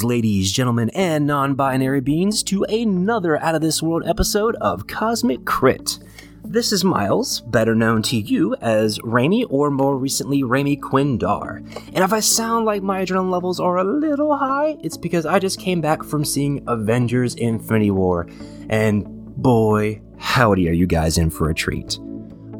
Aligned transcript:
Greetings, 0.00 0.10
ladies, 0.10 0.52
gentlemen, 0.52 0.90
and 0.94 1.26
non 1.26 1.54
binary 1.54 2.00
beings, 2.00 2.42
to 2.44 2.64
another 2.64 3.36
out 3.42 3.54
of 3.54 3.60
this 3.60 3.82
world 3.82 4.02
episode 4.06 4.56
of 4.56 4.86
Cosmic 4.86 5.44
Crit. 5.44 5.98
This 6.42 6.72
is 6.72 6.84
Miles, 6.84 7.40
better 7.42 7.74
known 7.74 8.00
to 8.04 8.16
you 8.16 8.54
as 8.62 8.98
Rami, 9.04 9.44
or 9.44 9.70
more 9.70 9.98
recently, 9.98 10.42
Rami 10.42 10.78
Quindar. 10.78 11.58
And 11.92 11.98
if 11.98 12.14
I 12.14 12.20
sound 12.20 12.64
like 12.64 12.82
my 12.82 13.04
adrenaline 13.04 13.30
levels 13.30 13.60
are 13.60 13.76
a 13.76 13.84
little 13.84 14.34
high, 14.34 14.78
it's 14.82 14.96
because 14.96 15.26
I 15.26 15.38
just 15.38 15.60
came 15.60 15.82
back 15.82 16.02
from 16.02 16.24
seeing 16.24 16.64
Avengers 16.66 17.34
Infinity 17.34 17.90
War, 17.90 18.26
and 18.70 19.04
boy, 19.36 20.00
howdy, 20.16 20.66
are 20.70 20.72
you 20.72 20.86
guys 20.86 21.18
in 21.18 21.28
for 21.28 21.50
a 21.50 21.54
treat. 21.54 21.98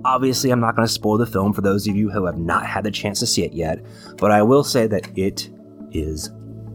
Obviously, 0.04 0.50
I'm 0.50 0.60
not 0.60 0.76
going 0.76 0.86
to 0.86 0.92
spoil 0.92 1.16
the 1.16 1.26
film 1.26 1.54
for 1.54 1.62
those 1.62 1.88
of 1.88 1.96
you 1.96 2.10
who 2.10 2.26
have 2.26 2.38
not 2.38 2.66
had 2.66 2.84
the 2.84 2.90
chance 2.90 3.18
to 3.20 3.26
see 3.26 3.44
it 3.44 3.54
yet, 3.54 3.82
but 4.18 4.30
I 4.30 4.42
will 4.42 4.64
say 4.64 4.86
that 4.88 5.16
it 5.16 5.48
is 5.92 6.30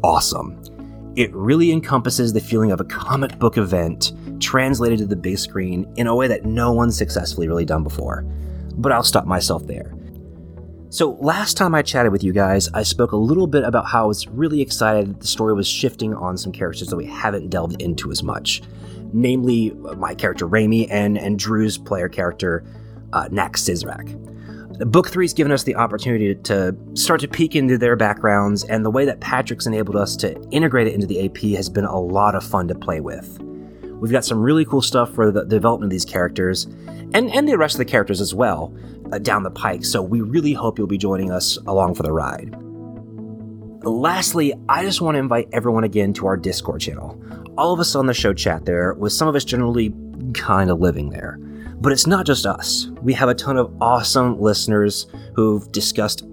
awesome. 0.06 0.62
It 1.16 1.34
really 1.34 1.72
encompasses 1.72 2.32
the 2.32 2.40
feeling 2.40 2.72
of 2.72 2.80
a 2.80 2.84
comic 2.84 3.40
book 3.40 3.58
event 3.58 4.12
translated 4.40 5.00
to 5.00 5.08
the 5.08 5.16
big 5.16 5.40
screen 5.40 5.92
in 5.96 6.06
a 6.06 6.16
way 6.16 6.28
that 6.28 6.46
no 6.46 6.72
one's 6.74 6.96
successfully 6.96 7.48
really 7.48 7.66
done 7.66 7.82
before. 7.82 8.22
But 8.76 8.92
I'll 8.92 9.02
stop 9.02 9.26
myself 9.26 9.66
there. 9.66 9.92
So, 10.90 11.14
last 11.14 11.58
time 11.58 11.74
I 11.74 11.82
chatted 11.82 12.12
with 12.12 12.24
you 12.24 12.34
guys, 12.34 12.70
I 12.74 12.84
spoke 12.84 13.14
a 13.14 13.18
little 13.18 13.48
bit 13.48 13.64
about 13.64 13.88
how 13.88 14.04
I 14.04 14.08
was 14.08 14.28
really 14.28 14.62
excited 14.62 15.10
that 15.10 15.22
the 15.22 15.28
story 15.28 15.54
was 15.56 15.68
shifting 15.68 16.14
on 16.14 16.38
some 16.38 16.52
characters 16.52 16.90
that 16.90 16.96
we 16.96 17.08
haven't 17.08 17.50
delved 17.50 17.82
into 17.82 18.12
as 18.12 18.22
much. 18.22 18.62
Namely, 19.12 19.72
my 19.98 20.14
character 20.14 20.46
Rami 20.46 20.88
and, 20.90 21.18
and 21.18 21.40
Drew's 21.40 21.80
player 21.80 22.10
character, 22.10 22.64
uh, 23.12 23.28
Nak 23.32 23.54
Sizrak. 23.54 24.35
Book 24.80 25.10
three's 25.10 25.34
given 25.34 25.52
us 25.52 25.64
the 25.64 25.76
opportunity 25.76 26.36
to 26.36 26.76
start 26.96 27.22
to 27.22 27.28
peek 27.28 27.56
into 27.56 27.78
their 27.78 27.96
backgrounds, 27.96 28.66
and 28.66 28.84
the 28.84 28.92
way 28.92 29.06
that 29.06 29.22
Patrick's 29.22 29.68
enabled 29.68 29.96
us 29.96 30.18
to 30.18 30.38
integrate 30.50 30.88
it 30.88 30.94
into 30.94 31.08
the 31.08 31.26
AP 31.26 31.38
has 31.58 31.70
been 31.70 31.86
a 31.86 32.00
lot 32.00 32.36
of 32.36 32.44
fun 32.44 32.68
to 32.68 32.76
play 32.76 33.00
with. 33.00 33.40
We've 33.84 34.12
got 34.12 34.26
some 34.26 34.42
really 34.42 34.66
cool 34.66 34.82
stuff 34.82 35.14
for 35.14 35.32
the 35.32 35.46
development 35.46 35.90
of 35.90 35.92
these 35.92 36.04
characters, 36.04 36.66
and, 37.14 37.32
and 37.32 37.48
the 37.48 37.58
rest 37.58 37.76
of 37.76 37.80
the 37.80 37.86
characters 37.86 38.20
as 38.20 38.34
well, 38.34 38.76
uh, 39.14 39.20
down 39.20 39.44
the 39.44 39.52
pike, 39.52 39.86
so 39.86 40.02
we 40.02 40.20
really 40.20 40.54
hope 40.54 40.78
you'll 40.78 40.88
be 40.88 40.98
joining 40.98 41.32
us 41.32 41.58
along 41.68 41.96
for 41.96 42.04
the 42.04 42.12
ride. 42.12 42.54
Lastly, 43.86 44.54
I 44.68 44.84
just 44.84 45.00
want 45.00 45.16
to 45.16 45.20
invite 45.20 45.48
everyone 45.54 45.86
again 45.86 46.12
to 46.14 46.28
our 46.28 46.36
Discord 46.36 46.82
channel. 46.82 47.22
All 47.58 47.72
of 47.72 47.80
us 47.80 47.96
on 47.96 48.08
the 48.08 48.14
show 48.14 48.34
chat 48.34 48.66
there, 48.66 48.94
with 48.96 49.14
some 49.14 49.30
of 49.30 49.36
us 49.36 49.46
generally 49.46 49.94
kind 50.34 50.70
of 50.70 50.82
living 50.82 51.12
there. 51.12 51.40
But 51.82 51.92
it's 51.92 52.08
not 52.08 52.26
just 52.26 52.46
us. 52.46 52.88
We 53.02 53.14
have 53.14 53.30
a 53.30 53.36
ton 53.36 53.58
of 53.58 53.74
awesome 53.82 54.40
listeners 54.40 55.08
who've 55.36 55.70
discussed 55.72 56.26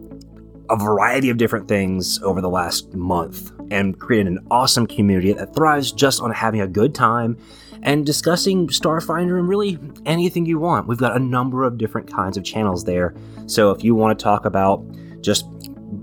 a 0.70 0.76
variety 0.76 1.28
of 1.28 1.36
different 1.36 1.68
things 1.68 2.22
over 2.22 2.40
the 2.40 2.48
last 2.48 2.94
month 2.94 3.52
and 3.70 3.98
created 3.98 4.28
an 4.28 4.38
awesome 4.50 4.86
community 4.86 5.32
that 5.32 5.54
thrives 5.54 5.92
just 5.92 6.20
on 6.20 6.32
having 6.32 6.60
a 6.60 6.66
good 6.66 6.94
time 6.94 7.36
and 7.82 8.06
discussing 8.06 8.68
Starfinder 8.68 9.38
and 9.38 9.48
really 9.48 9.78
anything 10.06 10.46
you 10.46 10.58
want. 10.58 10.86
We've 10.86 10.98
got 10.98 11.16
a 11.16 11.18
number 11.18 11.64
of 11.64 11.78
different 11.78 12.10
kinds 12.10 12.36
of 12.36 12.44
channels 12.44 12.84
there. 12.84 13.14
So 13.46 13.70
if 13.70 13.82
you 13.82 13.94
want 13.94 14.18
to 14.18 14.22
talk 14.22 14.44
about 14.44 14.84
just 15.20 15.46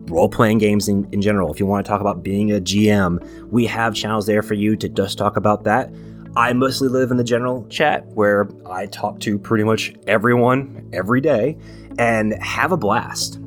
role 0.10 0.30
playing 0.30 0.58
games 0.58 0.88
in, 0.88 1.08
in 1.12 1.22
general, 1.22 1.52
if 1.52 1.60
you 1.60 1.66
want 1.66 1.86
to 1.86 1.90
talk 1.90 2.02
about 2.02 2.22
being 2.22 2.52
a 2.52 2.60
GM, 2.60 3.50
we 3.50 3.66
have 3.66 3.96
channels 3.96 4.26
there 4.26 4.42
for 4.42 4.56
you 4.56 4.76
to 4.76 4.90
just 4.90 5.18
talk 5.18 5.38
about 5.38 5.64
that. 5.64 5.90
I 6.36 6.54
mostly 6.54 6.88
live 6.88 7.12
in 7.12 7.18
the 7.18 7.24
general 7.24 7.66
chat 7.70 8.06
where 8.08 8.48
I 8.70 8.86
talk 8.86 9.20
to 9.22 9.40
pretty 9.40 9.64
much 9.64 9.94
everyone 10.08 10.90
every 10.94 11.22
day 11.22 11.58
and 11.98 12.34
have 12.42 12.72
a 12.72 12.78
blast. 12.78 13.40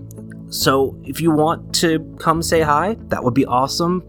So 0.49 1.01
if 1.05 1.21
you 1.21 1.31
want 1.31 1.75
to 1.77 2.01
come 2.19 2.43
say 2.43 2.61
hi, 2.61 2.97
that 3.09 3.23
would 3.25 3.35
be 3.35 3.47
awesome. 3.47 4.05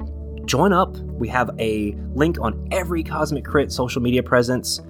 Join 0.45 0.73
up. 0.73 0.97
We 0.97 1.29
have 1.29 1.51
a 1.59 1.95
link 2.13 2.38
on 2.41 2.67
every 2.72 3.03
Cosmic 3.03 3.45
Crit 3.45 3.72
social 3.72 4.01
media 4.01 4.23
presence. 4.23 4.81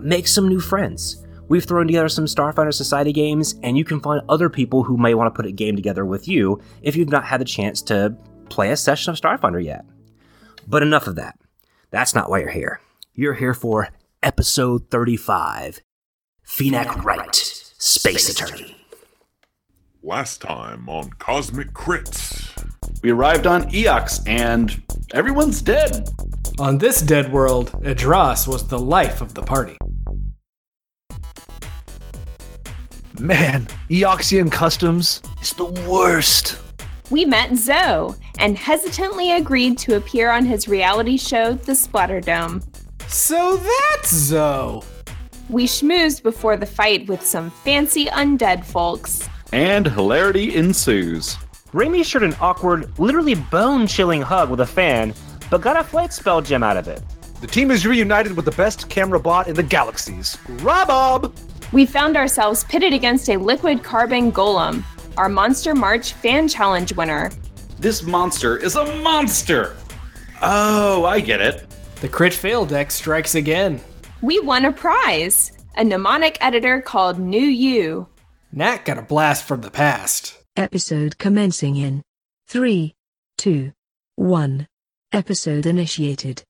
Make 0.00 0.26
some 0.26 0.48
new 0.48 0.58
friends. 0.58 1.24
We've 1.48 1.64
thrown 1.64 1.86
together 1.86 2.08
some 2.08 2.24
Starfinder 2.24 2.74
Society 2.74 3.12
games, 3.12 3.54
and 3.62 3.78
you 3.78 3.84
can 3.84 4.00
find 4.00 4.20
other 4.28 4.50
people 4.50 4.82
who 4.82 4.96
may 4.96 5.14
want 5.14 5.32
to 5.32 5.36
put 5.36 5.46
a 5.46 5.52
game 5.52 5.76
together 5.76 6.04
with 6.04 6.28
you 6.28 6.60
if 6.82 6.96
you've 6.96 7.08
not 7.08 7.24
had 7.24 7.40
the 7.40 7.44
chance 7.44 7.80
to 7.82 8.16
play 8.48 8.70
a 8.70 8.76
session 8.76 9.12
of 9.12 9.20
Starfinder 9.20 9.62
yet. 9.62 9.84
But 10.66 10.82
enough 10.82 11.06
of 11.06 11.14
that. 11.16 11.38
That's 11.90 12.14
not 12.14 12.28
why 12.28 12.40
you're 12.40 12.50
here. 12.50 12.80
You're 13.20 13.34
here 13.34 13.52
for 13.52 13.88
episode 14.22 14.92
35 14.92 15.80
Phenak 16.46 17.02
Wright, 17.02 17.34
Space 17.34 18.28
Attorney. 18.28 18.76
Last 20.04 20.40
time 20.40 20.88
on 20.88 21.10
Cosmic 21.18 21.72
Crits. 21.72 22.48
We 23.02 23.10
arrived 23.10 23.48
on 23.48 23.72
Eox 23.72 24.22
and 24.28 24.80
everyone's 25.12 25.60
dead. 25.60 26.08
On 26.60 26.78
this 26.78 27.02
dead 27.02 27.32
world, 27.32 27.72
Idras 27.82 28.46
was 28.46 28.68
the 28.68 28.78
life 28.78 29.20
of 29.20 29.34
the 29.34 29.42
party. 29.42 29.76
Man, 33.18 33.66
Eoxian 33.90 34.52
customs 34.52 35.22
is 35.42 35.52
the 35.54 35.64
worst. 35.90 36.56
We 37.10 37.24
met 37.24 37.56
Zoe 37.56 38.14
and 38.38 38.56
hesitantly 38.56 39.32
agreed 39.32 39.76
to 39.78 39.96
appear 39.96 40.30
on 40.30 40.44
his 40.44 40.68
reality 40.68 41.16
show, 41.16 41.54
The 41.54 41.74
Splatter 41.74 42.20
Dome. 42.20 42.62
So 43.08 43.56
that's 43.56 44.14
Zoe. 44.14 44.82
We 45.48 45.64
schmoozed 45.64 46.22
before 46.22 46.58
the 46.58 46.66
fight 46.66 47.08
with 47.08 47.24
some 47.24 47.50
fancy 47.50 48.04
undead 48.06 48.64
folks. 48.64 49.26
And 49.52 49.86
hilarity 49.86 50.54
ensues. 50.54 51.38
Rami 51.72 52.02
shared 52.02 52.22
an 52.22 52.36
awkward, 52.38 52.98
literally 52.98 53.34
bone 53.34 53.86
chilling 53.86 54.20
hug 54.20 54.50
with 54.50 54.60
a 54.60 54.66
fan, 54.66 55.14
but 55.50 55.62
got 55.62 55.78
a 55.78 55.84
flight 55.84 56.12
spell 56.12 56.42
gem 56.42 56.62
out 56.62 56.76
of 56.76 56.86
it. 56.86 57.02
The 57.40 57.46
team 57.46 57.70
is 57.70 57.86
reunited 57.86 58.36
with 58.36 58.44
the 58.44 58.50
best 58.50 58.90
camera 58.90 59.18
bot 59.18 59.48
in 59.48 59.54
the 59.54 59.62
galaxies, 59.62 60.36
Robob. 60.58 61.32
We 61.72 61.86
found 61.86 62.16
ourselves 62.16 62.64
pitted 62.64 62.92
against 62.92 63.30
a 63.30 63.36
liquid 63.36 63.82
carbon 63.82 64.32
golem, 64.32 64.82
our 65.16 65.28
Monster 65.28 65.74
March 65.74 66.12
fan 66.12 66.46
challenge 66.46 66.94
winner. 66.94 67.30
This 67.78 68.02
monster 68.02 68.56
is 68.56 68.76
a 68.76 68.84
monster. 69.02 69.76
Oh, 70.42 71.04
I 71.04 71.20
get 71.20 71.40
it. 71.40 71.67
The 72.00 72.08
crit 72.08 72.32
fail 72.32 72.64
deck 72.64 72.90
strikes 72.90 73.34
again. 73.34 73.80
We 74.22 74.40
won 74.40 74.64
a 74.64 74.72
prize 74.72 75.52
a 75.78 75.84
mnemonic 75.84 76.36
editor 76.40 76.80
called 76.80 77.20
New 77.20 77.38
You. 77.38 78.08
Nat 78.52 78.84
got 78.84 78.98
a 78.98 79.02
blast 79.02 79.44
from 79.44 79.60
the 79.60 79.70
past. 79.70 80.36
Episode 80.56 81.18
commencing 81.18 81.76
in 81.76 82.02
3, 82.48 82.96
2, 83.38 83.72
1. 84.16 84.66
Episode 85.12 85.66
initiated. 85.66 86.42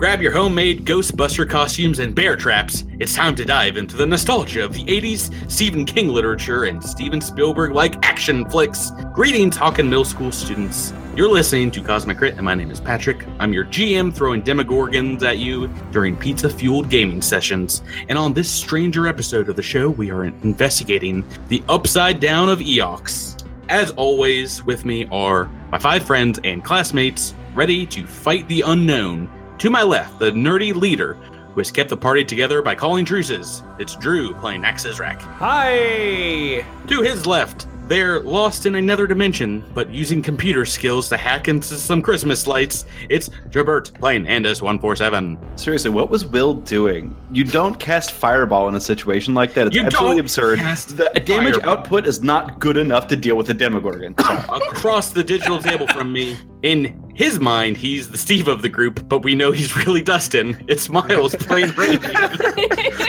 Grab 0.00 0.22
your 0.22 0.32
homemade 0.32 0.86
Ghostbuster 0.86 1.46
costumes 1.46 1.98
and 1.98 2.14
bear 2.14 2.34
traps. 2.34 2.84
It's 2.98 3.14
time 3.14 3.34
to 3.34 3.44
dive 3.44 3.76
into 3.76 3.98
the 3.98 4.06
nostalgia 4.06 4.64
of 4.64 4.72
the 4.72 4.82
80s, 4.82 5.30
Stephen 5.50 5.84
King 5.84 6.08
literature, 6.08 6.64
and 6.64 6.82
Steven 6.82 7.20
Spielberg 7.20 7.72
like 7.72 8.02
action 8.02 8.48
flicks. 8.48 8.92
Greetings, 9.12 9.58
Hawkins 9.58 9.90
Middle 9.90 10.06
School 10.06 10.32
students. 10.32 10.94
You're 11.14 11.28
listening 11.28 11.70
to 11.72 11.82
Cosmic 11.82 12.16
Crit, 12.16 12.36
and 12.36 12.46
my 12.46 12.54
name 12.54 12.70
is 12.70 12.80
Patrick. 12.80 13.26
I'm 13.38 13.52
your 13.52 13.66
GM 13.66 14.14
throwing 14.14 14.40
Demogorgons 14.40 15.22
at 15.22 15.36
you 15.36 15.68
during 15.92 16.16
pizza 16.16 16.48
fueled 16.48 16.88
gaming 16.88 17.20
sessions. 17.20 17.82
And 18.08 18.16
on 18.16 18.32
this 18.32 18.50
stranger 18.50 19.06
episode 19.06 19.50
of 19.50 19.56
the 19.56 19.62
show, 19.62 19.90
we 19.90 20.10
are 20.10 20.24
investigating 20.24 21.26
the 21.48 21.62
upside 21.68 22.20
down 22.20 22.48
of 22.48 22.60
Eox. 22.60 23.46
As 23.68 23.90
always, 23.90 24.64
with 24.64 24.86
me 24.86 25.06
are 25.12 25.44
my 25.70 25.78
five 25.78 26.04
friends 26.04 26.40
and 26.42 26.64
classmates 26.64 27.34
ready 27.54 27.84
to 27.84 28.06
fight 28.06 28.48
the 28.48 28.62
unknown 28.62 29.28
to 29.60 29.68
my 29.70 29.82
left, 29.82 30.18
the 30.18 30.30
nerdy 30.30 30.74
leader 30.74 31.14
who 31.52 31.60
has 31.60 31.70
kept 31.70 31.90
the 31.90 31.96
party 31.96 32.24
together 32.24 32.62
by 32.62 32.74
calling 32.74 33.04
truces. 33.04 33.62
It's 33.78 33.94
Drew 33.94 34.32
playing 34.34 34.62
Nak 34.62 34.76
Sizrak. 34.76 35.20
Hi! 35.20 36.64
To 36.86 37.02
his 37.02 37.26
left, 37.26 37.66
they're 37.90 38.20
lost 38.20 38.66
in 38.66 38.76
another 38.76 39.08
dimension, 39.08 39.64
but 39.74 39.90
using 39.90 40.22
computer 40.22 40.64
skills 40.64 41.08
to 41.08 41.16
hack 41.16 41.48
into 41.48 41.74
some 41.74 42.00
Christmas 42.00 42.46
lights. 42.46 42.86
It's 43.08 43.30
Jabert 43.50 43.92
playing 43.98 44.26
Andis 44.26 44.62
147. 44.62 45.36
Seriously, 45.56 45.90
what 45.90 46.08
was 46.08 46.24
Will 46.24 46.54
doing? 46.54 47.16
You 47.32 47.42
don't 47.42 47.80
cast 47.80 48.12
Fireball 48.12 48.68
in 48.68 48.76
a 48.76 48.80
situation 48.80 49.34
like 49.34 49.54
that. 49.54 49.66
It's 49.66 49.74
You 49.76 49.82
absolutely 49.82 50.16
don't 50.18 50.20
absurd. 50.26 50.58
cast 50.60 50.96
The 50.96 51.10
damage 51.24 51.54
Fireball. 51.54 51.70
output 51.70 52.06
is 52.06 52.22
not 52.22 52.60
good 52.60 52.76
enough 52.76 53.08
to 53.08 53.16
deal 53.16 53.34
with 53.36 53.48
the 53.48 53.54
Demogorgon. 53.54 54.14
Across 54.18 55.10
the 55.10 55.24
digital 55.24 55.58
table 55.60 55.88
from 55.88 56.12
me, 56.12 56.38
in 56.62 57.10
his 57.16 57.40
mind, 57.40 57.76
he's 57.76 58.08
the 58.08 58.18
Steve 58.18 58.46
of 58.46 58.62
the 58.62 58.68
group, 58.68 59.08
but 59.08 59.24
we 59.24 59.34
know 59.34 59.50
he's 59.50 59.74
really 59.84 60.00
Dustin. 60.00 60.64
It's 60.68 60.88
Miles 60.88 61.34
playing 61.34 61.70
Raven. 61.76 62.12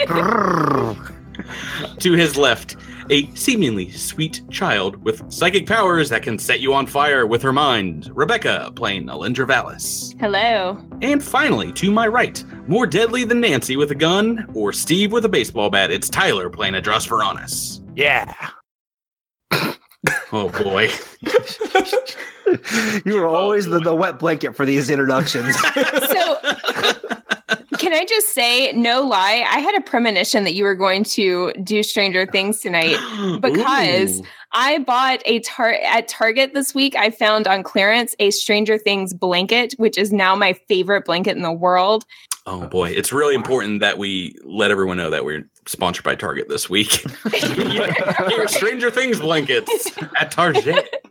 to 1.98 2.12
his 2.12 2.36
left, 2.36 2.76
a 3.10 3.30
seemingly 3.34 3.90
sweet 3.90 4.42
child 4.50 4.96
with 5.04 5.30
psychic 5.32 5.66
powers 5.66 6.08
that 6.08 6.22
can 6.22 6.38
set 6.38 6.60
you 6.60 6.72
on 6.74 6.86
fire 6.86 7.26
with 7.26 7.42
her 7.42 7.52
mind, 7.52 8.10
Rebecca 8.14 8.72
playing 8.74 9.06
Alindra 9.06 9.46
Vallis. 9.46 10.14
Hello. 10.18 10.78
And 11.02 11.22
finally, 11.22 11.72
to 11.72 11.90
my 11.90 12.06
right, 12.06 12.42
more 12.66 12.86
deadly 12.86 13.24
than 13.24 13.40
Nancy 13.40 13.76
with 13.76 13.90
a 13.90 13.96
gun 13.96 14.46
or 14.54 14.72
Steve 14.72 15.12
with 15.12 15.24
a 15.24 15.28
baseball 15.28 15.70
bat, 15.70 15.90
it's 15.90 16.08
Tyler 16.08 16.48
playing 16.48 16.74
Adros 16.74 17.08
Veronis. 17.08 17.80
Yeah. 17.96 18.32
Oh 20.32 20.48
boy. 20.48 20.90
you 23.04 23.14
were 23.14 23.28
always 23.28 23.66
the, 23.66 23.78
the 23.78 23.94
wet 23.94 24.18
blanket 24.18 24.56
for 24.56 24.66
these 24.66 24.90
introductions. 24.90 25.56
So, 26.12 26.38
can 27.92 28.00
I 28.00 28.06
just 28.06 28.30
say, 28.30 28.72
no 28.72 29.02
lie, 29.02 29.44
I 29.46 29.58
had 29.58 29.74
a 29.74 29.82
premonition 29.82 30.44
that 30.44 30.54
you 30.54 30.64
were 30.64 30.74
going 30.74 31.04
to 31.04 31.52
do 31.62 31.82
Stranger 31.82 32.24
Things 32.24 32.60
tonight 32.60 32.96
because 33.42 34.20
Ooh. 34.20 34.24
I 34.52 34.78
bought 34.78 35.20
a 35.26 35.40
tar 35.40 35.74
at 35.84 36.08
Target 36.08 36.54
this 36.54 36.74
week. 36.74 36.96
I 36.96 37.10
found 37.10 37.46
on 37.46 37.62
clearance 37.62 38.16
a 38.18 38.30
Stranger 38.30 38.78
Things 38.78 39.12
blanket, 39.12 39.74
which 39.76 39.98
is 39.98 40.10
now 40.10 40.34
my 40.34 40.54
favorite 40.54 41.04
blanket 41.04 41.36
in 41.36 41.42
the 41.42 41.52
world. 41.52 42.06
Oh 42.46 42.66
boy, 42.66 42.88
it's 42.88 43.12
really 43.12 43.34
important 43.34 43.80
that 43.80 43.98
we 43.98 44.36
let 44.42 44.70
everyone 44.70 44.96
know 44.96 45.10
that 45.10 45.26
we're 45.26 45.46
sponsored 45.66 46.04
by 46.04 46.14
Target 46.14 46.48
this 46.48 46.70
week. 46.70 46.92
Stranger 48.46 48.90
Things 48.90 49.20
blankets 49.20 49.90
at 50.18 50.30
Target. 50.30 51.01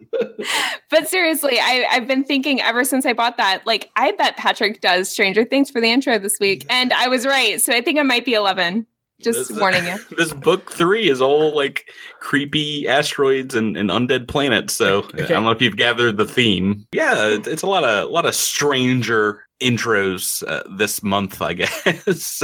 But 0.90 1.08
seriously, 1.08 1.60
I, 1.60 1.86
I've 1.90 2.08
been 2.08 2.24
thinking 2.24 2.60
ever 2.62 2.84
since 2.84 3.06
I 3.06 3.14
bought 3.14 3.38
that, 3.38 3.66
like, 3.66 3.90
I 3.96 4.12
bet 4.12 4.38
Patrick 4.38 4.82
does 4.82 5.10
Stranger 5.10 5.46
Things 5.46 5.70
for 5.72 5.80
the 5.80 5.88
intro 5.90 6.20
this 6.20 6.38
week. 6.40 6.66
And 6.70 6.92
I 6.94 7.08
was 7.08 7.26
right. 7.26 7.62
So 7.62 7.74
I 7.74 7.82
think 7.82 7.98
I 7.98 8.04
might 8.04 8.26
be 8.26 8.34
11. 8.34 8.86
Just 9.22 9.50
This- 9.50 9.52
warning 9.60 9.86
you. 9.86 9.98
This 10.18 10.34
book 10.34 10.72
three 10.72 11.08
is 11.10 11.22
all 11.22 11.56
like 11.56 11.90
creepy 12.20 12.88
asteroids 12.88 13.56
and, 13.56 13.78
and 13.78 13.90
undead 13.90 14.28
planets. 14.28 14.74
So 14.74 15.08
I 15.14 15.22
don't 15.28 15.44
know 15.44 15.52
if 15.52 15.62
you've 15.62 15.78
gathered 15.78 16.18
the 16.18 16.26
theme. 16.26 16.86
Yeah, 16.92 17.38
it's 17.46 17.62
a 17.62 17.68
lot 17.68 17.84
of 17.84 18.10
a 18.10 18.12
lot 18.12 18.26
of 18.26 18.34
stranger 18.36 19.46
intros 19.62 20.44
uh, 20.48 20.64
this 20.76 21.04
month, 21.04 21.40
I 21.42 21.54
guess. 21.86 22.42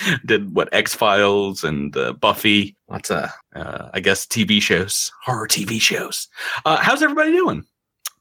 Did 0.26 0.54
what 0.54 0.68
X 0.72 0.94
Files 0.94 1.64
and 1.64 1.96
uh, 1.96 2.12
Buffy. 2.14 2.76
Lots 2.88 3.10
of 3.10 3.30
uh, 3.54 3.88
I 3.92 4.00
guess 4.00 4.26
TV 4.26 4.60
shows, 4.60 5.12
horror 5.22 5.48
TV 5.48 5.80
shows. 5.80 6.28
Uh, 6.64 6.76
how's 6.76 7.02
everybody 7.02 7.32
doing? 7.32 7.64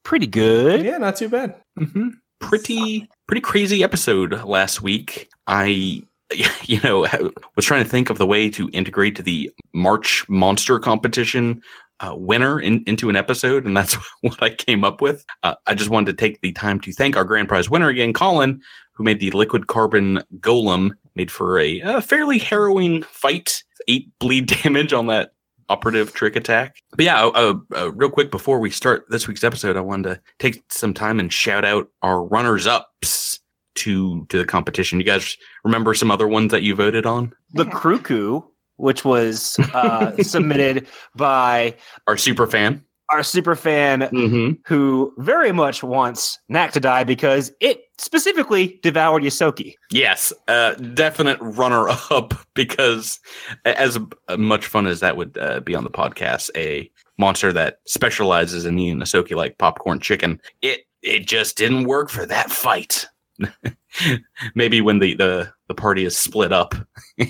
Pretty 0.04 0.27
good. 0.27 0.86
Yeah, 0.86 0.98
not 0.98 1.16
too 1.16 1.30
bad. 1.30 1.56
hmm 1.77 2.10
Pretty 2.39 3.07
pretty 3.27 3.42
crazy 3.42 3.83
episode 3.83 4.44
last 4.44 4.81
week. 4.81 5.30
I 5.48 6.04
you 6.63 6.80
know 6.81 7.07
was 7.56 7.66
trying 7.66 7.83
to 7.83 7.89
think 7.89 8.10
of 8.10 8.18
the 8.18 8.27
way 8.27 8.50
to 8.50 8.69
integrate 8.74 9.24
the 9.24 9.51
March 9.74 10.27
Monster 10.27 10.80
Competition 10.80 11.62
uh, 12.00 12.13
winner 12.15 12.59
in, 12.59 12.83
into 12.88 13.09
an 13.09 13.15
episode, 13.15 13.65
and 13.65 13.75
that's 13.75 13.94
what 14.21 14.42
I 14.42 14.50
came 14.50 14.83
up 14.83 15.01
with. 15.01 15.25
Uh, 15.44 15.56
I 15.68 15.74
just 15.74 15.89
wanted 15.89 16.18
to 16.18 16.25
take 16.25 16.42
the 16.42 16.51
time 16.51 16.80
to 16.81 16.92
thank 16.92 17.15
our 17.15 17.24
grand 17.24 17.47
prize 17.47 17.69
winner 17.69 17.89
again, 17.89 18.13
Colin, 18.13 18.62
who 18.94 19.03
made 19.03 19.19
the 19.19 19.31
liquid 19.31 19.68
carbon 19.68 20.21
golem, 20.39 20.92
made 21.15 21.31
for 21.31 21.59
a, 21.59 21.81
uh 21.81 22.01
fairly 22.01 22.38
harrowing 22.38 23.03
fight. 23.03 23.63
Eight 23.88 24.09
bleed 24.19 24.47
damage 24.63 24.94
on 24.94 25.07
that 25.07 25.31
operative 25.69 26.13
trick 26.13 26.36
attack. 26.36 26.77
But 26.92 27.06
yeah, 27.06 27.25
uh, 27.25 27.56
uh, 27.75 27.92
real 27.94 28.09
quick 28.09 28.31
before 28.31 28.59
we 28.59 28.69
start 28.69 29.06
this 29.09 29.27
week's 29.27 29.44
episode, 29.44 29.77
I 29.77 29.81
wanted 29.81 30.15
to 30.15 30.21
take 30.39 30.63
some 30.69 30.94
time 30.94 31.19
and 31.19 31.31
shout 31.31 31.65
out 31.65 31.88
our 32.01 32.24
runners 32.24 32.68
ups 32.68 33.39
to 33.75 34.25
to 34.30 34.39
the 34.39 34.45
competition. 34.45 35.00
You 35.00 35.06
guys 35.06 35.38
remember 35.63 35.94
some 35.94 36.12
other 36.12 36.27
ones 36.27 36.51
that 36.51 36.63
you 36.63 36.75
voted 36.75 37.06
on? 37.06 37.33
The 37.53 37.65
Kruku, 37.65 38.44
which 38.77 39.04
was 39.06 39.57
uh, 39.74 40.12
submitted 40.22 40.88
by 41.16 41.75
Our 42.07 42.18
super 42.18 42.48
fan. 42.48 42.83
our 43.12 43.24
super 43.24 43.56
fan 43.56 44.01
Mm-hmm. 44.01 44.54
who 44.66 45.13
very 45.18 45.51
much 45.51 45.83
wants 45.83 46.39
Knack 46.50 46.72
to 46.74 46.80
die 46.80 47.04
because 47.04 47.51
it 47.60 47.81
specifically 47.98 48.80
devoured 48.83 49.24
Ysoki. 49.24 49.75
Yes, 49.92 50.33
uh, 50.48 50.74
definite 50.74 51.38
runner 51.42 51.88
up 52.10 52.33
because 52.56 53.19
as 53.63 53.98
much 54.38 54.66
fun 54.66 54.88
as 54.88 55.00
that 55.01 55.16
would 55.18 55.38
uh, 55.38 55.60
be 55.62 55.75
on 55.75 55.83
the 55.83 55.89
podcast, 55.92 56.50
a 56.57 56.89
monster 57.18 57.54
that 57.54 57.80
specializes 57.86 58.66
in 58.66 58.77
eating 58.80 59.00
Ysoki 59.00 59.36
like 59.36 59.57
popcorn 59.57 60.00
chicken, 60.00 60.42
it 60.62 60.81
it 61.01 61.27
just 61.27 61.56
didn't 61.56 61.83
work 61.86 62.10
for 62.10 62.25
that 62.25 62.50
fight. 62.50 63.06
Maybe 64.56 64.82
when 64.82 65.00
the, 65.00 65.16
the 65.16 65.54
the 65.68 65.74
party 65.74 66.06
is 66.06 66.18
split 66.18 66.52
up. 66.52 66.76
I, 67.20 67.28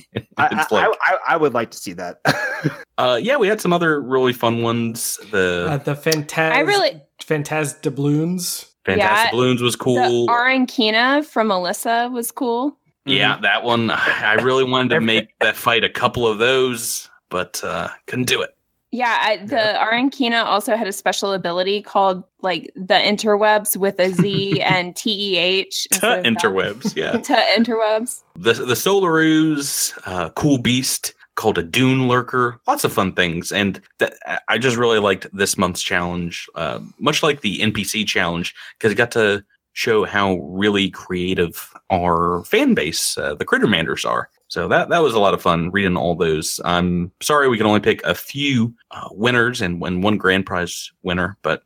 it's 0.51 0.71
I, 0.71 0.87
like, 0.87 0.97
I, 1.01 1.17
I 1.29 1.37
would 1.37 1.53
like 1.53 1.71
to 1.71 1.77
see 1.77 1.93
that. 1.93 2.19
uh, 2.97 3.19
yeah, 3.21 3.37
we 3.37 3.47
had 3.47 3.61
some 3.61 3.71
other 3.71 4.01
really 4.01 4.33
fun 4.33 4.61
ones. 4.61 5.19
The 5.31 5.67
Uh, 5.69 5.77
the 5.77 5.95
Phantaz, 5.95 6.51
I 6.51 6.59
really, 6.59 7.01
Phantaz 7.21 7.81
doubloons. 7.81 8.71
Fantastic 8.85 9.25
yeah, 9.25 9.31
Balloons 9.31 9.61
was 9.61 9.73
the 9.73 9.83
cool. 9.83 10.27
Arankina 10.27 11.25
from 11.25 11.47
Alyssa 11.47 12.11
was 12.11 12.31
cool. 12.31 12.77
Yeah, 13.05 13.37
that 13.41 13.63
one. 13.63 13.89
I 13.89 14.33
really 14.35 14.63
wanted 14.63 14.89
to 14.89 15.01
make 15.01 15.29
that 15.39 15.55
fight 15.55 15.83
a 15.83 15.89
couple 15.89 16.27
of 16.27 16.37
those, 16.37 17.09
but 17.29 17.63
uh, 17.63 17.89
couldn't 18.07 18.25
do 18.27 18.41
it. 18.41 18.54
Yeah, 18.95 19.17
I, 19.21 19.37
the 19.37 19.77
Arankina 19.77 20.45
also 20.45 20.77
had 20.77 20.87
a 20.87 20.93
special 20.93 21.33
ability 21.33 21.81
called 21.81 22.23
like 22.41 22.71
the 22.75 22.93
interwebs 22.93 23.75
with 23.75 23.99
a 23.99 24.09
Z 24.09 24.61
and 24.65 24.95
T 24.95 25.33
E 25.33 25.37
H. 25.37 25.85
Interwebs, 25.91 26.95
yeah. 26.95 27.11
To 27.25 27.33
interwebs. 27.57 28.23
the 28.35 28.53
the 28.53 28.73
Solaroos, 28.73 29.97
uh, 30.05 30.29
cool 30.29 30.59
beast 30.59 31.13
called 31.35 31.57
a 31.57 31.63
Dune 31.63 32.07
Lurker. 32.07 32.61
Lots 32.67 32.85
of 32.85 32.93
fun 32.93 33.11
things, 33.11 33.51
and 33.51 33.81
that 33.97 34.13
I 34.47 34.57
just 34.57 34.77
really 34.77 34.99
liked 34.99 35.27
this 35.35 35.57
month's 35.57 35.81
challenge, 35.81 36.47
uh, 36.55 36.79
much 36.97 37.21
like 37.21 37.41
the 37.41 37.59
NPC 37.59 38.07
challenge, 38.07 38.55
because 38.77 38.93
it 38.93 38.95
got 38.95 39.11
to 39.11 39.43
show 39.73 40.05
how 40.05 40.35
really 40.35 40.89
creative 40.89 41.73
our 41.91 42.45
fan 42.45 42.73
base, 42.73 43.17
uh, 43.17 43.35
the 43.35 43.43
Crittermanders, 43.43 44.09
are. 44.09 44.29
So 44.47 44.67
that 44.67 44.89
that 44.89 44.99
was 45.01 45.13
a 45.15 45.19
lot 45.19 45.33
of 45.33 45.41
fun 45.41 45.71
reading 45.71 45.97
all 45.97 46.15
those. 46.15 46.59
I'm 46.63 47.11
sorry 47.21 47.49
we 47.49 47.57
can 47.57 47.65
only 47.65 47.79
pick 47.79 48.03
a 48.03 48.13
few 48.15 48.73
uh, 48.91 49.09
winners 49.11 49.61
and, 49.61 49.81
and 49.83 50.03
one 50.03 50.17
grand 50.17 50.45
prize 50.45 50.91
winner, 51.03 51.37
but 51.41 51.63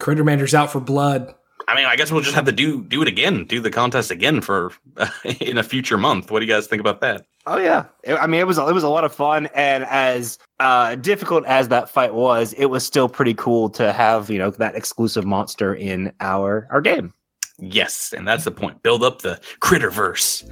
Crittermander's 0.00 0.54
out 0.54 0.70
for 0.70 0.80
blood. 0.80 1.34
I 1.68 1.76
mean, 1.76 1.86
I 1.86 1.94
guess 1.94 2.10
we'll 2.10 2.22
just 2.22 2.34
have 2.34 2.46
to 2.46 2.52
do 2.52 2.82
do 2.84 3.02
it 3.02 3.08
again, 3.08 3.44
do 3.44 3.60
the 3.60 3.70
contest 3.70 4.10
again 4.10 4.40
for 4.40 4.72
in 5.40 5.58
a 5.58 5.62
future 5.62 5.98
month. 5.98 6.30
What 6.30 6.40
do 6.40 6.46
you 6.46 6.52
guys 6.52 6.66
think 6.66 6.80
about 6.80 7.00
that? 7.00 7.26
Oh 7.46 7.58
yeah, 7.58 7.86
It- 8.04 8.14
I 8.14 8.26
mean 8.26 8.40
it 8.40 8.46
was 8.46 8.58
it 8.58 8.74
was 8.74 8.82
a 8.84 8.88
lot 8.88 9.04
of 9.04 9.14
fun, 9.14 9.46
and 9.54 9.84
as 9.86 10.38
uh, 10.58 10.94
difficult 10.96 11.44
as 11.46 11.68
that 11.68 11.88
fight 11.90 12.14
was, 12.14 12.52
it 12.54 12.66
was 12.66 12.84
still 12.84 13.08
pretty 13.08 13.34
cool 13.34 13.70
to 13.70 13.92
have 13.92 14.30
you 14.30 14.38
know 14.38 14.50
that 14.50 14.74
exclusive 14.74 15.24
monster 15.24 15.74
in 15.74 16.12
our 16.20 16.66
our 16.70 16.80
game. 16.80 17.12
Yes, 17.58 18.12
and 18.16 18.26
that's 18.26 18.44
the 18.44 18.50
point. 18.50 18.82
Build 18.82 19.02
up 19.02 19.22
the 19.22 19.40
Critterverse. 19.60 20.44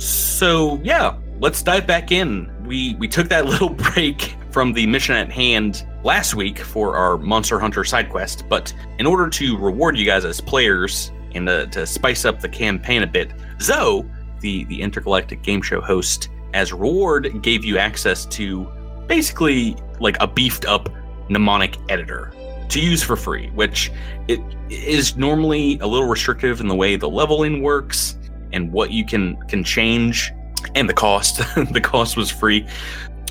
So 0.00 0.80
yeah, 0.82 1.18
let's 1.40 1.62
dive 1.62 1.86
back 1.86 2.10
in. 2.10 2.50
We 2.64 2.94
we 2.94 3.06
took 3.06 3.28
that 3.28 3.44
little 3.52 3.68
break 3.68 4.34
from 4.50 4.72
the 4.72 4.86
mission 4.86 5.14
at 5.14 5.30
hand 5.30 5.86
last 6.02 6.34
week 6.34 6.58
for 6.58 6.96
our 6.96 7.18
Monster 7.18 7.60
Hunter 7.60 7.84
side 7.84 8.08
quest, 8.08 8.48
but 8.48 8.72
in 8.98 9.06
order 9.06 9.28
to 9.28 9.58
reward 9.58 9.98
you 9.98 10.06
guys 10.06 10.24
as 10.24 10.40
players 10.40 11.12
and 11.34 11.46
to, 11.46 11.66
to 11.68 11.86
spice 11.86 12.24
up 12.24 12.40
the 12.40 12.48
campaign 12.48 13.02
a 13.02 13.06
bit, 13.06 13.32
Zoe, 13.60 14.04
the 14.40 14.64
the 14.64 14.80
intergalactic 14.80 15.42
game 15.42 15.60
show 15.60 15.82
host, 15.82 16.30
as 16.54 16.72
reward 16.72 17.42
gave 17.42 17.62
you 17.62 17.76
access 17.76 18.24
to 18.26 18.72
basically 19.06 19.76
like 20.00 20.16
a 20.20 20.26
beefed 20.26 20.64
up 20.64 20.88
mnemonic 21.28 21.76
editor 21.90 22.32
to 22.70 22.80
use 22.80 23.02
for 23.02 23.16
free, 23.16 23.50
which 23.50 23.92
it 24.28 24.40
is 24.70 25.16
normally 25.16 25.78
a 25.80 25.86
little 25.86 26.08
restrictive 26.08 26.60
in 26.60 26.68
the 26.68 26.74
way 26.74 26.96
the 26.96 27.08
leveling 27.08 27.60
works 27.60 28.16
and 28.52 28.72
what 28.72 28.90
you 28.90 29.04
can 29.04 29.36
can 29.48 29.64
change 29.64 30.32
and 30.74 30.88
the 30.88 30.94
cost. 30.94 31.40
The 31.72 31.80
cost 31.80 32.16
was 32.16 32.30
free. 32.30 32.66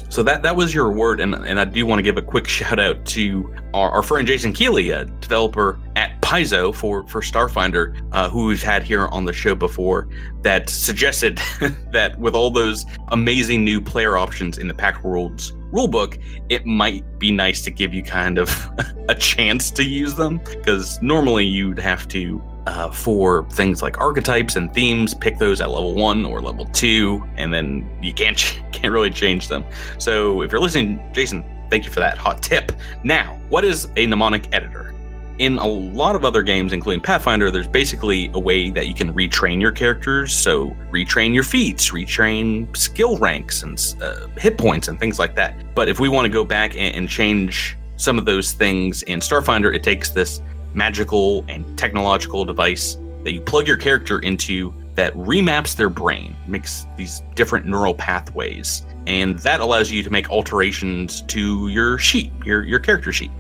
So 0.10 0.24
that 0.24 0.42
that 0.42 0.56
was 0.56 0.74
your 0.74 0.90
reward 0.90 1.20
and 1.20 1.36
and 1.36 1.60
i 1.60 1.66
do 1.66 1.86
want 1.86 2.00
to 2.00 2.04
give 2.04 2.18
a 2.18 2.22
quick 2.22 2.48
shout 2.58 2.80
out 2.80 3.06
to 3.06 3.54
our, 3.76 3.92
our 3.92 4.02
friend 4.02 4.28
jason 4.28 4.52
keeley 4.54 4.90
a 4.90 5.06
developer 5.06 5.80
at 5.96 6.20
paizo 6.22 6.74
for 6.74 7.08
for 7.08 7.22
starfinder 7.22 7.96
uh, 8.12 8.28
who 8.28 8.48
we've 8.48 8.64
had 8.64 8.82
here 8.82 9.08
on 9.10 9.26
the 9.26 9.34
show 9.34 9.54
before 9.54 10.08
that 10.42 10.68
suggested 10.68 11.40
that 11.92 12.18
with 12.18 12.34
all 12.34 12.50
those 12.50 12.88
amazing 13.10 13.64
new 13.64 13.80
player 13.80 14.18
options 14.18 14.58
in 14.58 14.68
the 14.68 14.74
pact 14.74 15.04
worlds 15.04 15.54
rulebook 15.72 16.22
it 16.50 16.66
might 16.66 17.04
be 17.20 17.32
nice 17.32 17.62
to 17.62 17.72
give 17.72 17.94
you 17.94 18.04
kind 18.04 18.38
of 18.38 18.50
a 19.10 19.16
chance 19.16 19.72
to 19.72 19.84
use 19.84 20.16
them 20.16 20.38
because 20.40 21.02
normally 21.02 21.46
you'd 21.46 21.80
have 21.80 22.08
to 22.08 22.42
uh, 22.68 22.92
for 22.92 23.50
things 23.52 23.82
like 23.82 24.00
archetypes 24.00 24.56
and 24.56 24.74
themes 24.74 25.14
pick 25.14 25.38
those 25.38 25.62
at 25.62 25.70
level 25.70 25.96
one 25.96 26.26
or 26.26 26.42
level 26.42 26.66
two 26.66 27.24
and 27.36 27.54
then 27.54 27.90
you 28.02 28.14
can't 28.14 28.38
can't 28.72 28.94
really 28.94 29.10
change 29.10 29.48
them. 29.48 29.64
So 29.98 30.42
if 30.42 30.52
you're 30.52 30.62
listening 30.62 31.02
jason 31.14 31.44
thank 31.70 31.86
you 31.86 31.92
for 31.92 32.00
that 32.00 32.18
hot 32.18 32.42
tip. 32.42 32.72
Now 33.04 33.40
what 33.50 33.64
is 33.66 33.90
a 33.96 34.06
mnemonic 34.06 34.54
editor 34.54 34.94
in 35.40 35.58
a 35.58 35.68
lot 35.68 36.16
of 36.16 36.24
other 36.26 36.44
games 36.44 36.74
including 36.74 37.02
pathfinder 37.02 37.50
there's 37.50 37.68
basically 37.68 38.30
a 38.34 38.40
way 38.40 38.70
that 38.70 38.88
you 38.88 38.94
can 38.94 39.14
retrain 39.14 39.60
your 39.60 39.72
characters. 39.72 40.36
So 40.36 40.76
retrain 40.92 41.34
your 41.34 41.44
feats 41.44 41.90
retrain 41.92 42.76
skill 42.76 43.18
ranks 43.18 43.64
and 43.64 43.96
uh, 44.02 44.28
hit 44.38 44.58
points 44.58 44.88
and 44.88 45.00
things 45.00 45.18
like 45.18 45.36
that. 45.36 45.56
But 45.76 45.90
if 45.90 46.00
we 46.00 46.10
want 46.10 46.26
to 46.26 46.30
go 46.30 46.44
back 46.44 46.76
and, 46.76 46.96
and 46.96 47.10
change 47.10 47.78
some 47.96 48.18
of 48.18 48.26
those 48.26 48.54
things 48.54 49.02
in 49.04 49.20
starfinder 49.20 49.74
it 49.74 49.84
takes 49.84 50.10
this 50.12 50.42
magical 50.74 51.44
and 51.48 51.78
technological 51.78 52.46
device 52.46 52.98
that 53.24 53.34
you 53.34 53.42
plug 53.42 53.68
your 53.68 53.78
character 53.78 54.20
into 54.20 54.74
that 54.96 55.14
remaps 55.14 55.76
their 55.76 55.90
brain, 55.90 56.36
makes 56.48 56.86
these 56.98 57.22
different 57.36 57.66
neural 57.66 57.94
pathways, 57.94 58.86
and 59.08 59.40
that 59.40 59.62
allows 59.62 59.90
you 59.90 60.04
to 60.04 60.10
make 60.10 60.30
alterations 60.30 61.22
to 61.22 61.70
your 61.70 61.98
sheet, 61.98 62.34
your 62.44 62.64
your 62.64 62.80
character 62.80 63.14
sheet. 63.14 63.32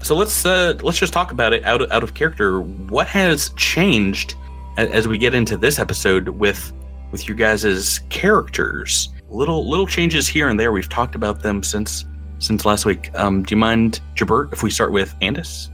So 0.00 0.14
let's 0.16 0.44
uh, 0.46 0.74
let's 0.82 0.98
just 0.98 1.12
talk 1.12 1.32
about 1.32 1.52
it 1.52 1.64
out 1.64 1.82
of, 1.82 1.90
out 1.90 2.02
of 2.02 2.14
character. 2.14 2.60
What 2.60 3.06
has 3.08 3.50
changed 3.50 4.34
as 4.76 5.06
we 5.06 5.18
get 5.18 5.34
into 5.34 5.56
this 5.56 5.78
episode 5.78 6.28
with 6.28 6.72
with 7.10 7.28
you 7.28 7.34
guys' 7.34 8.00
characters? 8.08 9.08
Little 9.28 9.68
little 9.68 9.86
changes 9.86 10.26
here 10.28 10.48
and 10.48 10.58
there. 10.58 10.72
We've 10.72 10.88
talked 10.88 11.14
about 11.14 11.42
them 11.42 11.62
since 11.62 12.04
since 12.38 12.64
last 12.64 12.84
week. 12.84 13.10
Um, 13.14 13.42
do 13.42 13.54
you 13.54 13.58
mind, 13.58 14.00
Jabert, 14.16 14.52
if 14.52 14.62
we 14.62 14.70
start 14.70 14.92
with 14.92 15.14
Andis? 15.20 15.68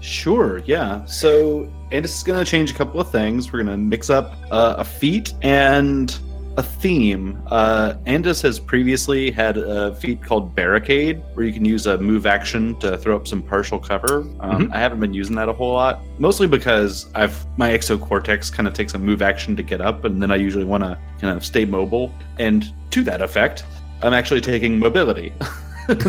Sure, 0.00 0.58
yeah. 0.66 1.04
So 1.04 1.72
Andis 1.92 2.16
is 2.16 2.22
going 2.22 2.44
to 2.44 2.50
change 2.50 2.70
a 2.70 2.74
couple 2.74 3.00
of 3.00 3.10
things. 3.10 3.52
We're 3.52 3.62
going 3.62 3.72
to 3.72 3.76
mix 3.76 4.10
up 4.10 4.34
uh, 4.50 4.74
a 4.78 4.84
feat 4.84 5.34
and 5.42 6.16
a 6.56 6.62
theme. 6.62 7.42
Uh, 7.46 7.94
Andis 8.06 8.42
has 8.42 8.58
previously 8.58 9.30
had 9.30 9.56
a 9.56 9.94
feat 9.96 10.22
called 10.22 10.54
Barricade, 10.54 11.22
where 11.34 11.46
you 11.46 11.52
can 11.52 11.64
use 11.64 11.86
a 11.86 11.96
move 11.98 12.26
action 12.26 12.78
to 12.80 12.98
throw 12.98 13.16
up 13.16 13.26
some 13.26 13.42
partial 13.42 13.78
cover. 13.78 14.26
Um, 14.40 14.70
I 14.72 14.78
haven't 14.78 15.00
been 15.00 15.14
using 15.14 15.34
that 15.36 15.48
a 15.48 15.52
whole 15.52 15.72
lot, 15.72 16.00
mostly 16.18 16.46
because 16.46 17.06
I've 17.14 17.46
my 17.56 17.70
exocortex 17.70 18.52
kind 18.52 18.68
of 18.68 18.74
takes 18.74 18.94
a 18.94 18.98
move 18.98 19.22
action 19.22 19.56
to 19.56 19.62
get 19.62 19.80
up, 19.80 20.04
and 20.04 20.22
then 20.22 20.30
I 20.30 20.36
usually 20.36 20.64
want 20.64 20.82
to 20.84 20.98
kind 21.20 21.36
of 21.36 21.44
stay 21.44 21.64
mobile. 21.64 22.12
And 22.38 22.72
to 22.90 23.02
that 23.04 23.22
effect, 23.22 23.64
I'm 24.02 24.12
actually 24.12 24.40
taking 24.42 24.78
mobility. 24.78 25.32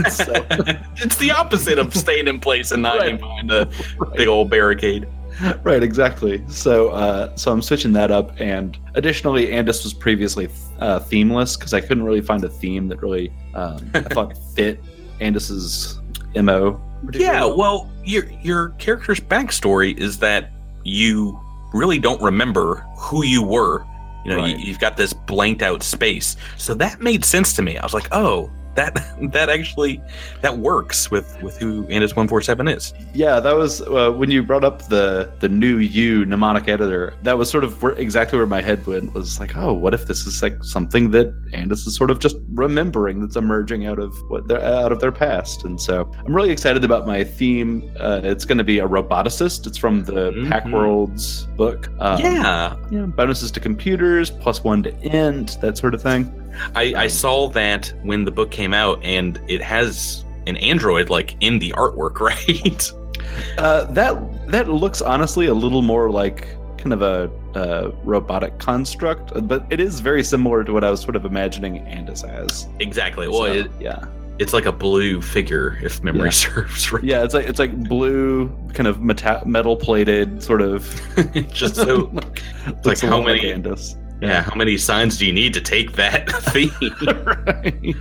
so, 0.10 0.34
it's 0.98 1.18
the 1.18 1.32
opposite 1.32 1.80
of 1.80 1.96
staying 1.96 2.28
in 2.28 2.40
place 2.40 2.72
and 2.72 2.84
not 2.84 3.00
Right. 3.00 3.18
behind 3.20 3.52
a 3.52 3.70
big 4.16 4.28
old 4.28 4.50
barricade. 4.50 5.08
right, 5.64 5.82
exactly. 5.84 6.44
So, 6.48 6.90
uh, 6.90 7.36
so 7.36 7.52
I'm 7.52 7.62
switching 7.62 7.94
that 7.94 8.12
up, 8.12 8.40
and 8.40 8.78
additionally, 8.96 9.48
Andis 9.48 9.84
was 9.84 9.94
previously 9.94 10.50
uh, 10.80 11.00
themeless 11.00 11.58
because 11.58 11.74
I 11.74 11.82
couldn't 11.82 12.04
really 12.04 12.22
find 12.22 12.44
a 12.44 12.50
theme 12.50 12.88
that 12.90 13.02
really 13.02 13.32
um, 13.56 13.90
I 13.94 14.02
thought 14.14 14.38
fit 14.56 14.80
Andis's 15.20 16.00
mo. 16.36 16.82
Yeah, 17.12 17.46
well, 17.46 17.92
your 18.04 18.26
your 18.42 18.70
character's 18.80 19.20
backstory 19.20 19.98
is 19.98 20.20
that 20.20 20.52
you 20.84 21.40
really 21.74 22.00
don't 22.00 22.22
remember 22.22 22.86
who 22.98 23.24
you 23.26 23.44
were. 23.44 23.86
You 24.26 24.32
know, 24.32 24.38
Right. 24.38 24.58
you, 24.58 24.66
you've 24.68 24.80
got 24.80 24.96
this 24.96 25.12
blanked 25.12 25.62
out 25.62 25.84
space, 25.84 26.38
so 26.58 26.74
that 26.76 27.02
made 27.02 27.26
sense 27.26 27.54
to 27.54 27.62
me. 27.62 27.78
I 27.78 27.84
was 27.84 27.94
like, 27.94 28.08
oh, 28.14 28.50
that 28.76 28.94
that 29.32 29.50
actually 29.50 30.02
that 30.42 30.58
works 30.58 31.10
with 31.12 31.42
with 31.42 31.58
who 31.58 31.84
Andis 31.86 32.16
one 32.16 32.28
four 32.28 32.42
seven 32.42 32.68
is. 32.68 32.94
Yeah, 33.14 33.40
that 33.40 33.56
was 33.56 33.82
uh, 33.82 34.12
when 34.12 34.32
you 34.32 34.44
brought 34.44 34.64
up 34.64 34.88
the 34.90 35.32
the 35.40 35.50
new 35.50 35.78
you 35.78 36.26
mnemonic 36.26 36.68
editor. 36.68 37.14
That 37.24 37.38
was 37.38 37.50
sort 37.50 37.64
of 37.64 37.82
where, 37.82 37.94
exactly 37.94 38.38
where 38.38 38.48
my 38.48 38.62
head 38.62 38.86
went. 38.88 39.14
Was 39.14 39.40
like, 39.40 39.56
oh, 39.56 39.74
what 39.74 39.94
if 39.94 40.08
this 40.08 40.26
is 40.26 40.42
like 40.42 40.64
something 40.64 41.12
that 41.12 41.34
Andis 41.52 41.86
is 41.88 41.96
sort 41.96 42.10
of 42.12 42.20
just 42.20 42.38
remembering 42.54 43.22
that's 43.22 43.36
emerging 43.36 43.86
out 43.86 44.00
of 44.00 44.14
what 44.30 44.48
they're 44.48 44.64
out 44.64 44.92
of 44.92 45.00
their 45.00 45.12
past. 45.12 45.64
And 45.66 45.80
so 45.80 46.10
I'm 46.26 46.36
really 46.36 46.52
excited 46.52 46.84
about 46.84 47.06
my 47.06 47.24
theme. 47.24 47.92
Uh, 48.00 48.22
it's 48.24 48.46
going 48.46 48.58
to 48.58 48.64
be 48.64 48.80
a 48.80 48.88
roboticist. 48.88 49.68
It's 49.68 49.78
from 49.78 50.04
the 50.04 50.32
Mhm. 50.32 50.50
Pact 50.50 50.70
Worlds 50.70 51.46
book. 51.58 51.90
Um, 52.00 52.20
yeah, 52.22 52.76
yeah, 52.92 53.06
bonuses 53.06 53.52
to 53.52 53.60
computers, 53.60 54.32
plus 54.32 54.64
one 54.64 54.82
to 54.84 54.92
int, 55.02 55.60
that 55.62 55.78
sort 55.78 55.94
of 55.94 56.02
thing. 56.02 56.32
I, 56.76 56.94
I 56.96 57.08
saw 57.08 57.48
that 57.50 57.94
when 58.04 58.26
the 58.26 58.32
book 58.32 58.52
came 58.52 58.74
out, 58.74 59.00
and 59.04 59.40
it 59.48 59.62
has 59.62 60.24
an 60.48 60.58
android 60.58 61.10
like 61.10 61.36
in 61.42 61.60
the 61.60 61.72
artwork, 61.72 62.20
right? 62.20 62.92
Uh, 63.58 63.86
that 63.86 64.16
that 64.52 64.70
looks 64.70 65.02
honestly 65.02 65.48
a 65.48 65.54
little 65.54 65.82
more 65.82 66.10
like 66.12 66.48
kind 66.78 66.94
of 66.94 67.02
a, 67.02 67.32
uh 67.58 67.92
robotic 68.04 68.58
construct, 68.60 69.32
but 69.48 69.66
it 69.70 69.80
is 69.80 70.00
very 70.02 70.24
similar 70.24 70.64
to 70.64 70.74
what 70.74 70.84
I 70.84 70.90
was 70.92 71.00
sort 71.02 71.16
of 71.16 71.24
imagining 71.26 71.76
Andis 71.86 72.28
as. 72.28 72.68
exactly. 72.80 73.28
Well, 73.28 73.44
So, 73.46 73.54
it, 73.54 73.72
yeah, 73.80 74.04
it's 74.40 74.52
like 74.54 74.66
a 74.66 74.72
blue 74.72 75.22
figure, 75.22 75.80
if 75.82 76.04
memory 76.04 76.26
Yeah. 76.26 76.30
serves 76.32 76.92
right. 76.92 77.04
yeah, 77.04 77.24
it's 77.24 77.34
like 77.34 77.48
it's 77.48 77.60
like 77.60 77.76
blue, 77.88 78.50
kind 78.74 78.88
of 78.88 79.02
meta- 79.02 79.44
metal 79.46 79.78
plated, 79.78 80.44
sort 80.44 80.62
of. 80.62 80.84
Just 81.54 81.76
so 81.76 82.12
like 82.84 83.00
how 83.00 83.20
lot 83.20 83.28
like 83.28 83.42
many- 83.44 83.54
Andis. 83.54 83.96
Yeah, 84.24 84.42
how 84.42 84.56
many 84.56 84.78
signs 84.78 85.18
do 85.18 85.26
you 85.26 85.34
need 85.34 85.54
to 85.54 85.62
take 85.62 85.94
that 85.94 86.30
theme? 86.54 86.72
right. 87.26 87.96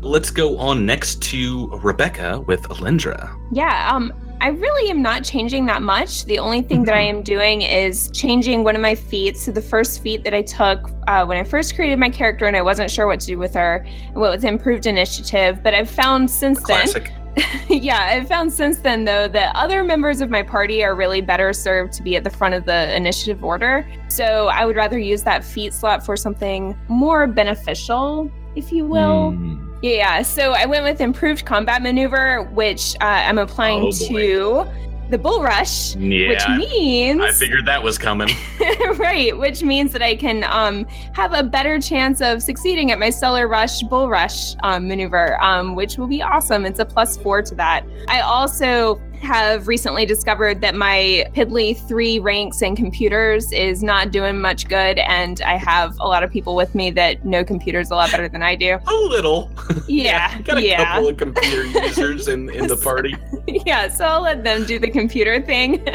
Let's 0.00 0.30
go 0.30 0.58
on 0.58 0.84
next 0.84 1.22
to 1.22 1.68
Rebecca 1.74 2.40
with 2.40 2.62
Alendra. 2.64 3.32
Yeah, 3.52 3.88
um, 3.94 4.12
I 4.40 4.48
really 4.48 4.90
am 4.90 5.02
not 5.02 5.22
changing 5.22 5.66
that 5.66 5.82
much. 5.82 6.24
The 6.24 6.40
only 6.40 6.62
thing 6.62 6.82
that 6.82 6.96
I 6.96 7.02
am 7.02 7.22
doing 7.22 7.62
is 7.62 8.10
changing 8.10 8.64
one 8.64 8.74
of 8.74 8.82
my 8.82 8.96
feats. 8.96 9.42
So 9.42 9.52
the 9.52 9.62
first 9.62 10.02
feat 10.02 10.24
that 10.24 10.34
I 10.34 10.42
took 10.42 10.90
uh, 11.06 11.24
when 11.24 11.38
I 11.38 11.44
first 11.44 11.76
created 11.76 12.00
my 12.00 12.10
character 12.10 12.46
and 12.46 12.56
I 12.56 12.62
wasn't 12.62 12.90
sure 12.90 13.06
what 13.06 13.20
to 13.20 13.26
do 13.28 13.38
with 13.38 13.54
her, 13.54 13.86
what 14.14 14.32
was 14.32 14.42
improved 14.42 14.86
initiative. 14.86 15.62
But 15.62 15.74
I've 15.74 15.88
found 15.88 16.28
since 16.28 16.58
then, 16.64 16.88
Classic. 16.88 17.12
yeah, 17.68 18.08
I've 18.10 18.28
found 18.28 18.52
since 18.52 18.78
then 18.78 19.04
though 19.04 19.28
that 19.28 19.54
other 19.56 19.82
members 19.82 20.20
of 20.20 20.28
my 20.30 20.42
party 20.42 20.84
are 20.84 20.94
really 20.94 21.20
better 21.20 21.52
served 21.52 21.92
to 21.94 22.02
be 22.02 22.16
at 22.16 22.24
the 22.24 22.30
front 22.30 22.54
of 22.54 22.64
the 22.66 22.94
initiative 22.94 23.42
order. 23.42 23.86
So 24.08 24.48
I 24.48 24.66
would 24.66 24.76
rather 24.76 24.98
use 24.98 25.22
that 25.22 25.44
feat 25.44 25.72
slot 25.72 26.04
for 26.04 26.16
something 26.16 26.78
more 26.88 27.26
beneficial, 27.26 28.30
if 28.54 28.70
you 28.70 28.84
will. 28.84 29.32
Mm. 29.32 29.68
Yeah, 29.82 30.22
so 30.22 30.52
I 30.52 30.66
went 30.66 30.84
with 30.84 31.00
improved 31.00 31.44
combat 31.44 31.82
maneuver, 31.82 32.44
which 32.52 32.94
uh, 33.00 33.04
I'm 33.04 33.38
applying 33.38 33.82
Oh, 33.84 33.90
to 33.90 34.68
the 35.12 35.18
bull 35.18 35.42
rush, 35.42 35.94
Yeah, 35.94 36.28
which 36.28 36.68
means 36.70 37.20
I 37.20 37.30
figured 37.32 37.66
that 37.66 37.82
was 37.82 37.98
coming. 37.98 38.30
right, 38.96 39.36
which 39.36 39.62
means 39.62 39.92
that 39.92 40.02
I 40.02 40.16
can 40.16 40.42
um, 40.44 40.86
have 41.12 41.34
a 41.34 41.42
better 41.42 41.78
chance 41.80 42.22
of 42.22 42.42
succeeding 42.42 42.90
at 42.90 42.98
my 42.98 43.10
stellar 43.10 43.46
rush 43.46 43.82
bull 43.82 44.08
rush 44.08 44.56
um, 44.62 44.88
maneuver, 44.88 45.40
um, 45.42 45.74
which 45.74 45.98
will 45.98 46.06
be 46.06 46.22
awesome. 46.22 46.64
It's 46.64 46.80
a 46.80 46.86
plus 46.86 47.18
four 47.18 47.42
to 47.42 47.54
that. 47.56 47.84
I 48.08 48.22
also 48.22 49.00
have 49.22 49.68
recently 49.68 50.04
discovered 50.04 50.60
that 50.60 50.74
my 50.74 51.24
piddly 51.34 51.76
three 51.88 52.18
ranks 52.18 52.62
in 52.62 52.76
computers 52.76 53.52
is 53.52 53.82
not 53.82 54.10
doing 54.10 54.40
much 54.40 54.68
good, 54.68 54.98
and 54.98 55.40
I 55.42 55.56
have 55.56 55.96
a 56.00 56.06
lot 56.06 56.22
of 56.22 56.30
people 56.30 56.54
with 56.54 56.74
me 56.74 56.90
that 56.92 57.24
know 57.24 57.44
computers 57.44 57.90
a 57.90 57.94
lot 57.94 58.10
better 58.10 58.28
than 58.28 58.42
I 58.42 58.54
do. 58.54 58.78
A 58.86 58.94
little. 58.94 59.50
Yeah, 59.88 60.40
got 60.42 60.58
a 60.58 60.62
yeah. 60.62 60.84
couple 60.84 61.08
of 61.08 61.16
computer 61.18 61.64
users 61.64 62.28
in, 62.28 62.48
in 62.50 62.66
the 62.66 62.76
party. 62.82 63.14
yeah, 63.46 63.88
so 63.88 64.04
I'll 64.04 64.22
let 64.22 64.42
them 64.42 64.64
do 64.64 64.78
the 64.78 64.88
computer 64.88 65.40
thing, 65.42 65.86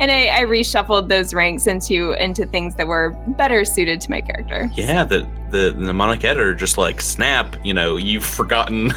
and 0.00 0.10
I, 0.10 0.40
I 0.40 0.44
reshuffled 0.44 1.08
those 1.08 1.32
ranks 1.32 1.66
into 1.66 2.12
into 2.12 2.46
things 2.46 2.74
that 2.76 2.88
were 2.88 3.10
better 3.36 3.64
suited 3.64 4.00
to 4.00 4.10
my 4.10 4.20
character. 4.20 4.68
Yeah, 4.74 5.04
the, 5.04 5.28
the 5.50 5.70
the 5.70 5.84
mnemonic 5.84 6.24
editor 6.24 6.54
just 6.54 6.78
like 6.78 7.00
snap. 7.00 7.56
You 7.64 7.74
know, 7.74 7.96
you've 7.96 8.24
forgotten 8.24 8.92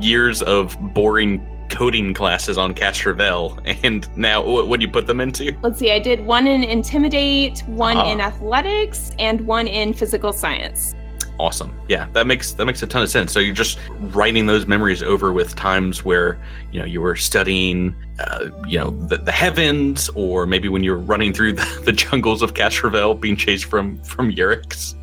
years 0.00 0.42
of 0.42 0.76
boring 0.94 1.46
coding 1.68 2.14
classes 2.14 2.58
on 2.58 2.74
Castrovel, 2.74 3.58
and 3.84 4.08
now 4.16 4.42
what, 4.44 4.68
what 4.68 4.80
do 4.80 4.86
you 4.86 4.92
put 4.92 5.06
them 5.06 5.20
into? 5.20 5.56
Let's 5.62 5.78
see, 5.78 5.92
I 5.92 5.98
did 5.98 6.24
one 6.24 6.46
in 6.46 6.62
intimidate, 6.64 7.60
one 7.66 7.96
Ah. 7.96 8.10
in 8.10 8.20
athletics, 8.20 9.12
and 9.18 9.40
one 9.42 9.66
in 9.66 9.92
physical 9.92 10.32
science. 10.32 10.94
Awesome. 11.38 11.78
Yeah, 11.86 12.06
that 12.14 12.26
makes 12.26 12.52
that 12.52 12.64
makes 12.64 12.82
a 12.82 12.86
ton 12.86 13.02
of 13.02 13.10
sense. 13.10 13.30
So 13.30 13.40
you're 13.40 13.54
just 13.54 13.78
writing 14.00 14.46
those 14.46 14.66
memories 14.66 15.02
over 15.02 15.32
with 15.34 15.54
times 15.54 16.02
where 16.02 16.38
you 16.72 16.80
know 16.80 16.86
you 16.86 17.02
were 17.02 17.14
studying, 17.14 17.94
uh, 18.18 18.46
you 18.66 18.78
know, 18.78 18.90
the, 19.06 19.18
the 19.18 19.32
heavens, 19.32 20.08
or 20.14 20.46
maybe 20.46 20.70
when 20.70 20.82
you're 20.82 20.96
running 20.96 21.34
through 21.34 21.52
the, 21.60 21.82
the 21.84 21.92
jungles 21.92 22.40
of 22.40 22.54
Castrovel, 22.54 23.20
being 23.20 23.36
chased 23.36 23.66
from 23.66 23.98
from 24.02 24.32
Yurix. 24.32 24.94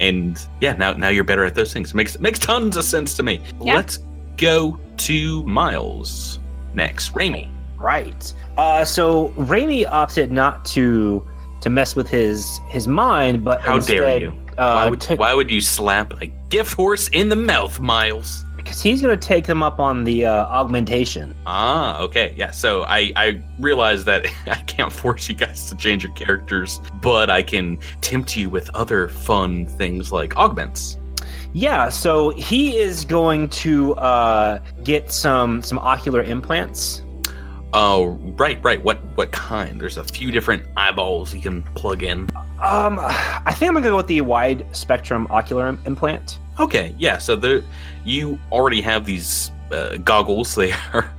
And 0.00 0.40
yeah, 0.62 0.72
now 0.76 0.94
now 0.94 1.08
you're 1.08 1.24
better 1.24 1.44
at 1.44 1.54
those 1.54 1.74
things. 1.74 1.92
Makes 1.94 2.18
makes 2.20 2.38
tons 2.38 2.78
of 2.78 2.84
sense 2.84 3.14
to 3.14 3.22
me. 3.22 3.42
Yeah. 3.60 3.76
Let's 3.76 3.98
go 4.36 4.78
to 4.98 5.42
Miles 5.44 6.38
next. 6.74 7.12
Raimi. 7.14 7.48
Right. 7.76 8.32
Uh, 8.56 8.84
so 8.84 9.28
Raimi 9.30 9.86
opted 9.90 10.32
not 10.32 10.64
to 10.66 11.26
to 11.60 11.70
mess 11.70 11.96
with 11.96 12.08
his 12.08 12.60
his 12.68 12.86
mind, 12.88 13.44
but 13.44 13.60
How 13.60 13.78
dare 13.78 14.18
you? 14.20 14.28
Uh, 14.58 14.72
Why 14.84 14.90
would, 14.90 15.00
took- 15.00 15.18
why 15.20 15.34
would 15.34 15.50
you 15.50 15.60
slap 15.60 16.14
a 16.22 16.26
gift 16.48 16.72
horse 16.74 17.08
in 17.08 17.28
the 17.28 17.36
mouth, 17.36 17.78
Miles? 17.80 18.42
because 18.56 18.82
he's 18.82 19.00
going 19.00 19.16
to 19.16 19.26
take 19.26 19.46
them 19.46 19.62
up 19.62 19.78
on 19.78 20.02
the 20.02 20.26
uh, 20.26 20.32
augmentation. 20.46 21.36
Ah, 21.46 22.00
okay. 22.00 22.34
Yeah. 22.36 22.50
So 22.50 22.82
I 22.84 23.12
I 23.14 23.40
realize 23.60 24.04
that 24.06 24.26
I 24.46 24.56
can't 24.62 24.92
force 24.92 25.28
you 25.28 25.36
guys 25.36 25.68
to 25.70 25.76
change 25.76 26.02
your 26.02 26.12
characters, 26.14 26.80
but 27.00 27.30
I 27.30 27.42
can 27.42 27.78
tempt 28.00 28.36
you 28.36 28.50
with 28.50 28.68
other 28.74 29.08
fun 29.08 29.66
things 29.66 30.10
like 30.10 30.36
augments. 30.36 30.98
Yeah, 31.56 31.88
so 31.88 32.32
he 32.32 32.76
is 32.76 33.06
going 33.06 33.48
to 33.64 33.94
uh, 33.94 34.58
get 34.84 35.10
some 35.10 35.62
some 35.62 35.78
ocular 35.78 36.22
implants. 36.22 37.00
Oh, 37.72 38.08
right, 38.36 38.62
right. 38.62 38.84
What 38.84 38.98
what 39.16 39.32
kind? 39.32 39.80
There's 39.80 39.96
a 39.96 40.04
few 40.04 40.30
different 40.30 40.64
eyeballs 40.76 41.34
you 41.34 41.40
can 41.40 41.62
plug 41.62 42.02
in. 42.02 42.28
Um, 42.60 42.98
I 43.00 43.54
think 43.54 43.70
I'm 43.70 43.74
gonna 43.74 43.88
go 43.88 43.96
with 43.96 44.06
the 44.06 44.20
wide 44.20 44.66
spectrum 44.76 45.26
ocular 45.30 45.66
im- 45.66 45.80
implant. 45.86 46.40
Okay, 46.60 46.94
yeah. 46.98 47.16
So 47.16 47.34
the 47.36 47.64
you 48.04 48.38
already 48.52 48.82
have 48.82 49.06
these 49.06 49.50
uh, 49.72 49.96
goggles. 49.96 50.54
They 50.56 50.72
are 50.92 51.10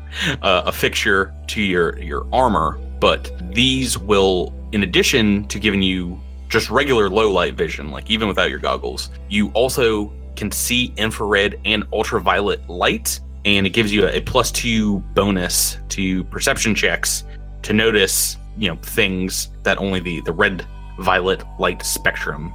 uh, 0.44 0.64
a 0.68 0.72
fixture 0.72 1.34
to 1.48 1.64
your 1.64 1.98
your 1.98 2.28
armor, 2.32 2.80
but 3.00 3.32
these 3.56 3.98
will, 3.98 4.54
in 4.72 4.84
addition 4.84 5.48
to 5.48 5.58
giving 5.58 5.82
you 5.82 6.22
just 6.48 6.70
regular 6.70 7.10
low 7.10 7.32
light 7.32 7.56
vision, 7.56 7.90
like 7.90 8.08
even 8.12 8.28
without 8.28 8.52
your 8.52 8.60
goggles. 8.60 9.10
You 9.30 9.50
also 9.56 10.14
can 10.38 10.52
see 10.52 10.94
infrared 10.98 11.60
and 11.66 11.84
ultraviolet 11.92 12.70
light, 12.70 13.20
and 13.46 13.66
it 13.66 13.72
gives 13.72 13.92
you 13.92 14.06
a, 14.06 14.18
a 14.18 14.22
plus 14.22 14.52
two 14.52 15.00
bonus 15.14 15.78
to 15.90 16.24
perception 16.26 16.74
checks 16.74 17.24
to 17.64 17.74
notice, 17.74 18.38
you 18.58 18.70
know, 18.70 18.76
things 18.78 19.50
that 19.64 19.78
only 19.78 20.00
the 20.00 20.22
the 20.22 20.32
red 20.32 20.66
violet 21.00 21.44
light 21.60 21.84
spectrum 21.86 22.54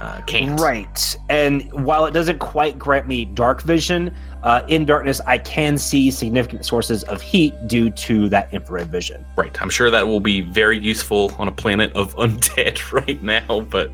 uh, 0.00 0.20
can't. 0.22 0.58
Right. 0.58 1.16
And 1.28 1.70
while 1.72 2.06
it 2.06 2.12
doesn't 2.12 2.38
quite 2.38 2.78
grant 2.78 3.06
me 3.06 3.26
dark 3.26 3.62
vision, 3.62 4.14
uh, 4.42 4.62
in 4.68 4.86
darkness, 4.86 5.20
I 5.26 5.38
can 5.38 5.76
see 5.76 6.10
significant 6.10 6.64
sources 6.64 7.04
of 7.04 7.20
heat 7.20 7.54
due 7.66 7.90
to 7.90 8.28
that 8.30 8.52
infrared 8.52 8.88
vision. 8.88 9.24
Right. 9.36 9.60
I'm 9.60 9.70
sure 9.70 9.90
that 9.90 10.06
will 10.06 10.20
be 10.20 10.40
very 10.40 10.78
useful 10.78 11.34
on 11.38 11.48
a 11.48 11.52
planet 11.52 11.92
of 11.92 12.14
undead 12.16 12.92
right 13.06 13.22
now, 13.22 13.60
but 13.60 13.90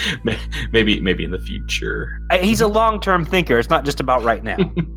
maybe 0.72 1.00
maybe 1.00 1.24
in 1.24 1.30
the 1.30 1.38
future. 1.38 2.20
He's 2.40 2.60
a 2.60 2.66
long 2.66 3.00
term 3.00 3.24
thinker. 3.24 3.58
It's 3.58 3.70
not 3.70 3.84
just 3.84 4.00
about 4.00 4.22
right 4.22 4.42
now. 4.42 4.56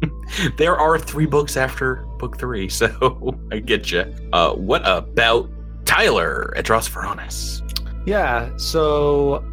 there 0.58 0.78
are 0.78 0.98
three 0.98 1.26
books 1.26 1.58
after 1.58 2.06
book 2.20 2.38
three, 2.38 2.70
so 2.70 3.38
I 3.52 3.60
get 3.60 3.92
you. 3.92 4.06
Uh, 4.34 4.54
what 4.54 4.82
about 4.86 5.50
Tyler 5.86 6.54
at 6.58 6.66
Dross 6.66 6.90
Veronis? 6.90 7.62
Yeah, 8.06 8.56
so 8.58 9.44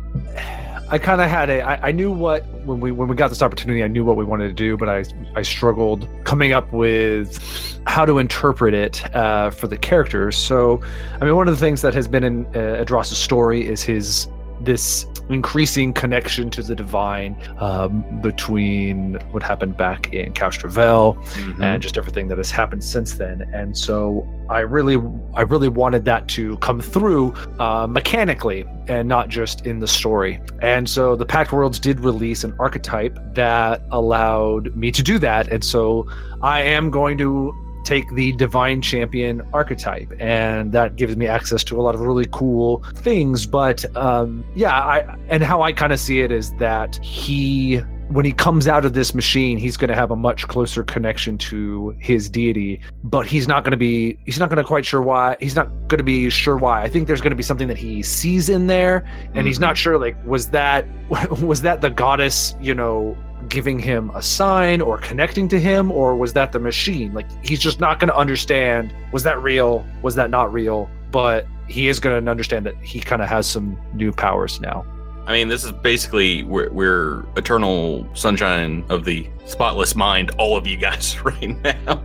I 0.93 0.99
kind 0.99 1.23
of 1.23 1.31
had 1.31 1.49
a. 1.49 1.63
I, 1.63 1.89
I 1.89 1.93
knew 1.93 2.11
what 2.11 2.47
when 2.67 2.81
we 2.81 2.93
when 2.93 3.09
we 3.09 3.17
got 3.17 3.29
this 3.29 3.41
opportunity, 3.41 3.83
I 3.83 3.89
knew 3.89 4.05
what 4.05 4.17
we 4.17 4.27
wanted 4.27 4.49
to 4.49 4.55
do, 4.55 4.77
but 4.77 4.89
I 4.91 5.05
I 5.35 5.41
struggled 5.41 6.07
coming 6.25 6.53
up 6.53 6.71
with 6.71 7.41
how 7.87 8.05
to 8.05 8.19
interpret 8.19 8.75
it 8.75 9.15
uh, 9.17 9.51
for 9.51 9.69
the 9.69 9.77
characters. 9.79 10.37
So, 10.37 10.83
I 11.21 11.25
mean, 11.25 11.35
one 11.35 11.49
of 11.49 11.55
the 11.55 11.61
things 11.61 11.81
that 11.81 11.95
has 11.95 12.07
been 12.07 12.25
in 12.25 12.47
uh, 12.55 12.77
Adross's 12.81 13.19
story 13.19 13.67
is 13.67 13.83
his 13.83 14.29
this 14.61 15.07
increasing 15.33 15.93
connection 15.93 16.51
to 16.51 16.63
the 16.63 16.75
divine 16.75 17.37
um, 17.59 18.05
between 18.21 19.15
what 19.31 19.43
happened 19.43 19.77
back 19.77 20.13
in 20.13 20.33
Castrovel 20.33 21.17
and 21.61 21.83
just 21.83 21.99
everything 21.99 22.29
that 22.29 22.39
has 22.39 22.51
happened 22.51 22.85
since 22.85 23.15
then. 23.15 23.43
And 23.53 23.77
so 23.77 24.27
I 24.49 24.61
really, 24.61 25.01
I 25.35 25.43
really 25.43 25.69
wanted 25.69 26.05
that 26.07 26.29
to 26.29 26.57
come 26.59 26.81
through 26.81 27.35
uh, 27.59 27.87
mechanically 27.87 28.65
and 28.89 29.09
not 29.09 29.29
just 29.29 29.67
in 29.67 29.79
the 29.79 29.89
story. 29.89 30.41
And 30.61 30.89
so 30.89 31.17
the 31.17 31.27
Pact 31.27 31.53
Worlds 31.53 31.79
did 31.79 32.01
release 32.01 32.45
an 32.45 32.55
archetype 32.59 33.19
that 33.35 33.83
allowed 33.91 34.75
me 34.77 34.91
to 34.93 35.03
do 35.03 35.19
that. 35.19 35.49
And 35.49 35.65
so 35.65 36.07
I 36.43 36.63
am 36.63 36.91
going 36.91 37.19
to 37.19 37.55
take 37.85 38.11
the 38.15 38.33
divine 38.33 38.81
champion 38.81 39.43
archetype 39.53 40.13
and 40.19 40.73
that 40.73 40.97
gives 40.97 41.17
me 41.17 41.27
access 41.27 41.65
to 41.65 41.81
a 41.81 41.83
lot 41.83 41.95
of 41.95 42.01
really 42.01 42.27
cool 42.31 42.83
things. 42.95 43.47
But 43.47 43.85
um 43.97 44.45
yeah 44.55 44.73
i 44.73 45.17
and 45.29 45.43
how 45.43 45.63
i 45.63 45.73
kind 45.73 45.93
of 45.93 46.01
see 46.01 46.21
it 46.21 46.31
is 46.31 46.53
that 46.55 46.97
he 46.97 47.77
when 48.09 48.25
he 48.25 48.33
comes 48.33 48.69
out 48.69 48.85
of 48.85 48.93
this 48.93 49.15
machine 49.15 49.57
he's 49.57 49.77
going 49.77 49.89
to 49.89 49.95
have 49.95 50.11
a 50.11 50.17
much 50.17 50.47
closer 50.49 50.83
connection 50.85 51.39
to 51.39 51.97
his 51.99 52.29
deity 52.29 52.81
but 53.05 53.27
he's 53.27 53.49
not 53.49 53.65
going 53.65 53.71
to 53.71 53.77
be 53.77 54.19
he's 54.25 54.39
not 54.39 54.49
going 54.49 54.59
to 54.59 54.65
quite 54.65 54.85
sure 54.85 55.01
why 55.01 55.37
he's 55.41 55.57
not 55.57 55.69
going 55.89 55.99
to 55.99 56.05
be 56.05 56.31
sure 56.31 56.57
why. 56.57 56.83
I 56.83 56.89
think 56.89 57.07
there's 57.07 57.21
going 57.21 57.31
to 57.31 57.37
be 57.37 57.43
something 57.43 57.69
that 57.69 57.77
he 57.77 58.03
sees 58.03 58.49
in 58.49 58.67
there 58.67 59.05
and 59.35 59.47
he's 59.47 59.61
not 59.61 59.77
sure 59.77 59.99
like 59.99 60.17
was 60.27 60.49
that 60.51 60.87
was 61.41 61.63
that 61.63 61.81
the 61.81 61.91
goddess 61.91 62.55
you 62.61 62.75
know 62.75 63.17
giving 63.49 63.79
him 63.79 64.11
a 64.15 64.23
sign 64.23 64.81
or 64.81 64.99
connecting 64.99 65.49
to 65.49 65.59
him 65.59 65.91
or 65.91 66.17
was 66.17 66.33
that 66.33 66.53
the 66.53 66.59
machine 66.59 67.13
like 67.13 67.27
he's 67.45 67.61
just 67.61 67.81
not 67.81 67.99
going 67.99 68.09
to 68.09 68.17
understand 68.17 68.95
was 69.13 69.23
that 69.23 69.41
real 69.43 69.85
was 70.03 70.15
that 70.15 70.31
not 70.31 70.53
real 70.53 70.89
but 71.11 71.47
he 71.69 71.89
is 71.89 72.01
going 72.01 72.25
to 72.25 72.31
understand 72.31 72.65
that 72.67 72.77
he 72.83 73.01
kind 73.01 73.23
of 73.23 73.29
has 73.29 73.47
some 73.47 73.79
new 73.95 74.13
powers 74.13 74.61
now 74.61 74.85
I 75.25 75.33
mean, 75.33 75.49
this 75.49 75.63
is 75.63 75.71
basically 75.71 76.43
we're, 76.43 76.71
we're 76.71 77.25
eternal 77.37 78.09
sunshine 78.15 78.85
of 78.89 79.05
the 79.05 79.29
spotless 79.45 79.95
mind. 79.95 80.33
All 80.39 80.57
of 80.57 80.67
you 80.67 80.77
guys 80.77 81.21
right 81.25 81.63
now, 81.63 82.03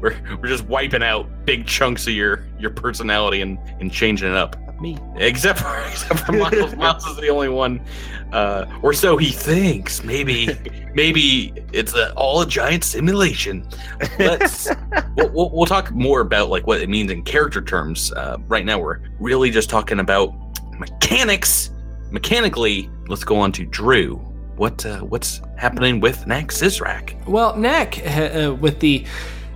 we're 0.00 0.16
we're 0.40 0.48
just 0.48 0.64
wiping 0.66 1.02
out 1.02 1.28
big 1.44 1.66
chunks 1.66 2.06
of 2.06 2.12
your 2.12 2.46
your 2.58 2.70
personality 2.70 3.40
and 3.40 3.58
and 3.80 3.90
changing 3.90 4.30
it 4.30 4.36
up. 4.36 4.56
Me. 4.80 4.96
Except 5.16 5.58
for 5.58 5.76
except 5.90 6.20
for 6.20 6.32
Miles. 6.32 6.74
Miles 6.76 7.06
is 7.06 7.16
the 7.16 7.28
only 7.28 7.48
one, 7.48 7.80
uh, 8.32 8.66
or 8.82 8.92
so 8.92 9.16
he 9.16 9.30
thinks. 9.30 10.04
Maybe 10.04 10.48
maybe 10.94 11.52
it's 11.72 11.94
a, 11.94 12.12
all 12.14 12.42
a 12.42 12.46
giant 12.46 12.84
simulation. 12.84 13.68
Let's 14.18 14.68
we'll, 15.16 15.30
we'll, 15.30 15.50
we'll 15.50 15.66
talk 15.66 15.90
more 15.90 16.20
about 16.20 16.48
like 16.48 16.66
what 16.66 16.80
it 16.80 16.88
means 16.88 17.10
in 17.10 17.22
character 17.22 17.62
terms. 17.62 18.12
Uh, 18.12 18.38
right 18.46 18.64
now, 18.64 18.78
we're 18.78 19.00
really 19.18 19.50
just 19.50 19.68
talking 19.68 20.00
about 20.00 20.32
mechanics 20.78 21.70
mechanically, 22.10 22.90
let's 23.08 23.24
go 23.24 23.36
on 23.38 23.52
to 23.52 23.64
Drew. 23.64 24.16
What 24.56 24.84
uh, 24.84 25.00
what's 25.00 25.40
happening 25.56 26.00
with 26.00 26.26
Nak 26.26 26.48
Sizrak? 26.48 27.24
Well, 27.26 27.56
Neck, 27.56 28.04
uh, 28.04 28.54
with 28.54 28.80
the 28.80 29.06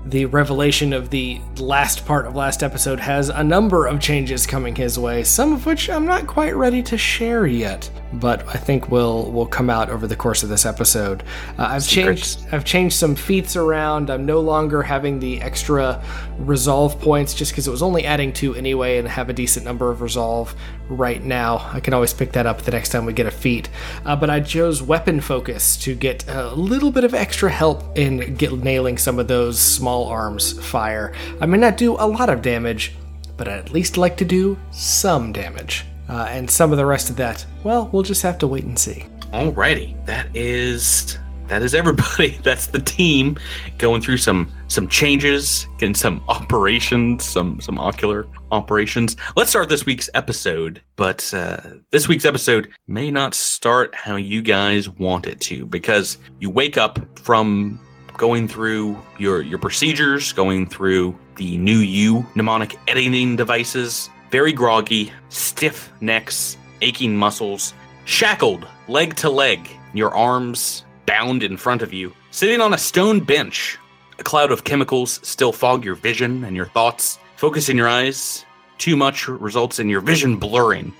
the 0.06 0.26
revelation 0.26 0.92
of 0.92 1.10
the 1.10 1.40
last 1.58 2.04
part 2.04 2.26
of 2.26 2.34
last 2.34 2.62
episode, 2.62 3.00
has 3.00 3.28
a 3.28 3.44
number 3.44 3.86
of 3.86 4.00
changes 4.00 4.46
coming 4.46 4.74
his 4.74 4.98
way. 4.98 5.22
Some 5.22 5.52
of 5.52 5.64
which 5.66 5.88
I'm 5.88 6.06
not 6.06 6.26
quite 6.26 6.56
ready 6.56 6.82
to 6.82 6.98
share 6.98 7.46
yet, 7.46 7.90
but 8.14 8.46
I 8.48 8.58
think 8.58 8.90
will 8.90 9.30
will 9.30 9.46
come 9.46 9.70
out 9.70 9.90
over 9.90 10.06
the 10.06 10.16
course 10.16 10.42
of 10.42 10.48
this 10.48 10.66
episode. 10.66 11.22
Uh, 11.58 11.68
I've 11.70 11.82
Secrets. 11.82 12.36
changed 12.36 12.54
I've 12.54 12.64
changed 12.64 12.96
some 12.96 13.14
feats 13.14 13.56
around. 13.56 14.10
I'm 14.10 14.26
no 14.26 14.40
longer 14.40 14.82
having 14.82 15.18
the 15.18 15.40
extra 15.40 16.02
resolve 16.38 17.00
points 17.00 17.34
just 17.34 17.52
because 17.52 17.66
it 17.66 17.70
was 17.70 17.82
only 17.82 18.04
adding 18.04 18.32
two 18.32 18.54
anyway, 18.54 18.98
and 18.98 19.08
have 19.08 19.28
a 19.28 19.32
decent 19.32 19.64
number 19.64 19.90
of 19.90 20.02
resolve 20.02 20.54
right 20.88 21.22
now. 21.22 21.70
I 21.72 21.80
can 21.80 21.94
always 21.94 22.12
pick 22.12 22.32
that 22.32 22.46
up 22.46 22.62
the 22.62 22.70
next 22.70 22.90
time 22.90 23.06
we 23.06 23.12
get 23.12 23.26
a 23.26 23.30
feat. 23.30 23.68
Uh, 24.04 24.16
but 24.16 24.30
I 24.30 24.40
chose 24.40 24.82
weapon 24.82 25.20
focus 25.20 25.76
to 25.78 25.94
get 25.94 26.28
a 26.28 26.54
little 26.54 26.90
bit 26.90 27.04
of 27.04 27.14
extra 27.14 27.50
help 27.50 27.96
in 27.96 28.34
get 28.34 28.52
nailing 28.52 28.98
some 28.98 29.18
of 29.18 29.28
those 29.28 29.58
small 29.58 30.06
arms 30.06 30.52
fire. 30.64 31.14
I 31.40 31.46
may 31.46 31.58
not 31.58 31.76
do 31.76 31.94
a 31.94 32.06
lot 32.06 32.28
of 32.28 32.42
damage, 32.42 32.94
but 33.36 33.48
I'd 33.48 33.58
at 33.58 33.72
least 33.72 33.96
like 33.96 34.16
to 34.18 34.24
do 34.24 34.58
some 34.70 35.32
damage. 35.32 35.86
Uh, 36.08 36.26
and 36.30 36.50
some 36.50 36.72
of 36.72 36.78
the 36.78 36.86
rest 36.86 37.10
of 37.10 37.16
that, 37.16 37.44
well, 37.64 37.88
we'll 37.92 38.02
just 38.02 38.22
have 38.22 38.38
to 38.38 38.46
wait 38.46 38.64
and 38.64 38.78
see. 38.78 39.06
Alrighty, 39.32 40.04
that 40.06 40.28
is 40.34 41.18
that 41.48 41.62
is 41.62 41.74
everybody. 41.74 42.38
That's 42.42 42.68
the 42.68 42.78
team 42.78 43.38
going 43.78 44.00
through 44.00 44.16
some 44.16 44.50
some 44.68 44.88
changes, 44.88 45.66
getting 45.78 45.94
some 45.94 46.22
operations, 46.28 47.24
some 47.24 47.60
some 47.60 47.78
ocular 47.78 48.26
operations. 48.50 49.16
Let's 49.36 49.50
start 49.50 49.68
this 49.68 49.84
week's 49.84 50.08
episode, 50.14 50.80
but 50.96 51.32
uh, 51.34 51.60
this 51.90 52.08
week's 52.08 52.24
episode 52.24 52.70
may 52.86 53.10
not 53.10 53.34
start 53.34 53.94
how 53.94 54.16
you 54.16 54.40
guys 54.42 54.88
want 54.88 55.26
it 55.26 55.40
to 55.42 55.66
because 55.66 56.18
you 56.40 56.48
wake 56.48 56.76
up 56.76 56.98
from 57.18 57.78
going 58.16 58.48
through 58.48 58.98
your 59.18 59.42
your 59.42 59.58
procedures, 59.58 60.32
going 60.32 60.66
through 60.66 61.14
the 61.36 61.58
new 61.58 61.78
you 61.78 62.26
mnemonic 62.34 62.76
editing 62.88 63.36
devices, 63.36 64.08
very 64.32 64.52
groggy, 64.52 65.12
stiff 65.28 65.92
necks, 66.00 66.56
aching 66.80 67.14
muscles, 67.14 67.74
shackled 68.06 68.66
leg 68.88 69.14
to 69.16 69.28
leg, 69.28 69.68
your 69.92 70.16
arms 70.16 70.84
bound 71.04 71.42
in 71.42 71.58
front 71.58 71.82
of 71.82 71.92
you, 71.92 72.10
sitting 72.30 72.62
on 72.62 72.72
a 72.72 72.78
stone 72.78 73.20
bench. 73.20 73.78
A 74.18 74.22
cloud 74.22 74.50
of 74.50 74.64
chemicals 74.64 75.20
still 75.22 75.52
fog 75.52 75.84
your 75.84 75.96
vision 75.96 76.44
and 76.44 76.56
your 76.56 76.64
thoughts. 76.64 77.18
Focus 77.36 77.68
in 77.68 77.76
your 77.76 77.88
eyes. 77.88 78.46
Too 78.78 78.96
much 78.96 79.28
results 79.28 79.78
in 79.78 79.90
your 79.90 80.00
vision 80.00 80.36
blurring. 80.36 80.94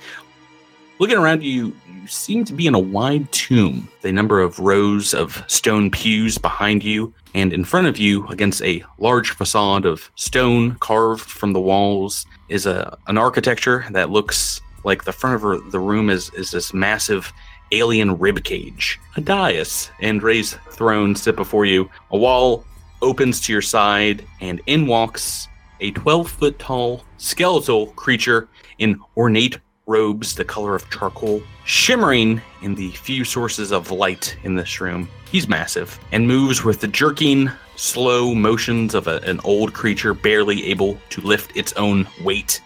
Looking 1.03 1.19
around 1.19 1.43
you, 1.43 1.75
you 1.93 2.07
seem 2.07 2.45
to 2.45 2.53
be 2.53 2.69
in 2.69 2.77
a 2.77 2.79
wide 2.79 3.33
tomb. 3.33 3.89
The 4.03 4.13
number 4.13 4.41
of 4.41 4.61
rows 4.61 5.15
of 5.15 5.43
stone 5.49 5.91
pews 5.91 6.39
behind 6.39 6.85
you, 6.85 7.13
and 7.35 7.53
in 7.53 7.65
front 7.65 7.89
of 7.89 7.99
you, 7.99 8.25
against 8.29 8.63
a 8.63 8.85
large 8.99 9.31
facade 9.31 9.85
of 9.85 10.13
stone 10.15 10.77
carved 10.77 11.29
from 11.29 11.55
the 11.55 11.61
walls, 11.61 12.25
is 12.49 12.67
a 12.67 12.97
an 13.09 13.19
architecture 13.19 13.85
that 13.91 14.11
looks 14.11 14.61
like 14.85 15.03
the 15.03 15.11
front 15.11 15.43
of 15.43 15.73
the 15.73 15.81
room 15.81 16.09
is 16.09 16.31
is 16.35 16.53
this 16.53 16.73
massive 16.73 17.33
alien 17.73 18.17
rib 18.17 18.45
cage. 18.45 19.01
A 19.17 19.21
dais 19.21 19.91
and 20.01 20.23
raised 20.23 20.57
throne 20.71 21.17
sit 21.17 21.35
before 21.35 21.65
you. 21.65 21.91
A 22.13 22.17
wall 22.17 22.65
opens 23.01 23.41
to 23.41 23.53
your 23.53 23.61
side, 23.61 24.25
and 24.41 24.61
in 24.67 24.87
walks 24.87 25.49
a 25.81 25.91
12 25.91 26.31
foot 26.31 26.61
tall 26.61 27.05
skeletal 27.17 27.89
creature 27.89 28.49
in 28.79 29.01
ornate 29.17 29.59
robes 29.93 30.35
the 30.35 30.45
color 30.45 30.75
of 30.75 30.89
charcoal, 30.89 31.43
shimmering 31.67 32.41
in 32.63 32.75
the 32.75 32.91
few 32.93 33.25
sources 33.25 33.73
of 33.73 33.91
light 33.91 34.37
in 34.43 34.55
this 34.55 34.81
room. 34.81 35.07
He's 35.31 35.47
massive 35.47 35.99
and 36.13 36.27
moves 36.27 36.65
with 36.65 36.81
the 36.81 36.89
jerking, 36.89 37.51
slow 37.77 38.35
motions 38.35 38.95
of 38.95 39.07
a- 39.07 39.21
an 39.25 39.39
old 39.45 39.75
creature 39.75 40.15
barely 40.15 40.71
able 40.71 40.99
to 41.11 41.21
lift 41.21 41.55
its 41.55 41.75
own 41.75 42.09
weight. 42.23 42.63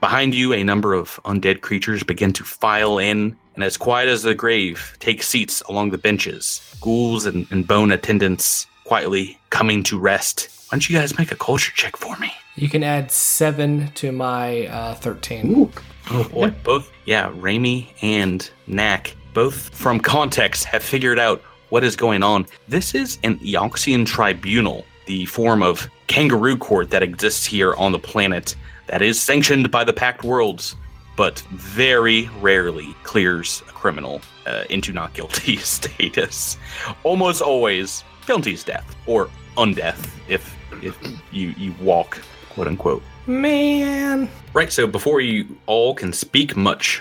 Behind 0.00 0.32
you, 0.32 0.52
a 0.52 0.62
number 0.62 0.94
of 0.94 1.18
undead 1.24 1.60
creatures 1.60 2.04
begin 2.04 2.32
to 2.34 2.44
file 2.44 2.98
in, 2.98 3.36
and 3.56 3.64
as 3.64 3.76
quiet 3.76 4.08
as 4.08 4.22
the 4.22 4.34
grave, 4.34 4.96
take 5.00 5.24
seats 5.24 5.60
along 5.62 5.90
the 5.90 5.98
benches. 5.98 6.60
Ghouls 6.80 7.26
and, 7.26 7.48
and 7.50 7.66
bone 7.66 7.90
attendants 7.90 8.68
quietly 8.84 9.38
coming 9.50 9.82
to 9.82 9.98
rest. 9.98 10.50
Why 10.68 10.76
don't 10.76 10.90
you 10.90 10.98
guys 10.98 11.16
make 11.16 11.32
a 11.32 11.36
culture 11.36 11.72
check 11.74 11.96
for 11.96 12.14
me? 12.18 12.30
You 12.54 12.68
can 12.68 12.82
add 12.82 13.10
seven 13.10 13.90
to 13.92 14.12
my 14.12 14.66
uh, 14.66 14.94
13. 14.96 15.50
Ooh. 15.56 15.72
Oh 16.10 16.28
boy, 16.28 16.50
both 16.62 16.92
yeah, 17.06 17.30
Raimi 17.30 17.88
and 18.02 18.50
Knack, 18.66 19.16
both 19.32 19.74
from 19.74 19.98
context, 20.16 20.66
have 20.66 20.82
figured 20.82 21.18
out 21.18 21.40
what 21.70 21.84
is 21.84 21.96
going 21.96 22.22
on. 22.22 22.46
This 22.68 22.94
is 22.94 23.18
an 23.22 23.38
Eoxian 23.38 24.04
tribunal, 24.04 24.84
the 25.06 25.24
form 25.24 25.62
of 25.62 25.88
kangaroo 26.06 26.58
court 26.58 26.90
that 26.90 27.02
exists 27.02 27.46
here 27.46 27.72
on 27.76 27.92
the 27.92 27.98
planet, 27.98 28.54
that 28.88 29.00
is 29.00 29.18
sanctioned 29.18 29.70
by 29.70 29.84
the 29.84 29.94
Pact 29.94 30.22
Worlds, 30.22 30.76
but 31.16 31.38
very 31.50 32.28
rarely 32.42 32.94
clears 33.04 33.62
a 33.70 33.72
criminal 33.72 34.20
uh, 34.46 34.64
into 34.68 34.92
not 34.92 35.14
guilty 35.14 35.56
status. 35.58 36.58
Almost 37.04 37.40
always 37.40 38.04
penalties 38.26 38.64
death 38.64 38.94
or 39.06 39.30
undeath 39.56 40.10
if 40.28 40.57
if 40.82 40.98
you 41.30 41.54
you 41.56 41.74
walk 41.80 42.20
quote 42.50 42.66
unquote. 42.66 43.02
Man. 43.26 44.28
Right. 44.52 44.72
So 44.72 44.86
before 44.86 45.20
you 45.20 45.58
all 45.66 45.94
can 45.94 46.12
speak 46.12 46.56
much 46.56 47.00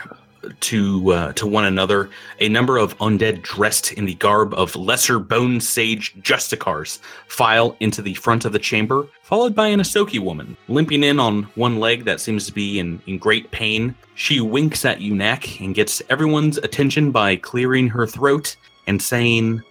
to 0.59 1.11
uh, 1.11 1.33
to 1.33 1.47
one 1.47 1.65
another, 1.65 2.09
a 2.39 2.49
number 2.49 2.77
of 2.77 2.97
undead 2.99 3.41
dressed 3.41 3.93
in 3.93 4.05
the 4.05 4.13
garb 4.15 4.53
of 4.53 4.75
lesser 4.75 5.19
bone 5.19 5.59
sage 5.59 6.15
justicars 6.21 6.99
file 7.27 7.75
into 7.79 8.01
the 8.01 8.13
front 8.13 8.45
of 8.45 8.53
the 8.53 8.59
chamber, 8.59 9.07
followed 9.23 9.55
by 9.55 9.67
an 9.67 9.79
Ysoki 9.79 10.19
woman 10.19 10.55
limping 10.67 11.03
in 11.03 11.19
on 11.19 11.43
one 11.55 11.79
leg 11.79 12.05
that 12.05 12.21
seems 12.21 12.45
to 12.45 12.53
be 12.53 12.79
in, 12.79 13.01
in 13.07 13.17
great 13.17 13.49
pain. 13.51 13.95
She 14.15 14.39
winks 14.39 14.85
at 14.85 14.99
Unak 14.99 15.59
and 15.63 15.75
gets 15.75 16.01
everyone's 16.09 16.57
attention 16.57 17.11
by 17.11 17.35
clearing 17.35 17.87
her 17.89 18.07
throat 18.07 18.55
and 18.85 19.01
saying, 19.01 19.61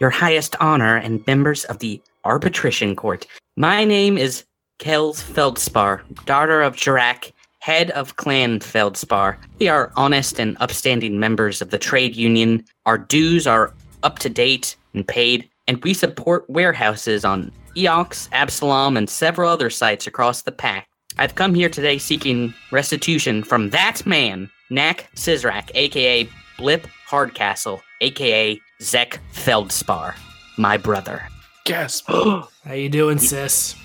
Your 0.00 0.10
highest 0.10 0.56
honor 0.60 0.96
and 0.96 1.26
members 1.26 1.64
of 1.64 1.78
the 1.78 2.00
arbitration 2.24 2.96
court. 2.96 3.26
My 3.56 3.84
name 3.84 4.16
is 4.18 4.44
Kels 4.78 5.22
Feldspar, 5.22 6.02
daughter 6.24 6.62
of 6.62 6.76
Jirak, 6.76 7.32
head 7.60 7.90
of 7.92 8.16
Clan 8.16 8.60
Feldspar. 8.60 9.38
We 9.60 9.68
are 9.68 9.92
honest 9.96 10.38
and 10.38 10.56
upstanding 10.60 11.20
members 11.20 11.62
of 11.62 11.70
the 11.70 11.78
trade 11.78 12.16
union. 12.16 12.64
Our 12.86 12.98
dues 12.98 13.46
are 13.46 13.72
up 14.02 14.18
to 14.20 14.28
date 14.28 14.76
and 14.94 15.06
paid, 15.06 15.48
and 15.68 15.82
we 15.84 15.94
support 15.94 16.48
warehouses 16.50 17.24
on 17.24 17.52
Eox, 17.76 18.28
Absalom, 18.32 18.96
and 18.96 19.08
several 19.08 19.48
other 19.48 19.70
sites 19.70 20.06
across 20.06 20.42
the 20.42 20.52
pack. 20.52 20.88
I've 21.18 21.34
come 21.34 21.54
here 21.54 21.68
today 21.68 21.98
seeking 21.98 22.52
restitution 22.72 23.44
from 23.44 23.70
that 23.70 24.04
man, 24.04 24.50
Knack 24.70 25.08
Sizrak, 25.14 25.70
aka 25.74 26.28
Blip 26.58 26.86
Hardcastle, 27.06 27.80
aka 28.00 28.60
Zek 28.80 29.20
Feldspar, 29.32 30.14
my 30.58 30.76
brother. 30.76 31.22
Gasp. 31.64 32.10
How 32.10 32.48
you 32.72 32.88
doing, 32.88 33.18
sis? 33.18 33.76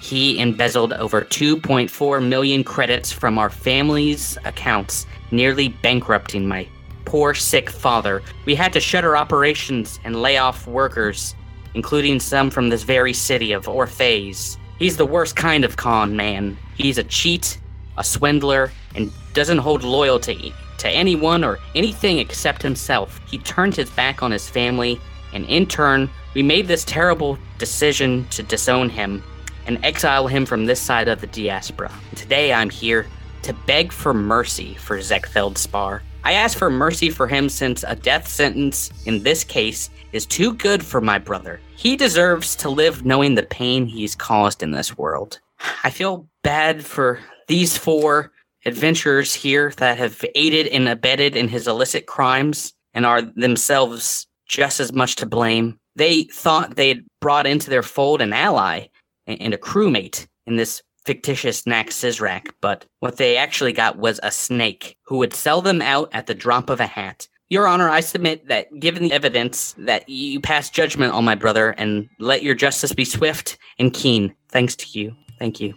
He 0.00 0.38
embezzled 0.38 0.94
over 0.94 1.20
2.4 1.20 2.26
million 2.26 2.64
credits 2.64 3.12
from 3.12 3.38
our 3.38 3.50
family's 3.50 4.38
accounts, 4.46 5.06
nearly 5.30 5.68
bankrupting 5.68 6.48
my 6.48 6.66
poor 7.04 7.34
sick 7.34 7.68
father. 7.68 8.22
We 8.46 8.54
had 8.54 8.72
to 8.72 8.80
shutter 8.80 9.18
operations 9.18 10.00
and 10.02 10.22
lay 10.22 10.38
off 10.38 10.66
workers, 10.66 11.34
including 11.74 12.20
some 12.20 12.50
from 12.50 12.70
this 12.70 12.84
very 12.84 13.12
city 13.12 13.52
of 13.52 13.66
Orphes. 13.66 14.56
He's 14.78 14.96
the 14.96 15.06
worst 15.06 15.36
kind 15.36 15.64
of 15.64 15.76
con 15.76 16.16
man. 16.16 16.56
He's 16.76 16.96
a 16.96 17.04
cheat, 17.04 17.58
a 17.98 18.04
swindler, 18.04 18.72
and 18.94 19.12
doesn't 19.34 19.58
hold 19.58 19.84
loyalty 19.84 20.54
to 20.78 20.88
anyone 20.88 21.44
or 21.44 21.58
anything 21.74 22.18
except 22.18 22.62
himself. 22.62 23.20
He 23.26 23.38
turned 23.38 23.76
his 23.76 23.90
back 23.90 24.22
on 24.22 24.30
his 24.30 24.48
family, 24.48 24.98
and 25.34 25.44
in 25.46 25.66
turn, 25.66 26.08
we 26.36 26.42
made 26.42 26.68
this 26.68 26.84
terrible 26.84 27.38
decision 27.56 28.26
to 28.28 28.42
disown 28.42 28.90
him 28.90 29.24
and 29.66 29.82
exile 29.82 30.26
him 30.26 30.44
from 30.44 30.66
this 30.66 30.78
side 30.78 31.08
of 31.08 31.22
the 31.22 31.26
diaspora. 31.28 31.90
Today 32.14 32.52
I'm 32.52 32.68
here 32.68 33.06
to 33.40 33.54
beg 33.66 33.90
for 33.90 34.12
mercy 34.12 34.74
for 34.74 35.00
Zek 35.00 35.24
Feldspar. 35.24 36.02
I 36.24 36.32
ask 36.32 36.58
for 36.58 36.68
mercy 36.68 37.08
for 37.08 37.26
him 37.26 37.48
since 37.48 37.84
a 37.84 37.96
death 37.96 38.28
sentence 38.28 38.90
in 39.06 39.22
this 39.22 39.44
case 39.44 39.88
is 40.12 40.26
too 40.26 40.52
good 40.52 40.84
for 40.84 41.00
my 41.00 41.16
brother. 41.18 41.58
He 41.74 41.96
deserves 41.96 42.54
to 42.56 42.68
live 42.68 43.06
knowing 43.06 43.34
the 43.34 43.44
pain 43.44 43.86
he's 43.86 44.14
caused 44.14 44.62
in 44.62 44.72
this 44.72 44.98
world. 44.98 45.40
I 45.84 45.88
feel 45.88 46.28
bad 46.42 46.84
for 46.84 47.18
these 47.48 47.78
four 47.78 48.30
adventurers 48.66 49.32
here 49.32 49.72
that 49.78 49.96
have 49.96 50.22
aided 50.34 50.66
and 50.66 50.86
abetted 50.86 51.34
in 51.34 51.48
his 51.48 51.66
illicit 51.66 52.04
crimes 52.04 52.74
and 52.92 53.06
are 53.06 53.22
themselves 53.22 54.26
just 54.46 54.80
as 54.80 54.92
much 54.92 55.16
to 55.16 55.24
blame. 55.24 55.78
They 55.96 56.24
thought 56.24 56.76
they'd 56.76 57.04
brought 57.20 57.46
into 57.46 57.70
their 57.70 57.82
fold 57.82 58.20
an 58.20 58.32
ally, 58.32 58.86
and 59.26 59.52
a 59.52 59.58
crewmate 59.58 60.26
in 60.46 60.56
this 60.56 60.82
fictitious 61.04 61.62
Nax 61.62 62.50
but 62.60 62.84
what 63.00 63.16
they 63.16 63.36
actually 63.36 63.72
got 63.72 63.96
was 63.96 64.20
a 64.22 64.30
snake 64.30 64.96
who 65.06 65.18
would 65.18 65.32
sell 65.32 65.62
them 65.62 65.80
out 65.80 66.08
at 66.12 66.26
the 66.26 66.34
drop 66.34 66.68
of 66.68 66.80
a 66.80 66.86
hat. 66.86 67.28
Your 67.48 67.68
Honor, 67.68 67.88
I 67.88 68.00
submit 68.00 68.48
that 68.48 68.66
given 68.80 69.04
the 69.04 69.12
evidence 69.12 69.74
that 69.78 70.08
you 70.08 70.40
pass 70.40 70.68
judgment 70.68 71.12
on 71.12 71.24
my 71.24 71.36
brother 71.36 71.70
and 71.78 72.08
let 72.18 72.42
your 72.42 72.56
justice 72.56 72.92
be 72.92 73.04
swift 73.04 73.56
and 73.78 73.94
keen. 73.94 74.34
Thanks 74.48 74.74
to 74.76 74.98
you. 74.98 75.14
Thank 75.38 75.60
you. 75.60 75.74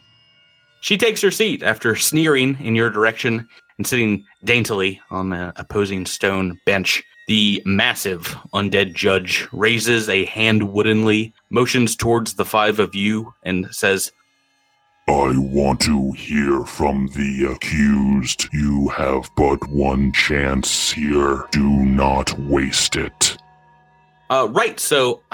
She 0.81 0.97
takes 0.97 1.21
her 1.21 1.29
seat 1.29 1.61
after 1.61 1.95
sneering 1.95 2.57
in 2.59 2.73
your 2.73 2.89
direction 2.89 3.47
and 3.77 3.85
sitting 3.85 4.25
daintily 4.43 4.99
on 5.11 5.29
the 5.29 5.53
opposing 5.57 6.07
stone 6.07 6.59
bench. 6.65 7.03
The 7.29 7.61
massive 7.63 8.35
undead 8.55 8.95
judge 8.95 9.47
raises 9.51 10.09
a 10.09 10.25
hand 10.25 10.73
woodenly, 10.73 11.31
motions 11.51 11.95
towards 11.95 12.33
the 12.33 12.43
five 12.43 12.79
of 12.79 12.95
you, 12.95 13.35
and 13.43 13.67
says, 13.69 14.11
I 15.07 15.37
want 15.37 15.79
to 15.81 16.11
hear 16.13 16.65
from 16.65 17.05
the 17.09 17.51
accused. 17.51 18.47
You 18.51 18.87
have 18.87 19.29
but 19.37 19.59
one 19.69 20.11
chance 20.11 20.91
here. 20.91 21.45
Do 21.51 21.69
not 21.69 22.33
waste 22.39 22.95
it. 22.95 23.37
uh, 24.31 24.47
right, 24.49 24.79
so 24.79 25.21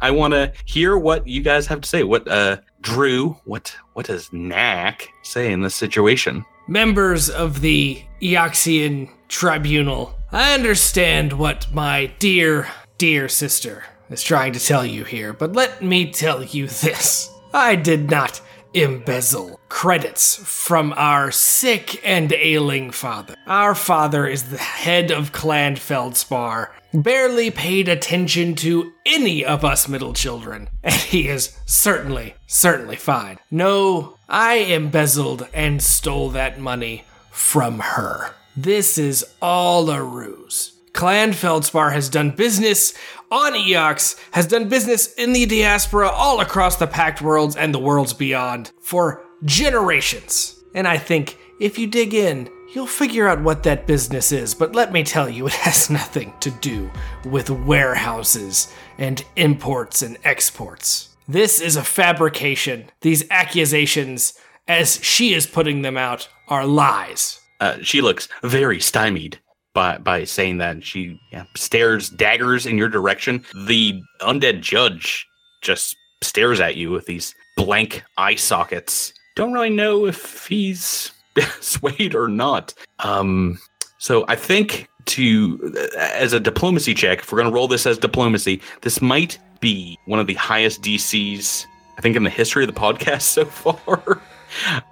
I 0.00 0.12
want 0.12 0.32
to 0.34 0.52
hear 0.64 0.96
what 0.96 1.26
you 1.26 1.42
guys 1.42 1.66
have 1.66 1.80
to 1.80 1.88
say. 1.88 2.04
What, 2.04 2.28
uh, 2.28 2.58
Drew, 2.82 3.30
what, 3.46 3.74
what 3.94 4.06
does 4.06 4.32
Knack 4.32 5.08
say 5.24 5.50
in 5.50 5.62
this 5.62 5.74
situation? 5.74 6.44
Members 6.68 7.28
of 7.30 7.62
the 7.62 8.00
Eoxian 8.22 9.10
Tribunal, 9.26 10.15
I 10.32 10.54
understand 10.54 11.32
what 11.34 11.72
my 11.72 12.06
dear, 12.18 12.68
dear 12.98 13.28
sister 13.28 13.84
is 14.10 14.24
trying 14.24 14.52
to 14.54 14.60
tell 14.60 14.84
you 14.84 15.04
here, 15.04 15.32
but 15.32 15.52
let 15.52 15.82
me 15.82 16.10
tell 16.10 16.42
you 16.42 16.66
this. 16.66 17.30
I 17.54 17.76
did 17.76 18.10
not 18.10 18.40
embezzle 18.74 19.60
credits 19.68 20.36
from 20.36 20.92
our 20.96 21.30
sick 21.30 22.04
and 22.04 22.32
ailing 22.32 22.90
father. 22.90 23.36
Our 23.46 23.74
father 23.74 24.26
is 24.26 24.50
the 24.50 24.58
head 24.58 25.12
of 25.12 25.30
Clan 25.32 25.76
Feldspar, 25.76 26.74
barely 26.92 27.52
paid 27.52 27.88
attention 27.88 28.56
to 28.56 28.92
any 29.06 29.44
of 29.44 29.64
us 29.64 29.88
middle 29.88 30.12
children, 30.12 30.68
and 30.82 30.94
he 30.94 31.28
is 31.28 31.56
certainly, 31.66 32.34
certainly 32.48 32.96
fine. 32.96 33.38
No, 33.50 34.18
I 34.28 34.56
embezzled 34.56 35.48
and 35.54 35.80
stole 35.80 36.30
that 36.30 36.58
money 36.58 37.04
from 37.30 37.78
her. 37.78 38.34
This 38.56 38.96
is 38.96 39.22
all 39.42 39.90
a 39.90 40.02
ruse. 40.02 40.72
Clan 40.94 41.34
Feldspar 41.34 41.90
has 41.90 42.08
done 42.08 42.30
business 42.30 42.94
on 43.30 43.52
Eox, 43.52 44.18
has 44.30 44.46
done 44.46 44.70
business 44.70 45.12
in 45.14 45.34
the 45.34 45.44
diaspora 45.44 46.08
all 46.08 46.40
across 46.40 46.76
the 46.76 46.86
Pact 46.86 47.20
Worlds 47.20 47.54
and 47.54 47.74
the 47.74 47.78
worlds 47.78 48.14
beyond 48.14 48.72
for 48.80 49.22
generations. 49.44 50.58
And 50.74 50.88
I 50.88 50.96
think 50.96 51.36
if 51.60 51.78
you 51.78 51.86
dig 51.86 52.14
in, 52.14 52.48
you'll 52.74 52.86
figure 52.86 53.28
out 53.28 53.42
what 53.42 53.62
that 53.64 53.86
business 53.86 54.32
is. 54.32 54.54
But 54.54 54.74
let 54.74 54.90
me 54.90 55.02
tell 55.02 55.28
you, 55.28 55.46
it 55.46 55.52
has 55.52 55.90
nothing 55.90 56.32
to 56.40 56.50
do 56.50 56.90
with 57.26 57.50
warehouses 57.50 58.72
and 58.96 59.22
imports 59.36 60.00
and 60.00 60.16
exports. 60.24 61.10
This 61.28 61.60
is 61.60 61.76
a 61.76 61.84
fabrication. 61.84 62.86
These 63.02 63.24
accusations, 63.30 64.38
as 64.66 64.98
she 65.04 65.34
is 65.34 65.46
putting 65.46 65.82
them 65.82 65.98
out, 65.98 66.30
are 66.48 66.64
lies. 66.64 67.40
Uh, 67.60 67.78
she 67.82 68.00
looks 68.00 68.28
very 68.42 68.80
stymied 68.80 69.38
by 69.74 69.98
by 69.98 70.24
saying 70.24 70.58
that. 70.58 70.84
She 70.84 71.20
yeah, 71.32 71.44
stares 71.54 72.10
daggers 72.10 72.66
in 72.66 72.78
your 72.78 72.88
direction. 72.88 73.44
The 73.66 74.00
undead 74.20 74.60
judge 74.60 75.26
just 75.62 75.96
stares 76.22 76.60
at 76.60 76.76
you 76.76 76.90
with 76.90 77.06
these 77.06 77.34
blank 77.56 78.02
eye 78.16 78.34
sockets. 78.34 79.12
Don't 79.36 79.52
really 79.52 79.70
know 79.70 80.06
if 80.06 80.46
he's 80.46 81.12
swayed 81.60 82.14
or 82.14 82.28
not. 82.28 82.74
Um, 83.00 83.58
so 83.98 84.24
I 84.28 84.36
think 84.36 84.88
to 85.06 85.74
as 85.98 86.32
a 86.32 86.40
diplomacy 86.40 86.94
check, 86.94 87.20
if 87.20 87.32
we're 87.32 87.38
gonna 87.38 87.54
roll 87.54 87.68
this 87.68 87.86
as 87.86 87.98
diplomacy, 87.98 88.60
this 88.82 89.00
might 89.00 89.38
be 89.60 89.98
one 90.06 90.20
of 90.20 90.26
the 90.26 90.34
highest 90.34 90.82
DCs 90.82 91.66
I 91.98 92.00
think 92.02 92.16
in 92.16 92.24
the 92.24 92.30
history 92.30 92.64
of 92.64 92.72
the 92.72 92.78
podcast 92.78 93.22
so 93.22 93.44
far 93.44 94.20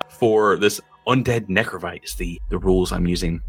for 0.09 0.57
this 0.57 0.81
undead 1.07 1.49
necrovite 1.49 2.05
is 2.05 2.15
the 2.15 2.41
the 2.51 2.59
rules 2.59 2.93
I'm 2.93 3.07
using. 3.07 3.41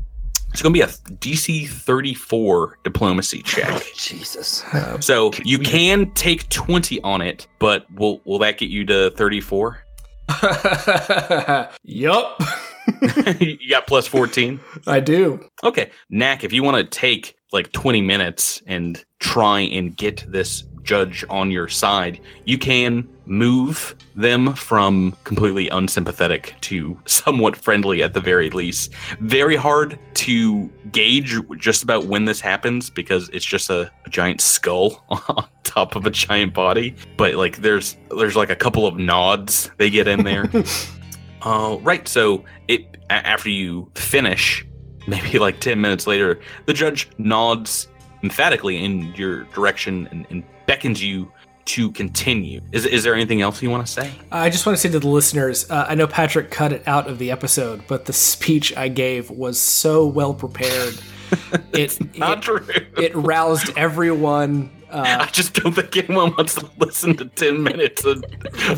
It's 0.52 0.62
going 0.62 0.74
to 0.74 0.78
be 0.78 0.84
a 0.84 0.88
DC 0.88 1.68
34 1.68 2.80
diplomacy 2.86 3.42
check. 3.42 3.84
Jesus. 3.96 4.64
So 5.02 5.32
you 5.44 5.60
can 5.60 6.12
take 6.12 6.48
20 6.48 7.02
on 7.02 7.22
it, 7.22 7.46
but 7.60 7.92
will 7.94 8.22
will 8.24 8.40
that 8.40 8.58
get 8.58 8.70
you 8.70 8.86
to 8.86 9.12
34? 9.12 9.84
yup. 11.84 12.42
you 13.40 13.70
got 13.70 13.88
plus 13.88 14.08
14. 14.08 14.60
I 14.88 15.00
do. 15.00 15.46
Okay. 15.64 15.92
Knack, 16.10 16.44
if 16.44 16.54
you 16.54 16.64
want 16.64 16.78
to 16.78 16.84
take 16.84 17.36
like 17.52 17.72
20 17.72 18.02
minutes 18.02 18.62
and 18.66 19.04
try 19.20 19.62
and 19.62 19.96
get 19.96 20.26
this 20.32 20.64
judge 20.86 21.26
on 21.30 21.52
your 21.52 21.68
side, 21.68 22.22
you 22.46 22.58
can 22.58 23.08
move 23.26 23.96
them 24.16 24.54
from 24.54 25.16
completely 25.24 25.68
unsympathetic 25.70 26.56
to 26.62 26.98
somewhat 27.06 27.56
friendly 27.56 28.04
at 28.04 28.14
the 28.14 28.20
very 28.20 28.50
least. 28.50 28.94
Very 29.20 29.56
hard 29.56 30.00
to 30.16 30.70
gauge 30.92 31.36
just 31.58 31.84
about 31.84 32.06
when 32.06 32.26
this 32.26 32.40
happens 32.40 32.90
because 32.90 33.30
it's 33.30 33.46
just 33.46 33.70
a, 33.70 33.92
a 34.06 34.10
giant 34.10 34.42
skull 34.42 35.04
on 35.10 35.48
top 35.64 35.96
of 35.96 36.06
a 36.06 36.12
giant 36.12 36.54
body. 36.54 36.96
But 37.18 37.36
like 37.36 37.58
there's 37.58 37.98
there's 38.18 38.36
like 38.36 38.50
a 38.50 38.56
couple 38.56 38.88
of 38.88 38.98
nods 38.98 39.72
they 39.78 39.90
get 39.90 40.08
in 40.08 40.24
there. 40.24 40.50
uh, 41.42 41.78
right, 41.82 42.08
so 42.08 42.46
it 42.68 42.98
after 43.10 43.50
you 43.50 43.90
finish, 43.96 44.66
maybe 45.08 45.40
like 45.40 45.60
10 45.60 45.80
minutes 45.80 46.08
later, 46.08 46.40
the 46.66 46.74
judge 46.74 47.10
nods 47.18 47.88
emphatically 48.26 48.84
in 48.84 49.14
your 49.16 49.44
direction 49.46 50.08
and, 50.12 50.26
and 50.32 50.44
beckons 50.66 51.02
you 51.04 51.32
to 51.66 51.92
continue. 51.92 52.60
Is, 52.72 52.86
is 52.86 53.04
there 53.04 53.14
anything 53.16 53.42
else 53.42 53.62
you 53.62 53.70
want 53.70 53.86
to 53.86 53.92
say? 53.92 54.12
I 54.32 54.50
just 54.50 54.66
want 54.66 54.78
to 54.78 54.82
say 54.82 54.90
to 54.92 55.00
the 55.00 55.08
listeners, 55.08 55.70
uh, 55.72 55.86
I 55.88 55.96
know 55.96 56.08
Patrick 56.08 56.52
cut 56.52 56.72
it 56.74 56.88
out 56.88 57.08
of 57.08 57.18
the 57.18 57.32
episode, 57.32 57.84
but 57.88 58.06
the 58.06 58.14
speech 58.14 58.76
I 58.78 58.88
gave 58.88 59.30
was 59.32 59.60
so 59.60 60.06
well 60.06 60.34
prepared. 60.34 60.96
it, 61.74 62.18
Not 62.18 62.40
it, 62.40 62.42
true. 62.44 62.66
it 62.98 63.16
roused 63.16 63.72
everyone. 63.78 64.72
Uh, 64.88 65.18
I 65.22 65.26
just 65.26 65.56
don't 65.56 65.74
think 65.74 65.98
anyone 65.98 66.34
wants 66.38 66.56
to 66.56 66.70
listen 66.78 67.18
to 67.18 67.26
10 67.26 67.64
minutes 67.64 68.06
of 68.06 68.24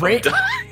Ra- 0.02 0.18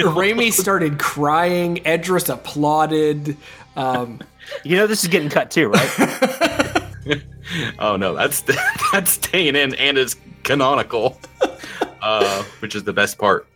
Raimi 0.00 0.50
started 0.52 0.98
crying. 0.98 1.78
Edris 1.86 2.28
applauded. 2.28 3.36
Um, 3.76 4.18
You 4.64 4.76
know 4.76 4.88
this 4.88 5.04
is 5.04 5.08
getting 5.08 5.28
cut 5.28 5.52
too, 5.52 5.68
right? 5.68 5.88
oh 7.78 7.96
no, 7.96 8.14
that's 8.14 8.42
that's 8.92 9.12
staying 9.12 9.56
in 9.56 9.74
and 9.74 9.98
is 9.98 10.16
canonical, 10.42 11.20
uh, 12.02 12.42
which 12.60 12.74
is 12.74 12.84
the 12.84 12.92
best 12.92 13.18
part. 13.18 13.46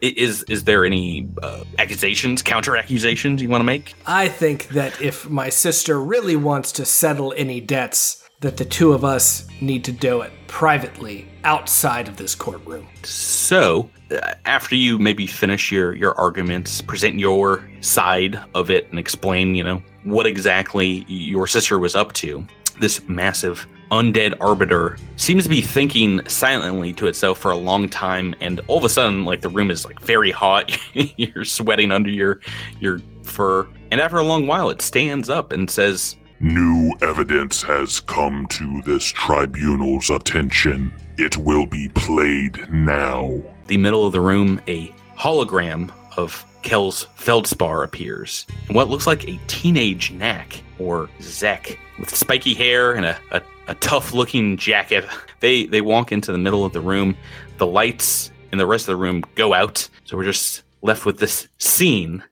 Is 0.00 0.42
is 0.44 0.64
there 0.64 0.84
any 0.84 1.28
uh, 1.42 1.62
accusations, 1.78 2.42
counter 2.42 2.76
accusations 2.76 3.40
you 3.40 3.48
want 3.48 3.60
to 3.60 3.66
make? 3.66 3.94
I 4.06 4.28
think 4.28 4.68
that 4.68 5.00
if 5.00 5.30
my 5.30 5.48
sister 5.48 6.00
really 6.00 6.34
wants 6.34 6.72
to 6.72 6.84
settle 6.84 7.32
any 7.36 7.60
debts, 7.60 8.28
that 8.40 8.56
the 8.56 8.64
two 8.64 8.92
of 8.92 9.04
us 9.04 9.46
need 9.60 9.84
to 9.84 9.92
do 9.92 10.20
it 10.22 10.32
privately 10.48 11.28
outside 11.44 12.08
of 12.08 12.16
this 12.16 12.34
courtroom. 12.34 12.88
So, 13.04 13.88
uh, 14.10 14.34
after 14.44 14.74
you 14.74 14.98
maybe 14.98 15.28
finish 15.28 15.70
your 15.70 15.94
your 15.94 16.18
arguments, 16.18 16.80
present 16.80 17.20
your 17.20 17.68
side 17.80 18.40
of 18.56 18.70
it, 18.70 18.88
and 18.90 18.98
explain, 18.98 19.54
you 19.54 19.62
know, 19.62 19.80
what 20.02 20.26
exactly 20.26 21.04
your 21.06 21.46
sister 21.46 21.78
was 21.78 21.94
up 21.94 22.12
to, 22.14 22.44
this 22.80 23.06
massive 23.08 23.66
undead 23.90 24.34
arbiter 24.40 24.96
seems 25.16 25.44
to 25.44 25.50
be 25.50 25.60
thinking 25.60 26.26
silently 26.26 26.92
to 26.94 27.06
itself 27.06 27.38
for 27.38 27.50
a 27.50 27.56
long 27.56 27.88
time, 27.88 28.34
and 28.40 28.60
all 28.66 28.78
of 28.78 28.84
a 28.84 28.88
sudden, 28.88 29.24
like 29.24 29.42
the 29.42 29.48
room 29.48 29.70
is 29.70 29.84
like 29.84 30.00
very 30.00 30.30
hot. 30.30 30.76
You're 30.94 31.44
sweating 31.44 31.92
under 31.92 32.10
your 32.10 32.40
your 32.80 33.00
fur, 33.22 33.68
and 33.90 34.00
after 34.00 34.18
a 34.18 34.24
long 34.24 34.46
while, 34.46 34.70
it 34.70 34.82
stands 34.82 35.28
up 35.28 35.52
and 35.52 35.70
says, 35.70 36.16
New 36.40 36.92
evidence 37.02 37.62
has 37.62 38.00
come 38.00 38.46
to 38.48 38.82
this 38.82 39.04
tribunal's 39.04 40.10
attention. 40.10 40.92
It 41.16 41.36
will 41.36 41.66
be 41.66 41.88
played 41.90 42.68
now. 42.72 43.40
the 43.68 43.76
middle 43.76 44.04
of 44.04 44.12
the 44.12 44.20
room, 44.20 44.60
a 44.66 44.88
hologram 45.16 45.92
of 46.16 46.44
Kel's 46.62 47.04
feldspar 47.16 47.82
appears. 47.82 48.46
And 48.66 48.76
what 48.76 48.88
looks 48.88 49.06
like 49.06 49.28
a 49.28 49.38
teenage 49.46 50.10
Knack 50.12 50.62
or 50.78 51.08
Zek 51.20 51.78
with 51.98 52.14
spiky 52.14 52.54
hair 52.54 52.92
and 52.92 53.04
a, 53.04 53.18
a, 53.30 53.42
a 53.68 53.74
tough 53.76 54.12
looking 54.12 54.56
jacket. 54.56 55.04
They 55.40 55.66
they 55.66 55.80
walk 55.80 56.12
into 56.12 56.32
the 56.32 56.38
middle 56.38 56.64
of 56.64 56.72
the 56.72 56.80
room. 56.80 57.16
The 57.58 57.66
lights 57.66 58.30
in 58.50 58.58
the 58.58 58.66
rest 58.66 58.84
of 58.84 58.98
the 58.98 59.02
room 59.02 59.22
go 59.34 59.54
out. 59.54 59.88
So 60.04 60.16
we're 60.16 60.24
just 60.24 60.62
left 60.82 61.06
with 61.06 61.18
this 61.18 61.48
scene. 61.58 62.22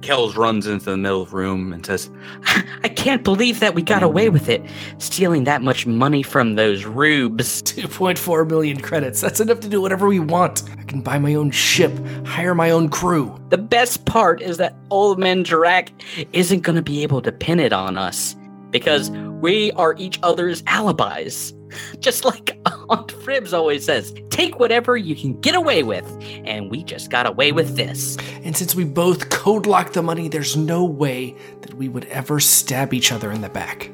Kells 0.00 0.36
runs 0.36 0.66
into 0.66 0.84
the 0.86 0.96
middle 0.96 1.22
of 1.22 1.30
the 1.30 1.36
room 1.36 1.72
and 1.72 1.84
says, 1.84 2.10
I 2.82 2.88
can't 2.88 3.24
believe 3.24 3.60
that 3.60 3.74
we 3.74 3.82
got 3.82 4.02
away 4.02 4.28
with 4.28 4.48
it. 4.48 4.62
Stealing 4.98 5.44
that 5.44 5.62
much 5.62 5.86
money 5.86 6.22
from 6.22 6.54
those 6.54 6.84
rubes. 6.84 7.62
2.4 7.64 8.48
million 8.48 8.80
credits. 8.80 9.20
That's 9.20 9.40
enough 9.40 9.60
to 9.60 9.68
do 9.68 9.80
whatever 9.80 10.06
we 10.06 10.20
want. 10.20 10.62
I 10.78 10.82
can 10.84 11.00
buy 11.00 11.18
my 11.18 11.34
own 11.34 11.50
ship, 11.50 11.92
hire 12.24 12.54
my 12.54 12.70
own 12.70 12.88
crew. 12.88 13.38
The 13.50 13.58
best 13.58 14.04
part 14.04 14.40
is 14.40 14.56
that 14.58 14.76
Old 14.90 15.18
Man 15.18 15.44
Jirak 15.44 15.90
isn't 16.32 16.60
going 16.60 16.76
to 16.76 16.82
be 16.82 17.02
able 17.02 17.20
to 17.22 17.32
pin 17.32 17.60
it 17.60 17.72
on 17.72 17.98
us 17.98 18.36
because 18.70 19.10
we 19.10 19.72
are 19.72 19.94
each 19.98 20.18
other's 20.22 20.62
alibis. 20.66 21.54
Just 22.00 22.24
like 22.24 22.58
Aunt 22.88 23.08
Fribs 23.08 23.52
always 23.52 23.84
says, 23.84 24.14
take 24.30 24.58
whatever 24.58 24.96
you 24.96 25.14
can 25.14 25.40
get 25.40 25.54
away 25.54 25.82
with. 25.82 26.06
And 26.44 26.70
we 26.70 26.84
just 26.84 27.10
got 27.10 27.26
away 27.26 27.52
with 27.52 27.76
this. 27.76 28.16
And 28.42 28.56
since 28.56 28.74
we 28.74 28.84
both 28.84 29.30
code 29.30 29.66
lock 29.66 29.92
the 29.92 30.02
money, 30.02 30.28
there's 30.28 30.56
no 30.56 30.84
way 30.84 31.36
that 31.62 31.74
we 31.74 31.88
would 31.88 32.04
ever 32.06 32.40
stab 32.40 32.94
each 32.94 33.12
other 33.12 33.30
in 33.32 33.40
the 33.40 33.48
back. 33.48 33.90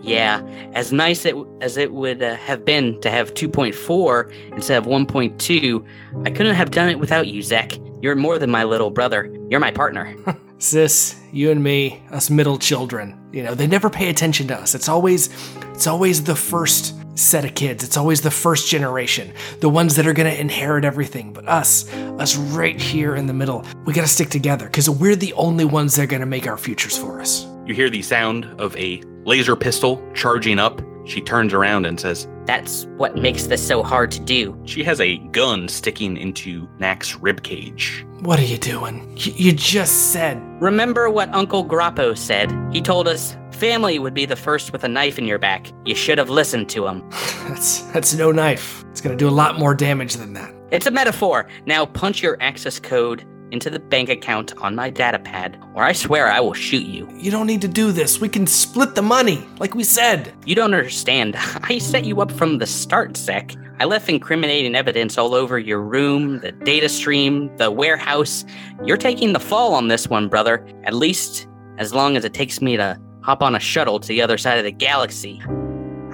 Yeah, 0.00 0.40
as 0.72 0.92
nice 0.92 1.26
it, 1.26 1.36
as 1.60 1.76
it 1.76 1.92
would 1.92 2.22
uh, 2.22 2.36
have 2.36 2.64
been 2.64 3.00
to 3.02 3.10
have 3.10 3.34
2.4 3.34 4.52
instead 4.54 4.78
of 4.78 4.86
1.2, 4.86 5.86
I 6.26 6.30
couldn't 6.30 6.54
have 6.54 6.70
done 6.70 6.88
it 6.88 6.98
without 6.98 7.26
you, 7.26 7.42
Zek. 7.42 7.72
You're 8.00 8.14
more 8.14 8.38
than 8.38 8.50
my 8.50 8.64
little 8.64 8.90
brother. 8.90 9.30
You're 9.50 9.60
my 9.60 9.72
partner. 9.72 10.14
Sis, 10.58 11.16
you 11.32 11.50
and 11.50 11.62
me, 11.62 12.02
us 12.10 12.30
middle 12.30 12.58
children, 12.58 13.20
you 13.32 13.42
know, 13.42 13.54
they 13.54 13.66
never 13.66 13.90
pay 13.90 14.08
attention 14.08 14.48
to 14.48 14.56
us. 14.56 14.74
It's 14.74 14.88
always 14.88 15.28
it's 15.72 15.86
always 15.86 16.24
the 16.24 16.34
first 16.34 16.94
set 17.18 17.44
of 17.44 17.54
kids. 17.54 17.84
It's 17.84 17.96
always 17.96 18.20
the 18.20 18.30
first 18.30 18.68
generation, 18.68 19.32
the 19.60 19.68
ones 19.68 19.96
that 19.96 20.06
are 20.06 20.12
going 20.12 20.32
to 20.32 20.40
inherit 20.40 20.84
everything. 20.84 21.32
But 21.32 21.48
us, 21.48 21.92
us 22.18 22.36
right 22.36 22.80
here 22.80 23.16
in 23.16 23.26
the 23.26 23.34
middle, 23.34 23.64
we 23.84 23.92
got 23.92 24.02
to 24.02 24.08
stick 24.08 24.30
together 24.30 24.68
cuz 24.68 24.88
we're 24.88 25.16
the 25.16 25.32
only 25.34 25.64
ones 25.64 25.96
that 25.96 26.02
are 26.02 26.06
going 26.06 26.20
to 26.20 26.26
make 26.26 26.46
our 26.46 26.56
futures 26.56 26.96
for 26.96 27.20
us. 27.20 27.46
You 27.66 27.74
hear 27.74 27.90
the 27.90 28.02
sound 28.02 28.46
of 28.58 28.76
a 28.76 29.02
laser 29.24 29.54
pistol 29.56 30.02
charging 30.14 30.58
up. 30.58 30.80
She 31.04 31.20
turns 31.22 31.54
around 31.54 31.86
and 31.86 31.98
says, 31.98 32.28
That's 32.44 32.86
what 32.96 33.16
makes 33.16 33.46
this 33.46 33.66
so 33.66 33.82
hard 33.82 34.10
to 34.12 34.20
do. 34.20 34.58
She 34.66 34.84
has 34.84 35.00
a 35.00 35.18
gun 35.32 35.68
sticking 35.68 36.16
into 36.16 36.68
Knack's 36.78 37.16
ribcage. 37.16 38.04
What 38.22 38.38
are 38.38 38.44
you 38.44 38.58
doing? 38.58 39.06
Y- 39.16 39.32
you 39.36 39.52
just 39.52 40.12
said 40.12 40.42
Remember 40.60 41.08
what 41.08 41.32
Uncle 41.34 41.64
Grappo 41.64 42.16
said? 42.16 42.52
He 42.72 42.82
told 42.82 43.06
us 43.08 43.36
family 43.58 43.98
would 43.98 44.14
be 44.14 44.24
the 44.24 44.36
first 44.36 44.72
with 44.72 44.84
a 44.84 44.88
knife 44.88 45.18
in 45.18 45.26
your 45.26 45.38
back. 45.38 45.72
You 45.84 45.94
should 45.94 46.18
have 46.18 46.30
listened 46.30 46.68
to 46.70 46.86
him. 46.86 47.08
that's 47.48 47.80
that's 47.92 48.14
no 48.14 48.30
knife. 48.30 48.84
It's 48.90 49.00
going 49.00 49.16
to 49.16 49.22
do 49.22 49.28
a 49.28 49.34
lot 49.34 49.58
more 49.58 49.74
damage 49.74 50.14
than 50.14 50.32
that. 50.34 50.54
It's 50.70 50.86
a 50.86 50.90
metaphor. 50.90 51.48
Now 51.66 51.86
punch 51.86 52.22
your 52.22 52.36
access 52.40 52.78
code 52.78 53.24
into 53.50 53.70
the 53.70 53.78
bank 53.78 54.10
account 54.10 54.54
on 54.58 54.74
my 54.74 54.90
data 54.90 55.18
pad, 55.18 55.58
or 55.74 55.82
I 55.82 55.92
swear 55.92 56.28
I 56.30 56.40
will 56.40 56.52
shoot 56.52 56.84
you. 56.84 57.08
You 57.14 57.30
don't 57.30 57.46
need 57.46 57.62
to 57.62 57.68
do 57.68 57.92
this. 57.92 58.20
We 58.20 58.28
can 58.28 58.46
split 58.46 58.94
the 58.94 59.02
money, 59.02 59.46
like 59.58 59.74
we 59.74 59.84
said. 59.84 60.34
You 60.44 60.54
don't 60.54 60.74
understand. 60.74 61.34
I 61.62 61.78
set 61.78 62.04
you 62.04 62.20
up 62.20 62.30
from 62.30 62.58
the 62.58 62.66
start, 62.66 63.16
Zek. 63.16 63.54
I 63.80 63.84
left 63.84 64.08
incriminating 64.08 64.74
evidence 64.74 65.16
all 65.16 65.34
over 65.34 65.58
your 65.58 65.80
room, 65.80 66.40
the 66.40 66.52
data 66.52 66.88
stream, 66.88 67.56
the 67.56 67.70
warehouse. 67.70 68.44
You're 68.84 68.96
taking 68.96 69.32
the 69.32 69.40
fall 69.40 69.74
on 69.74 69.88
this 69.88 70.08
one, 70.08 70.28
brother. 70.28 70.66
At 70.84 70.94
least 70.94 71.46
as 71.78 71.94
long 71.94 72.16
as 72.16 72.24
it 72.24 72.34
takes 72.34 72.60
me 72.60 72.76
to 72.76 73.00
hop 73.28 73.42
on 73.42 73.54
a 73.54 73.60
shuttle 73.60 74.00
to 74.00 74.08
the 74.08 74.22
other 74.22 74.38
side 74.38 74.56
of 74.56 74.64
the 74.64 74.72
galaxy. 74.72 75.38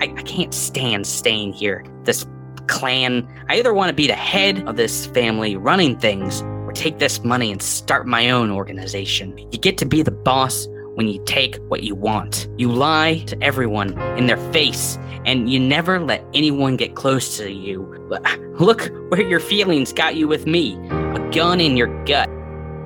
I, 0.01 0.13
I 0.17 0.23
can't 0.23 0.53
stand 0.53 1.07
staying 1.07 1.53
here. 1.53 1.85
This 2.03 2.27
clan. 2.67 3.29
I 3.49 3.55
either 3.55 3.73
want 3.73 3.91
to 3.91 3.95
be 3.95 4.09
the 4.09 4.15
head 4.15 4.67
of 4.67 4.75
this 4.75 5.07
family 5.07 5.55
running 5.55 5.97
things 5.97 6.43
or 6.43 6.73
take 6.73 6.99
this 6.99 7.23
money 7.23 7.53
and 7.53 7.63
start 7.63 8.09
my 8.09 8.31
own 8.31 8.51
organization. 8.51 9.39
You 9.39 9.61
get 9.61 9.79
to 9.79 9.85
be 9.85 10.03
the 10.03 10.11
boss 10.11 10.67
when 10.95 11.07
you 11.07 11.23
take 11.25 11.55
what 11.69 11.85
you 11.85 11.95
want. 11.95 12.49
You 12.57 12.73
lie 12.73 13.19
to 13.29 13.41
everyone 13.41 13.97
in 14.19 14.27
their 14.27 14.53
face, 14.53 14.99
and 15.25 15.49
you 15.49 15.61
never 15.61 16.01
let 16.01 16.25
anyone 16.35 16.77
get 16.77 16.97
close 16.97 17.37
to 17.37 17.49
you. 17.49 17.83
Look 18.59 18.91
where 19.11 19.23
your 19.23 19.39
feelings 19.39 19.93
got 19.93 20.17
you 20.17 20.27
with 20.27 20.47
me 20.49 20.75
a 20.91 21.31
gun 21.33 21.61
in 21.61 21.77
your 21.77 22.05
gut. 22.07 22.29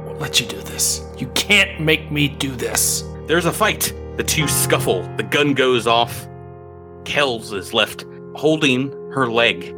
Won't 0.04 0.20
let 0.20 0.38
you 0.38 0.46
do 0.46 0.60
this. 0.60 1.02
You 1.16 1.28
can't 1.28 1.80
make 1.80 2.12
me 2.12 2.28
do 2.28 2.54
this. 2.54 3.04
There's 3.26 3.46
a 3.46 3.52
fight. 3.52 3.94
The 4.18 4.24
two 4.24 4.48
scuffle. 4.48 5.02
The 5.16 5.22
gun 5.22 5.54
goes 5.54 5.86
off. 5.86 6.26
Kells 7.04 7.52
is 7.52 7.72
left 7.72 8.04
holding 8.34 8.90
her 9.12 9.30
leg. 9.30 9.72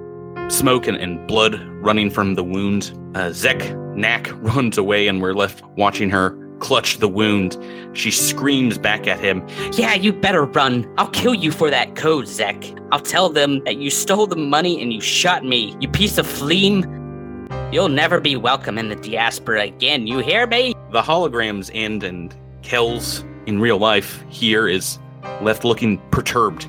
Smoke 0.49 0.87
and, 0.87 0.97
and 0.97 1.29
blood 1.29 1.61
running 1.83 2.09
from 2.09 2.37
the 2.37 2.43
wound. 2.43 2.99
Uh, 3.15 3.33
Zek 3.33 3.77
Knack 3.95 4.31
runs 4.37 4.79
away, 4.79 5.09
and 5.09 5.21
we're 5.21 5.35
left 5.35 5.63
watching 5.77 6.09
her 6.09 6.31
clutch 6.59 7.01
the 7.01 7.09
wound. 7.09 7.59
She 7.93 8.11
screams 8.11 8.79
back 8.79 9.07
at 9.07 9.21
him. 9.21 9.47
Yeah, 9.75 9.93
you 9.93 10.11
better 10.11 10.47
run. 10.47 10.91
I'll 10.97 11.11
kill 11.11 11.35
you 11.35 11.53
for 11.53 11.69
that 11.69 11.95
code, 11.95 12.27
Zek. 12.27 12.65
I'll 12.93 13.01
tell 13.01 13.29
them 13.29 13.63
that 13.65 13.77
you 13.77 13.91
stole 13.91 14.27
the 14.27 14.37
money 14.37 14.81
and 14.81 14.91
you 14.91 15.03
shot 15.03 15.45
me, 15.45 15.77
you 15.81 15.89
piece 15.89 16.17
of 16.17 16.27
fleam. 16.27 17.47
You'll 17.73 17.91
never 17.91 18.21
be 18.21 18.37
welcome 18.37 18.79
in 18.79 18.89
the 18.89 18.97
diaspora 18.97 19.65
again, 19.65 20.07
you 20.07 20.21
hear 20.21 20.47
me? 20.47 20.75
The 20.93 21.03
holograms 21.03 21.71
end, 21.75 22.03
and 22.05 22.35
Kells 22.63 23.23
in 23.47 23.61
real 23.61 23.79
life 23.79 24.25
here 24.29 24.69
is 24.69 24.99
left 25.41 25.65
looking 25.65 25.99
perturbed. 26.11 26.67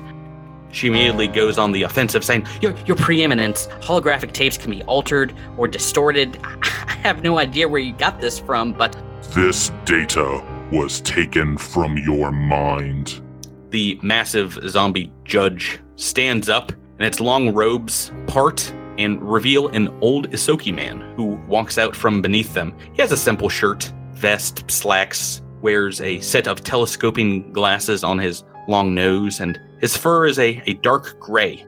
She 0.70 0.86
immediately 0.88 1.28
goes 1.28 1.58
on 1.58 1.72
the 1.72 1.82
offensive, 1.82 2.24
saying, 2.24 2.46
Your, 2.62 2.74
your 2.86 2.96
preeminence, 2.96 3.66
holographic 3.80 4.32
tapes 4.32 4.56
can 4.56 4.70
be 4.70 4.82
altered 4.84 5.34
or 5.58 5.68
distorted. 5.68 6.38
I 6.42 6.92
have 7.02 7.22
no 7.22 7.38
idea 7.38 7.68
where 7.68 7.80
you 7.80 7.92
got 7.92 8.20
this 8.20 8.38
from, 8.38 8.72
but 8.72 8.96
This 9.34 9.70
data 9.84 10.42
was 10.72 11.02
taken 11.02 11.58
from 11.58 11.98
your 11.98 12.32
mind. 12.32 13.20
The 13.68 13.98
massive 14.02 14.58
zombie 14.68 15.12
judge 15.24 15.78
stands 15.96 16.48
up, 16.48 16.72
and 16.72 17.06
its 17.06 17.20
long 17.20 17.52
robes 17.52 18.10
part 18.26 18.72
and 18.98 19.22
reveal 19.22 19.68
an 19.68 19.88
old 20.00 20.30
Ysoki 20.30 20.74
man 20.74 21.00
who 21.16 21.40
walks 21.48 21.76
out 21.76 21.94
from 21.94 22.22
beneath 22.22 22.54
them. 22.54 22.74
He 22.94 23.02
has 23.02 23.12
a 23.12 23.16
simple 23.16 23.48
shirt, 23.48 23.92
vest, 24.12 24.70
slacks, 24.70 25.41
wears 25.62 26.00
a 26.00 26.20
set 26.20 26.46
of 26.46 26.62
telescoping 26.62 27.52
glasses 27.52 28.04
on 28.04 28.18
his 28.18 28.44
long 28.68 28.94
nose, 28.94 29.40
and 29.40 29.60
his 29.80 29.96
fur 29.96 30.26
is 30.26 30.38
a, 30.38 30.62
a 30.66 30.74
dark 30.74 31.18
gray. 31.18 31.64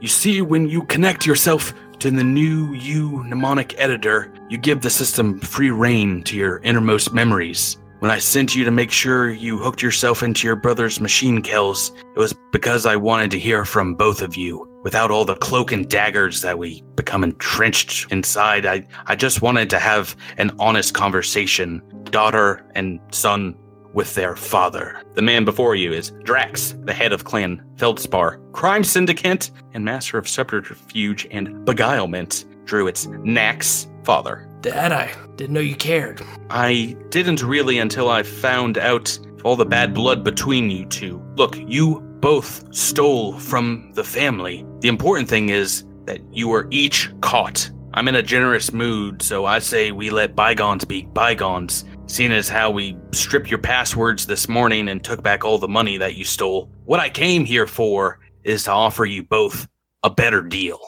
You 0.00 0.08
see, 0.08 0.42
when 0.42 0.68
you 0.68 0.82
connect 0.82 1.26
yourself 1.26 1.72
to 2.00 2.10
the 2.10 2.24
new 2.24 2.74
you 2.74 3.24
mnemonic 3.24 3.74
editor, 3.78 4.32
you 4.48 4.58
give 4.58 4.82
the 4.82 4.90
system 4.90 5.40
free 5.40 5.70
reign 5.70 6.22
to 6.24 6.36
your 6.36 6.58
innermost 6.58 7.12
memories. 7.12 7.78
When 8.00 8.10
I 8.10 8.18
sent 8.18 8.54
you 8.54 8.64
to 8.64 8.70
make 8.70 8.90
sure 8.90 9.30
you 9.30 9.58
hooked 9.58 9.82
yourself 9.82 10.22
into 10.22 10.46
your 10.46 10.56
brother's 10.56 11.00
machine 11.00 11.40
kills, 11.40 11.92
it 12.14 12.18
was 12.18 12.34
because 12.52 12.84
I 12.84 12.96
wanted 12.96 13.30
to 13.30 13.38
hear 13.38 13.64
from 13.64 13.94
both 13.94 14.20
of 14.20 14.36
you. 14.36 14.68
Without 14.86 15.10
all 15.10 15.24
the 15.24 15.34
cloak 15.34 15.72
and 15.72 15.90
daggers 15.90 16.42
that 16.42 16.60
we 16.60 16.80
become 16.94 17.24
entrenched 17.24 18.06
inside, 18.12 18.64
I, 18.64 18.86
I 19.06 19.16
just 19.16 19.42
wanted 19.42 19.68
to 19.70 19.80
have 19.80 20.14
an 20.38 20.52
honest 20.60 20.94
conversation, 20.94 21.82
daughter 22.04 22.64
and 22.76 23.00
son, 23.10 23.56
with 23.94 24.14
their 24.14 24.36
father. 24.36 25.02
The 25.14 25.22
man 25.22 25.44
before 25.44 25.74
you 25.74 25.92
is 25.92 26.12
Drax, 26.22 26.76
the 26.84 26.92
head 26.92 27.12
of 27.12 27.24
Clan 27.24 27.68
Feldspar, 27.78 28.38
crime 28.52 28.84
syndicate, 28.84 29.50
and 29.74 29.84
master 29.84 30.18
of 30.18 30.28
subterfuge 30.28 31.26
and 31.32 31.66
beguilement. 31.66 32.44
Drew, 32.64 32.86
it's 32.86 33.06
Nax, 33.06 33.88
father. 34.06 34.48
Dad, 34.60 34.92
I 34.92 35.12
didn't 35.34 35.54
know 35.54 35.58
you 35.58 35.74
cared. 35.74 36.22
I 36.48 36.96
didn't 37.08 37.42
really 37.42 37.80
until 37.80 38.08
I 38.08 38.22
found 38.22 38.78
out 38.78 39.18
all 39.42 39.56
the 39.56 39.66
bad 39.66 39.94
blood 39.94 40.22
between 40.22 40.70
you 40.70 40.86
two. 40.86 41.20
Look, 41.34 41.56
you 41.56 42.05
both 42.26 42.74
stole 42.74 43.38
from 43.38 43.88
the 43.94 44.02
family. 44.02 44.66
The 44.80 44.88
important 44.88 45.28
thing 45.28 45.50
is 45.50 45.84
that 46.06 46.20
you 46.32 46.48
were 46.48 46.66
each 46.72 47.08
caught. 47.20 47.70
I'm 47.94 48.08
in 48.08 48.16
a 48.16 48.22
generous 48.22 48.72
mood, 48.72 49.22
so 49.22 49.44
I 49.44 49.60
say 49.60 49.92
we 49.92 50.10
let 50.10 50.34
bygones 50.34 50.84
be 50.84 51.02
bygones, 51.02 51.84
seeing 52.08 52.32
as 52.32 52.48
how 52.48 52.72
we 52.72 52.98
stripped 53.12 53.48
your 53.48 53.60
passwords 53.60 54.26
this 54.26 54.48
morning 54.48 54.88
and 54.88 55.04
took 55.04 55.22
back 55.22 55.44
all 55.44 55.58
the 55.58 55.68
money 55.68 55.98
that 55.98 56.16
you 56.16 56.24
stole. 56.24 56.68
What 56.84 56.98
I 56.98 57.10
came 57.10 57.44
here 57.44 57.68
for 57.68 58.18
is 58.42 58.64
to 58.64 58.72
offer 58.72 59.04
you 59.04 59.22
both 59.22 59.68
a 60.02 60.10
better 60.10 60.42
deal. 60.42 60.80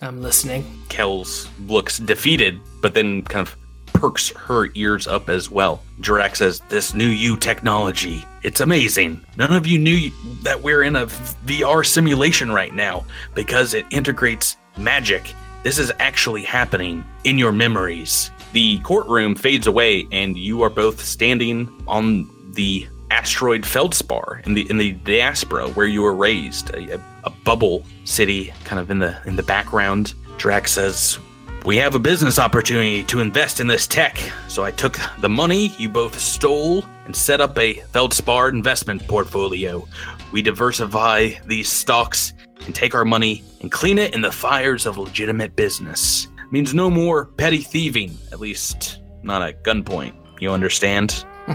I'm 0.00 0.22
listening. 0.22 0.64
Kells 0.88 1.48
looks 1.66 1.98
defeated, 1.98 2.60
but 2.80 2.94
then 2.94 3.22
kind 3.22 3.44
of 3.44 3.56
perks 3.86 4.28
her 4.36 4.68
ears 4.74 5.08
up 5.08 5.28
as 5.28 5.50
well. 5.50 5.82
Drax 5.98 6.38
says, 6.38 6.60
This 6.68 6.94
new 6.94 7.08
you 7.08 7.36
technology, 7.36 8.24
it's 8.46 8.60
amazing. 8.60 9.20
None 9.36 9.52
of 9.52 9.66
you 9.66 9.76
knew 9.76 10.12
that 10.42 10.62
we're 10.62 10.84
in 10.84 10.94
a 10.94 11.06
VR 11.06 11.84
simulation 11.84 12.52
right 12.52 12.72
now 12.72 13.04
because 13.34 13.74
it 13.74 13.84
integrates 13.90 14.56
magic. 14.76 15.34
This 15.64 15.80
is 15.80 15.92
actually 15.98 16.44
happening 16.44 17.04
in 17.24 17.38
your 17.38 17.50
memories. 17.50 18.30
The 18.52 18.78
courtroom 18.78 19.34
fades 19.34 19.66
away, 19.66 20.06
and 20.12 20.38
you 20.38 20.62
are 20.62 20.70
both 20.70 21.02
standing 21.02 21.68
on 21.88 22.30
the 22.52 22.86
asteroid 23.10 23.66
Feldspar 23.66 24.42
in 24.44 24.54
the 24.54 24.70
in 24.70 24.78
the 24.78 24.92
diaspora 24.92 25.66
where 25.70 25.88
you 25.88 26.02
were 26.02 26.14
raised, 26.14 26.70
a, 26.70 27.02
a, 27.24 27.30
bubble 27.30 27.84
city, 28.04 28.52
kind 28.62 28.78
of 28.78 28.92
in 28.92 29.00
the 29.00 29.20
in 29.26 29.34
the 29.34 29.42
background. 29.42 30.14
Drax 30.38 30.70
says, 30.70 31.18
"We 31.64 31.78
have 31.78 31.96
a 31.96 31.98
business 31.98 32.38
opportunity 32.38 33.02
to 33.04 33.18
invest 33.18 33.58
in 33.58 33.66
this 33.66 33.88
tech, 33.88 34.18
so 34.46 34.62
I 34.62 34.70
took 34.70 35.00
the 35.18 35.28
money 35.28 35.74
you 35.78 35.88
both 35.88 36.16
stole 36.16 36.84
and 37.06 37.16
set 37.16 37.40
up 37.40 37.58
a 37.58 37.74
Feldspar 37.92 38.50
investment 38.50 39.06
portfolio. 39.08 39.86
We 40.32 40.42
diversify 40.42 41.30
these 41.46 41.70
stocks 41.70 42.34
and 42.66 42.74
take 42.74 42.94
our 42.94 43.04
money 43.04 43.42
and 43.62 43.72
clean 43.72 43.98
it 43.98 44.14
in 44.14 44.20
the 44.20 44.32
fires 44.32 44.84
of 44.86 44.98
legitimate 44.98 45.56
business. 45.56 46.28
Means 46.50 46.74
no 46.74 46.90
more 46.90 47.26
petty 47.26 47.58
thieving, 47.58 48.16
at 48.32 48.40
least 48.40 49.00
not 49.22 49.42
at 49.42 49.64
gunpoint. 49.64 50.14
You 50.40 50.52
understand?" 50.52 51.24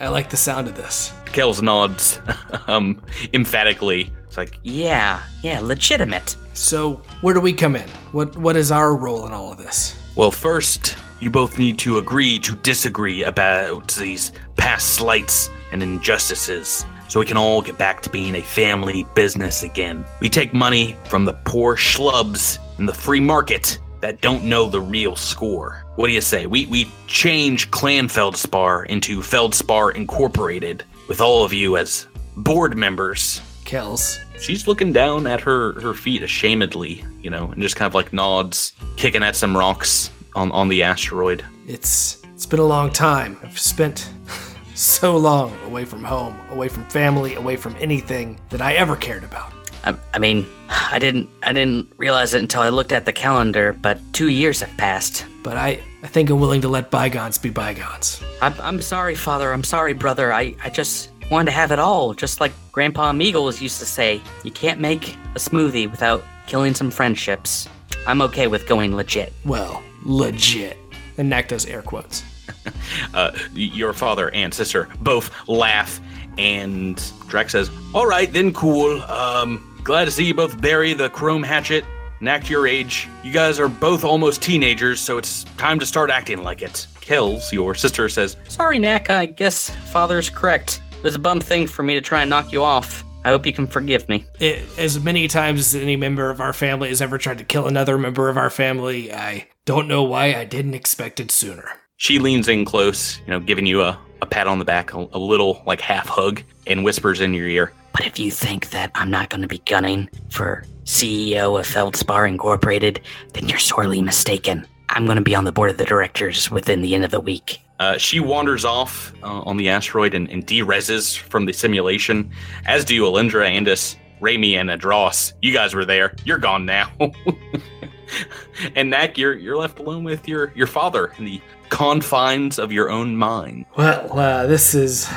I 0.00 0.08
like 0.08 0.30
the 0.30 0.36
sound 0.36 0.66
of 0.66 0.76
this. 0.76 1.12
Kells 1.26 1.60
nods 1.60 2.20
um, 2.66 3.02
emphatically. 3.34 4.10
It's 4.26 4.38
like, 4.38 4.58
yeah, 4.62 5.22
yeah, 5.42 5.60
legitimate. 5.60 6.36
So, 6.54 7.02
where 7.20 7.34
do 7.34 7.40
we 7.40 7.52
come 7.52 7.76
in? 7.76 7.88
What 8.12 8.36
what 8.36 8.56
is 8.56 8.72
our 8.72 8.96
role 8.96 9.26
in 9.26 9.32
all 9.32 9.52
of 9.52 9.58
this? 9.58 9.96
well, 10.16 10.30
first, 10.30 10.96
you 11.20 11.30
both 11.30 11.58
need 11.58 11.78
to 11.80 11.98
agree 11.98 12.38
to 12.38 12.56
disagree 12.56 13.24
about 13.24 13.88
these 13.88 14.32
past 14.56 14.94
slights 14.94 15.50
and 15.70 15.82
injustices 15.82 16.86
so 17.08 17.20
we 17.20 17.26
can 17.26 17.36
all 17.36 17.60
get 17.60 17.76
back 17.76 18.00
to 18.02 18.10
being 18.10 18.36
a 18.36 18.42
family 18.42 19.04
business 19.14 19.62
again. 19.62 20.04
We 20.20 20.28
take 20.28 20.54
money 20.54 20.96
from 21.04 21.24
the 21.24 21.34
poor 21.44 21.76
schlubs 21.76 22.58
in 22.78 22.86
the 22.86 22.94
free 22.94 23.20
market 23.20 23.78
that 24.00 24.22
don't 24.22 24.44
know 24.44 24.68
the 24.68 24.80
real 24.80 25.14
score. 25.14 25.84
What 25.96 26.06
do 26.06 26.12
you 26.12 26.22
say? 26.22 26.46
We 26.46 26.66
we 26.66 26.90
change 27.06 27.70
Clan 27.70 28.08
Feldspar 28.08 28.84
into 28.84 29.22
Feldspar 29.22 29.90
Incorporated 29.90 30.84
with 31.08 31.20
all 31.20 31.44
of 31.44 31.52
you 31.52 31.76
as 31.76 32.06
board 32.36 32.76
members. 32.76 33.42
Kells. 33.66 34.18
She's 34.40 34.66
looking 34.66 34.92
down 34.92 35.26
at 35.26 35.40
her 35.42 35.78
her 35.80 35.92
feet 35.92 36.22
ashamedly, 36.22 37.04
you 37.22 37.28
know, 37.28 37.50
and 37.50 37.60
just 37.60 37.76
kind 37.76 37.88
of 37.88 37.94
like 37.94 38.12
nods, 38.12 38.72
kicking 38.96 39.22
at 39.22 39.36
some 39.36 39.54
rocks 39.54 40.10
on 40.34 40.52
on 40.52 40.68
the 40.68 40.82
asteroid. 40.82 41.44
It's 41.66 42.22
it's 42.34 42.46
been 42.46 42.60
a 42.60 42.64
long 42.64 42.90
time. 42.90 43.38
I've 43.42 43.58
spent 43.58 44.10
so 44.74 45.16
long 45.16 45.56
away 45.64 45.84
from 45.84 46.04
home, 46.04 46.38
away 46.50 46.68
from 46.68 46.84
family, 46.86 47.34
away 47.34 47.56
from 47.56 47.76
anything 47.78 48.40
that 48.50 48.60
I 48.60 48.74
ever 48.74 48.96
cared 48.96 49.24
about. 49.24 49.52
I, 49.84 49.96
I 50.14 50.18
mean, 50.18 50.46
I 50.68 50.98
didn't 50.98 51.28
I 51.42 51.52
didn't 51.52 51.92
realize 51.96 52.34
it 52.34 52.40
until 52.40 52.62
I 52.62 52.68
looked 52.68 52.92
at 52.92 53.04
the 53.04 53.12
calendar, 53.12 53.72
but 53.72 54.00
two 54.12 54.28
years 54.28 54.60
have 54.60 54.76
passed. 54.76 55.26
But 55.42 55.56
I, 55.56 55.80
I 56.02 56.06
think 56.06 56.28
I'm 56.28 56.38
willing 56.38 56.60
to 56.62 56.68
let 56.68 56.90
bygones 56.90 57.38
be 57.38 57.48
bygones. 57.48 58.22
I'm, 58.42 58.54
I'm 58.60 58.82
sorry, 58.82 59.14
father. 59.14 59.52
I'm 59.52 59.64
sorry, 59.64 59.94
brother. 59.94 60.32
I, 60.32 60.54
I 60.62 60.68
just 60.68 61.10
wanted 61.30 61.46
to 61.46 61.52
have 61.52 61.72
it 61.72 61.78
all, 61.78 62.12
just 62.12 62.40
like 62.40 62.52
Grandpa 62.72 63.12
Meagles 63.12 63.60
used 63.62 63.78
to 63.78 63.86
say. 63.86 64.20
You 64.44 64.50
can't 64.50 64.80
make 64.80 65.14
a 65.34 65.38
smoothie 65.38 65.90
without 65.90 66.22
killing 66.46 66.74
some 66.74 66.90
friendships. 66.90 67.68
I'm 68.06 68.22
okay 68.22 68.46
with 68.46 68.66
going 68.66 68.96
legit. 68.96 69.32
Well, 69.44 69.82
legit. 70.04 70.76
And 71.18 71.28
Knack 71.28 71.48
does 71.48 71.66
air 71.66 71.82
quotes. 71.82 72.24
Uh, 73.14 73.30
your 73.54 73.92
father 73.92 74.30
and 74.34 74.52
sister 74.52 74.88
both 75.00 75.30
laugh, 75.48 76.00
and 76.38 77.00
Drax 77.28 77.52
says, 77.52 77.70
"All 77.94 78.06
right, 78.06 78.30
then, 78.32 78.52
cool. 78.52 79.00
Um, 79.02 79.80
glad 79.84 80.06
to 80.06 80.10
see 80.10 80.24
you 80.24 80.34
both 80.34 80.60
bury 80.60 80.92
the 80.92 81.08
chrome 81.10 81.42
hatchet. 81.42 81.84
And 82.20 82.50
your 82.50 82.66
age. 82.66 83.08
You 83.24 83.32
guys 83.32 83.58
are 83.58 83.68
both 83.68 84.04
almost 84.04 84.42
teenagers, 84.42 85.00
so 85.00 85.16
it's 85.16 85.44
time 85.56 85.78
to 85.78 85.86
start 85.86 86.10
acting 86.10 86.42
like 86.42 86.62
it." 86.62 86.86
Kells, 87.00 87.52
your 87.52 87.74
sister, 87.74 88.08
says, 88.08 88.36
Sorry, 88.48 88.78
Knack. 88.78 89.10
I 89.10 89.26
guess 89.26 89.70
father's 89.90 90.30
correct. 90.30 90.80
It 90.92 91.02
was 91.02 91.14
a 91.14 91.18
bum 91.18 91.40
thing 91.40 91.66
for 91.66 91.82
me 91.82 91.94
to 91.94 92.00
try 92.00 92.20
and 92.20 92.30
knock 92.30 92.52
you 92.52 92.62
off. 92.62 93.02
I 93.24 93.30
hope 93.30 93.44
you 93.44 93.52
can 93.52 93.66
forgive 93.66 94.08
me. 94.08 94.24
It, 94.38 94.64
as 94.78 94.98
many 94.98 95.28
times 95.28 95.60
as 95.60 95.82
any 95.82 95.96
member 95.96 96.30
of 96.30 96.40
our 96.40 96.52
family 96.52 96.88
has 96.88 97.02
ever 97.02 97.18
tried 97.18 97.38
to 97.38 97.44
kill 97.44 97.66
another 97.66 97.98
member 97.98 98.28
of 98.28 98.38
our 98.38 98.50
family, 98.50 99.12
I 99.12 99.48
don't 99.66 99.88
know 99.88 100.02
why 100.02 100.34
I 100.34 100.44
didn't 100.44 100.74
expect 100.74 101.20
it 101.20 101.30
sooner. 101.30 101.68
She 101.96 102.18
leans 102.18 102.48
in 102.48 102.64
close, 102.64 103.18
you 103.18 103.26
know, 103.26 103.40
giving 103.40 103.66
you 103.66 103.82
a, 103.82 103.98
a 104.22 104.26
pat 104.26 104.46
on 104.46 104.58
the 104.58 104.64
back, 104.64 104.94
a, 104.94 105.06
a 105.12 105.18
little 105.18 105.62
like 105.66 105.82
half 105.82 106.08
hug, 106.08 106.42
and 106.66 106.82
whispers 106.82 107.20
in 107.20 107.34
your 107.34 107.46
ear, 107.46 107.72
But 107.92 108.06
if 108.06 108.18
you 108.18 108.30
think 108.30 108.70
that 108.70 108.90
I'm 108.94 109.10
not 109.10 109.28
going 109.28 109.42
to 109.42 109.48
be 109.48 109.58
gunning 109.58 110.08
for 110.30 110.64
CEO 110.84 111.60
of 111.60 111.66
Feldspar 111.66 112.26
Incorporated, 112.26 113.00
then 113.34 113.48
you're 113.48 113.58
sorely 113.58 114.00
mistaken. 114.00 114.66
I'm 114.88 115.04
going 115.04 115.16
to 115.16 115.22
be 115.22 115.34
on 115.34 115.44
the 115.44 115.52
board 115.52 115.70
of 115.70 115.76
the 115.76 115.84
directors 115.84 116.50
within 116.50 116.80
the 116.82 116.94
end 116.94 117.04
of 117.04 117.10
the 117.10 117.20
week. 117.20 117.60
Uh, 117.80 117.96
she 117.96 118.20
wanders 118.20 118.64
off 118.64 119.12
uh, 119.22 119.40
on 119.40 119.56
the 119.56 119.70
asteroid 119.70 120.12
and, 120.12 120.30
and 120.30 120.46
de-reses 120.46 121.16
from 121.16 121.46
the 121.46 121.52
simulation, 121.52 122.30
as 122.66 122.84
do 122.84 123.02
Alindra, 123.04 123.50
Andis, 123.50 123.96
Raimi, 124.20 124.52
and 124.52 124.68
Adros. 124.68 125.32
You 125.40 125.54
guys 125.54 125.74
were 125.74 125.86
there. 125.86 126.14
You're 126.26 126.36
gone 126.38 126.66
now. 126.66 126.92
and 128.76 128.90
Knack, 128.90 129.16
you're 129.16 129.32
you're 129.32 129.56
left 129.56 129.78
alone 129.78 130.04
with 130.04 130.28
your 130.28 130.52
your 130.54 130.66
father 130.66 131.14
in 131.16 131.24
the 131.24 131.40
confines 131.70 132.58
of 132.58 132.70
your 132.70 132.90
own 132.90 133.16
mind. 133.16 133.64
Well, 133.78 134.18
uh, 134.18 134.46
this 134.46 134.72
has 134.74 135.10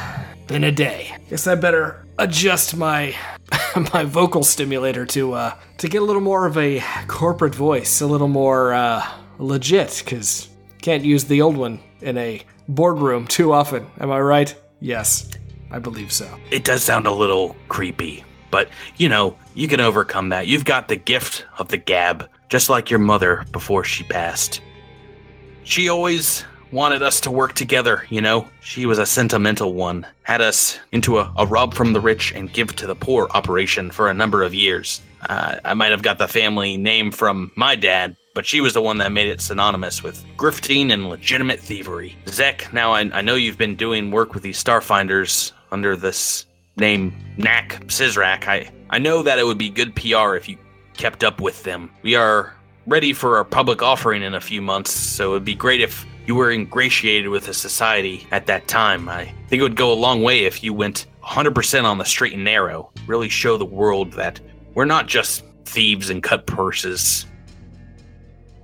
been 0.48 0.64
a 0.64 0.72
day. 0.72 1.18
Guess 1.30 1.48
I 1.48 1.56
better 1.56 2.06
adjust 2.18 2.78
my 2.78 3.14
my 3.94 4.06
vocal 4.06 4.44
stimulator 4.44 5.06
to 5.08 5.34
uh 5.34 5.56
to 5.80 5.90
get 5.90 6.02
a 6.02 6.06
little 6.06 6.22
more 6.22 6.46
of 6.46 6.58
a 6.58 6.82
corporate 7.08 7.56
voice, 7.56 8.00
a 8.00 8.08
little 8.08 8.30
more 8.30 8.74
uh 8.74 9.06
legit 9.38 10.02
cuz 10.06 10.48
can't 10.82 11.04
use 11.04 11.26
the 11.26 11.42
old 11.42 11.58
one 11.58 11.80
in 12.02 12.18
a 12.18 12.42
boardroom 12.68 13.28
too 13.28 13.54
often. 13.54 13.88
Am 14.00 14.12
I 14.12 14.20
right? 14.20 14.56
Yes. 14.80 15.30
I 15.72 15.80
believe 15.80 16.12
so. 16.12 16.30
It 16.52 16.64
does 16.64 16.84
sound 16.84 17.08
a 17.08 17.12
little 17.12 17.56
creepy, 17.68 18.24
but 18.52 18.70
you 18.98 19.10
know, 19.10 19.36
you 19.56 19.68
can 19.68 19.80
overcome 19.80 20.30
that. 20.30 20.46
You've 20.46 20.66
got 20.66 20.88
the 20.88 20.96
gift 20.96 21.46
of 21.58 21.70
the 21.70 21.78
gab, 21.78 22.30
just 22.50 22.70
like 22.70 22.92
your 22.92 23.00
mother 23.00 23.46
before 23.52 23.84
she 23.84 24.04
passed. 24.04 24.62
She 25.64 25.90
always 25.90 26.46
wanted 26.72 27.02
us 27.02 27.20
to 27.22 27.32
work 27.32 27.54
together, 27.54 28.06
you 28.10 28.22
know? 28.22 28.48
She 28.62 28.86
was 28.86 29.00
a 29.00 29.06
sentimental 29.06 29.74
one, 29.74 30.06
had 30.24 30.42
us 30.42 30.80
into 30.92 31.20
a, 31.20 31.32
a 31.38 31.46
rob 31.46 31.74
from 31.74 31.94
the 31.94 32.02
rich 32.02 32.34
and 32.34 32.52
give 32.52 32.76
to 32.76 32.88
the 32.88 32.96
poor 32.96 33.28
operation 33.32 33.92
for 33.92 34.10
a 34.10 34.14
number 34.14 34.44
of 34.44 34.54
years. 34.54 35.02
Uh, 35.30 35.60
I 35.64 35.74
might 35.74 35.92
have 35.92 36.02
got 36.02 36.18
the 36.18 36.28
family 36.28 36.78
name 36.78 37.12
from 37.12 37.52
my 37.56 37.76
dad, 37.76 38.16
but 38.34 38.46
she 38.46 38.62
was 38.62 38.74
the 38.74 38.82
one 38.82 38.98
that 38.98 39.12
made 39.12 39.28
it 39.28 39.42
synonymous 39.42 40.04
with 40.04 40.24
grifting 40.38 40.92
and 40.92 41.10
legitimate 41.10 41.60
thievery. 41.60 42.16
Zek, 42.28 42.72
now 42.74 42.94
I, 42.94 43.10
I 43.14 43.22
know 43.22 43.36
you've 43.36 43.58
been 43.58 43.76
doing 43.76 44.12
work 44.12 44.34
with 44.34 44.44
these 44.44 44.62
Starfinders 44.62 45.52
under 45.72 45.96
this 45.96 46.46
name 46.78 47.16
Knack 47.38 47.84
Sizrak. 47.88 48.48
I, 48.48 48.70
I 48.90 49.00
know 49.00 49.24
that 49.24 49.40
it 49.40 49.46
would 49.46 49.58
be 49.58 49.70
good 49.70 49.96
PR 49.96 50.36
if 50.36 50.50
you 50.50 50.58
kept 50.94 51.24
up 51.24 51.42
with 51.42 51.64
them. 51.64 51.92
We 52.02 52.16
are 52.16 52.56
ready 52.86 53.14
for 53.14 53.38
our 53.38 53.46
public 53.46 53.82
offering 53.82 54.24
in 54.24 54.34
a 54.34 54.42
few 54.42 54.62
months, 54.62 54.92
so 54.92 55.30
it 55.30 55.34
would 55.34 55.46
be 55.46 55.56
great 55.56 55.82
if 55.82 56.06
you 56.26 56.36
were 56.36 56.52
ingratiated 56.52 57.30
with 57.30 57.46
the 57.46 57.54
society 57.54 58.28
at 58.32 58.46
that 58.48 58.68
time. 58.68 59.10
I 59.10 59.26
think 59.48 59.60
it 59.60 59.64
would 59.64 59.76
go 59.76 59.92
a 59.92 59.96
long 59.96 60.22
way 60.24 60.46
if 60.46 60.64
you 60.64 60.74
went 60.74 61.08
100% 61.24 61.84
on 61.84 61.98
the 61.98 62.06
straight 62.06 62.34
and 62.34 62.44
narrow, 62.44 62.92
really 63.08 63.30
show 63.30 63.58
the 63.58 63.66
world 63.66 64.14
that 64.14 64.40
we're 64.76 64.86
not 64.86 65.08
just 65.08 65.44
thieves 65.66 66.10
and 66.10 66.22
cut 66.22 66.46
purses. 66.46 67.26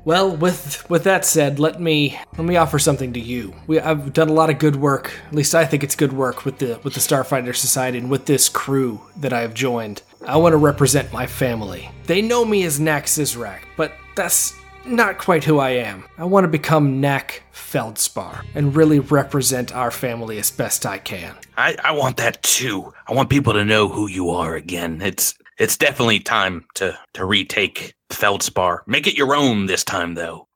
Well, 0.05 0.36
with 0.36 0.89
with 0.89 1.03
that 1.03 1.26
said, 1.26 1.60
let 1.60 1.80
me 1.80 2.18
let 2.38 2.45
me 2.47 2.55
offer 2.55 2.80
something 2.80 3.14
to 3.14 3.20
you. 3.20 3.53
We 3.68 3.80
I've 3.80 4.14
done 4.14 4.30
a 4.30 4.34
lot 4.34 4.49
of 4.49 4.57
good 4.57 4.76
work. 4.78 5.12
At 5.28 5.36
least 5.36 5.53
I 5.53 5.66
think 5.66 5.84
it's 5.84 5.95
good 5.95 6.14
work 6.14 6.45
with 6.45 6.57
the 6.57 6.80
with 6.84 6.93
the 6.93 6.99
Starfinder 6.99 7.55
Society 7.55 7.97
and 7.97 8.10
with 8.10 8.26
this 8.26 8.49
crew 8.49 9.01
that 9.18 9.34
I 9.34 9.41
have 9.41 9.53
joined. 9.53 10.01
I 10.26 10.38
want 10.38 10.53
to 10.53 10.57
represent 10.57 11.12
my 11.14 11.28
family. 11.28 11.91
They 12.05 12.22
know 12.22 12.45
me 12.45 12.64
as 12.64 12.80
Knack 12.80 13.05
Sizrak, 13.05 13.60
but 13.78 13.93
that's 14.16 14.53
not 14.86 15.18
quite 15.18 15.43
who 15.43 15.60
I 15.60 15.72
am. 15.72 16.05
I 16.18 16.26
want 16.26 16.45
to 16.45 16.49
become 16.49 16.99
Knack 16.99 17.43
Feldspar 17.51 18.43
and 18.55 18.76
really 18.76 18.99
represent 18.99 19.76
our 19.76 19.91
family 19.91 20.39
as 20.39 20.49
best 20.49 20.86
I 20.86 20.97
can. 20.97 21.36
I, 21.57 21.76
I 21.84 21.91
want 21.91 22.18
that 22.18 22.41
too. 22.41 22.93
I 23.07 23.14
want 23.14 23.30
people 23.30 23.53
to 23.53 23.66
know 23.66 23.88
who 23.88 24.07
you 24.07 24.30
are 24.30 24.55
again. 24.55 25.01
It's 25.01 25.36
it's 25.60 25.78
definitely 25.78 26.20
time 26.20 26.66
to 26.76 26.97
to 27.14 27.26
retake 27.26 27.93
Feldspar. 28.10 28.84
Make 28.88 29.05
it 29.05 29.18
your 29.18 29.36
own 29.36 29.68
this 29.68 29.84
time 29.84 30.16
though. 30.16 30.47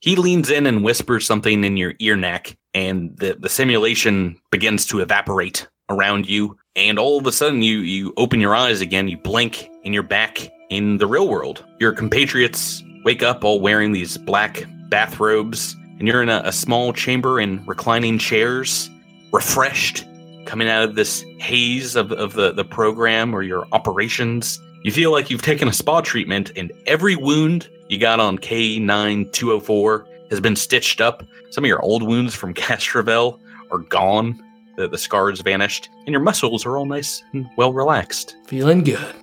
He 0.00 0.16
leans 0.16 0.50
in 0.50 0.66
and 0.66 0.82
whispers 0.82 1.26
something 1.26 1.62
in 1.62 1.76
your 1.76 1.94
ear 2.00 2.16
neck, 2.16 2.56
and 2.74 3.16
the, 3.18 3.36
the 3.38 3.48
simulation 3.48 4.36
begins 4.50 4.86
to 4.86 5.00
evaporate 5.00 5.68
around 5.90 6.28
you. 6.28 6.56
And 6.74 6.98
all 6.98 7.18
of 7.18 7.26
a 7.26 7.32
sudden 7.32 7.62
you 7.62 7.78
you 7.78 8.14
open 8.16 8.40
your 8.40 8.54
eyes 8.54 8.80
again, 8.80 9.08
you 9.08 9.18
blink, 9.18 9.68
and 9.84 9.92
you're 9.92 10.02
back 10.02 10.48
in 10.70 10.96
the 10.98 11.06
real 11.06 11.28
world. 11.28 11.64
Your 11.80 11.92
compatriots 11.92 12.82
wake 13.04 13.22
up 13.22 13.44
all 13.44 13.60
wearing 13.60 13.92
these 13.92 14.16
black 14.16 14.64
bathrobes, 14.88 15.76
and 15.98 16.08
you're 16.08 16.22
in 16.22 16.28
a, 16.28 16.42
a 16.44 16.52
small 16.52 16.92
chamber 16.92 17.40
in 17.40 17.64
reclining 17.66 18.18
chairs, 18.18 18.88
refreshed, 19.32 20.04
coming 20.52 20.68
out 20.68 20.82
of 20.82 20.96
this 20.96 21.24
haze 21.38 21.96
of, 21.96 22.12
of 22.12 22.34
the, 22.34 22.52
the 22.52 22.62
program 22.62 23.34
or 23.34 23.42
your 23.42 23.66
operations. 23.72 24.60
You 24.82 24.92
feel 24.92 25.10
like 25.10 25.30
you've 25.30 25.40
taken 25.40 25.66
a 25.66 25.72
spa 25.72 26.02
treatment, 26.02 26.52
and 26.56 26.70
every 26.84 27.16
wound 27.16 27.70
you 27.88 27.96
got 27.96 28.20
on 28.20 28.36
K9204 28.36 30.04
has 30.28 30.40
been 30.42 30.54
stitched 30.54 31.00
up. 31.00 31.24
Some 31.48 31.64
of 31.64 31.68
your 31.68 31.80
old 31.80 32.02
wounds 32.02 32.34
from 32.34 32.52
Castrovel 32.62 33.40
are 33.70 33.78
gone. 33.78 34.38
The, 34.76 34.88
the 34.88 34.98
scars 34.98 35.40
vanished, 35.40 35.88
and 36.00 36.08
your 36.08 36.20
muscles 36.20 36.66
are 36.66 36.76
all 36.76 36.84
nice 36.84 37.22
and 37.32 37.48
well 37.56 37.72
relaxed. 37.72 38.36
Feeling 38.46 38.84
good. 38.84 39.14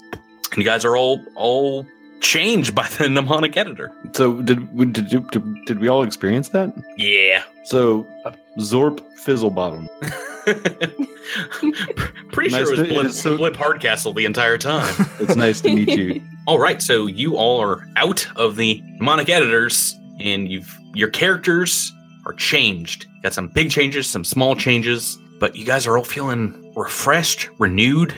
And 0.52 0.58
you 0.58 0.64
guys 0.64 0.84
are 0.84 0.98
all 0.98 1.24
all 1.36 1.86
changed 2.22 2.74
by 2.74 2.88
the 2.98 3.08
mnemonic 3.08 3.56
editor. 3.56 3.92
So 4.14 4.42
did 4.42 4.76
we 4.76 4.88
did, 4.88 5.10
did, 5.30 5.66
did 5.66 5.80
we 5.80 5.90
all 5.90 6.02
experience 6.02 6.50
that? 6.50 6.74
Yeah. 6.98 7.44
So 7.66 8.08
uh, 8.26 8.32
Zorp 8.58 9.02
Fizzlebottom. 9.24 9.88
Pretty 12.32 12.52
Nice 12.52 12.68
sure 12.68 12.74
it 12.74 12.80
was 12.80 12.88
Blip, 12.90 13.12
so- 13.12 13.38
Blip 13.38 13.56
Hardcastle 13.56 14.14
the 14.14 14.26
entire 14.26 14.58
time. 14.58 14.94
It's 15.20 15.36
nice 15.36 15.62
to 15.62 15.74
meet 15.74 15.90
you. 15.90 16.22
all 16.48 16.60
right, 16.60 16.82
so 16.82 17.06
you 17.08 17.36
all 17.36 17.62
are 17.62 17.86
out 17.98 18.26
of 18.38 18.56
the 18.56 18.82
mnemonic 18.98 19.30
editors, 19.30 19.96
and 20.20 20.50
you've 20.50 20.74
your 20.96 21.10
characters 21.10 21.92
are 22.26 22.34
changed. 22.34 23.06
Got 23.22 23.34
some 23.34 23.48
big 23.50 23.70
changes, 23.70 24.08
some 24.08 24.24
small 24.24 24.56
changes, 24.56 25.18
but 25.40 25.56
you 25.56 25.66
guys 25.66 25.86
are 25.86 25.98
all 25.98 26.04
feeling 26.06 26.74
refreshed, 26.76 27.50
renewed, 27.60 28.14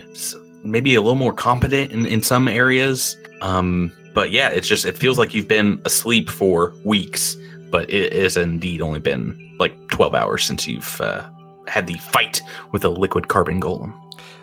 maybe 0.64 0.96
a 0.96 1.02
little 1.02 1.16
more 1.16 1.34
competent 1.34 1.92
in, 1.92 2.06
in 2.06 2.22
some 2.22 2.48
areas. 2.48 3.18
Um, 3.42 3.92
but 4.14 4.32
yeah, 4.32 4.50
it's 4.50 4.68
just 4.68 4.86
it 4.86 4.98
feels 4.98 5.18
like 5.18 5.34
you've 5.34 5.48
been 5.48 5.82
asleep 5.86 6.30
for 6.30 6.74
weeks, 6.86 7.36
but 7.72 7.90
it 7.90 8.14
has 8.14 8.38
indeed 8.38 8.82
only 8.82 9.00
been 9.00 9.56
like 9.60 9.74
twelve 9.90 10.14
hours 10.14 10.44
since 10.46 10.68
you've 10.68 11.02
uh, 11.02 11.28
had 11.72 11.88
the 11.88 11.98
fight 11.98 12.42
with 12.72 12.84
a 12.84 12.90
liquid 12.90 13.28
carbon 13.28 13.60
golem. 13.60 13.94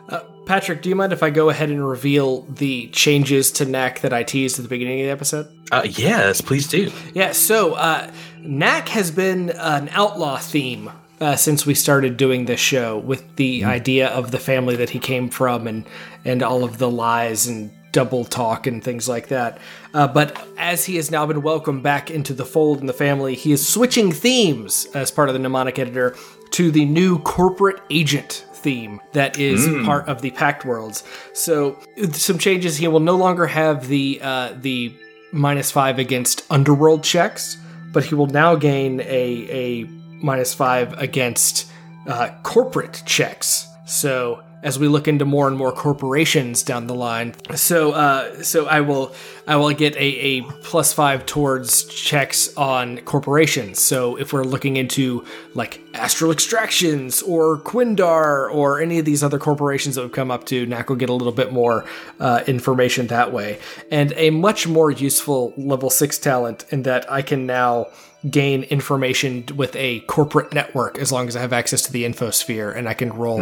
Uh, 0.09 0.20
Patrick, 0.47 0.81
do 0.81 0.89
you 0.89 0.97
mind 0.97 1.12
if 1.12 1.22
I 1.22 1.31
go 1.31 1.51
ahead 1.51 1.70
and 1.70 1.87
reveal 1.87 2.43
the 2.43 2.89
changes 2.89 3.53
to 3.53 3.66
Knack 3.66 4.01
that 4.01 4.12
I 4.12 4.22
teased 4.22 4.59
at 4.59 4.62
the 4.62 4.68
beginning 4.68 5.01
of 5.01 5.07
the 5.07 5.12
episode? 5.12 5.47
Uh, 5.70 5.87
yes, 5.87 6.41
please 6.41 6.66
do. 6.66 6.91
Yeah, 7.12 7.33
so 7.33 7.74
uh, 7.74 8.11
Knack 8.39 8.89
has 8.89 9.11
been 9.11 9.51
an 9.51 9.91
outlaw 9.93 10.39
theme 10.39 10.91
uh, 11.20 11.37
since 11.37 11.66
we 11.66 11.74
started 11.74 12.16
doing 12.16 12.47
this 12.47 12.61
show 12.61 12.99
with 12.99 13.37
the 13.37 13.64
idea 13.64 14.09
of 14.09 14.31
the 14.31 14.39
family 14.39 14.76
that 14.76 14.91
he 14.91 14.99
came 14.99 15.29
from 15.29 15.66
and, 15.66 15.85
and 16.24 16.43
all 16.43 16.64
of 16.64 16.79
the 16.79 16.91
lies 16.91 17.47
and 17.47 17.70
double 17.93 18.24
talk 18.24 18.66
and 18.66 18.85
things 18.85 19.09
like 19.09 19.29
that. 19.29 19.59
Uh, 19.95 20.07
but 20.07 20.47
as 20.59 20.85
he 20.85 20.97
has 20.97 21.11
now 21.11 21.26
been 21.26 21.43
welcomed 21.43 21.83
back 21.83 22.11
into 22.11 22.33
the 22.35 22.45
fold 22.45 22.81
and 22.81 22.89
the 22.89 22.93
family, 22.93 23.35
he 23.35 23.53
is 23.53 23.66
switching 23.66 24.12
themes 24.12 24.87
as 24.95 25.11
part 25.11 25.29
of 25.29 25.33
the 25.33 25.39
mnemonic 25.39 25.79
editor 25.79 26.14
to 26.53 26.70
the 26.70 26.84
new 26.84 27.18
corporate 27.20 27.80
agent 27.90 28.44
theme 28.53 29.01
that 29.12 29.38
is 29.38 29.66
part 29.84 30.09
of 30.09 30.20
the 30.20 30.30
Pact 30.32 30.64
Worlds. 30.64 31.05
So 31.32 31.78
some 32.12 32.38
changes. 32.38 32.76
He 32.76 32.88
will 32.88 33.01
no 33.01 33.16
longer 33.16 33.46
have 33.46 33.88
the 33.88 34.20
uh, 34.22 34.55
the 34.57 34.94
minus 35.32 35.70
five 35.70 35.99
against 35.99 36.44
underworld 36.51 37.05
checks, 37.05 37.57
but 37.92 38.05
he 38.05 38.14
will 38.14 38.26
now 38.26 38.55
gain 38.57 39.01
a 39.01 39.05
a 39.05 39.84
minus 40.22 40.55
five 40.55 40.99
against 40.99 41.70
uh, 42.07 42.30
corporate 42.42 43.03
checks. 43.07 43.66
So 43.86 44.42
as 44.63 44.79
we 44.79 44.89
look 44.89 45.07
into 45.07 45.25
more 45.25 45.47
and 45.47 45.57
more 45.57 45.73
corporations 45.73 46.63
down 46.63 46.87
the 46.87 46.95
line, 46.95 47.35
so 47.55 47.93
uh, 47.93 48.43
so 48.43 48.67
I 48.67 48.81
will 48.81 49.15
I 49.47 49.57
will 49.57 49.71
get 49.73 49.95
a, 49.97 49.99
a 50.01 50.43
plus 50.63 50.93
five 50.93 51.27
towards 51.27 51.85
checks 51.85 52.55
on 52.57 52.99
corporations. 52.99 53.81
So 53.81 54.17
if 54.17 54.33
we're 54.33 54.45
looking 54.45 54.77
into 54.77 55.25
like 55.55 55.81
Astral 55.95 56.33
Extractions 56.33 57.23
or 57.23 57.59
Quindar 57.59 58.53
or 58.53 58.81
any 58.81 58.99
of 58.99 59.05
these 59.05 59.23
other 59.23 59.39
corporations 59.39 59.95
that 59.95 60.03
we've 60.03 60.13
come 60.13 60.31
up 60.31 60.45
to, 60.47 60.67
Knack 60.67 60.89
will 60.89 60.97
get 60.97 61.09
a 61.09 61.15
little 61.15 61.33
bit 61.33 61.53
more 61.53 61.85
uh, 62.21 62.43
information 62.47 63.07
that 63.09 63.33
way, 63.33 63.59
and 63.91 64.13
a 64.17 64.31
much 64.31 64.67
more 64.67 64.91
useful 64.91 65.55
level 65.57 65.91
six 65.91 66.19
talent 66.19 66.65
in 66.71 66.83
that 66.83 67.11
I 67.11 67.23
can 67.23 67.47
now 67.47 67.87
gain 68.29 68.64
information 68.64 69.45
with 69.55 69.75
a 69.77 70.01
corporate 70.01 70.53
network 70.53 70.99
as 70.99 71.12
long 71.12 71.29
as 71.29 71.37
I 71.37 71.41
have 71.41 71.53
access 71.53 71.83
to 71.83 71.93
the 71.93 72.05
infosphere 72.05 72.75
and 72.77 72.89
I 72.89 72.95
can 72.95 73.12
roll 73.12 73.41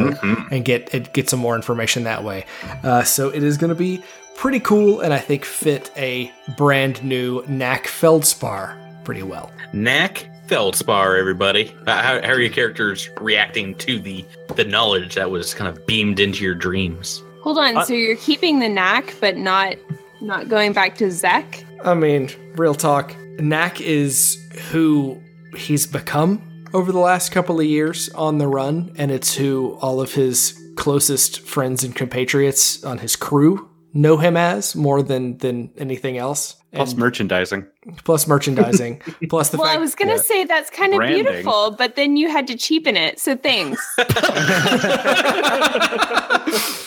and 0.51 0.65
get 0.65 0.95
it 0.95 1.13
get 1.15 1.31
some 1.31 1.41
more 1.41 1.57
information 1.57 2.05
that 2.05 2.25
way. 2.25 2.45
Uh, 2.83 3.03
so 3.03 3.31
it 3.31 3.43
is 3.43 3.57
going 3.57 3.71
to 3.71 3.75
be 3.75 4.03
pretty 4.37 4.61
cool 4.61 5.01
and 5.01 5.15
I 5.15 5.19
think 5.19 5.45
fit 5.47 5.91
a 5.97 6.31
brand 6.59 7.03
new 7.03 7.43
Knack 7.49 7.87
Feldspar 7.87 8.77
pretty 9.05 9.23
well. 9.23 9.51
Knack 9.73 10.29
Feldspar, 10.47 11.17
everybody. 11.17 11.75
Uh, 11.87 12.03
How, 12.03 12.21
how 12.23 12.33
are 12.33 12.41
your 12.41 12.51
characters 12.53 13.09
reacting 13.21 13.75
to 13.77 13.99
the 13.99 14.25
the 14.57 14.65
knowledge 14.65 15.15
that 15.15 15.31
was 15.31 15.55
kind 15.55 15.69
of 15.75 15.87
beamed 15.87 16.21
into 16.21 16.45
your 16.45 16.55
dreams? 16.55 17.23
Hold 17.43 17.59
on. 17.59 17.85
so 17.87 17.95
you're 17.95 18.17
keeping 18.17 18.59
the 18.59 18.69
knack, 18.69 19.15
but 19.21 19.37
not 19.37 19.77
not 20.21 20.49
going 20.49 20.73
back 20.73 20.97
to 20.99 21.11
Zek? 21.11 21.65
I 21.85 21.95
mean, 21.95 22.29
real 22.57 22.75
talk. 22.75 23.15
Knack 23.39 23.81
is 23.81 24.39
who 24.71 25.21
he's 25.57 25.87
become 25.87 26.43
over 26.75 26.93
the 26.93 26.99
last 26.99 27.31
couple 27.33 27.59
of 27.61 27.67
years 27.67 28.09
on 28.11 28.39
the 28.39 28.49
run, 28.49 28.95
and 28.99 29.11
it's 29.11 29.35
who 29.35 29.79
all 29.81 30.01
of 30.01 30.13
his 30.15 30.61
closest 30.77 31.41
friends 31.41 31.85
and 31.85 31.95
compatriots 31.95 32.85
on 32.85 32.99
his 32.99 33.17
crew 33.17 33.69
know 33.95 34.19
him 34.19 34.37
as 34.37 34.77
more 34.77 35.03
than 35.03 35.39
than 35.39 35.71
anything 35.79 36.19
else. 36.19 36.57
Plus 36.75 36.91
And 36.91 37.01
merchandising. 37.01 37.67
plus 38.05 38.27
merchandising, 38.27 39.01
plus 39.31 39.49
the 39.49 39.57
fact 39.57 39.61
well, 39.63 39.69
fact 39.69 39.79
I 39.79 39.81
was 39.81 39.95
gonna 39.95 40.19
say 40.19 40.45
that's 40.45 40.69
kind 40.69 40.93
of 40.93 40.99
Branding. 40.99 41.25
beautiful, 41.25 41.71
but 41.71 41.97
then 41.97 42.17
you 42.19 42.29
had 42.29 42.47
to 42.49 42.57
cheapen 42.57 42.97
it. 42.97 43.19
So 43.19 43.35
thanks. 43.37 43.81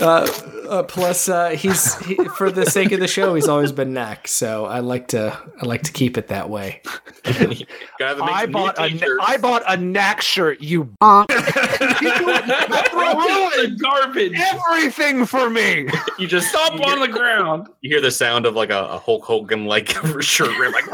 Uh, 0.00 0.26
uh, 0.68 0.82
plus, 0.84 1.28
uh, 1.28 1.50
he's 1.50 1.94
he, 2.06 2.14
for 2.36 2.50
the 2.50 2.64
sake 2.66 2.92
of 2.92 3.00
the 3.00 3.08
show, 3.08 3.34
he's 3.34 3.48
always 3.48 3.72
been 3.72 3.92
Knack. 3.92 4.26
So 4.28 4.64
I 4.64 4.80
like 4.80 5.08
to 5.08 5.36
I 5.60 5.66
like 5.66 5.82
to 5.82 5.92
keep 5.92 6.16
it 6.16 6.28
that 6.28 6.48
way. 6.48 6.80
I 7.26 8.46
bought 8.50 8.76
a 8.78 8.88
t-shirts. 8.88 9.22
I 9.26 9.36
bought 9.36 9.62
a 9.68 9.76
knack 9.76 10.22
shirt. 10.22 10.62
You 10.62 10.84
the 11.00 11.26
garbage. 13.80 14.32
everything 14.38 15.26
for 15.26 15.50
me. 15.50 15.88
You 16.18 16.26
just 16.26 16.48
stop 16.48 16.74
on 16.86 17.00
the 17.00 17.08
ground. 17.08 17.68
You 17.80 17.88
hear 17.90 18.00
the 18.02 18.10
sound 18.10 18.44
of 18.44 18.54
like 18.54 18.68
a, 18.70 18.84
a 18.84 18.98
Hulk 18.98 19.24
Hogan 19.24 19.64
like 19.64 19.88
shirt 20.20 20.54
rip, 20.58 20.72
like 20.74 20.84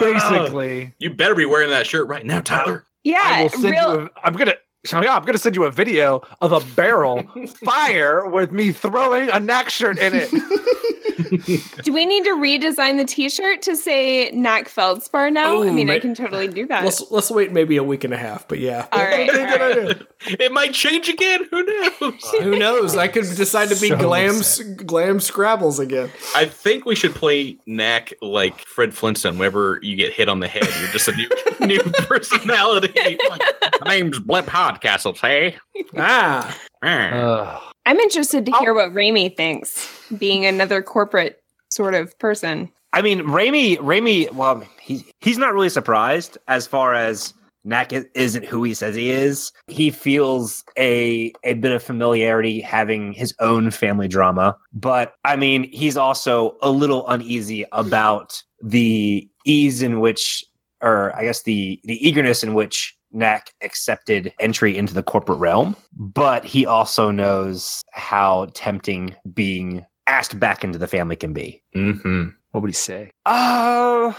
Basically, 0.00 0.94
You 0.98 1.10
better 1.14 1.34
be 1.34 1.44
wearing 1.44 1.70
that 1.70 1.86
shirt 1.86 2.08
right 2.08 2.24
now, 2.24 2.40
Tyler. 2.40 2.84
I 2.86 2.90
Yeah, 3.04 3.42
will 3.42 3.48
send 3.50 3.64
real. 3.64 4.00
you. 4.02 4.10
A, 4.16 4.26
I'm 4.26 4.34
gonna. 4.34 4.54
So 4.88 5.02
yeah, 5.02 5.16
I'm 5.16 5.24
gonna 5.26 5.36
send 5.36 5.54
you 5.54 5.64
a 5.64 5.70
video 5.70 6.22
of 6.40 6.52
a 6.52 6.60
barrel 6.74 7.22
fire 7.62 8.26
with 8.26 8.52
me 8.52 8.72
throwing 8.72 9.28
a 9.28 9.38
neck 9.38 9.68
shirt 9.68 9.98
in 9.98 10.14
it. 10.14 10.32
Do 11.82 11.92
we 11.92 12.06
need 12.06 12.24
to 12.24 12.30
redesign 12.30 12.96
the 12.96 13.04
T-shirt 13.04 13.62
to 13.62 13.76
say 13.76 14.30
Knack 14.30 14.68
Feldspar 14.68 15.30
now? 15.30 15.62
I 15.62 15.66
Ooh, 15.66 15.72
mean, 15.72 15.90
I 15.90 15.98
can 15.98 16.14
totally 16.14 16.48
do 16.48 16.66
that. 16.68 16.84
Let's 16.84 17.10
let's 17.10 17.30
wait 17.30 17.52
maybe 17.52 17.76
a 17.76 17.82
week 17.82 18.04
and 18.04 18.14
a 18.14 18.16
half. 18.16 18.46
But 18.46 18.60
yeah, 18.60 18.86
All 18.92 19.02
right, 19.02 19.28
all 19.30 19.84
right. 19.86 20.02
It 20.40 20.52
might 20.52 20.72
change 20.74 21.08
again. 21.08 21.44
Who 21.50 21.64
knows? 21.64 22.24
who 22.40 22.58
knows? 22.58 22.96
I 22.96 23.08
could 23.08 23.24
decide 23.24 23.68
to 23.70 23.80
be 23.80 23.88
So 23.88 23.96
glam 23.96 24.36
upset. 24.36 24.86
glam 24.86 25.18
Scrabbles 25.18 25.78
again. 25.80 26.10
I 26.36 26.44
think 26.44 26.84
we 26.84 26.94
should 26.94 27.14
play 27.14 27.58
Knack 27.66 28.12
like 28.22 28.60
Fred 28.60 28.94
Flintstone. 28.94 29.38
Whenever 29.38 29.80
you 29.82 29.96
get 29.96 30.12
hit 30.12 30.28
on 30.28 30.40
the 30.40 30.48
head, 30.48 30.64
you're 30.80 30.90
just 30.92 31.08
a 31.08 31.16
new 31.16 31.28
new 31.60 31.80
personality. 31.82 33.18
Like, 33.28 33.42
My 33.84 33.98
name's 33.98 34.18
Blip 34.18 34.46
Hardcastle, 34.46 35.14
say. 35.14 35.56
Ah, 35.96 36.56
Mm. 36.84 37.12
Ugh. 37.12 37.62
I'm 37.86 37.98
interested 37.98 38.44
to 38.46 38.52
hear 38.58 38.74
what 38.74 38.92
Raimi 38.92 39.34
thinks, 39.34 39.88
being 40.18 40.44
another 40.44 40.82
corporate 40.82 41.42
sort 41.70 41.94
of 41.94 42.18
person. 42.18 42.70
I 42.92 43.02
mean, 43.02 43.20
Raimi, 43.20 43.78
Raimi, 43.78 44.30
well, 44.32 44.62
he, 44.80 45.06
he's 45.20 45.38
not 45.38 45.54
really 45.54 45.68
surprised 45.68 46.36
as 46.48 46.66
far 46.66 46.94
as 46.94 47.32
Knack 47.64 47.92
isn't 47.92 48.44
who 48.44 48.62
he 48.62 48.72
says 48.74 48.94
he 48.94 49.10
is. 49.10 49.52
He 49.66 49.90
feels 49.90 50.64
a 50.78 51.32
a 51.44 51.54
bit 51.54 51.72
of 51.72 51.82
familiarity 51.82 52.60
having 52.60 53.12
his 53.12 53.34
own 53.40 53.70
family 53.70 54.08
drama, 54.08 54.56
but 54.72 55.14
I 55.24 55.36
mean, 55.36 55.64
he's 55.70 55.96
also 55.96 56.56
a 56.62 56.70
little 56.70 57.06
uneasy 57.08 57.66
about 57.72 58.42
the 58.62 59.28
ease 59.44 59.82
in 59.82 60.00
which, 60.00 60.44
or 60.80 61.14
I 61.14 61.24
guess 61.24 61.42
the 61.42 61.80
the 61.84 62.06
eagerness 62.06 62.42
in 62.42 62.54
which 62.54 62.96
Knack 63.12 63.52
accepted 63.62 64.32
entry 64.40 64.76
into 64.76 64.94
the 64.94 65.02
corporate 65.02 65.38
realm. 65.38 65.76
But 65.96 66.44
he 66.44 66.66
also 66.66 67.10
knows 67.10 67.82
how 67.92 68.48
tempting 68.54 69.14
being 69.34 69.84
asked 70.06 70.38
back 70.38 70.64
into 70.64 70.78
the 70.78 70.86
family 70.86 71.16
can 71.16 71.32
be. 71.32 71.62
Mm-hmm. 71.76 72.28
What 72.52 72.60
would 72.62 72.70
he 72.70 72.74
say? 72.74 73.10
Uh, 73.26 74.12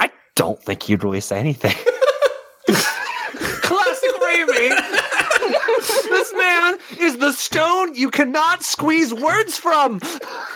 I 0.00 0.10
don't 0.34 0.62
think 0.62 0.82
he'd 0.82 1.04
really 1.04 1.20
say 1.20 1.38
anything. 1.38 1.74
Classic 3.62 4.10
Raimi. 4.20 4.70
This 6.10 6.32
man 6.34 6.78
is 6.98 7.18
the 7.18 7.32
stone 7.32 7.94
you 7.94 8.10
cannot 8.10 8.62
squeeze 8.62 9.14
words 9.14 9.56
from. 9.56 10.00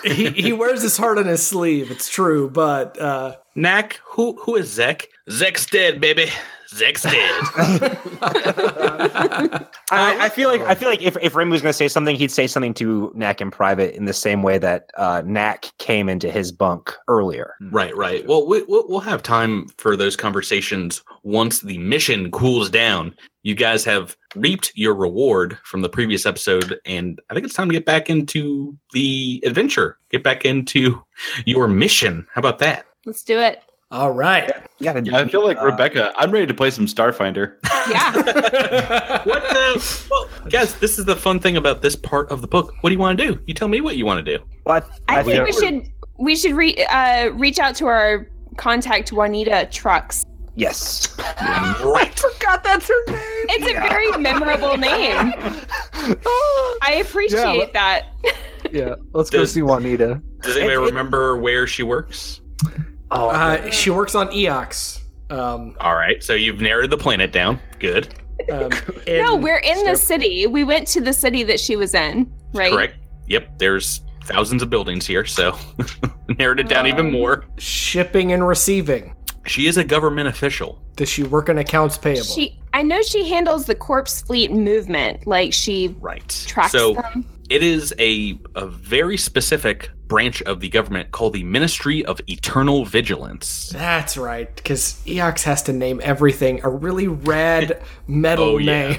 he 0.05 0.31
he 0.31 0.53
wears 0.53 0.83
his 0.83 0.97
heart 0.97 1.19
on 1.19 1.27
his 1.27 1.47
sleeve. 1.47 1.91
It's 1.91 2.09
true, 2.09 2.51
but 2.51 3.01
uh, 3.01 3.37
Knack, 3.55 4.01
who 4.05 4.37
who 4.41 4.57
is 4.57 4.73
Zek? 4.73 5.09
Zek's 5.31 5.67
dead, 5.67 6.01
baby. 6.01 6.31
Zek's 6.75 7.03
dead. 7.03 7.13
I, 9.91 9.93
I 10.21 10.29
feel 10.29 10.49
like 10.49 10.61
I 10.63 10.75
feel 10.75 10.89
like 10.89 11.03
if 11.03 11.17
if 11.23 11.35
Raimi 11.35 11.51
was 11.51 11.63
going 11.63 11.71
to 11.71 11.77
say 11.77 11.89
something, 11.89 12.17
he'd 12.17 12.33
say 12.33 12.47
something 12.47 12.75
to 12.75 13.13
Knack 13.15 13.41
in 13.41 13.51
private 13.51 13.95
in 13.95 14.07
the 14.07 14.13
same 14.13 14.43
way 14.43 14.59
that 14.59 14.91
uh, 14.97 15.23
Knack 15.25 15.71
came 15.79 16.09
into 16.09 16.31
his 16.31 16.53
bunk 16.53 16.93
earlier. 17.09 17.55
right, 17.71 17.97
right. 17.97 18.27
Well, 18.27 18.47
we, 18.47 18.63
we'll 18.65 18.87
we'll 18.89 19.01
have 19.01 19.23
time 19.23 19.67
for 19.79 19.97
those 19.97 20.17
conversations 20.17 21.03
once 21.23 21.61
the 21.61 21.79
mission 21.79 22.31
cools 22.31 22.71
down. 22.71 23.15
You 23.45 23.55
guys 23.55 23.85
have 23.85 24.17
reaped 24.35 24.73
your 24.75 24.95
reward 24.95 25.59
from 25.65 25.83
the 25.83 25.89
previous 25.91 26.25
episode, 26.25 26.81
and 26.87 27.21
I 27.31 27.35
think 27.35 27.45
it's 27.45 27.55
time 27.55 27.69
to 27.69 27.75
get 27.75 27.85
back 27.85 28.09
into 28.09 28.77
the 28.95 29.43
adventure. 29.47 29.99
Get 30.11 30.23
back 30.25 30.45
into 30.47 31.05
your 31.45 31.69
mission. 31.69 32.27
How 32.33 32.39
about 32.41 32.59
that? 32.61 32.87
Let's 33.05 33.23
do 33.23 33.39
it. 33.39 33.63
all 33.91 34.13
right. 34.13 34.51
Yeah, 34.81 34.99
Yeah, 35.05 35.19
I 35.19 35.29
feel 35.29 35.45
like 35.45 35.59
Uh, 35.59 35.67
Rebecca. 35.67 36.13
I'm 36.17 36.31
ready 36.31 36.47
to 36.47 36.55
play 36.55 36.71
some 36.71 36.87
Starfinder. 36.87 37.57
Yeah. 37.91 38.13
What 39.25 39.43
the? 39.43 40.07
Well, 40.11 40.27
guys, 40.49 40.75
this 40.77 40.99
is 40.99 41.05
the 41.05 41.15
fun 41.17 41.39
thing 41.39 41.59
about 41.59 41.83
this 41.83 41.95
part 41.97 42.31
of 42.31 42.41
the 42.41 42.49
book. 42.49 42.73
What 42.81 42.89
do 42.89 42.95
you 42.95 42.99
want 42.99 43.19
to 43.19 43.27
do? 43.27 43.39
You 43.47 43.53
tell 43.53 43.69
me 43.69 43.83
what 43.83 43.97
you 43.99 44.07
want 44.07 44.25
to 44.25 44.39
do. 44.39 44.43
But 44.65 44.89
I 45.09 45.23
think 45.23 45.45
think 45.47 45.47
we 45.47 45.53
should 45.67 45.93
we 46.19 46.35
should 46.37 46.55
re- 46.55 46.83
uh, 46.87 47.29
reach 47.33 47.59
out 47.59 47.75
to 47.77 47.87
our 47.87 48.27
contact 48.57 49.13
Juanita 49.13 49.69
Trucks. 49.71 50.25
Yes. 50.57 51.17
Right. 51.85 52.17
Forgot 52.19 52.65
that's 52.65 52.89
her 52.89 53.05
name. 53.07 53.19
It's 53.51 53.67
a 53.69 53.75
very 53.75 54.11
memorable 54.23 54.77
name. 54.77 55.35
I 56.83 57.03
appreciate 57.05 57.73
that. 57.73 58.07
yeah, 58.71 58.95
let's 59.13 59.31
go 59.31 59.45
see 59.45 59.63
Juanita. 59.63 60.21
Does 60.43 60.57
anybody 60.57 60.75
It- 60.75 60.83
it- 60.83 60.87
remember 60.87 61.37
where 61.37 61.67
she 61.67 61.83
works? 61.83 62.41
Oh, 63.11 63.29
Uh, 63.31 63.71
she 63.71 63.91
works 63.91 64.15
on 64.15 64.29
Eox. 64.29 65.01
Um, 65.31 65.75
All 65.81 65.95
right, 65.95 66.23
so 66.23 66.35
you've 66.35 66.61
narrowed 66.61 66.91
the 66.91 66.97
planet 66.99 67.33
down. 67.33 67.61
Good. 67.79 68.15
um, 68.51 68.71
No, 69.07 69.37
we're 69.37 69.59
in 69.59 69.85
the 69.85 69.97
city. 69.97 70.47
We 70.47 70.65
went 70.65 70.87
to 70.89 71.01
the 71.01 71.13
city 71.13 71.43
that 71.45 71.61
she 71.61 71.77
was 71.77 71.95
in, 71.95 72.33
right? 72.53 72.73
Correct. 72.73 72.97
Yep. 73.27 73.59
There's 73.59 74.01
thousands 74.25 74.63
of 74.63 74.71
buildings 74.71 75.07
here, 75.07 75.25
so 75.25 75.57
narrowed 76.39 76.61
it 76.61 76.69
down 76.69 76.87
even 76.87 77.11
more. 77.13 77.45
shipping 77.59 78.33
and 78.33 78.47
receiving. 78.47 79.15
She 79.47 79.67
is 79.67 79.77
a 79.77 79.85
government 79.85 80.29
official. 80.29 80.81
Does 80.97 81.09
she 81.09 81.23
work 81.23 81.49
in 81.49 81.59
accounts 81.59 81.99
payable? 81.99 82.23
She, 82.25 82.59
I 82.73 82.83
know 82.83 83.03
she 83.03 83.29
handles 83.29 83.67
the 83.67 83.75
corpse 83.75 84.23
fleet 84.23 84.53
movement. 84.53 85.27
Like 85.27 85.53
she 85.53 85.95
Right. 86.01 86.29
tracks 86.47 86.73
so 86.73 86.95
them. 86.95 87.25
it 87.51 87.63
is 87.63 87.93
a 87.99 88.39
a 88.55 88.67
very 88.67 89.17
specific 89.17 89.91
branch 90.07 90.43
of 90.43 90.61
the 90.61 90.69
government 90.69 91.11
called 91.13 91.33
the 91.33 91.43
Ministry 91.45 92.05
of 92.05 92.21
Eternal 92.27 92.85
Vigilance. 92.85 93.71
That's 93.71 94.17
right, 94.19 94.55
because 94.55 95.01
Eox 95.07 95.43
has 95.45 95.63
to 95.65 95.73
name 95.73 96.01
everything 96.05 96.61
a 96.63 96.69
really 96.69 97.09
red 97.09 97.83
metal 98.07 98.45
Oh, 98.45 98.59
yeah. 98.59 98.97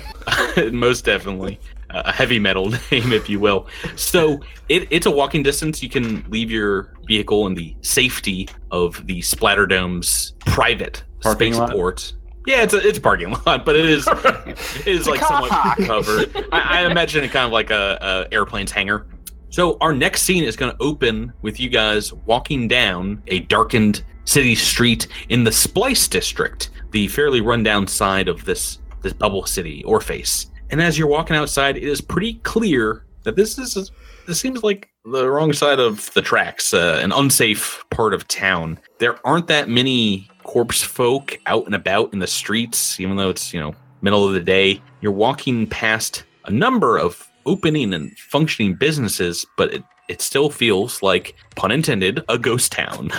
name. 0.57 0.75
Most 0.79 1.05
definitely. 1.05 1.59
A 1.91 2.11
heavy 2.11 2.39
metal 2.39 2.69
name, 2.91 3.13
if 3.13 3.29
you 3.29 3.39
will. 3.39 3.67
So 3.95 4.41
it, 4.67 4.87
it's 4.89 5.05
a 5.05 5.11
walking 5.11 5.43
distance. 5.43 5.81
You 5.83 5.89
can 5.89 6.25
leave 6.27 6.49
your 6.51 6.94
vehicle 7.05 7.47
in 7.47 7.53
the 7.53 7.75
safety 7.81 8.49
of 8.71 9.05
the 9.07 9.21
Splatterdome's 9.21 10.33
private 10.39 11.03
Parking 11.21 11.53
lot? 11.53 11.69
spaceport. 11.69 12.13
Yeah, 12.45 12.61
it's 12.61 12.73
a 12.73 12.87
it's 12.87 12.97
a 12.97 13.01
parking 13.01 13.31
lot, 13.45 13.65
but 13.65 13.75
it 13.75 13.85
is 13.85 14.07
it 14.45 14.87
is 14.87 15.07
like 15.07 15.21
somewhat 15.21 15.77
covered. 15.85 16.47
I, 16.51 16.81
I 16.81 16.85
imagine 16.89 17.23
it 17.23 17.31
kind 17.31 17.45
of 17.45 17.51
like 17.51 17.71
a, 17.71 17.97
a 18.29 18.33
airplane's 18.33 18.71
hangar. 18.71 19.07
So 19.49 19.77
our 19.81 19.93
next 19.93 20.23
scene 20.23 20.43
is 20.43 20.55
going 20.55 20.71
to 20.71 20.77
open 20.83 21.31
with 21.41 21.59
you 21.59 21.69
guys 21.69 22.11
walking 22.11 22.67
down 22.67 23.23
a 23.27 23.39
darkened 23.39 24.03
city 24.25 24.53
street 24.53 25.07
in 25.29 25.43
the 25.43 25.51
Splice 25.51 26.07
district, 26.07 26.71
the 26.91 27.07
fairly 27.07 27.41
rundown 27.41 27.87
side 27.87 28.27
of 28.27 28.43
this 28.45 28.79
this 29.01 29.13
bubble 29.13 29.45
city 29.45 29.83
or 29.85 30.01
face. 30.01 30.51
And 30.71 30.81
as 30.81 30.97
you're 30.97 31.07
walking 31.07 31.35
outside, 31.35 31.77
it 31.77 31.83
is 31.83 32.01
pretty 32.01 32.35
clear 32.35 33.05
that 33.23 33.35
this 33.35 33.57
is 33.57 33.91
this 34.27 34.39
seems 34.39 34.63
like 34.63 34.89
the 35.05 35.29
wrong 35.29 35.53
side 35.53 35.79
of 35.79 36.11
the 36.13 36.21
tracks, 36.21 36.73
uh, 36.73 36.99
an 37.01 37.11
unsafe 37.11 37.83
part 37.91 38.13
of 38.13 38.27
town. 38.27 38.79
There 38.97 39.25
aren't 39.25 39.47
that 39.47 39.69
many 39.69 40.29
corpse 40.43 40.81
folk 40.81 41.39
out 41.45 41.65
and 41.65 41.75
about 41.75 42.13
in 42.13 42.19
the 42.19 42.27
streets, 42.27 42.99
even 42.99 43.17
though 43.17 43.29
it's 43.29 43.53
you 43.53 43.59
know 43.59 43.75
middle 44.01 44.27
of 44.27 44.33
the 44.33 44.39
day. 44.39 44.81
You're 45.01 45.11
walking 45.11 45.67
past 45.67 46.23
a 46.45 46.51
number 46.51 46.97
of 46.97 47.27
opening 47.45 47.93
and 47.93 48.17
functioning 48.17 48.73
businesses, 48.75 49.45
but 49.57 49.73
it, 49.73 49.83
it 50.07 50.21
still 50.21 50.49
feels 50.49 51.01
like, 51.01 51.35
pun 51.55 51.71
intended, 51.71 52.23
a 52.29 52.37
ghost 52.37 52.71
town. 52.71 53.11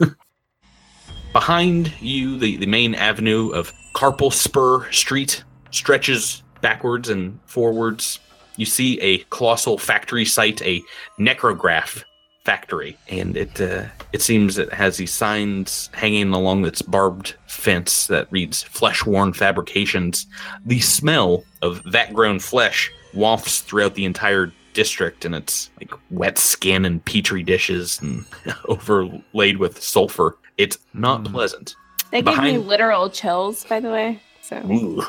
Behind 1.32 1.92
you, 2.00 2.38
the, 2.38 2.56
the 2.56 2.66
main 2.66 2.94
avenue 2.94 3.50
of 3.50 3.72
Carpal 3.94 4.32
Spur 4.32 4.90
Street 4.90 5.44
stretches 5.70 6.42
backwards 6.60 7.08
and 7.08 7.38
forwards. 7.46 8.18
You 8.60 8.66
see 8.66 9.00
a 9.00 9.18
colossal 9.30 9.78
factory 9.78 10.26
site, 10.26 10.60
a 10.60 10.82
necrograph 11.18 12.04
factory, 12.44 12.94
and 13.08 13.34
it 13.34 13.58
uh, 13.58 13.84
it 14.12 14.20
seems 14.20 14.58
it 14.58 14.70
has 14.72 14.98
these 14.98 15.12
signs 15.12 15.88
hanging 15.94 16.32
along 16.34 16.66
its 16.66 16.82
barbed 16.82 17.36
fence 17.46 18.06
that 18.08 18.30
reads 18.30 18.62
"Flesh 18.62 19.06
Worn 19.06 19.32
Fabrications." 19.32 20.26
The 20.66 20.80
smell 20.80 21.42
of 21.62 21.82
that 21.90 22.12
grown 22.12 22.38
flesh 22.38 22.90
wafts 23.14 23.60
throughout 23.60 23.94
the 23.94 24.04
entire 24.04 24.52
district, 24.74 25.24
and 25.24 25.34
it's 25.34 25.70
like 25.80 25.92
wet 26.10 26.36
skin 26.36 26.84
and 26.84 27.02
petri 27.04 27.42
dishes 27.42 27.98
and 28.02 28.26
overlaid 28.66 29.56
with 29.56 29.82
sulfur. 29.82 30.36
It's 30.58 30.76
not 30.92 31.24
Mm. 31.24 31.32
pleasant. 31.32 31.74
That 32.12 32.26
gave 32.26 32.42
me 32.42 32.58
literal 32.58 33.08
chills, 33.08 33.64
by 33.64 33.80
the 33.80 33.90
way. 33.90 34.20
So 34.42 34.56
Ooh. 34.70 35.02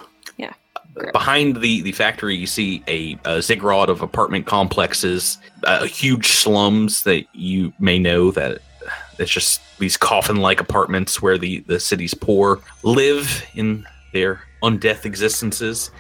Behind 1.14 1.58
the, 1.58 1.82
the 1.82 1.92
factory, 1.92 2.36
you 2.36 2.48
see 2.48 2.84
a, 2.88 3.18
a 3.26 3.42
ziggurat 3.42 3.90
of 3.90 4.02
apartment 4.02 4.46
complexes, 4.46 5.38
uh, 5.64 5.86
huge 5.86 6.28
slums 6.28 7.04
that 7.04 7.26
you 7.34 7.72
may 7.80 7.98
know 7.98 8.32
that 8.32 8.62
it's 9.18 9.32
just 9.32 9.62
these 9.80 9.98
coffin-like 9.98 10.60
apartments 10.60 11.22
where 11.22 11.38
the, 11.38 11.60
the 11.62 11.80
city's 11.80 12.14
poor 12.14 12.60
live 12.84 13.46
in 13.56 13.86
their 14.14 14.42
undeath 14.64 15.06
existences, 15.06 15.92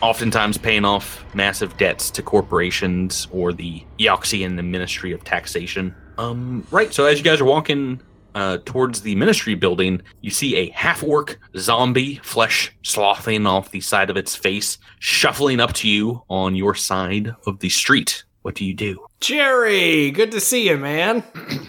oftentimes 0.00 0.56
paying 0.58 0.84
off 0.84 1.24
massive 1.34 1.76
debts 1.76 2.10
to 2.10 2.22
corporations 2.22 3.28
or 3.32 3.52
the 3.52 3.84
Eoxian 3.98 4.56
the 4.56 4.62
Ministry 4.62 5.12
of 5.12 5.22
Taxation. 5.24 5.94
Um, 6.18 6.66
right. 6.70 6.92
So 6.92 7.04
as 7.06 7.18
you 7.18 7.24
guys 7.24 7.40
are 7.40 7.44
walking 7.44 8.00
uh, 8.34 8.58
towards 8.64 9.02
the 9.02 9.14
ministry 9.14 9.54
building, 9.54 10.02
you 10.20 10.30
see 10.30 10.56
a 10.56 10.70
half 10.70 11.02
orc 11.02 11.38
zombie, 11.56 12.16
flesh 12.22 12.74
sloughing 12.82 13.46
off 13.46 13.70
the 13.70 13.80
side 13.80 14.10
of 14.10 14.16
its 14.16 14.34
face, 14.34 14.78
shuffling 14.98 15.60
up 15.60 15.72
to 15.74 15.88
you 15.88 16.22
on 16.28 16.54
your 16.54 16.74
side 16.74 17.34
of 17.46 17.60
the 17.60 17.68
street. 17.68 18.24
What 18.42 18.56
do 18.56 18.64
you 18.64 18.74
do? 18.74 19.06
Jerry, 19.20 20.10
good 20.10 20.32
to 20.32 20.40
see 20.40 20.68
you, 20.68 20.76
man. 20.76 21.22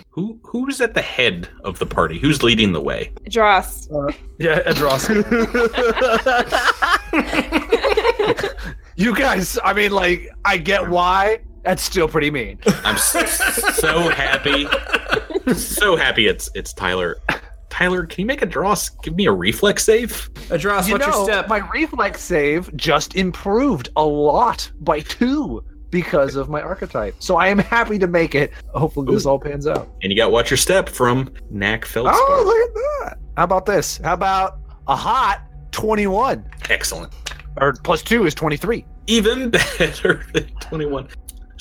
Who 0.10 0.40
who's 0.44 0.82
at 0.82 0.96
the 0.96 1.04
head 1.04 1.48
of 1.64 1.78
the 1.78 1.86
party? 1.86 2.18
Who's 2.18 2.42
leading 2.42 2.72
the 2.72 2.82
way? 2.82 3.12
Dross. 3.30 3.88
Yeah, 4.40 4.60
Edros. 4.64 5.08
you 8.96 9.16
guys, 9.16 9.58
I 9.64 9.74
mean, 9.74 9.92
like, 9.92 10.30
I 10.46 10.58
get 10.58 10.90
why. 10.90 11.40
That's 11.64 11.82
still 11.82 12.08
pretty 12.08 12.30
mean. 12.32 12.60
I'm 12.84 12.96
s- 12.96 13.78
so 13.80 14.10
happy, 14.10 14.68
so 15.54 15.96
happy. 15.96 16.28
It's 16.28 16.50
it's 16.56 16.74
Tyler. 16.74 17.18
Tyler, 17.70 18.06
can 18.06 18.22
you 18.22 18.26
make 18.28 18.42
a 18.42 18.46
draw? 18.46 18.76
Give 19.02 19.16
me 19.16 19.26
a 19.26 19.32
reflex 19.32 19.84
save. 19.84 20.30
Adros, 20.50 20.88
you 20.88 20.94
what's 20.94 21.08
know, 21.08 21.14
your 21.16 21.26
step? 21.26 21.48
my 21.48 21.58
reflex 21.74 22.22
save 22.22 22.76
just 22.76 23.16
improved 23.16 23.90
a 23.96 24.04
lot 24.06 24.70
by 24.82 25.00
two 25.00 25.64
because 25.90 26.36
of 26.36 26.50
my 26.50 26.62
archetype. 26.62 27.16
So 27.20 27.36
I 27.38 27.48
am 27.48 27.58
happy 27.58 27.98
to 28.00 28.08
make 28.08 28.36
it. 28.36 28.52
Hopefully, 28.76 29.12
this 29.14 29.26
all 29.26 29.40
pans 29.40 29.66
out. 29.66 29.90
And 30.04 30.12
you 30.12 30.18
got 30.18 30.32
watch 30.32 30.52
your 30.52 30.58
step 30.58 30.88
from 30.90 31.32
Knack 31.50 31.86
Feldspar. 31.86 32.16
Oh, 32.16 32.44
look 32.46 32.70
at 32.70 33.10
that. 33.10 33.18
How 33.38 33.44
about 33.46 33.66
this? 33.66 33.98
How 34.04 34.14
about 34.14 34.60
a 34.88 34.96
hot 34.96 35.42
21? 35.72 36.46
Excellent. 36.70 37.12
Or 37.58 37.74
plus 37.84 38.04
two 38.04 38.26
is 38.26 38.36
23. 38.36 38.86
Even 39.08 39.50
better 39.80 40.24
than 40.34 40.46
21. 40.62 41.08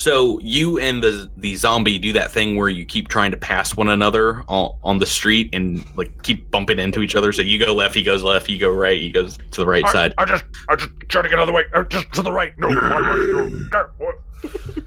So 0.03 0.37
you 0.39 0.79
and 0.79 1.01
the 1.01 1.31
the 1.37 1.55
zombie 1.55 1.97
do 1.97 2.11
that 2.11 2.29
thing 2.29 2.57
where 2.57 2.67
you 2.67 2.83
keep 2.83 3.07
trying 3.07 3.31
to 3.31 3.37
pass 3.37 3.77
one 3.77 3.87
another 3.87 4.43
on, 4.49 4.75
on 4.83 4.97
the 4.99 5.05
street 5.05 5.49
and 5.53 5.81
like 5.95 6.23
keep 6.23 6.51
bumping 6.51 6.77
into 6.77 7.01
each 7.01 7.15
other. 7.15 7.31
So 7.31 7.41
you 7.41 7.57
go 7.57 7.73
left, 7.73 7.95
he 7.95 8.03
goes 8.03 8.21
left, 8.21 8.49
you 8.49 8.59
go 8.59 8.69
right, 8.69 8.99
he 8.99 9.09
goes 9.09 9.37
to 9.37 9.61
the 9.61 9.65
right 9.65 9.87
side. 9.87 10.13
I 10.17 10.25
just, 10.25 10.43
I 10.67 10.75
just 10.75 10.91
trying 11.07 11.23
to 11.23 11.29
get 11.29 11.39
out 11.39 11.43
of 11.43 11.47
the 11.47 11.53
way. 11.53 11.63
Uh, 11.73 11.83
just 11.83 12.11
to 12.15 12.21
the 12.21 12.33
right. 12.33 12.51
No, 12.57 12.67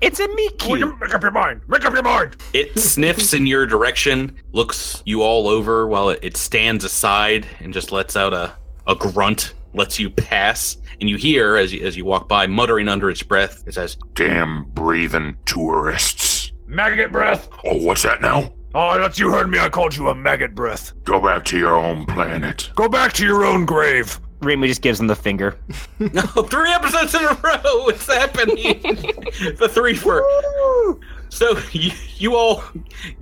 It's 0.03 0.21
a 0.21 0.29
me 0.35 0.51
Will 0.69 0.77
you 0.77 0.95
make 0.99 1.15
up 1.15 1.23
your 1.23 1.31
mind? 1.31 1.63
Make 1.67 1.87
up 1.87 1.95
your 1.95 2.03
mind. 2.03 2.37
It 2.53 2.79
sniffs 2.79 3.33
in 3.33 3.47
your 3.47 3.65
direction, 3.65 4.37
looks 4.53 5.03
you 5.07 5.23
all 5.23 5.49
over 5.49 5.87
while 5.87 6.11
it, 6.11 6.19
it 6.21 6.37
stands 6.37 6.85
aside 6.85 7.47
and 7.61 7.73
just 7.73 7.91
lets 7.91 8.17
out 8.17 8.35
a, 8.35 8.53
a 8.87 8.95
grunt, 8.95 9.55
lets 9.73 9.99
you 9.99 10.11
pass. 10.11 10.77
And 11.01 11.11
you 11.11 11.17
hear 11.17 11.57
as 11.57 11.73
you, 11.73 11.85
as 11.85 11.97
you 11.97 12.05
walk 12.05 12.29
by, 12.29 12.47
muttering 12.47 12.89
under 12.89 13.11
its 13.11 13.23
breath, 13.23 13.63
it 13.67 13.75
says, 13.75 13.97
Damn 14.15 14.65
breathing 14.71 15.37
tourists. 15.45 16.53
Maggot 16.67 17.13
breath. 17.13 17.49
Oh, 17.65 17.77
what's 17.77 18.03
that 18.03 18.21
now? 18.21 18.53
Ah, 18.75 18.95
oh, 18.95 18.99
that's 18.99 19.19
you 19.19 19.31
heard 19.31 19.49
me. 19.49 19.59
I 19.59 19.69
called 19.69 19.97
you 19.97 20.09
a 20.09 20.15
maggot 20.15 20.55
breath. 20.55 20.93
Go 21.05 21.21
back 21.21 21.45
to 21.47 21.59
your 21.59 21.77
own 21.77 22.05
planet. 22.07 22.71
Go 22.75 22.89
back 22.89 23.13
to 23.15 23.25
your 23.25 23.45
own 23.45 23.65
grave. 23.65 24.21
Remy 24.41 24.69
just 24.69 24.83
gives 24.83 25.01
him 25.01 25.07
the 25.07 25.17
finger. 25.17 25.59
No, 25.99 26.23
three 26.23 26.71
episodes 26.71 27.15
in 27.15 27.25
a 27.25 27.33
row. 27.43 27.89
It's 27.89 28.07
happening. 28.07 28.57
the 29.59 29.69
three 29.71 29.95
for. 29.95 30.23
So 31.31 31.59
you, 31.73 31.91
you 32.17 32.37
all 32.37 32.63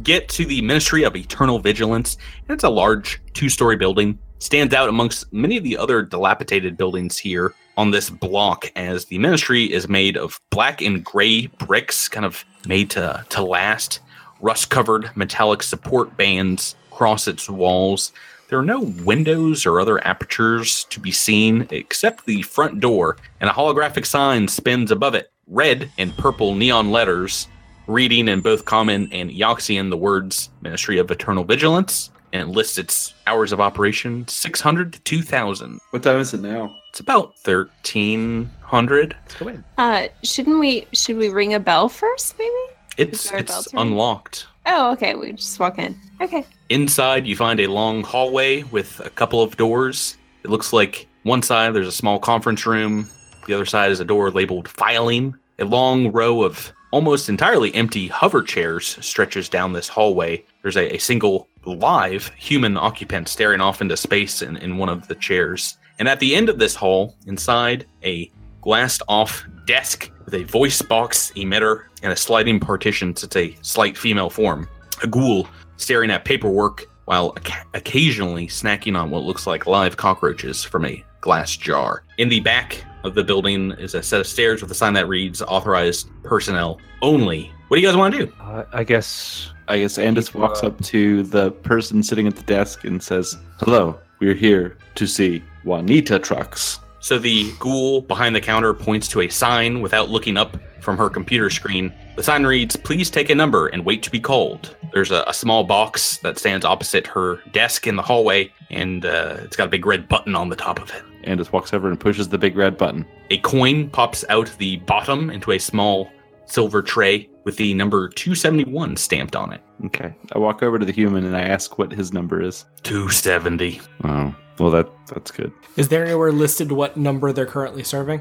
get 0.03 0.29
to 0.31 0.45
the 0.45 0.61
Ministry 0.63 1.05
of 1.05 1.15
Eternal 1.15 1.61
Vigilance. 1.61 2.17
And 2.49 2.55
it's 2.55 2.65
a 2.65 2.69
large 2.69 3.23
two-story 3.33 3.77
building. 3.77 4.19
Stands 4.41 4.75
out 4.75 4.89
amongst 4.89 5.33
many 5.33 5.57
of 5.57 5.63
the 5.63 5.77
other 5.77 6.03
dilapidated 6.03 6.77
buildings 6.77 7.17
here 7.17 7.55
on 7.77 7.91
this 7.91 8.11
block, 8.11 8.71
as 8.77 9.07
the 9.07 9.19
ministry 9.19 9.73
is 9.73 9.89
made 9.89 10.17
of 10.17 10.41
black 10.51 10.81
and 10.81 11.05
gray 11.05 11.47
bricks, 11.47 12.09
kind 12.09 12.27
of 12.27 12.45
made 12.67 12.91
to 12.91 13.25
to 13.31 13.43
last. 13.43 14.01
Rust-covered 14.41 15.17
metallic 15.17 15.63
support 15.63 16.17
bands 16.17 16.77
cross 16.91 17.27
its 17.27 17.49
walls. 17.49 18.13
There 18.49 18.59
are 18.59 18.65
no 18.65 18.81
windows 19.05 19.65
or 19.65 19.81
other 19.81 20.07
apertures 20.07 20.85
to 20.85 21.01
be 21.01 21.11
seen 21.11 21.67
except 21.71 22.27
the 22.27 22.43
front 22.43 22.79
door, 22.81 23.17
and 23.41 23.49
a 23.49 23.53
holographic 23.53 24.05
sign 24.05 24.47
spins 24.49 24.91
above 24.91 25.15
it, 25.15 25.33
red 25.47 25.91
and 25.99 26.17
purple 26.17 26.55
neon 26.55 26.91
letters, 26.91 27.49
reading 27.87 28.29
in 28.29 28.41
both 28.41 28.65
common 28.65 29.09
and 29.13 29.31
Eoxian 29.31 29.91
the 29.91 29.97
words 29.97 30.51
Ministry 30.61 30.99
of 30.99 31.11
Eternal 31.11 31.45
Vigilance, 31.45 32.11
and 32.35 32.51
it 32.51 32.53
lists 32.53 32.79
its 32.79 33.15
hours 33.29 33.53
of 33.53 33.61
operation 33.61 34.27
600 34.27 34.93
to 34.93 35.01
2000. 35.01 35.81
What 35.91 36.03
time 36.03 36.19
is 36.19 36.35
it 36.35 36.41
now? 36.41 36.75
It's 36.91 36.99
about 36.99 37.35
1300. 37.45 39.17
Let's 39.23 39.35
go 39.37 39.49
in. 39.49 39.65
Uh, 39.79 40.09
shouldn't 40.25 40.59
we? 40.59 40.87
Should 40.93 41.17
we 41.17 41.29
ring 41.29 41.55
a 41.55 41.61
bell 41.61 41.89
first, 41.89 42.37
maybe? 42.37 42.51
It's 42.97 43.31
there 43.31 43.39
a 43.39 43.43
it's 43.43 43.73
unlocked. 43.75 44.47
Oh, 44.67 44.93
okay. 44.93 45.15
We 45.15 45.33
just 45.33 45.59
walk 45.61 45.79
in. 45.79 45.97
Okay. 46.21 46.45
Inside, 46.71 47.27
you 47.27 47.37
find 47.37 47.61
a 47.61 47.69
long 47.69 48.03
hallway 48.03 48.65
with 48.65 49.01
a 49.01 49.11
couple 49.11 49.41
of 49.41 49.57
doors. 49.57 50.17
It 50.43 50.51
looks 50.51 50.73
like 50.73 51.07
one 51.23 51.43
side 51.43 51.73
there's 51.73 51.87
a 51.87 51.93
small 51.93 52.19
conference 52.19 52.67
room, 52.67 53.09
the 53.47 53.55
other 53.55 53.67
side 53.67 53.93
is 53.93 54.01
a 54.01 54.05
door 54.05 54.31
labeled 54.31 54.69
filing. 54.69 55.37
A 55.59 55.65
long 55.65 56.11
row 56.11 56.43
of 56.43 56.73
almost 56.91 57.29
entirely 57.29 57.75
empty 57.75 58.09
hover 58.09 58.43
chairs 58.43 58.99
stretches 59.05 59.49
down 59.49 59.73
this 59.73 59.89
hallway. 59.89 60.45
There's 60.65 60.79
a, 60.79 60.95
a 60.95 60.99
single 60.99 61.47
live 61.67 62.33
human 62.39 62.79
occupant 62.79 63.29
staring 63.29 63.61
off 63.61 63.83
into 63.83 63.99
space 63.99 64.41
in, 64.41 64.57
in 64.57 64.79
one 64.79 64.89
of 64.89 65.07
the 65.09 65.15
chairs. 65.15 65.77
And 65.99 66.09
at 66.09 66.21
the 66.21 66.35
end 66.35 66.49
of 66.49 66.59
this 66.59 66.75
hall, 66.75 67.17
inside 67.27 67.85
a 68.03 68.33
glassed 68.63 69.03
off 69.07 69.45
desk 69.67 70.11
with 70.25 70.33
a 70.33 70.45
voice 70.45 70.81
box 70.81 71.33
emitter 71.37 71.85
and 72.03 72.11
a 72.15 72.17
sliding 72.17 72.61
partition 72.61 73.15
sits 73.15 73.37
a 73.37 73.55
slight 73.61 73.99
female 73.99 74.31
form. 74.31 74.67
A 75.03 75.07
ghoul 75.07 75.47
staring 75.77 76.11
at 76.11 76.25
paperwork 76.25 76.87
while 77.05 77.37
occasionally 77.75 78.47
snacking 78.47 78.99
on 78.99 79.11
what 79.11 79.23
looks 79.23 79.47
like 79.47 79.67
live 79.67 79.99
cockroaches 79.99 80.65
from 80.65 80.87
a 80.87 81.05
glass 81.25 81.57
jar. 81.57 82.05
In 82.19 82.29
the 82.29 82.41
back 82.41 82.85
of 83.03 83.15
the 83.15 83.25
building 83.25 83.73
is 83.73 83.95
a 83.95 84.03
set 84.03 84.21
of 84.21 84.27
stairs 84.27 84.61
with 84.61 84.71
a 84.71 84.75
sign 84.75 84.93
that 84.93 85.09
reads 85.09 85.41
authorized 85.41 86.09
personnel 86.23 86.79
only. 87.01 87.51
What 87.69 87.79
do 87.79 87.81
you 87.81 87.89
guys 87.89 87.97
want 87.97 88.15
to 88.15 88.27
do? 88.27 88.33
Uh, 88.41 88.65
I 88.73 88.85
guess. 88.85 89.51
I 89.67 89.79
guess 89.79 89.97
Andis 89.97 90.27
Keep, 90.27 90.35
walks 90.35 90.63
uh, 90.63 90.67
up 90.67 90.81
to 90.83 91.23
the 91.23 91.51
person 91.51 92.03
sitting 92.03 92.27
at 92.27 92.37
the 92.37 92.43
desk 92.43 92.85
and 92.85 93.03
says, 93.03 93.39
Hello, 93.61 93.99
we're 94.21 94.35
here 94.35 94.77
to 94.97 95.07
see 95.07 95.43
Juanita 95.65 96.19
trucks. 96.19 96.81
So 97.01 97.19
the 97.19 97.53
ghoul 97.59 98.03
behind 98.03 98.37
the 98.37 98.43
counter 98.43 98.75
points 98.75 99.09
to 99.09 99.23
a 99.23 99.29
sign 99.31 99.81
without 99.81 100.11
looking 100.11 100.37
up 100.37 100.59
from 100.81 100.99
her 100.99 101.09
computer 101.09 101.49
screen. 101.49 101.91
The 102.17 102.23
sign 102.23 102.45
reads, 102.45 102.77
Please 102.77 103.09
take 103.09 103.31
a 103.31 103.35
number 103.35 103.69
and 103.69 103.87
wait 103.87 104.03
to 104.03 104.11
be 104.11 104.21
called. 104.21 104.77
There's 104.93 105.11
a, 105.11 105.25
a 105.27 105.33
small 105.33 105.65
box 105.65 106.19
that 106.19 106.39
stands 106.39 106.67
opposite 106.67 107.07
her 107.07 107.41
desk 107.53 107.87
in 107.87 107.97
the 107.97 108.03
hallway, 108.03 108.53
and 108.71 109.07
uh, 109.07 109.39
it's 109.41 109.57
got 109.57 109.69
a 109.69 109.71
big 109.71 109.87
red 109.87 110.07
button 110.07 110.35
on 110.37 110.51
the 110.51 110.57
top 110.57 110.79
of 110.79 110.91
it. 110.91 111.03
Andis 111.25 111.53
walks 111.53 111.73
over 111.73 111.89
and 111.89 111.99
pushes 111.99 112.29
the 112.29 112.39
big 112.39 112.57
red 112.57 112.77
button. 112.77 113.07
A 113.31 113.39
coin 113.39 113.91
pops 113.91 114.25
out 114.29 114.51
the 114.59 114.77
bottom 114.79 115.31
into 115.31 115.53
a 115.53 115.59
small 115.59 116.11
silver 116.47 116.83
tray 116.83 117.29
with 117.45 117.57
the 117.57 117.75
number 117.75 118.09
271 118.09 118.97
stamped 118.97 119.37
on 119.37 119.53
it. 119.53 119.63
Okay. 119.87 120.15
I 120.33 120.39
walk 120.39 120.63
over 120.63 120.79
to 120.79 120.85
the 120.85 120.93
human 120.93 121.25
and 121.25 121.37
I 121.37 121.43
ask 121.43 121.79
what 121.79 121.93
his 121.93 122.13
number 122.13 122.41
is. 122.43 122.65
270. 122.83 123.81
Oh, 124.05 124.35
well, 124.59 124.71
that 124.71 124.89
that's 125.07 125.31
good. 125.31 125.53
Is 125.77 125.89
there 125.89 126.05
anywhere 126.05 126.33
listed 126.33 126.73
what 126.73 126.97
number 126.97 127.33
they're 127.33 127.47
currently 127.47 127.83
serving? 127.83 128.21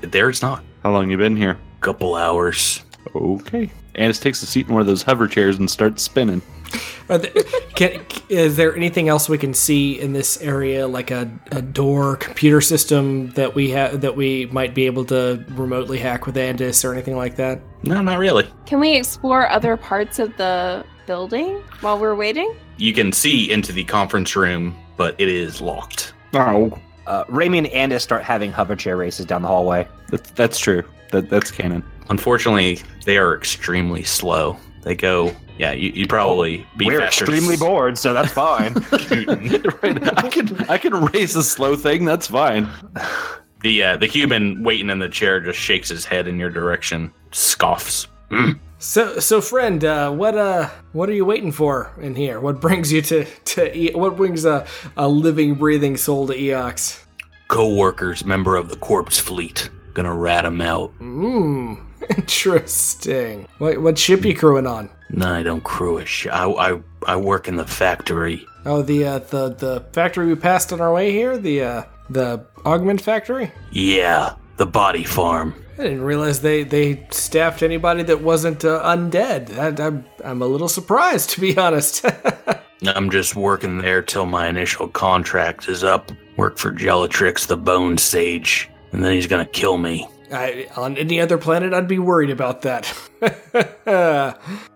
There's 0.00 0.42
not. 0.42 0.64
How 0.82 0.92
long 0.92 1.10
you 1.10 1.16
been 1.16 1.36
here? 1.36 1.58
Couple 1.80 2.14
hours. 2.14 2.82
Okay. 3.14 3.70
Andis 3.94 4.20
takes 4.20 4.42
a 4.42 4.46
seat 4.46 4.68
in 4.68 4.74
one 4.74 4.80
of 4.80 4.86
those 4.86 5.02
hover 5.02 5.26
chairs 5.26 5.58
and 5.58 5.70
starts 5.70 6.02
spinning. 6.02 6.42
Are 7.08 7.18
there, 7.18 7.32
can, 7.74 8.04
is 8.28 8.56
there 8.56 8.74
anything 8.76 9.08
else 9.08 9.28
we 9.28 9.36
can 9.38 9.52
see 9.54 9.98
in 10.00 10.12
this 10.12 10.40
area, 10.40 10.86
like 10.86 11.10
a, 11.10 11.30
a 11.50 11.60
door 11.60 12.16
computer 12.16 12.60
system 12.60 13.30
that 13.30 13.54
we 13.54 13.70
have 13.70 14.00
that 14.02 14.14
we 14.16 14.46
might 14.46 14.74
be 14.74 14.86
able 14.86 15.04
to 15.06 15.44
remotely 15.50 15.98
hack 15.98 16.26
with 16.26 16.36
Andis 16.36 16.84
or 16.84 16.92
anything 16.92 17.16
like 17.16 17.36
that? 17.36 17.60
No, 17.82 18.00
not 18.00 18.18
really. 18.18 18.48
Can 18.66 18.78
we 18.80 18.96
explore 18.96 19.48
other 19.50 19.76
parts 19.76 20.18
of 20.20 20.36
the 20.36 20.84
building 21.06 21.62
while 21.80 21.98
we're 21.98 22.14
waiting? 22.14 22.54
You 22.76 22.92
can 22.92 23.12
see 23.12 23.50
into 23.50 23.72
the 23.72 23.82
conference 23.84 24.36
room, 24.36 24.76
but 24.96 25.16
it 25.20 25.28
is 25.28 25.60
locked. 25.60 26.12
Oh, 26.34 26.78
Uh, 27.06 27.24
Remy 27.28 27.58
and 27.58 27.66
Andis 27.68 28.02
start 28.02 28.22
having 28.22 28.52
hover 28.52 28.76
chair 28.76 28.96
races 28.96 29.26
down 29.26 29.42
the 29.42 29.48
hallway. 29.48 29.88
that's, 30.10 30.30
that's 30.30 30.58
true. 30.60 30.84
That 31.10 31.28
that's 31.28 31.50
canon. 31.50 31.82
Unfortunately, 32.08 32.78
they 33.04 33.18
are 33.18 33.34
extremely 33.36 34.04
slow. 34.04 34.56
They 34.82 34.94
go, 34.94 35.34
yeah, 35.60 35.72
you, 35.72 35.90
you'd 35.94 36.08
probably 36.08 36.66
be 36.78 36.86
We're 36.86 37.00
faster. 37.00 37.24
extremely 37.24 37.56
bored, 37.58 37.98
so 37.98 38.14
that's 38.14 38.32
fine. 38.32 38.72
right. 39.82 40.18
I 40.24 40.28
can 40.30 40.46
I 40.70 40.78
can 40.78 40.94
raise 41.12 41.36
a 41.36 41.42
slow 41.44 41.76
thing. 41.76 42.04
That's 42.06 42.26
fine. 42.26 42.66
The 43.62 43.82
uh, 43.82 43.96
the 43.98 44.06
human 44.06 44.62
waiting 44.64 44.88
in 44.88 44.98
the 45.00 45.08
chair 45.10 45.38
just 45.40 45.58
shakes 45.58 45.88
his 45.90 46.06
head 46.06 46.26
in 46.26 46.38
your 46.38 46.48
direction, 46.50 47.12
scoffs. 47.30 48.06
"Hmm, 48.30 48.52
So, 48.78 49.18
so 49.18 49.42
friend, 49.42 49.84
uh, 49.84 50.10
what 50.12 50.34
uh, 50.38 50.70
what 50.92 51.10
are 51.10 51.14
you 51.14 51.26
waiting 51.26 51.52
for 51.52 51.92
in 52.00 52.14
here? 52.14 52.40
What 52.40 52.60
brings 52.62 52.90
you 52.90 53.02
to 53.02 53.24
to 53.26 53.76
e- 53.76 53.92
what 53.94 54.16
brings 54.16 54.46
a 54.46 54.66
a 54.96 55.06
living, 55.08 55.56
breathing 55.56 55.98
soul 55.98 56.26
to 56.28 56.34
Eox? 56.34 57.04
Co-workers, 57.48 58.24
member 58.24 58.56
of 58.56 58.70
the 58.70 58.76
corpse 58.76 59.18
fleet. 59.18 59.68
Gonna 60.00 60.14
rat 60.14 60.46
him 60.46 60.62
out. 60.62 60.98
Mmm, 60.98 61.78
interesting. 62.16 63.46
What 63.58 63.82
what 63.82 63.98
ship 63.98 64.24
you 64.24 64.34
crewing 64.34 64.66
on? 64.66 64.88
No, 65.10 65.30
I 65.30 65.42
don't 65.42 65.62
crew 65.62 65.98
a 65.98 66.06
sh- 66.06 66.26
I, 66.26 66.46
I 66.48 66.80
I 67.06 67.16
work 67.16 67.48
in 67.48 67.56
the 67.56 67.66
factory. 67.66 68.46
Oh, 68.64 68.80
the 68.80 69.04
uh, 69.04 69.18
the 69.18 69.50
the 69.50 69.84
factory 69.92 70.26
we 70.26 70.36
passed 70.36 70.72
on 70.72 70.80
our 70.80 70.90
way 70.90 71.12
here, 71.12 71.36
the 71.36 71.62
uh, 71.62 71.82
the 72.08 72.46
augment 72.64 73.02
factory. 73.02 73.52
Yeah, 73.72 74.36
the 74.56 74.64
body 74.64 75.04
farm. 75.04 75.54
I 75.78 75.82
didn't 75.82 76.00
realize 76.00 76.40
they 76.40 76.62
they 76.62 77.06
staffed 77.10 77.62
anybody 77.62 78.02
that 78.04 78.22
wasn't 78.22 78.64
uh, 78.64 78.82
undead. 78.82 79.48
That, 79.48 79.78
I'm 79.78 80.06
I'm 80.24 80.40
a 80.40 80.46
little 80.46 80.68
surprised, 80.70 81.28
to 81.32 81.42
be 81.42 81.58
honest. 81.58 82.06
I'm 82.86 83.10
just 83.10 83.36
working 83.36 83.82
there 83.82 84.00
till 84.00 84.24
my 84.24 84.48
initial 84.48 84.88
contract 84.88 85.68
is 85.68 85.84
up. 85.84 86.10
Work 86.38 86.56
for 86.56 86.72
Gelatrix, 86.72 87.46
the 87.46 87.58
Bone 87.58 87.98
Sage, 87.98 88.69
and 88.92 89.04
then 89.04 89.12
he's 89.12 89.26
gonna 89.26 89.46
kill 89.46 89.78
me. 89.78 90.08
I, 90.32 90.68
on 90.76 90.96
any 90.96 91.20
other 91.20 91.38
planet, 91.38 91.74
I'd 91.74 91.88
be 91.88 91.98
worried 91.98 92.30
about 92.30 92.62
that. 92.62 92.86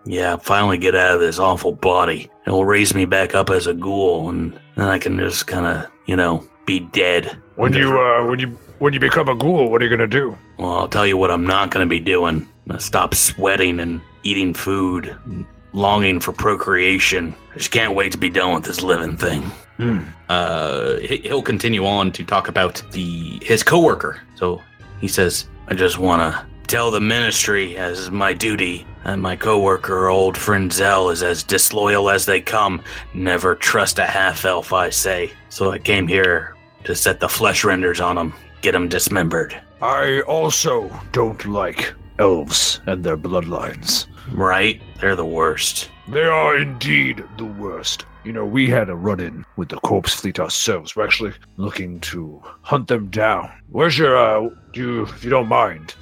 Yeah, 0.05 0.35
finally 0.37 0.77
get 0.77 0.95
out 0.95 1.15
of 1.15 1.21
this 1.21 1.39
awful 1.39 1.71
body. 1.71 2.29
It'll 2.45 2.65
raise 2.65 2.93
me 2.93 3.05
back 3.05 3.33
up 3.33 3.49
as 3.49 3.65
a 3.65 3.73
ghoul, 3.73 4.29
and 4.29 4.59
then 4.75 4.87
I 4.89 4.99
can 4.99 5.17
just 5.17 5.47
kind 5.47 5.65
of, 5.65 5.89
you 6.07 6.15
know, 6.17 6.45
be 6.65 6.81
dead. 6.81 7.37
When 7.55 7.73
you 7.73 7.97
uh 7.97 8.25
when 8.27 8.39
you 8.39 8.47
when 8.79 8.93
you 8.93 8.99
become 8.99 9.29
a 9.29 9.35
ghoul, 9.35 9.71
what 9.71 9.81
are 9.81 9.85
you 9.85 9.89
gonna 9.89 10.07
do? 10.07 10.37
Well, 10.59 10.73
I'll 10.73 10.89
tell 10.89 11.07
you 11.07 11.15
what 11.15 11.31
I'm 11.31 11.45
not 11.45 11.71
going 11.71 11.85
to 11.85 11.89
be 11.89 11.99
doing. 11.99 12.35
I'm 12.35 12.67
going 12.67 12.79
to 12.79 12.83
stop 12.85 13.13
sweating 13.13 13.79
and 13.79 14.01
eating 14.23 14.53
food, 14.53 15.15
and 15.25 15.45
longing 15.75 16.19
for 16.21 16.31
procreation. 16.31 17.35
I 17.53 17.57
just 17.57 17.71
can't 17.71 17.93
wait 17.93 18.11
to 18.13 18.17
be 18.17 18.29
done 18.29 18.53
with 18.55 18.63
this 18.63 18.81
living 18.81 19.17
thing. 19.17 19.43
Uh, 20.29 20.97
he- 20.99 21.17
he'll 21.17 21.41
continue 21.41 21.85
on 21.85 22.11
to 22.13 22.23
talk 22.23 22.47
about 22.47 22.81
the 22.91 23.39
his 23.43 23.61
coworker. 23.61 24.21
So 24.35 24.61
he 25.01 25.07
says, 25.07 25.47
"I 25.67 25.73
just 25.73 25.99
want 25.99 26.21
to 26.21 26.45
tell 26.67 26.91
the 26.91 27.01
ministry, 27.01 27.75
as 27.77 28.09
my 28.09 28.31
duty, 28.33 28.87
that 29.03 29.19
my 29.19 29.35
coworker, 29.35 30.07
old 30.07 30.37
friend 30.37 30.71
Zell, 30.71 31.09
is 31.09 31.21
as 31.21 31.43
disloyal 31.43 32.09
as 32.09 32.25
they 32.25 32.39
come. 32.41 32.81
Never 33.13 33.53
trust 33.55 33.99
a 33.99 34.05
half 34.05 34.45
elf, 34.45 34.71
I 34.71 34.89
say. 34.89 35.31
So 35.49 35.71
I 35.71 35.77
came 35.77 36.07
here 36.07 36.55
to 36.85 36.95
set 36.95 37.19
the 37.19 37.29
flesh 37.29 37.63
renders 37.65 37.99
on 37.99 38.17
him, 38.17 38.33
get 38.61 38.73
him 38.75 38.87
dismembered." 38.87 39.53
I 39.81 40.21
also 40.21 40.89
don't 41.11 41.45
like 41.45 41.93
elves 42.19 42.79
and 42.85 43.03
their 43.03 43.17
bloodlines. 43.17 44.07
Right? 44.31 44.81
They're 44.99 45.15
the 45.15 45.25
worst. 45.25 45.89
They 46.07 46.23
are 46.23 46.57
indeed 46.57 47.23
the 47.37 47.45
worst. 47.45 48.05
You 48.23 48.33
know, 48.33 48.45
we 48.45 48.69
had 48.69 48.89
a 48.89 48.95
run 48.95 49.19
in 49.19 49.45
with 49.55 49.69
the 49.69 49.77
corpse 49.77 50.15
fleet 50.15 50.39
ourselves. 50.39 50.95
We're 50.95 51.05
actually 51.05 51.33
looking 51.57 51.99
to 52.01 52.41
hunt 52.61 52.87
them 52.87 53.07
down. 53.09 53.51
Where's 53.69 53.97
your, 53.97 54.17
uh, 54.17 54.49
do 54.73 54.81
you, 54.81 55.03
if 55.03 55.23
you 55.23 55.29
don't 55.29 55.47
mind, 55.47 55.93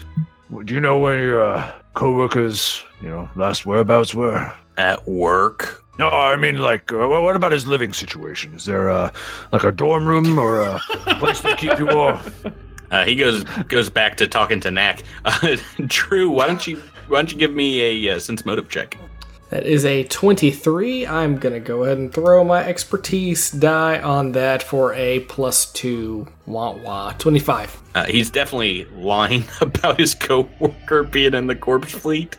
do 0.64 0.74
you 0.74 0.80
know 0.80 0.99
where 0.99 1.22
your, 1.22 1.43
uh, 1.43 1.72
co 1.93 2.16
workers, 2.16 2.84
you 3.01 3.09
know, 3.09 3.30
last 3.36 3.66
whereabouts 3.66 4.16
were? 4.16 4.53
At 4.78 5.05
work? 5.07 5.84
No, 5.99 6.09
I 6.09 6.36
mean, 6.38 6.57
like, 6.57 6.91
uh, 6.91 7.07
what 7.07 7.36
about 7.36 7.51
his 7.51 7.68
living 7.68 7.93
situation? 7.93 8.53
Is 8.55 8.66
there, 8.66 8.89
uh, 8.89 9.11
like 9.51 9.64
a 9.64 9.72
dorm 9.72 10.05
room 10.05 10.39
or 10.39 10.61
a 10.61 10.80
place 11.20 11.41
to 11.41 11.55
keep 11.55 11.78
you 11.78 11.86
warm? 11.88 12.20
Uh, 12.94 13.04
he 13.04 13.16
goes 13.16 13.44
goes 13.68 13.89
back 13.89 14.16
to 14.18 14.28
talking 14.28 14.60
to 14.62 14.72
Knack. 14.72 15.04
Uh, 15.26 15.58
Drew, 15.88 16.30
why 16.30 16.46
don't 16.48 16.66
you 16.68 16.82
why 17.08 17.18
don't 17.18 17.32
you 17.32 17.38
give 17.38 17.54
me 17.54 18.08
a 18.08 18.16
uh, 18.16 18.20
sense 18.20 18.46
motive 18.46 18.70
check? 18.70 18.98
that 19.50 19.68
is 19.68 19.86
a 19.86 20.04
23. 20.06 21.06
I'm 21.06 21.38
gonna 21.38 21.60
go 21.60 21.84
ahead 21.84 21.98
and 21.98 22.12
throw 22.14 22.44
my 22.44 22.66
expertise 22.66 23.52
die 23.52 24.00
on 24.00 24.32
that 24.34 24.64
for 24.64 24.94
a 24.96 25.22
plus 25.22 25.72
two. 25.74 26.28
Wah 26.46 26.72
wah. 26.72 27.14
25. 27.14 27.82
Uh, 27.96 28.06
he's 28.06 28.30
definitely 28.30 28.86
lying 28.96 29.44
about 29.62 30.00
his 30.00 30.16
coworker 30.16 31.04
being 31.04 31.34
in 31.34 31.48
the 31.48 31.56
corpse 31.56 31.91
fleet. 31.91 32.38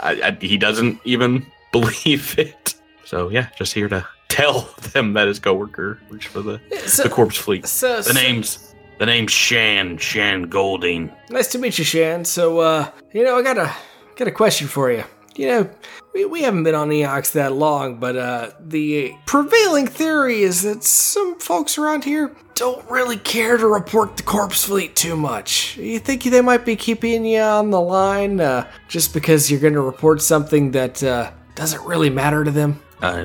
I, 0.00 0.20
I, 0.22 0.38
he 0.40 0.56
doesn't 0.56 1.00
even 1.04 1.46
believe 1.72 2.38
it. 2.38 2.74
So 3.04 3.28
yeah, 3.30 3.48
just 3.56 3.72
here 3.74 3.88
to 3.88 4.06
tell 4.28 4.68
them 4.92 5.14
that 5.14 5.28
his 5.28 5.38
coworker 5.38 5.98
works 6.10 6.26
for 6.26 6.40
the 6.40 6.60
So, 6.86 7.02
the 7.02 7.08
corpse 7.10 7.36
fleet. 7.36 7.66
so, 7.66 8.02
The 8.02 8.14
name's 8.14 8.69
the 9.00 9.06
name's 9.06 9.32
Shan 9.32 9.96
Shan 9.96 10.42
Golding. 10.42 11.10
Nice 11.30 11.48
to 11.48 11.58
meet 11.58 11.78
you, 11.78 11.84
Shan. 11.84 12.24
So, 12.26 12.58
uh, 12.60 12.90
you 13.12 13.24
know, 13.24 13.38
I 13.38 13.42
got 13.42 13.56
a 13.56 13.74
got 14.14 14.28
a 14.28 14.30
question 14.30 14.68
for 14.68 14.92
you. 14.92 15.02
You 15.34 15.46
know, 15.46 15.70
we, 16.12 16.26
we 16.26 16.42
haven't 16.42 16.64
been 16.64 16.74
on 16.74 16.90
Eox 16.90 17.32
that 17.32 17.52
long, 17.52 17.98
but 17.98 18.16
uh, 18.16 18.50
the 18.60 19.14
prevailing 19.26 19.86
theory 19.86 20.42
is 20.42 20.62
that 20.62 20.84
some 20.84 21.38
folks 21.38 21.78
around 21.78 22.04
here 22.04 22.36
don't 22.54 22.88
really 22.90 23.16
care 23.16 23.56
to 23.56 23.66
report 23.66 24.18
the 24.18 24.22
corpse 24.22 24.64
fleet 24.64 24.94
too 24.96 25.16
much. 25.16 25.78
You 25.78 25.98
think 25.98 26.24
they 26.24 26.42
might 26.42 26.66
be 26.66 26.76
keeping 26.76 27.24
you 27.24 27.40
on 27.40 27.70
the 27.70 27.80
line 27.80 28.38
uh, 28.38 28.70
just 28.88 29.14
because 29.14 29.50
you're 29.50 29.60
going 29.60 29.72
to 29.72 29.80
report 29.80 30.20
something 30.20 30.72
that 30.72 31.02
uh, 31.02 31.30
doesn't 31.54 31.82
really 31.86 32.10
matter 32.10 32.44
to 32.44 32.50
them? 32.50 32.78
I 33.00 33.24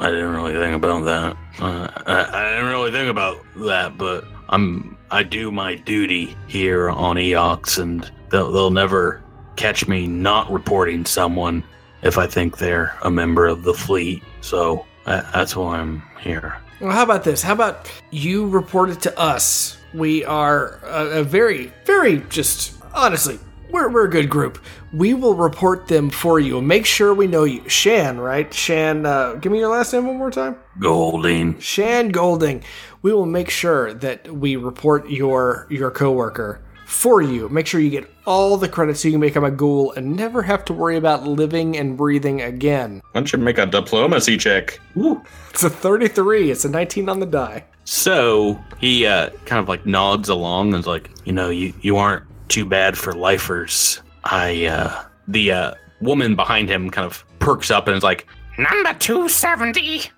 I 0.00 0.10
didn't 0.10 0.34
really 0.34 0.54
think 0.54 0.74
about 0.74 1.04
that. 1.04 1.36
Uh, 1.60 1.88
I, 2.06 2.46
I 2.46 2.50
didn't 2.54 2.70
really 2.70 2.90
think 2.90 3.08
about 3.08 3.38
that, 3.58 3.96
but 3.96 4.24
I'm 4.48 4.96
I 5.12 5.22
do 5.22 5.52
my 5.52 5.74
duty 5.74 6.34
here 6.48 6.88
on 6.88 7.16
Eox, 7.16 7.78
and 7.78 8.10
they'll 8.30 8.50
they'll 8.50 8.70
never 8.70 9.22
catch 9.56 9.86
me 9.86 10.06
not 10.06 10.50
reporting 10.50 11.04
someone 11.04 11.62
if 12.00 12.16
I 12.16 12.26
think 12.26 12.56
they're 12.56 12.96
a 13.02 13.10
member 13.10 13.46
of 13.46 13.62
the 13.62 13.74
fleet. 13.74 14.22
So 14.40 14.86
uh, 15.04 15.20
that's 15.32 15.54
why 15.54 15.78
I'm 15.78 16.02
here. 16.18 16.56
Well, 16.80 16.92
how 16.92 17.02
about 17.02 17.24
this? 17.24 17.42
How 17.42 17.52
about 17.52 17.92
you 18.10 18.48
report 18.48 18.88
it 18.88 19.02
to 19.02 19.18
us? 19.18 19.76
We 19.92 20.24
are 20.24 20.80
a, 20.82 21.20
a 21.20 21.22
very, 21.22 21.72
very 21.84 22.20
just 22.30 22.82
honestly, 22.94 23.38
we're, 23.72 23.88
we're 23.88 24.04
a 24.04 24.10
good 24.10 24.28
group. 24.28 24.58
We 24.92 25.14
will 25.14 25.34
report 25.34 25.88
them 25.88 26.10
for 26.10 26.38
you 26.38 26.58
and 26.58 26.68
make 26.68 26.86
sure 26.86 27.14
we 27.14 27.26
know 27.26 27.44
you. 27.44 27.68
Shan, 27.68 28.20
right? 28.20 28.52
Shan, 28.52 29.06
uh, 29.06 29.34
give 29.34 29.50
me 29.50 29.58
your 29.58 29.70
last 29.70 29.92
name 29.92 30.06
one 30.06 30.18
more 30.18 30.30
time. 30.30 30.56
Golding. 30.78 31.58
Shan 31.58 32.10
Golding. 32.10 32.62
We 33.00 33.12
will 33.12 33.26
make 33.26 33.50
sure 33.50 33.94
that 33.94 34.30
we 34.32 34.56
report 34.56 35.10
your 35.10 35.66
your 35.70 35.90
coworker 35.90 36.62
for 36.84 37.22
you. 37.22 37.48
Make 37.48 37.66
sure 37.66 37.80
you 37.80 37.90
get 37.90 38.08
all 38.26 38.56
the 38.56 38.68
credits 38.68 39.00
so 39.00 39.08
you 39.08 39.12
can 39.12 39.20
become 39.20 39.44
a 39.44 39.50
ghoul 39.50 39.92
and 39.92 40.14
never 40.14 40.42
have 40.42 40.64
to 40.66 40.72
worry 40.72 40.96
about 40.96 41.26
living 41.26 41.76
and 41.76 41.96
breathing 41.96 42.42
again. 42.42 43.00
Why 43.12 43.20
don't 43.20 43.32
you 43.32 43.38
make 43.38 43.58
a 43.58 43.66
diplomacy 43.66 44.36
check? 44.36 44.78
Ooh. 44.96 45.22
It's 45.50 45.64
a 45.64 45.70
33. 45.70 46.50
It's 46.50 46.64
a 46.64 46.68
19 46.68 47.08
on 47.08 47.20
the 47.20 47.26
die. 47.26 47.64
So 47.84 48.62
he 48.78 49.06
uh, 49.06 49.30
kind 49.46 49.60
of 49.60 49.68
like 49.68 49.86
nods 49.86 50.28
along 50.28 50.74
and 50.74 50.80
is 50.80 50.86
like, 50.86 51.10
you 51.24 51.32
know, 51.32 51.50
you, 51.50 51.72
you 51.80 51.96
aren't 51.96 52.24
too 52.52 52.66
bad 52.66 52.98
for 52.98 53.12
lifers. 53.12 54.02
I, 54.24 54.66
uh, 54.66 55.04
the 55.26 55.52
uh, 55.52 55.74
woman 56.00 56.36
behind 56.36 56.68
him 56.68 56.90
kind 56.90 57.06
of 57.06 57.24
perks 57.38 57.70
up 57.70 57.88
and 57.88 57.96
is 57.96 58.02
like, 58.02 58.26
Number 58.58 58.92
270. 58.92 60.10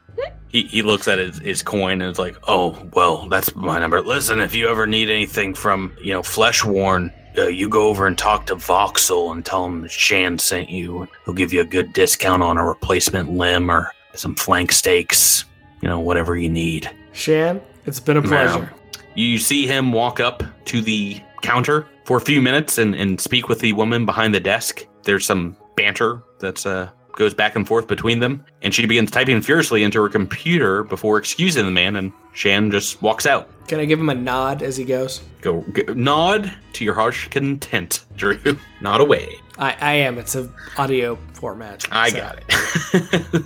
he, 0.49 0.63
he 0.65 0.83
looks 0.83 1.07
at 1.07 1.19
his, 1.19 1.39
his 1.39 1.63
coin 1.63 2.03
and 2.03 2.11
is 2.11 2.19
like, 2.19 2.37
oh, 2.49 2.77
well, 2.93 3.29
that's 3.29 3.55
my 3.55 3.79
number. 3.79 4.01
Listen, 4.03 4.41
if 4.41 4.55
you 4.55 4.69
ever 4.69 4.87
need 4.87 5.09
anything 5.09 5.55
from, 5.55 5.97
you 6.03 6.13
know, 6.13 6.23
Flesh 6.23 6.65
Worn, 6.65 7.13
uh, 7.39 7.47
you 7.47 7.69
go 7.69 7.87
over 7.87 8.09
and 8.09 8.19
talk 8.19 8.47
to 8.47 8.57
Voxel 8.57 9.33
and 9.33 9.45
tell 9.45 9.65
him 9.67 9.87
Shan 9.87 10.39
sent 10.39 10.69
you. 10.69 11.07
He'll 11.25 11.35
give 11.35 11.53
you 11.53 11.61
a 11.61 11.65
good 11.65 11.93
discount 11.93 12.43
on 12.43 12.59
a 12.59 12.65
replacement 12.65 13.31
limb 13.33 13.71
or 13.71 13.93
some 14.15 14.35
flank 14.35 14.73
steaks, 14.73 15.45
you 15.81 15.89
know, 15.89 16.01
whatever 16.01 16.37
you 16.37 16.49
need. 16.49 16.91
Shan, 17.13 17.61
it's 17.87 18.01
been 18.01 18.17
a 18.17 18.23
pleasure. 18.23 18.73
You 19.15 19.39
see 19.39 19.69
him 19.69 19.93
walk 19.93 20.19
up 20.19 20.43
to 20.67 20.83
the 20.83 21.21
counter 21.45 21.87
for 22.05 22.17
a 22.17 22.21
few 22.21 22.41
minutes 22.41 22.79
and, 22.79 22.95
and 22.95 23.21
speak 23.21 23.49
with 23.49 23.61
the 23.61 23.73
woman 23.75 24.07
behind 24.07 24.35
the 24.35 24.41
desk. 24.41 24.87
There's 25.03 25.27
some 25.27 25.57
banter 25.77 26.23
that's 26.39 26.67
uh 26.67 26.89
goes 27.13 27.35
back 27.35 27.55
and 27.55 27.65
forth 27.65 27.87
between 27.87 28.19
them, 28.19 28.45
and 28.63 28.75
she 28.75 28.85
begins 28.87 29.09
typing 29.09 29.41
furiously 29.41 29.85
into 29.85 30.03
her 30.03 30.09
computer 30.09 30.83
before 30.83 31.17
excusing 31.17 31.65
the 31.65 31.71
man, 31.71 31.95
and 31.95 32.13
Shan 32.33 32.73
just 32.73 33.01
walks 33.03 33.25
out. 33.25 33.49
Can 33.69 33.79
I 33.79 33.85
give 33.85 34.01
him 34.01 34.09
a 34.09 34.15
nod 34.15 34.63
as 34.63 34.77
he 34.77 34.85
goes? 34.85 35.23
Go, 35.41 35.61
go 35.61 35.93
nod 35.93 36.53
to 36.73 36.85
your 36.85 36.95
harsh 36.95 37.29
content, 37.29 38.05
Drew. 38.17 38.41
Nod 38.81 39.01
away. 39.01 39.37
I, 39.59 39.77
I 39.81 39.93
am. 39.93 40.19
It's 40.19 40.35
a 40.35 40.51
audio 40.77 41.17
format. 41.35 41.87
I 41.93 42.11
so- 42.11 42.17
got 42.17 42.43
it. 42.49 43.45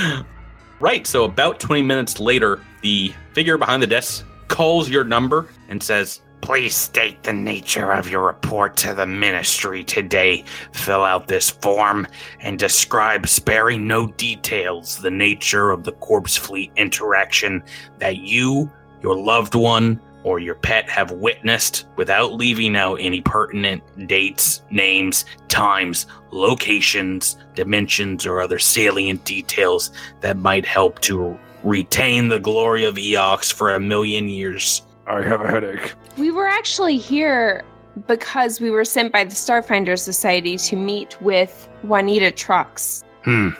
right. 0.80 1.06
So 1.06 1.24
about 1.24 1.60
20 1.60 1.82
minutes 1.82 2.18
later, 2.18 2.60
the 2.80 3.12
figure 3.34 3.58
behind 3.58 3.82
the 3.82 3.86
desk 3.86 4.24
calls 4.48 4.88
your 4.88 5.04
number 5.04 5.48
and 5.68 5.82
says, 5.82 6.22
Please 6.42 6.74
state 6.74 7.22
the 7.22 7.32
nature 7.32 7.92
of 7.92 8.10
your 8.10 8.26
report 8.26 8.76
to 8.78 8.94
the 8.94 9.06
ministry 9.06 9.84
today. 9.84 10.44
Fill 10.72 11.04
out 11.04 11.28
this 11.28 11.48
form 11.48 12.04
and 12.40 12.58
describe, 12.58 13.28
sparing 13.28 13.86
no 13.86 14.08
details, 14.08 14.98
the 14.98 15.10
nature 15.10 15.70
of 15.70 15.84
the 15.84 15.92
corpse 15.92 16.36
fleet 16.36 16.72
interaction 16.74 17.62
that 18.00 18.16
you, 18.16 18.68
your 19.02 19.16
loved 19.16 19.54
one, 19.54 20.00
or 20.24 20.40
your 20.40 20.56
pet 20.56 20.90
have 20.90 21.12
witnessed 21.12 21.86
without 21.94 22.34
leaving 22.34 22.74
out 22.74 22.96
any 22.96 23.20
pertinent 23.20 23.80
dates, 24.08 24.62
names, 24.68 25.24
times, 25.46 26.06
locations, 26.32 27.38
dimensions, 27.54 28.26
or 28.26 28.40
other 28.40 28.58
salient 28.58 29.24
details 29.24 29.92
that 30.20 30.36
might 30.36 30.66
help 30.66 31.00
to 31.02 31.38
retain 31.62 32.28
the 32.28 32.40
glory 32.40 32.84
of 32.84 32.96
Eox 32.96 33.52
for 33.52 33.74
a 33.74 33.80
million 33.80 34.28
years. 34.28 34.82
I 35.12 35.22
have 35.22 35.42
a 35.42 35.48
headache. 35.48 35.92
We 36.16 36.30
were 36.30 36.46
actually 36.46 36.96
here 36.96 37.64
because 38.06 38.60
we 38.60 38.70
were 38.70 38.84
sent 38.84 39.12
by 39.12 39.24
the 39.24 39.34
Starfinder 39.34 39.98
Society 39.98 40.56
to 40.56 40.76
meet 40.76 41.20
with 41.20 41.68
Juanita 41.82 42.30
Trucks. 42.30 43.04
Hmm. 43.22 43.50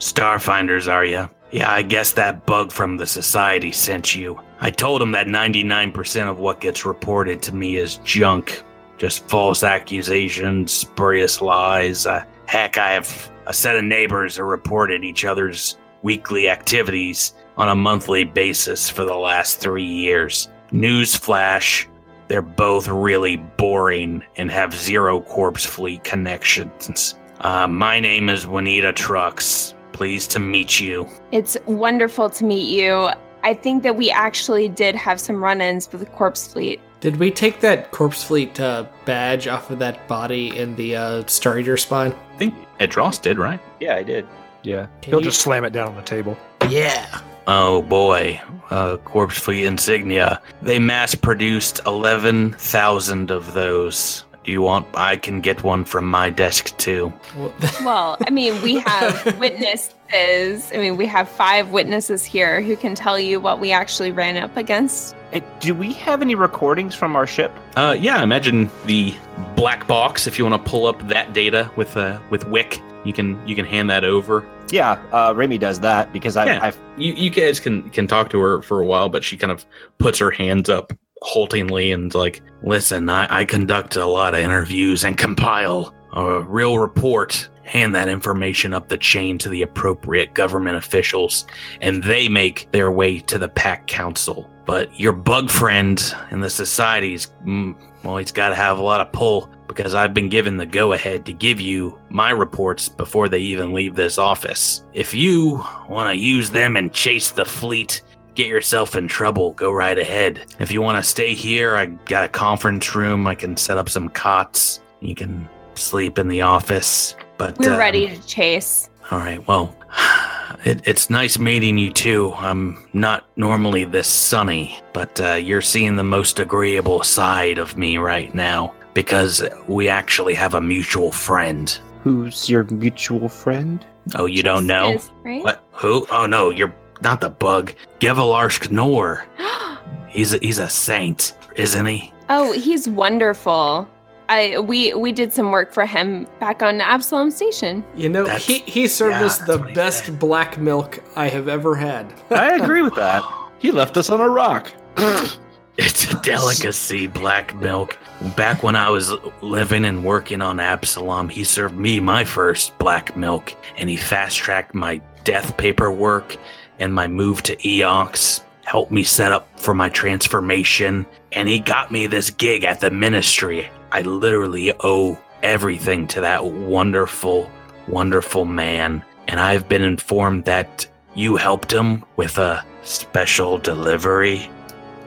Starfinders, 0.00 0.92
are 0.92 1.04
you? 1.04 1.30
Yeah, 1.52 1.70
I 1.70 1.82
guess 1.82 2.12
that 2.14 2.44
bug 2.44 2.72
from 2.72 2.96
the 2.96 3.06
Society 3.06 3.70
sent 3.70 4.16
you. 4.16 4.40
I 4.60 4.70
told 4.70 5.00
him 5.00 5.12
that 5.12 5.28
99% 5.28 6.28
of 6.28 6.40
what 6.40 6.60
gets 6.60 6.84
reported 6.84 7.40
to 7.42 7.54
me 7.54 7.76
is 7.76 7.98
junk. 7.98 8.64
Just 8.98 9.28
false 9.28 9.62
accusations, 9.62 10.72
spurious 10.72 11.40
lies. 11.40 12.06
Uh, 12.06 12.24
heck, 12.46 12.78
I 12.78 12.90
have 12.90 13.30
a 13.46 13.52
set 13.52 13.76
of 13.76 13.84
neighbors 13.84 14.36
that 14.36 14.44
reported 14.44 15.04
each 15.04 15.24
other's 15.24 15.76
weekly 16.02 16.48
activities 16.48 17.34
on 17.56 17.68
a 17.68 17.74
monthly 17.74 18.24
basis 18.24 18.90
for 18.90 19.04
the 19.04 19.14
last 19.16 19.60
three 19.60 19.84
years. 19.84 20.48
Newsflash, 20.76 21.86
they're 22.28 22.42
both 22.42 22.86
really 22.86 23.36
boring 23.36 24.22
and 24.36 24.50
have 24.50 24.74
zero 24.74 25.22
corpse 25.22 25.64
fleet 25.64 26.04
connections. 26.04 27.14
Uh, 27.40 27.66
my 27.66 27.98
name 27.98 28.28
is 28.28 28.46
Juanita 28.46 28.92
Trucks. 28.92 29.74
Pleased 29.92 30.30
to 30.32 30.38
meet 30.38 30.78
you. 30.78 31.08
It's 31.32 31.56
wonderful 31.64 32.28
to 32.28 32.44
meet 32.44 32.68
you. 32.68 33.08
I 33.42 33.54
think 33.54 33.84
that 33.84 33.96
we 33.96 34.10
actually 34.10 34.68
did 34.68 34.94
have 34.96 35.18
some 35.18 35.42
run 35.42 35.62
ins 35.62 35.90
with 35.90 36.00
the 36.02 36.06
Corpse 36.08 36.46
Fleet. 36.46 36.78
Did 37.00 37.16
we 37.16 37.30
take 37.30 37.60
that 37.60 37.90
corpse 37.92 38.22
fleet 38.24 38.58
uh, 38.60 38.84
badge 39.06 39.46
off 39.48 39.70
of 39.70 39.78
that 39.78 40.06
body 40.08 40.54
in 40.58 40.74
the 40.76 40.96
uh, 40.96 41.26
Star 41.26 41.58
Eater 41.58 41.76
spine? 41.78 42.12
I 42.34 42.36
think 42.36 42.54
Edros 42.80 43.20
did, 43.22 43.38
right? 43.38 43.60
Yeah, 43.80 43.94
I 43.94 44.02
did. 44.02 44.26
Yeah. 44.62 44.88
Can 45.00 45.12
He'll 45.12 45.20
you- 45.20 45.26
just 45.26 45.40
slam 45.40 45.64
it 45.64 45.72
down 45.72 45.88
on 45.88 45.94
the 45.96 46.02
table. 46.02 46.36
Yeah. 46.68 47.20
Oh 47.48 47.82
boy, 47.82 48.40
uh, 48.70 48.96
Corpse 48.98 49.38
Fleet 49.38 49.64
insignia. 49.66 50.40
They 50.62 50.78
mass 50.78 51.14
produced 51.14 51.80
11,000 51.86 53.30
of 53.30 53.54
those. 53.54 54.24
Do 54.44 54.52
you 54.52 54.62
want? 54.62 54.86
I 54.94 55.16
can 55.16 55.40
get 55.40 55.64
one 55.64 55.84
from 55.84 56.06
my 56.06 56.30
desk 56.30 56.76
too. 56.76 57.12
Well, 57.36 57.52
Well, 57.84 58.16
I 58.26 58.30
mean, 58.30 58.60
we 58.62 58.78
have 58.78 59.38
witnesses. 59.40 60.70
I 60.72 60.78
mean, 60.78 60.96
we 60.96 61.06
have 61.06 61.28
five 61.28 61.70
witnesses 61.70 62.24
here 62.24 62.60
who 62.62 62.76
can 62.76 62.94
tell 62.94 63.18
you 63.18 63.40
what 63.40 63.58
we 63.60 63.72
actually 63.72 64.12
ran 64.12 64.36
up 64.36 64.56
against. 64.56 65.16
Hey, 65.32 65.42
do 65.58 65.74
we 65.74 65.92
have 65.94 66.22
any 66.22 66.36
recordings 66.36 66.94
from 66.94 67.16
our 67.16 67.26
ship? 67.26 67.52
Uh, 67.76 67.96
yeah, 67.98 68.22
imagine 68.22 68.70
the 68.86 69.14
black 69.56 69.86
box. 69.88 70.28
If 70.28 70.38
you 70.38 70.44
want 70.46 70.64
to 70.64 70.70
pull 70.70 70.86
up 70.86 71.06
that 71.08 71.32
data 71.32 71.68
with 71.76 71.96
uh, 71.96 72.20
with 72.30 72.46
Wick, 72.48 72.80
you 73.06 73.12
can 73.12 73.46
you 73.46 73.54
can 73.54 73.64
hand 73.64 73.88
that 73.90 74.04
over. 74.04 74.46
Yeah, 74.70 75.00
uh, 75.12 75.32
Remy 75.36 75.58
does 75.58 75.80
that 75.80 76.12
because 76.12 76.36
I, 76.36 76.46
Yeah. 76.46 76.58
I've 76.62 76.78
You 76.96 77.12
you 77.14 77.30
guys 77.30 77.60
can 77.60 77.88
can 77.90 78.06
talk 78.06 78.30
to 78.30 78.40
her 78.40 78.62
for 78.62 78.80
a 78.80 78.86
while, 78.86 79.08
but 79.08 79.24
she 79.24 79.36
kind 79.36 79.52
of 79.52 79.64
puts 79.98 80.18
her 80.18 80.30
hands 80.30 80.68
up 80.68 80.92
haltingly 81.22 81.92
and 81.92 82.14
like, 82.14 82.42
Listen, 82.62 83.08
I, 83.08 83.40
I 83.40 83.44
conduct 83.44 83.96
a 83.96 84.06
lot 84.06 84.34
of 84.34 84.40
interviews 84.40 85.04
and 85.04 85.16
compile 85.16 85.94
a 86.12 86.40
real 86.40 86.78
report. 86.78 87.48
Hand 87.62 87.96
that 87.96 88.08
information 88.08 88.72
up 88.72 88.88
the 88.88 88.96
chain 88.96 89.38
to 89.38 89.48
the 89.48 89.62
appropriate 89.62 90.34
government 90.34 90.76
officials, 90.76 91.46
and 91.80 92.02
they 92.04 92.28
make 92.28 92.68
their 92.70 92.92
way 92.92 93.18
to 93.20 93.38
the 93.38 93.48
Pact 93.48 93.88
Council. 93.88 94.48
But 94.66 94.98
your 94.98 95.12
bug 95.12 95.50
friend 95.50 96.00
in 96.30 96.40
the 96.40 96.50
society's, 96.50 97.32
mm, 97.44 97.74
well, 98.04 98.18
he's 98.18 98.30
got 98.30 98.50
to 98.50 98.54
have 98.54 98.78
a 98.78 98.82
lot 98.82 99.00
of 99.00 99.10
pull 99.12 99.50
because 99.66 99.94
I've 99.94 100.14
been 100.14 100.28
given 100.28 100.56
the 100.56 100.66
go 100.66 100.92
ahead 100.92 101.26
to 101.26 101.32
give 101.32 101.60
you 101.60 101.98
my 102.08 102.30
reports 102.30 102.88
before 102.88 103.28
they 103.28 103.38
even 103.38 103.72
leave 103.72 103.94
this 103.94 104.18
office. 104.18 104.84
If 104.92 105.14
you 105.14 105.64
want 105.88 106.10
to 106.10 106.16
use 106.16 106.50
them 106.50 106.76
and 106.76 106.92
chase 106.92 107.30
the 107.30 107.44
fleet, 107.44 108.02
get 108.34 108.46
yourself 108.46 108.94
in 108.94 109.08
trouble, 109.08 109.52
go 109.52 109.72
right 109.72 109.98
ahead. 109.98 110.46
If 110.60 110.70
you 110.70 110.82
want 110.82 111.02
to 111.02 111.08
stay 111.08 111.34
here, 111.34 111.76
I 111.76 111.86
got 111.86 112.24
a 112.24 112.28
conference 112.28 112.94
room. 112.94 113.26
I 113.26 113.34
can 113.34 113.56
set 113.56 113.78
up 113.78 113.88
some 113.88 114.08
cots. 114.08 114.80
You 115.00 115.14
can 115.14 115.48
sleep 115.74 116.18
in 116.18 116.28
the 116.28 116.42
office. 116.42 117.16
But 117.38 117.58
We're 117.58 117.72
um, 117.72 117.78
ready 117.78 118.08
to 118.08 118.26
chase. 118.26 118.88
All 119.10 119.18
right. 119.18 119.46
Well, 119.46 119.74
it, 120.64 120.82
it's 120.86 121.10
nice 121.10 121.38
meeting 121.38 121.78
you 121.78 121.92
too. 121.92 122.32
I'm 122.34 122.86
not 122.92 123.26
normally 123.36 123.84
this 123.84 124.08
sunny, 124.08 124.78
but 124.92 125.20
uh, 125.20 125.34
you're 125.34 125.62
seeing 125.62 125.96
the 125.96 126.04
most 126.04 126.38
agreeable 126.38 127.02
side 127.02 127.58
of 127.58 127.76
me 127.76 127.98
right 127.98 128.34
now 128.34 128.74
because 128.96 129.44
we 129.68 129.90
actually 129.90 130.32
have 130.34 130.54
a 130.54 130.60
mutual 130.60 131.12
friend. 131.12 131.78
who's 132.02 132.48
your 132.48 132.64
mutual 132.64 133.28
friend? 133.28 133.84
Oh, 134.14 134.24
you 134.24 134.42
don't 134.42 134.66
know? 134.66 134.98
Right? 135.22 135.44
What? 135.44 135.62
Who? 135.72 136.06
Oh 136.10 136.24
no, 136.24 136.48
you're 136.50 136.74
not 137.02 137.20
the 137.20 137.28
bug. 137.28 137.74
Gevalarsk 138.00 138.70
Nor. 138.70 139.26
He's 140.08 140.32
a, 140.32 140.38
he's 140.38 140.58
a 140.58 140.68
saint, 140.70 141.34
isn't 141.56 141.84
he? 141.86 142.10
oh, 142.30 142.52
he's 142.52 142.88
wonderful. 142.88 143.86
I 144.30 144.58
we 144.60 144.94
we 144.94 145.12
did 145.12 145.30
some 145.32 145.50
work 145.52 145.74
for 145.74 145.84
him 145.84 146.26
back 146.40 146.62
on 146.62 146.80
Absalom 146.80 147.30
Station. 147.30 147.84
You 147.94 148.08
know, 148.08 148.24
That's- 148.24 148.46
he, 148.46 148.60
he 148.60 148.88
served 148.88 149.16
yeah, 149.20 149.26
us 149.26 149.38
the 149.38 149.44
that's 149.46 149.60
what 149.60 149.68
he 149.68 149.74
best 149.74 150.04
said. 150.06 150.18
black 150.18 150.56
milk 150.56 151.00
I 151.16 151.28
have 151.28 151.48
ever 151.48 151.74
had. 151.76 152.06
I 152.30 152.54
agree 152.56 152.80
with 152.82 152.94
that. 152.94 153.22
He 153.58 153.70
left 153.70 153.96
us 153.98 154.08
on 154.08 154.20
a 154.20 154.28
rock. 154.28 154.72
It's 155.78 156.10
a 156.10 156.18
delicacy, 156.22 157.06
black 157.06 157.54
milk. 157.56 157.98
Back 158.34 158.62
when 158.62 158.76
I 158.76 158.88
was 158.88 159.12
living 159.42 159.84
and 159.84 160.04
working 160.04 160.40
on 160.40 160.58
Absalom, 160.58 161.28
he 161.28 161.44
served 161.44 161.76
me 161.76 162.00
my 162.00 162.24
first 162.24 162.76
black 162.78 163.16
milk, 163.16 163.54
and 163.76 163.90
he 163.90 163.96
fast 163.96 164.38
tracked 164.38 164.74
my 164.74 165.00
death 165.24 165.56
paperwork 165.56 166.36
and 166.78 166.94
my 166.94 167.06
move 167.06 167.42
to 167.42 167.56
Eox, 167.56 168.42
helped 168.64 168.90
me 168.90 169.02
set 169.02 169.32
up 169.32 169.48
for 169.58 169.74
my 169.74 169.88
transformation, 169.88 171.06
and 171.32 171.48
he 171.48 171.58
got 171.58 171.92
me 171.92 172.06
this 172.06 172.30
gig 172.30 172.64
at 172.64 172.80
the 172.80 172.90
ministry. 172.90 173.68
I 173.92 174.02
literally 174.02 174.72
owe 174.80 175.18
everything 175.42 176.06
to 176.08 176.20
that 176.22 176.44
wonderful, 176.44 177.50
wonderful 177.86 178.44
man, 178.44 179.04
and 179.28 179.40
I've 179.40 179.68
been 179.68 179.82
informed 179.82 180.44
that 180.46 180.86
you 181.14 181.36
helped 181.36 181.72
him 181.72 182.04
with 182.16 182.38
a 182.38 182.64
special 182.82 183.58
delivery. 183.58 184.50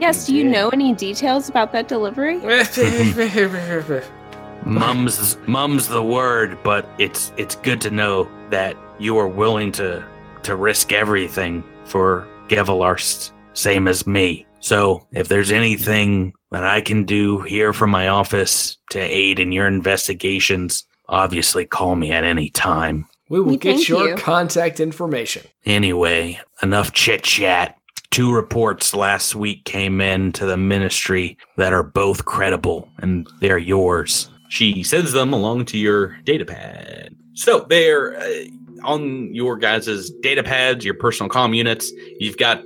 Yes, 0.00 0.26
do 0.26 0.34
you 0.34 0.44
know 0.44 0.68
any 0.70 0.94
details 0.94 1.48
about 1.48 1.72
that 1.72 1.88
delivery? 1.88 2.38
Mum's 4.64 5.36
mum's 5.46 5.88
the 5.88 6.02
word, 6.02 6.58
but 6.62 6.86
it's 6.98 7.32
it's 7.36 7.54
good 7.56 7.80
to 7.82 7.90
know 7.90 8.28
that 8.50 8.76
you 8.98 9.16
are 9.18 9.28
willing 9.28 9.72
to 9.72 10.04
to 10.42 10.56
risk 10.56 10.92
everything 10.92 11.64
for 11.84 12.26
Gevalarsk, 12.48 13.30
same 13.54 13.88
as 13.88 14.06
me. 14.06 14.46
So 14.60 15.06
if 15.12 15.28
there's 15.28 15.50
anything 15.50 16.34
that 16.50 16.64
I 16.64 16.80
can 16.82 17.04
do 17.04 17.40
here 17.40 17.72
from 17.72 17.90
my 17.90 18.08
office 18.08 18.76
to 18.90 19.00
aid 19.00 19.38
in 19.38 19.52
your 19.52 19.66
investigations, 19.66 20.84
obviously 21.08 21.64
call 21.64 21.96
me 21.96 22.12
at 22.12 22.24
any 22.24 22.50
time. 22.50 23.06
we 23.30 23.40
will 23.40 23.52
We 23.52 23.56
get 23.56 23.88
your 23.88 24.10
you. 24.10 24.14
contact 24.16 24.80
information. 24.80 25.46
Anyway, 25.64 26.38
enough 26.62 26.92
chit 26.92 27.22
chat. 27.22 27.78
Two 28.10 28.32
reports 28.32 28.92
last 28.92 29.36
week 29.36 29.64
came 29.64 30.00
in 30.00 30.32
to 30.32 30.44
the 30.44 30.56
ministry 30.56 31.38
that 31.56 31.72
are 31.72 31.84
both 31.84 32.24
credible, 32.24 32.88
and 32.98 33.26
they're 33.40 33.58
yours. 33.58 34.28
she 34.48 34.82
sends 34.82 35.12
them 35.12 35.32
along 35.32 35.64
to 35.66 35.78
your 35.78 36.18
data 36.24 36.44
pad. 36.44 37.14
So 37.34 37.66
they're 37.68 38.18
uh, 38.18 38.44
on 38.82 39.32
your 39.32 39.56
guys' 39.56 40.10
data 40.22 40.42
pads, 40.42 40.84
your 40.84 40.94
personal 40.94 41.30
comm 41.30 41.54
units. 41.56 41.92
You've 42.18 42.36
got 42.36 42.60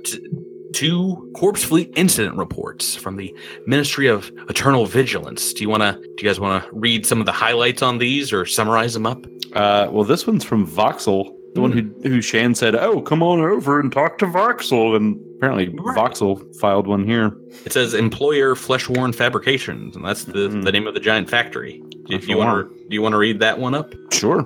two 0.73 1.31
corpse 1.35 1.63
fleet 1.63 1.91
incident 1.95 2.35
reports 2.37 2.95
from 2.95 3.15
the 3.15 3.33
Ministry 3.67 4.07
of 4.07 4.31
Eternal 4.49 4.85
Vigilance. 4.85 5.53
Do 5.53 5.61
you 5.61 5.69
want 5.69 5.83
to? 5.83 5.93
Do 5.93 6.23
you 6.23 6.29
guys 6.29 6.39
want 6.39 6.63
to 6.63 6.69
read 6.73 7.05
some 7.05 7.19
of 7.19 7.25
the 7.25 7.31
highlights 7.31 7.81
on 7.81 7.99
these 7.99 8.33
or 8.33 8.45
summarize 8.45 8.93
them 8.93 9.05
up? 9.05 9.23
Uh, 9.53 9.87
well, 9.91 10.03
this 10.03 10.27
one's 10.27 10.43
from 10.43 10.67
Voxel, 10.67 11.33
the 11.55 11.61
one 11.61 11.71
who 11.71 12.07
who 12.07 12.21
Shan 12.21 12.53
said, 12.53 12.75
"Oh, 12.75 13.01
come 13.01 13.23
on 13.23 13.39
over 13.39 13.79
and 13.79 13.91
talk 13.91 14.17
to 14.19 14.25
Voxel," 14.27 14.95
and 14.95 15.19
apparently 15.37 15.69
Right. 15.69 15.97
Voxel 15.97 16.55
filed 16.57 16.85
one 16.85 17.03
here. 17.05 17.35
It 17.65 17.71
says 17.73 17.93
Employer 17.93 18.55
Fleshworn 18.55 19.13
Fabrications, 19.15 19.95
and 19.95 20.05
that's 20.05 20.25
the, 20.25 20.49
Mhm. 20.49 20.63
the 20.63 20.71
name 20.71 20.85
of 20.85 20.93
the 20.93 20.99
giant 20.99 21.29
factory. 21.29 21.81
If 22.09 22.27
you 22.27 22.37
want 22.37 22.69
to, 22.69 22.75
do 22.89 22.93
you 22.93 23.01
want 23.01 23.13
to 23.13 23.17
read 23.17 23.39
that 23.39 23.57
one 23.59 23.73
up? 23.73 23.95
Sure. 24.11 24.45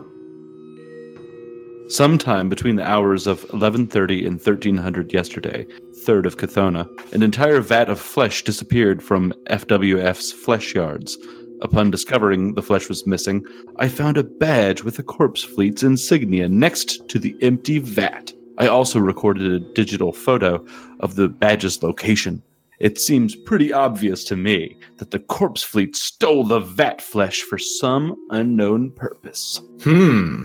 Sometime 1.88 2.50
between 2.50 2.76
the 2.76 2.88
hours 2.88 3.26
of 3.26 3.44
11:30 3.52 4.24
and 4.26 4.40
1300 4.40 5.12
yesterday, 5.12 5.66
3rd 6.06 6.28
of 6.28 6.38
Cathona, 6.38 6.88
an 7.12 7.24
entire 7.24 7.60
vat 7.62 7.90
of 7.90 8.00
flesh 8.00 8.44
disappeared 8.44 9.02
from 9.02 9.34
FWF's 9.50 10.32
flesh 10.32 10.76
yards. 10.76 11.18
Upon 11.62 11.92
discovering 11.92 12.54
the 12.54 12.62
flesh 12.62 12.88
was 12.88 13.06
missing, 13.06 13.46
I 13.78 13.90
found 13.90 14.18
a 14.18 14.24
badge 14.24 14.84
with 14.84 14.96
the 14.96 15.04
corpse 15.04 15.44
fleet's 15.44 15.84
insignia 15.84 16.48
next 16.48 17.08
to 17.10 17.20
the 17.20 17.36
empty 17.42 17.80
vat. 17.80 18.34
I 18.58 18.68
also 18.68 19.00
recorded 19.00 19.52
a 19.52 19.60
digital 19.60 20.12
photo 20.12 20.66
of 21.00 21.16
the 21.16 21.28
badge's 21.28 21.84
location. 21.84 22.42
It 22.80 23.00
seems 23.00 23.36
pretty 23.36 23.74
obvious 23.74 24.24
to 24.26 24.38
me 24.38 24.78
that 24.98 25.12
the 25.12 25.20
corpse 25.20 25.64
fleet 25.64 25.98
stole 25.98 26.46
the 26.46 26.62
vat 26.62 27.02
flesh 27.02 27.42
for 27.42 27.58
some 27.58 28.16
unknown 28.30 28.92
purpose. 28.92 29.62
Hmm. 29.82 30.44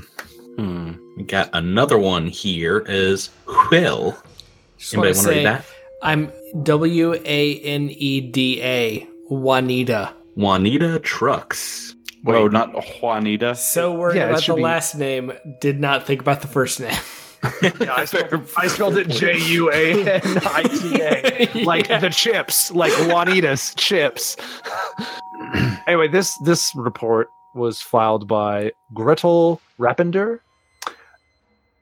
Hmm. 0.57 0.93
We 1.17 1.23
got 1.25 1.51
another 1.53 1.99
one 1.99 2.27
here 2.27 2.85
is 2.89 3.31
Will. 3.71 4.17
Just 4.79 4.97
wanna 4.97 5.11
Anybody 5.11 5.15
want 5.15 5.17
to 5.17 5.23
say, 5.23 5.37
read 5.37 5.47
that? 5.47 5.65
I'm 6.03 6.33
W 6.65 7.15
A 7.15 7.59
N 7.61 7.89
E 7.91 8.21
D 8.21 8.63
A 8.63 9.09
Juanita. 9.29 10.13
Juanita 10.37 10.99
Trucks. 11.01 11.95
Whoa, 12.23 12.49
not 12.49 12.73
Juanita. 13.03 13.55
So 13.55 13.93
worried 13.95 14.17
Yeah, 14.17 14.31
about 14.31 14.45
the 14.45 14.55
be- 14.55 14.63
last 14.63 14.95
name, 14.95 15.33
did 15.61 15.79
not 15.79 16.07
think 16.07 16.21
about 16.23 16.41
the 16.41 16.49
first 16.49 16.81
name. 16.81 16.95
Yeah, 17.63 17.93
I, 17.95 18.07
spelled, 18.07 18.49
I 18.57 18.67
spelled 18.69 18.97
it 18.97 19.07
J 19.11 19.37
U 19.39 19.71
A 19.71 20.15
N 20.15 20.39
I 20.47 20.63
T 20.63 21.03
A, 21.03 21.65
like 21.67 21.91
Yeah. 21.91 21.99
the 21.99 22.09
chips, 22.09 22.71
like 22.73 22.91
Juanita's 23.07 23.75
chips. 23.75 24.35
anyway, 25.87 26.09
this 26.09 26.35
this 26.39 26.73
report 26.75 27.29
was 27.55 27.83
filed 27.83 28.27
by 28.27 28.73
Gretel 28.95 29.61
Rappender, 29.79 30.39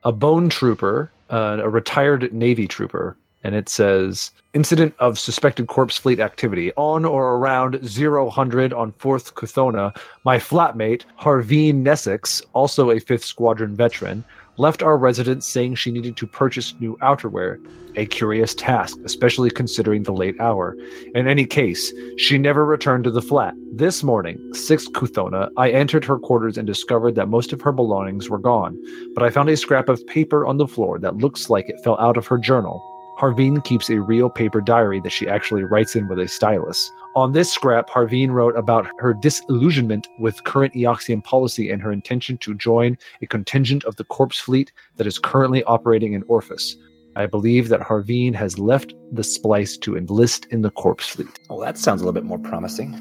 a 0.02 0.10
bone 0.10 0.48
trooper, 0.48 1.12
uh, 1.30 1.58
a 1.62 1.68
retired 1.68 2.32
Navy 2.32 2.66
trooper, 2.66 3.16
and 3.44 3.54
it 3.54 3.68
says 3.68 4.30
incident 4.54 4.94
of 4.98 5.18
suspected 5.18 5.66
corpse 5.66 5.96
fleet 5.96 6.20
activity 6.20 6.72
on 6.76 7.04
or 7.04 7.36
around 7.36 7.78
000 7.82 8.28
on 8.28 8.92
4th 8.92 9.32
Kuthona. 9.32 9.96
My 10.24 10.38
flatmate, 10.38 11.04
Harveen 11.20 11.82
Nessex, 11.82 12.42
also 12.52 12.90
a 12.90 13.00
5th 13.00 13.24
Squadron 13.24 13.74
veteran, 13.74 14.24
left 14.58 14.82
our 14.82 14.98
residence 14.98 15.46
saying 15.46 15.74
she 15.74 15.90
needed 15.90 16.16
to 16.16 16.26
purchase 16.26 16.74
new 16.78 16.96
outerwear. 16.98 17.58
A 17.96 18.06
curious 18.06 18.54
task, 18.54 18.98
especially 19.04 19.50
considering 19.50 20.02
the 20.02 20.12
late 20.12 20.38
hour. 20.40 20.76
In 21.14 21.26
any 21.26 21.44
case, 21.44 21.92
she 22.16 22.38
never 22.38 22.64
returned 22.64 23.04
to 23.04 23.10
the 23.10 23.20
flat. 23.20 23.54
This 23.70 24.02
morning, 24.02 24.38
6th 24.52 24.92
Kuthona, 24.92 25.50
I 25.56 25.70
entered 25.70 26.04
her 26.04 26.18
quarters 26.18 26.56
and 26.56 26.66
discovered 26.66 27.14
that 27.16 27.28
most 27.28 27.52
of 27.52 27.60
her 27.60 27.72
belongings 27.72 28.30
were 28.30 28.38
gone, 28.38 28.78
but 29.14 29.22
I 29.22 29.30
found 29.30 29.50
a 29.50 29.56
scrap 29.56 29.88
of 29.88 30.06
paper 30.06 30.46
on 30.46 30.56
the 30.56 30.68
floor 30.68 30.98
that 31.00 31.16
looks 31.16 31.50
like 31.50 31.68
it 31.68 31.82
fell 31.84 31.98
out 31.98 32.16
of 32.16 32.26
her 32.26 32.38
journal. 32.38 32.82
Harveen 33.22 33.62
keeps 33.62 33.88
a 33.88 34.00
real 34.00 34.28
paper 34.28 34.60
diary 34.60 34.98
that 34.98 35.12
she 35.12 35.28
actually 35.28 35.62
writes 35.62 35.94
in 35.94 36.08
with 36.08 36.18
a 36.18 36.26
stylus. 36.26 36.90
On 37.14 37.30
this 37.30 37.52
scrap, 37.52 37.88
Harveen 37.88 38.30
wrote 38.32 38.56
about 38.56 38.88
her 38.98 39.14
disillusionment 39.14 40.08
with 40.18 40.42
current 40.42 40.74
Eoxian 40.74 41.22
policy 41.22 41.70
and 41.70 41.80
her 41.80 41.92
intention 41.92 42.36
to 42.38 42.52
join 42.56 42.98
a 43.20 43.28
contingent 43.28 43.84
of 43.84 43.94
the 43.94 44.02
corpse 44.02 44.40
fleet 44.40 44.72
that 44.96 45.06
is 45.06 45.20
currently 45.20 45.62
operating 45.64 46.14
in 46.14 46.24
Orphesh. 46.24 46.74
I 47.16 47.26
believe 47.26 47.68
that 47.68 47.80
Harveen 47.80 48.34
has 48.34 48.58
left 48.58 48.94
the 49.10 49.22
splice 49.22 49.76
to 49.78 49.96
enlist 49.96 50.46
in 50.46 50.62
the 50.62 50.70
corpse 50.70 51.08
fleet. 51.08 51.28
Well, 51.48 51.58
that 51.58 51.76
sounds 51.76 52.00
a 52.00 52.04
little 52.04 52.14
bit 52.14 52.24
more 52.24 52.38
promising. 52.38 52.98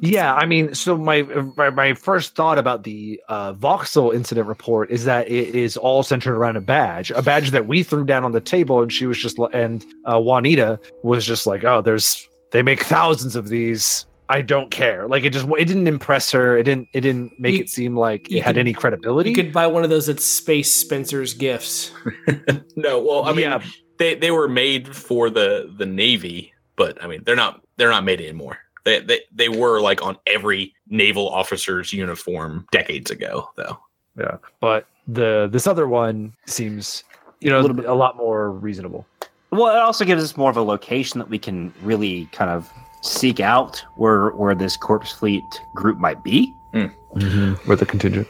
Yeah, 0.00 0.34
I 0.34 0.46
mean, 0.46 0.74
so 0.74 0.96
my 0.96 1.22
my, 1.56 1.70
my 1.70 1.94
first 1.94 2.34
thought 2.34 2.58
about 2.58 2.84
the 2.84 3.20
uh, 3.28 3.52
Voxel 3.54 4.14
incident 4.14 4.46
report 4.46 4.90
is 4.90 5.04
that 5.04 5.28
it 5.30 5.54
is 5.54 5.76
all 5.76 6.02
centered 6.02 6.34
around 6.34 6.56
a 6.56 6.60
badge, 6.60 7.10
a 7.10 7.22
badge 7.22 7.50
that 7.50 7.66
we 7.66 7.82
threw 7.82 8.04
down 8.04 8.24
on 8.24 8.32
the 8.32 8.40
table, 8.40 8.80
and 8.82 8.92
she 8.92 9.06
was 9.06 9.18
just 9.18 9.38
and 9.52 9.84
uh, 10.06 10.18
Juanita 10.18 10.80
was 11.02 11.26
just 11.26 11.46
like, 11.46 11.64
"Oh, 11.64 11.82
there's 11.82 12.28
they 12.50 12.62
make 12.62 12.82
thousands 12.82 13.36
of 13.36 13.48
these. 13.48 14.06
I 14.30 14.40
don't 14.42 14.70
care." 14.70 15.06
Like 15.08 15.24
it 15.24 15.30
just 15.34 15.46
it 15.58 15.64
didn't 15.66 15.86
impress 15.88 16.30
her. 16.32 16.56
It 16.56 16.62
didn't 16.64 16.88
it 16.92 17.02
didn't 17.02 17.38
make 17.38 17.54
You- 17.54 17.60
it 17.60 17.68
seem 17.68 17.96
like 17.96 18.30
you 18.30 18.38
it 18.38 18.42
had 18.44 18.54
could- 18.54 18.60
any 18.60 18.72
credibility. 18.72 19.30
You 19.30 19.36
could 19.36 19.52
buy 19.52 19.66
one 19.66 19.84
of 19.84 19.90
those 19.90 20.08
at 20.08 20.20
Space 20.20 20.72
Spencer's 20.72 21.34
Gifts. 21.34 21.90
No, 22.76 22.98
well, 23.00 23.24
I 23.24 23.32
mean, 23.32 23.40
Yeah. 23.50 23.62
they 23.98 24.14
they 24.14 24.30
were 24.30 24.48
made 24.48 24.94
for 24.96 25.28
the 25.28 25.70
the 25.76 25.86
Navy, 25.86 26.52
but 26.76 27.02
I 27.02 27.06
mean, 27.06 27.22
they're 27.24 27.36
not 27.36 27.60
they're 27.76 27.90
not 27.90 28.04
made 28.04 28.20
anymore. 28.20 28.58
They 28.84 29.00
they 29.00 29.20
they 29.32 29.48
were 29.50 29.80
like 29.80 30.02
on 30.02 30.16
every 30.26 30.74
naval 30.88 31.28
officer's 31.28 31.92
uniform 31.92 32.66
decades 32.72 33.10
ago, 33.10 33.50
though. 33.56 33.78
yeah, 34.18 34.36
but 34.60 34.86
the 35.06 35.48
this 35.52 35.66
other 35.66 35.86
one 35.88 36.32
seems 36.46 37.04
you 37.40 37.50
know 37.50 37.60
a, 37.60 37.62
Little 37.62 37.76
bit- 37.76 37.86
a 37.86 37.94
lot 37.94 38.16
more 38.16 38.50
reasonable. 38.52 39.04
Well, 39.50 39.74
it 39.74 39.80
also 39.80 40.04
gives 40.04 40.22
us 40.22 40.36
more 40.36 40.48
of 40.50 40.56
a 40.56 40.62
location 40.62 41.18
that 41.18 41.28
we 41.28 41.38
can 41.38 41.74
really 41.82 42.26
kind 42.32 42.50
of 42.50 42.70
seek 43.02 43.40
out 43.40 43.84
where 43.96 44.30
where 44.30 44.54
this 44.54 44.76
corpse 44.76 45.12
fleet 45.12 45.44
group 45.74 45.98
might 45.98 46.22
be. 46.22 46.52
Hmm. 46.72 46.86
Mm-hmm. 47.14 47.52
Where 47.68 47.76
the 47.76 47.86
contingent. 47.86 48.28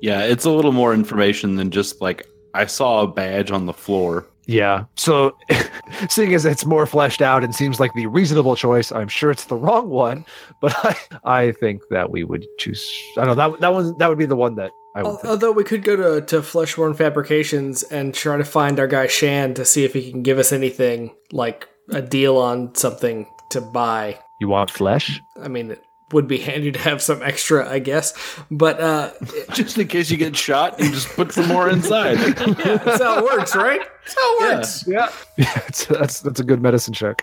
Yeah, 0.00 0.22
it's 0.22 0.44
a 0.44 0.50
little 0.50 0.72
more 0.72 0.92
information 0.92 1.56
than 1.56 1.70
just 1.70 2.00
like 2.00 2.26
I 2.54 2.66
saw 2.66 3.02
a 3.02 3.06
badge 3.06 3.50
on 3.50 3.66
the 3.66 3.72
floor. 3.72 4.26
Yeah. 4.46 4.84
So, 4.96 5.36
seeing 6.10 6.34
as 6.34 6.44
it's 6.44 6.64
more 6.64 6.86
fleshed 6.86 7.22
out 7.22 7.44
and 7.44 7.54
seems 7.54 7.78
like 7.78 7.92
the 7.94 8.06
reasonable 8.06 8.56
choice, 8.56 8.90
I'm 8.90 9.08
sure 9.08 9.30
it's 9.30 9.44
the 9.44 9.54
wrong 9.54 9.88
one. 9.88 10.26
But 10.60 10.74
I, 10.84 10.96
I 11.24 11.52
think 11.52 11.82
that 11.90 12.10
we 12.10 12.24
would 12.24 12.46
choose. 12.58 12.84
I 13.16 13.24
don't 13.24 13.36
know 13.36 13.50
that 13.50 13.60
that 13.60 13.72
one 13.72 13.96
that 13.98 14.08
would 14.08 14.18
be 14.18 14.26
the 14.26 14.36
one 14.36 14.56
that 14.56 14.72
I 14.94 15.02
would. 15.02 15.08
Al- 15.08 15.16
think. 15.16 15.30
Although 15.30 15.52
we 15.52 15.64
could 15.64 15.84
go 15.84 15.96
to, 15.96 16.26
to 16.26 16.42
Fleshborn 16.42 16.96
Fabrications 16.96 17.82
and 17.84 18.12
try 18.14 18.36
to 18.36 18.44
find 18.44 18.78
our 18.80 18.88
guy 18.88 19.06
Shan 19.06 19.54
to 19.54 19.64
see 19.64 19.84
if 19.84 19.94
he 19.94 20.10
can 20.10 20.22
give 20.22 20.38
us 20.38 20.52
anything 20.52 21.14
like 21.30 21.68
a 21.90 22.02
deal 22.02 22.36
on 22.36 22.74
something 22.74 23.26
to 23.52 23.60
buy. 23.60 24.18
You 24.38 24.48
want 24.48 24.70
flesh? 24.70 25.22
I 25.40 25.48
mean, 25.48 25.70
it 25.70 25.84
would 26.12 26.28
be 26.28 26.38
handy 26.38 26.72
to 26.72 26.78
have 26.78 27.00
some 27.00 27.22
extra, 27.22 27.68
I 27.68 27.78
guess. 27.78 28.12
But 28.50 28.80
uh, 28.80 29.12
Just 29.52 29.78
in 29.78 29.88
case 29.88 30.10
you 30.10 30.16
get 30.16 30.36
shot, 30.36 30.78
you 30.78 30.90
just 30.90 31.08
put 31.10 31.32
some 31.32 31.48
more 31.48 31.68
inside. 31.68 32.18
yeah, 32.58 32.76
that's 32.76 33.02
how 33.02 33.18
it 33.18 33.24
works, 33.24 33.54
right? 33.56 33.80
That's 33.80 34.14
how 34.14 34.36
it 34.38 34.54
works. 34.56 34.84
Yeah. 34.86 35.10
Yeah. 35.38 35.62
It's, 35.66 35.86
that's 35.86 36.20
that's 36.20 36.40
a 36.40 36.44
good 36.44 36.60
medicine 36.62 36.92
check. 36.92 37.22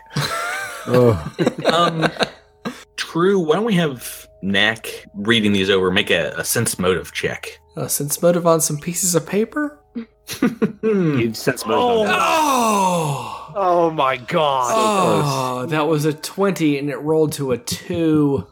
oh. 0.88 1.34
Um, 1.66 2.10
True. 2.98 3.40
Why 3.40 3.56
don't 3.56 3.66
we 3.66 3.76
have 3.76 4.28
Knack 4.42 5.06
reading 5.14 5.54
these 5.54 5.70
over? 5.70 5.92
Make 5.92 6.10
a, 6.10 6.34
a 6.38 6.44
sense 6.44 6.80
motive 6.80 7.12
check. 7.14 7.60
Uh, 7.78 7.88
sense 7.88 8.22
motive 8.22 8.48
on 8.48 8.60
some 8.62 8.78
pieces 8.78 9.16
of 9.16 9.26
paper. 9.28 9.80
You've 10.84 11.38
sense 11.38 11.66
motive 11.66 11.80
on 11.84 12.06
that. 12.08 12.18
Oh. 12.20 13.39
Oh 13.62 13.90
my 13.92 14.16
god. 14.16 14.72
Oh, 14.74 15.66
that 15.66 15.86
was 15.86 16.06
a 16.06 16.14
20 16.14 16.78
and 16.78 16.90
it 16.90 16.96
rolled 16.96 17.34
to 17.34 17.52
a 17.52 17.58
2. 17.58 18.48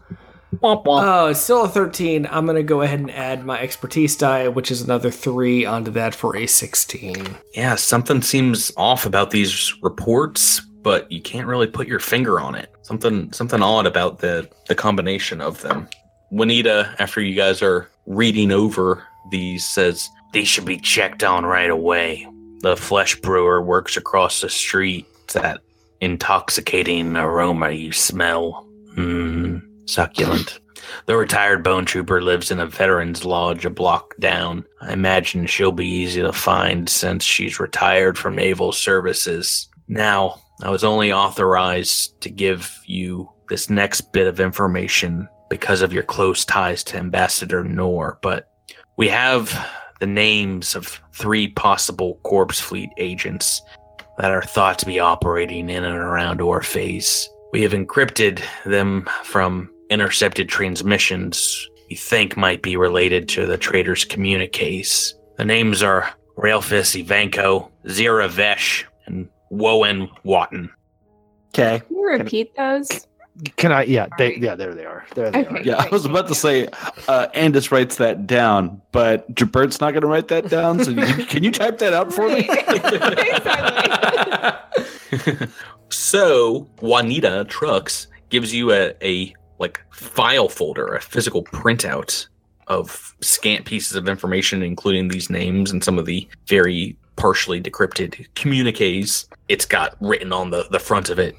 Oh, 0.61 1.27
it's 1.27 1.39
still 1.39 1.63
a 1.63 1.69
13. 1.69 2.27
I'm 2.29 2.45
going 2.45 2.57
to 2.57 2.63
go 2.63 2.81
ahead 2.81 2.99
and 2.99 3.11
add 3.11 3.45
my 3.45 3.57
expertise 3.57 4.17
die, 4.17 4.49
which 4.49 4.69
is 4.69 4.81
another 4.81 5.09
3 5.09 5.63
onto 5.63 5.91
that 5.91 6.13
for 6.13 6.35
a 6.35 6.45
16. 6.45 7.25
Yeah, 7.53 7.75
something 7.75 8.21
seems 8.21 8.73
off 8.75 9.05
about 9.05 9.31
these 9.31 9.73
reports, 9.81 10.59
but 10.81 11.09
you 11.09 11.21
can't 11.21 11.47
really 11.47 11.67
put 11.67 11.87
your 11.87 12.01
finger 12.01 12.41
on 12.41 12.55
it. 12.55 12.69
Something 12.81 13.31
something 13.31 13.63
odd 13.63 13.87
about 13.87 14.19
the 14.19 14.49
the 14.67 14.75
combination 14.75 15.39
of 15.39 15.61
them. 15.61 15.87
Juanita, 16.31 16.93
after 16.99 17.21
you 17.21 17.33
guys 17.33 17.61
are 17.61 17.87
reading 18.07 18.51
over 18.51 19.05
these, 19.31 19.65
says 19.65 20.09
these 20.33 20.49
should 20.49 20.65
be 20.65 20.77
checked 20.77 21.23
on 21.23 21.45
right 21.45 21.69
away. 21.69 22.27
The 22.61 22.75
flesh 22.75 23.19
brewer 23.21 23.61
works 23.61 23.97
across 23.97 24.41
the 24.41 24.49
street. 24.49 25.05
That 25.33 25.61
intoxicating 26.01 27.15
aroma 27.15 27.71
you 27.71 27.91
smell. 27.91 28.67
Mmm, 28.95 29.61
succulent. 29.89 30.59
The 31.05 31.17
retired 31.17 31.63
bone 31.63 31.85
trooper 31.85 32.21
lives 32.21 32.51
in 32.51 32.59
a 32.59 32.65
veterans 32.65 33.25
lodge 33.25 33.65
a 33.65 33.69
block 33.69 34.15
down. 34.19 34.65
I 34.81 34.93
imagine 34.93 35.45
she'll 35.45 35.71
be 35.71 35.87
easy 35.87 36.21
to 36.21 36.33
find 36.33 36.87
since 36.87 37.23
she's 37.23 37.59
retired 37.59 38.17
from 38.17 38.35
naval 38.35 38.71
services. 38.71 39.67
Now, 39.87 40.41
I 40.61 40.69
was 40.69 40.83
only 40.83 41.11
authorized 41.11 42.19
to 42.21 42.29
give 42.29 42.79
you 42.85 43.29
this 43.49 43.69
next 43.69 44.11
bit 44.11 44.27
of 44.27 44.39
information 44.39 45.27
because 45.49 45.81
of 45.81 45.93
your 45.93 46.03
close 46.03 46.43
ties 46.45 46.83
to 46.85 46.97
Ambassador 46.97 47.63
Noor, 47.63 48.19
but 48.21 48.49
we 48.97 49.07
have 49.07 49.53
the 49.99 50.07
names 50.07 50.75
of 50.75 51.01
three 51.13 51.47
possible 51.49 52.19
corpse 52.23 52.59
fleet 52.59 52.89
agents 52.97 53.61
that 54.17 54.31
are 54.31 54.41
thought 54.41 54.79
to 54.79 54.85
be 54.85 54.99
operating 54.99 55.69
in 55.69 55.83
and 55.83 55.95
around 55.95 56.39
Orphesh. 56.39 57.25
We 57.53 57.61
have 57.61 57.71
encrypted 57.71 58.41
them 58.65 59.07
from 59.23 59.71
intercepted 59.89 60.49
transmissions 60.49 61.69
we 61.89 61.95
think 61.95 62.35
might 62.35 62.61
be 62.61 62.75
related 62.75 63.29
to 63.29 63.45
the 63.45 63.57
trader's 63.57 64.03
communiques. 64.03 65.13
The 65.37 65.45
names 65.45 65.81
are 65.81 66.09
Railfis 66.37 67.03
Ivanko, 67.03 67.71
Zira 67.85 68.29
Vesh, 68.29 68.85
and 69.05 69.29
Woen 69.51 70.09
Watton. 70.23 70.69
Okay. 71.49 71.81
Can 71.87 71.97
you 71.97 72.07
repeat 72.07 72.55
those? 72.55 73.07
Can 73.57 73.71
I? 73.71 73.83
Yeah. 73.83 74.07
They. 74.17 74.35
Yeah. 74.37 74.55
There 74.55 74.73
they 74.73 74.85
are. 74.85 75.05
There 75.15 75.29
they 75.29 75.45
Okay. 75.45 75.59
are. 75.59 75.61
Yeah, 75.61 75.75
I 75.77 75.87
was 75.89 76.05
about 76.05 76.27
to 76.29 76.35
say, 76.35 76.67
uh, 77.07 77.27
Andis 77.35 77.71
writes 77.71 77.97
that 77.97 78.25
down, 78.27 78.81
but 78.91 79.31
Jabert's 79.35 79.79
not 79.79 79.91
going 79.91 80.01
to 80.01 80.07
write 80.07 80.27
that 80.29 80.49
down. 80.49 80.83
So 80.83 80.91
you, 80.91 81.25
can 81.25 81.43
you 81.43 81.51
type 81.51 81.77
that 81.79 81.93
out 81.93 82.11
for 82.13 82.27
me? 82.29 82.49
exactly. 82.49 83.47
So 85.89 86.67
Juanita 86.81 87.45
Trucks 87.47 88.07
gives 88.29 88.53
you 88.53 88.73
a, 88.73 88.93
a 89.01 89.33
like 89.57 89.81
file 89.89 90.49
folder, 90.49 90.93
a 90.95 91.01
physical 91.01 91.43
printout 91.45 92.27
of 92.67 93.15
scant 93.21 93.63
pieces 93.65 93.95
of 93.95 94.09
information, 94.09 94.61
including 94.61 95.07
these 95.07 95.29
names 95.29 95.71
and 95.71 95.81
some 95.83 95.97
of 95.97 96.05
the 96.05 96.27
very 96.47 96.97
partially 97.15 97.61
decrypted 97.61 98.27
communiques. 98.35 99.27
It's 99.47 99.65
got 99.65 99.95
written 100.01 100.33
on 100.33 100.49
the, 100.49 100.67
the 100.71 100.79
front 100.79 101.09
of 101.09 101.19
it. 101.19 101.35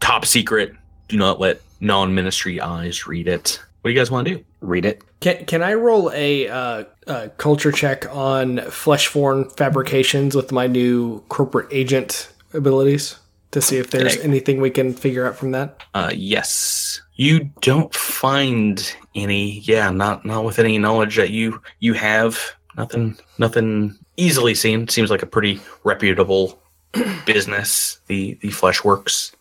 top 0.00 0.26
secret. 0.26 0.74
Do 1.08 1.16
not 1.16 1.40
let 1.40 1.60
non-ministry 1.80 2.60
eyes 2.60 3.06
read 3.06 3.28
it. 3.28 3.60
What 3.82 3.88
do 3.90 3.92
you 3.92 4.00
guys 4.00 4.10
want 4.10 4.26
to 4.28 4.36
do? 4.36 4.44
Read 4.60 4.86
it. 4.86 5.02
Can 5.20 5.44
can 5.44 5.62
I 5.62 5.74
roll 5.74 6.10
a, 6.14 6.48
uh, 6.48 6.84
a 7.06 7.28
culture 7.36 7.70
check 7.72 8.06
on 8.14 8.58
flesh 8.70 9.06
form 9.08 9.48
fabrications 9.50 10.34
with 10.34 10.52
my 10.52 10.66
new 10.66 11.20
corporate 11.28 11.68
agent 11.70 12.30
abilities 12.54 13.16
to 13.50 13.60
see 13.60 13.76
if 13.76 13.90
there's 13.90 14.14
Okay. 14.16 14.22
anything 14.24 14.60
we 14.60 14.70
can 14.70 14.94
figure 14.94 15.26
out 15.26 15.36
from 15.36 15.50
that? 15.52 15.82
Uh, 15.92 16.10
yes. 16.14 17.00
You 17.16 17.50
don't 17.60 17.94
find 17.94 18.94
any. 19.14 19.60
Yeah, 19.60 19.90
not 19.90 20.24
not 20.24 20.44
with 20.44 20.58
any 20.58 20.78
knowledge 20.78 21.16
that 21.16 21.30
you 21.30 21.60
you 21.80 21.92
have. 21.92 22.40
Nothing. 22.76 23.16
Nothing 23.38 23.96
easily 24.16 24.54
seen. 24.54 24.88
Seems 24.88 25.10
like 25.10 25.22
a 25.22 25.26
pretty 25.26 25.60
reputable 25.84 26.58
business. 27.26 27.98
The 28.06 28.34
the 28.40 28.50
Flesh 28.50 28.82
Works. 28.82 29.32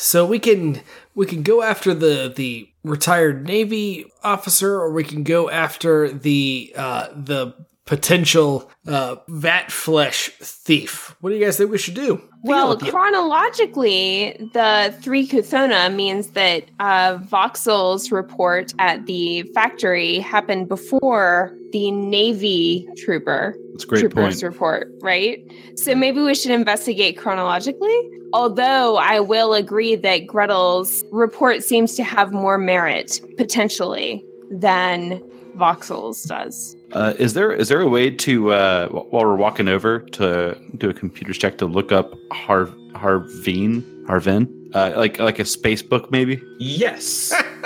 So 0.00 0.24
we 0.24 0.38
can 0.38 0.80
we 1.16 1.26
can 1.26 1.42
go 1.42 1.60
after 1.60 1.92
the 1.92 2.32
the 2.34 2.70
retired 2.84 3.44
navy 3.44 4.08
officer, 4.22 4.76
or 4.76 4.92
we 4.92 5.02
can 5.02 5.24
go 5.24 5.50
after 5.50 6.08
the 6.08 6.72
uh, 6.76 7.08
the 7.12 7.54
potential 7.88 8.70
uh, 8.86 9.16
vat 9.28 9.72
flesh 9.72 10.28
thief. 10.40 11.16
What 11.22 11.30
do 11.30 11.36
you 11.36 11.44
guys 11.44 11.56
think 11.56 11.70
we 11.70 11.78
should 11.78 11.94
do? 11.94 12.22
Well, 12.44 12.76
chronologically, 12.76 14.36
the 14.52 14.94
three 15.00 15.26
Kuthona 15.26 15.92
means 15.92 16.32
that 16.32 16.64
uh, 16.80 17.16
Voxel's 17.16 18.12
report 18.12 18.74
at 18.78 19.06
the 19.06 19.42
factory 19.54 20.18
happened 20.18 20.68
before 20.68 21.56
the 21.72 21.90
Navy 21.90 22.86
trooper 22.98 23.56
That's 23.72 23.84
a 23.84 23.86
great 23.86 24.00
trooper's 24.00 24.42
point. 24.42 24.52
report, 24.52 24.92
right? 25.00 25.38
So 25.76 25.94
maybe 25.94 26.20
we 26.20 26.34
should 26.34 26.50
investigate 26.50 27.16
chronologically. 27.16 28.10
Although 28.34 28.98
I 28.98 29.20
will 29.20 29.54
agree 29.54 29.96
that 29.96 30.26
Gretel's 30.26 31.02
report 31.10 31.64
seems 31.64 31.94
to 31.94 32.04
have 32.04 32.32
more 32.32 32.58
merit 32.58 33.18
potentially 33.38 34.22
than 34.50 35.22
Voxel's 35.56 36.24
does. 36.24 36.76
Uh, 36.92 37.14
is 37.18 37.34
there 37.34 37.52
is 37.52 37.68
there 37.68 37.80
a 37.80 37.88
way 37.88 38.10
to 38.10 38.52
uh, 38.52 38.88
while 38.88 39.24
we're 39.24 39.36
walking 39.36 39.68
over 39.68 40.00
to 40.00 40.58
do 40.78 40.88
a 40.88 40.94
computer 40.94 41.32
check 41.32 41.58
to 41.58 41.66
look 41.66 41.92
up 41.92 42.14
Har 42.32 42.66
Harveen 42.92 43.82
Harvin 44.06 44.48
uh, 44.74 44.92
like 44.96 45.18
like 45.18 45.38
a 45.38 45.44
space 45.44 45.82
book 45.82 46.10
maybe? 46.10 46.42
Yes. 46.58 47.32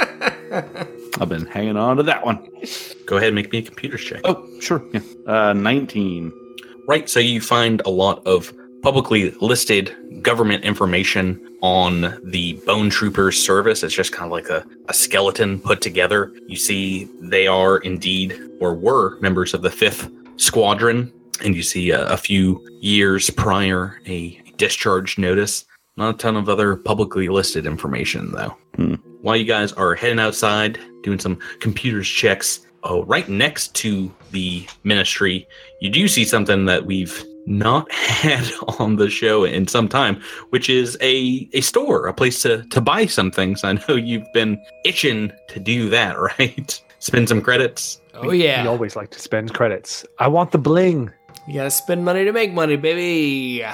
I've 1.21 1.29
been 1.29 1.47
hanging 1.47 1.77
on 1.77 1.99
to 1.99 2.03
that 2.03 2.25
one. 2.25 2.49
Go 3.07 3.17
ahead 3.17 3.29
and 3.29 3.37
make 3.37 3.53
me 3.53 3.59
a 3.59 3.63
computer 3.63 3.97
check. 3.97 4.23
Oh 4.25 4.49
sure, 4.61 4.85
yeah. 4.93 5.01
Uh, 5.27 5.53
Nineteen. 5.53 6.33
Right. 6.89 7.09
So 7.09 7.21
you 7.21 7.41
find 7.41 7.81
a 7.85 7.91
lot 7.91 8.27
of 8.27 8.53
publicly 8.83 9.31
listed 9.41 9.97
government 10.23 10.65
information 10.65 11.41
on 11.63 12.21
the 12.25 12.55
Bone 12.67 12.91
Troopers 12.91 13.43
service. 13.43 13.83
It's 13.83 13.95
just 13.95 14.13
kind 14.13 14.27
of 14.27 14.33
like 14.33 14.49
a, 14.49 14.67
a 14.89 14.95
skeleton 14.95 15.61
put 15.61 15.81
together. 15.81 16.33
You 16.47 16.57
see, 16.57 17.09
they 17.21 17.47
are 17.47 17.79
indeed 17.79 18.39
or 18.61 18.75
were 18.75 19.19
members 19.21 19.55
of 19.55 19.63
the 19.63 19.69
5th 19.69 20.41
Squadron. 20.41 21.13
And 21.45 21.55
you 21.55 21.63
see 21.63 21.91
a, 21.91 22.07
a 22.07 22.17
few 22.17 22.67
years 22.81 23.31
prior 23.31 24.01
a 24.07 24.41
discharge 24.57 25.19
notice. 25.19 25.65
Not 25.97 26.15
a 26.15 26.19
ton 26.19 26.37
of 26.37 26.49
other 26.49 26.77
publicly 26.77 27.29
listed 27.29 27.67
information, 27.67 28.33
though. 28.33 28.57
Hmm. 28.77 28.95
While 29.21 29.37
you 29.37 29.45
guys 29.45 29.73
are 29.73 29.95
heading 29.95 30.19
outside, 30.19 30.79
doing 31.03 31.19
some 31.19 31.39
computers 31.61 32.09
checks, 32.09 32.67
oh, 32.83 33.05
right 33.05 33.29
next 33.29 33.75
to 33.77 34.13
the 34.31 34.67
ministry, 34.85 35.47
you 35.81 35.91
do 35.91 36.09
see 36.09 36.25
something 36.25 36.65
that 36.67 36.87
we've 36.87 37.25
not 37.47 37.91
had 37.93 38.45
on 38.79 38.97
the 38.97 39.11
show 39.11 39.45
in 39.45 39.67
some 39.67 39.89
time, 39.89 40.21
which 40.51 40.69
is 40.69 40.97
a 41.01 41.49
a 41.53 41.61
store, 41.61 42.07
a 42.07 42.15
place 42.15 42.43
to 42.43 42.63
to 42.65 42.81
buy 42.81 43.07
some 43.07 43.31
things. 43.31 43.65
I 43.65 43.73
know 43.73 43.97
you've 43.97 44.31
been 44.33 44.61
itching 44.85 45.33
to 45.49 45.61
do 45.61 45.89
that, 45.91 46.19
right? 46.39 46.83
Spend 46.99 47.29
some 47.29 47.43
credits. 47.43 48.01
Oh 48.15 48.31
yeah. 48.31 48.63
We 48.63 48.69
always 48.69 48.97
like 48.97 49.11
to 49.11 49.19
spend 49.19 49.55
credits. 49.55 50.05
I 50.19 50.29
want 50.29 50.53
the 50.53 50.59
bling. 50.59 51.11
you 51.49 51.55
gotta 51.55 51.71
spend 51.71 52.05
money 52.05 52.25
to 52.25 52.33
make 52.33 52.53
money, 52.53 52.77
baby. 52.77 53.65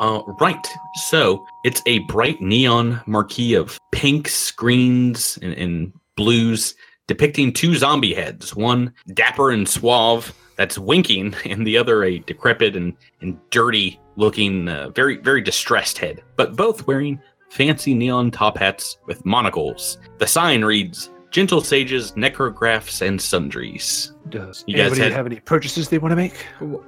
Uh, 0.00 0.22
right. 0.40 0.66
So 1.08 1.46
it's 1.62 1.82
a 1.86 1.98
bright 2.00 2.40
neon 2.40 3.02
marquee 3.06 3.54
of 3.54 3.78
pinks, 3.92 4.50
greens, 4.50 5.38
and, 5.42 5.52
and 5.52 5.92
blues 6.16 6.74
depicting 7.06 7.52
two 7.52 7.74
zombie 7.74 8.14
heads 8.14 8.54
one 8.54 8.92
dapper 9.14 9.50
and 9.50 9.68
suave 9.68 10.32
that's 10.60 10.76
winking, 10.78 11.34
and 11.46 11.66
the 11.66 11.78
other 11.78 12.04
a 12.04 12.18
decrepit 12.18 12.76
and, 12.76 12.94
and 13.22 13.38
dirty 13.48 13.98
looking, 14.16 14.68
uh, 14.68 14.90
very, 14.90 15.16
very 15.16 15.40
distressed 15.40 15.96
head, 15.96 16.22
but 16.36 16.54
both 16.54 16.86
wearing 16.86 17.18
fancy 17.48 17.94
neon 17.94 18.30
top 18.30 18.58
hats 18.58 18.98
with 19.06 19.24
monocles. 19.24 19.96
The 20.18 20.26
sign 20.26 20.62
reads, 20.62 21.08
Gentle 21.30 21.62
Sages, 21.62 22.12
Necrografts, 22.12 23.00
and 23.00 23.18
Sundries. 23.18 24.12
Does 24.28 24.62
You 24.66 24.76
guys 24.76 24.88
anybody 24.88 25.02
had- 25.04 25.12
have 25.12 25.24
any 25.24 25.40
purchases 25.40 25.88
they 25.88 25.96
want 25.96 26.12
to 26.12 26.16
make? 26.16 26.36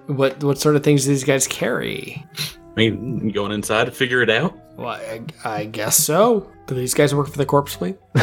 What 0.06 0.42
what 0.44 0.58
sort 0.58 0.76
of 0.76 0.84
things 0.84 1.04
do 1.04 1.08
these 1.08 1.24
guys 1.24 1.46
carry? 1.46 2.22
Maybe 2.76 3.30
going 3.30 3.52
inside 3.52 3.84
to 3.84 3.90
figure 3.90 4.20
it 4.20 4.28
out. 4.28 4.54
Well, 4.76 4.88
I, 4.88 5.22
I 5.44 5.64
guess 5.64 5.96
so. 5.96 6.50
Do 6.66 6.74
these 6.74 6.92
guys 6.92 7.14
work 7.14 7.28
for 7.28 7.38
the 7.38 7.46
corpse 7.46 7.74
fleet? 7.74 7.96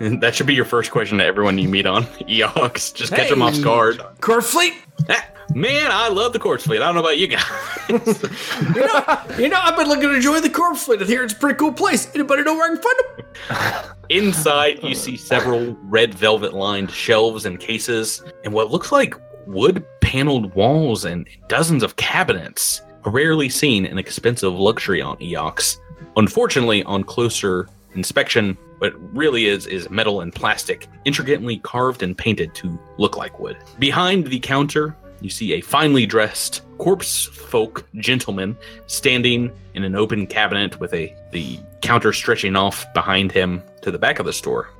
that 0.20 0.34
should 0.34 0.46
be 0.46 0.54
your 0.54 0.64
first 0.64 0.90
question 0.90 1.18
to 1.18 1.24
everyone 1.24 1.58
you 1.58 1.68
meet 1.68 1.86
on 1.86 2.04
Eox. 2.28 2.94
Just 2.94 3.12
catch 3.12 3.28
them 3.28 3.42
off 3.42 3.60
guard. 3.62 4.00
Corpse 4.20 4.50
fleet? 4.52 4.74
Ah, 5.08 5.26
Man, 5.54 5.90
I 5.90 6.08
love 6.08 6.34
the 6.34 6.38
corpse 6.38 6.64
fleet. 6.64 6.82
I 6.82 6.86
don't 6.86 6.94
know 6.94 7.00
about 7.00 7.18
you 7.18 7.26
guys. 7.28 7.44
You 7.88 8.86
know, 8.86 9.22
you 9.38 9.48
know, 9.48 9.58
I've 9.58 9.76
been 9.76 9.88
looking 9.88 10.10
to 10.12 10.20
join 10.20 10.42
the 10.42 10.50
corpse 10.50 10.84
fleet. 10.84 11.00
I 11.00 11.06
hear 11.06 11.24
it's 11.24 11.32
a 11.32 11.36
pretty 11.36 11.56
cool 11.56 11.72
place. 11.72 12.14
Anybody 12.14 12.42
know 12.42 12.54
where 12.54 12.70
I 12.70 12.74
can 12.74 12.82
find 12.82 13.80
them? 13.80 13.96
Inside, 14.10 14.82
you 14.82 14.94
see 14.94 15.16
several 15.16 15.74
red 15.84 16.12
velvet 16.14 16.52
lined 16.52 16.90
shelves 16.90 17.46
and 17.46 17.58
cases, 17.58 18.22
and 18.44 18.52
what 18.52 18.70
looks 18.70 18.92
like 18.92 19.14
wood 19.46 19.84
paneled 20.02 20.54
walls 20.54 21.06
and 21.06 21.26
dozens 21.48 21.82
of 21.82 21.96
cabinets. 21.96 22.82
Rarely 23.06 23.48
seen 23.48 23.86
an 23.86 23.96
expensive 23.96 24.52
luxury 24.52 25.00
on 25.00 25.16
Eox. 25.16 25.78
Unfortunately, 26.16 26.82
on 26.84 27.04
closer 27.04 27.68
inspection, 27.94 28.56
what 28.78 28.94
really 29.16 29.46
is 29.46 29.66
is 29.66 29.90
metal 29.90 30.20
and 30.20 30.34
plastic, 30.34 30.86
intricately 31.04 31.58
carved 31.58 32.02
and 32.02 32.16
painted 32.16 32.54
to 32.56 32.78
look 32.98 33.16
like 33.16 33.38
wood. 33.38 33.56
Behind 33.78 34.26
the 34.26 34.38
counter, 34.40 34.96
you 35.20 35.30
see 35.30 35.54
a 35.54 35.60
finely 35.60 36.06
dressed 36.06 36.62
corpse 36.78 37.24
folk 37.24 37.84
gentleman 37.96 38.56
standing 38.86 39.50
in 39.74 39.84
an 39.84 39.94
open 39.94 40.26
cabinet 40.26 40.78
with 40.78 40.94
a 40.94 41.14
the 41.32 41.58
counter 41.82 42.12
stretching 42.12 42.56
off 42.56 42.86
behind 42.94 43.32
him 43.32 43.62
to 43.82 43.90
the 43.90 43.98
back 43.98 44.18
of 44.18 44.26
the 44.26 44.32
store. 44.32 44.70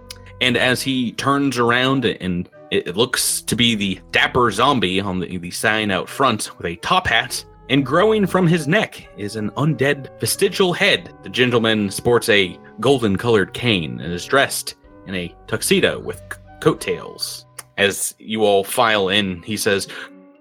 And 0.41 0.57
as 0.57 0.81
he 0.81 1.13
turns 1.13 1.59
around 1.59 2.05
and 2.05 2.49
it, 2.71 2.89
it 2.89 2.97
looks 2.97 3.43
to 3.43 3.57
be 3.57 3.75
the 3.75 4.01
dapper 4.13 4.51
zombie 4.51 5.01
on 5.01 5.21
the, 5.21 5.39
the 5.39 5.51
sign 5.51 5.91
out 5.91 6.09
front 6.09 6.57
with 6.57 6.67
a 6.67 6.77
top 6.77 7.07
hat, 7.07 7.45
and 7.69 7.85
growing 7.85 8.27
from 8.27 8.47
his 8.47 8.67
neck 8.67 9.09
is 9.17 9.37
an 9.37 9.51
undead 9.53 10.19
vestigial 10.21 10.73
head. 10.73 11.13
The 11.23 11.29
gentleman 11.29 11.91
sports 11.91 12.29
a 12.29 12.59
golden 12.81 13.17
colored 13.17 13.53
cane 13.53 14.01
and 14.01 14.13
is 14.13 14.25
dressed 14.25 14.75
in 15.07 15.15
a 15.15 15.35
tuxedo 15.47 15.99
with 15.99 16.19
c- 16.33 16.39
coattails. 16.61 17.47
As 17.77 18.15
you 18.19 18.45
all 18.45 18.65
file 18.65 19.09
in, 19.09 19.43
he 19.43 19.57
says, 19.57 19.89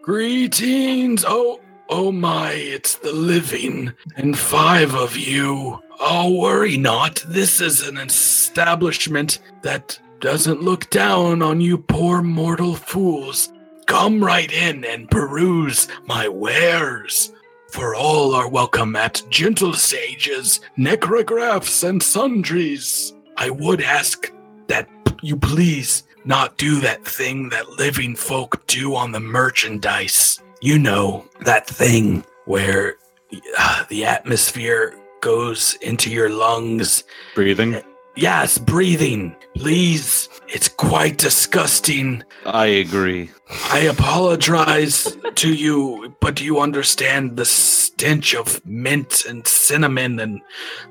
Greetings! 0.02 1.26
Oh, 1.28 1.60
oh 1.90 2.12
my, 2.12 2.52
it's 2.54 2.96
the 2.96 3.12
living, 3.12 3.94
and 4.16 4.38
five 4.38 4.96
of 4.96 5.18
you. 5.18 5.80
Oh, 6.00 6.40
worry 6.40 6.78
not. 6.78 7.24
This 7.28 7.60
is 7.60 7.88
an 7.88 7.98
establishment 7.98 9.40
that 9.64 10.00
doesn't 10.20 10.62
look 10.62 10.90
down 10.90 11.42
on 11.42 11.60
you 11.62 11.78
poor 11.78 12.22
mortal 12.22 12.76
fools. 12.76 13.52
Come 13.88 14.22
right 14.22 14.52
in 14.52 14.84
and 14.84 15.10
peruse 15.10 15.88
my 16.06 16.28
wares. 16.28 17.32
For 17.72 17.96
all 17.96 18.36
are 18.36 18.50
welcome 18.50 18.98
at 18.98 19.24
Gentle 19.30 19.74
Sages, 19.74 20.60
Necrografts, 20.78 21.88
and 21.88 22.04
Sundries. 22.04 23.14
I 23.38 23.50
would 23.50 23.82
ask 23.82 24.32
that 24.68 24.90
you 25.22 25.38
please 25.38 26.04
not 26.26 26.58
do 26.58 26.82
that 26.82 27.06
thing 27.06 27.48
that 27.50 27.80
living 27.80 28.14
folk 28.18 28.68
do 28.68 28.94
on 28.94 29.14
the 29.14 29.22
merchandise. 29.22 30.42
You 30.62 30.80
know, 30.80 31.26
that 31.46 31.66
thing 31.66 32.26
where 32.44 32.98
uh, 33.58 33.86
the 33.88 34.04
atmosphere 34.04 35.00
goes 35.22 35.76
into 35.82 36.12
your 36.12 36.30
lungs. 36.30 37.06
Breathing. 37.36 37.82
Yes, 38.18 38.58
breathing. 38.58 39.34
Please. 39.56 40.28
It's 40.50 40.68
quite 40.68 41.18
disgusting. 41.18 42.24
I 42.46 42.66
agree. 42.66 43.32
I 43.50 43.80
apologize 43.80 45.16
to 45.36 45.54
you, 45.54 46.14
but 46.20 46.36
do 46.36 46.44
you 46.44 46.60
understand 46.60 47.38
the 47.38 47.46
stench 47.46 48.36
of 48.36 48.66
mint 48.66 49.24
and 49.26 49.48
cinnamon 49.48 50.20
and 50.20 50.42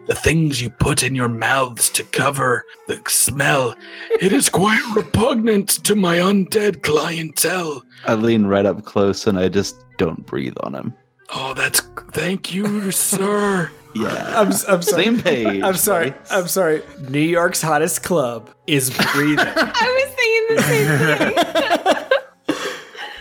the 0.06 0.14
things 0.14 0.62
you 0.62 0.70
put 0.70 1.02
in 1.02 1.14
your 1.14 1.28
mouths 1.28 1.90
to 1.90 2.02
cover 2.02 2.64
the 2.88 3.00
smell? 3.08 3.74
It 4.20 4.32
is 4.32 4.48
quite 4.48 4.82
repugnant 4.96 5.68
to 5.84 5.94
my 5.94 6.16
undead 6.16 6.82
clientele. 6.82 7.82
I 8.06 8.14
lean 8.14 8.46
right 8.46 8.64
up 8.64 8.84
close 8.84 9.26
and 9.26 9.38
I 9.38 9.48
just 9.48 9.76
don't 9.98 10.24
breathe 10.24 10.56
on 10.62 10.74
him. 10.74 10.94
Oh, 11.30 11.52
that's 11.54 11.80
thank 12.12 12.54
you, 12.54 12.90
sir. 12.90 13.70
Yeah. 13.96 14.38
I'm, 14.38 14.48
I'm 14.48 14.82
sorry. 14.82 15.04
Same 15.04 15.22
page. 15.22 15.62
I'm 15.62 15.74
sorry. 15.74 16.10
right? 16.10 16.20
I'm 16.30 16.48
sorry. 16.48 16.82
New 17.08 17.18
York's 17.18 17.62
hottest 17.62 18.02
club 18.02 18.50
is 18.66 18.90
breathing. 18.90 19.38
I 19.56 20.04
was 20.04 20.14
thinking 20.14 20.56
the 20.56 20.62
same 20.62 21.82
thing. 21.84 21.92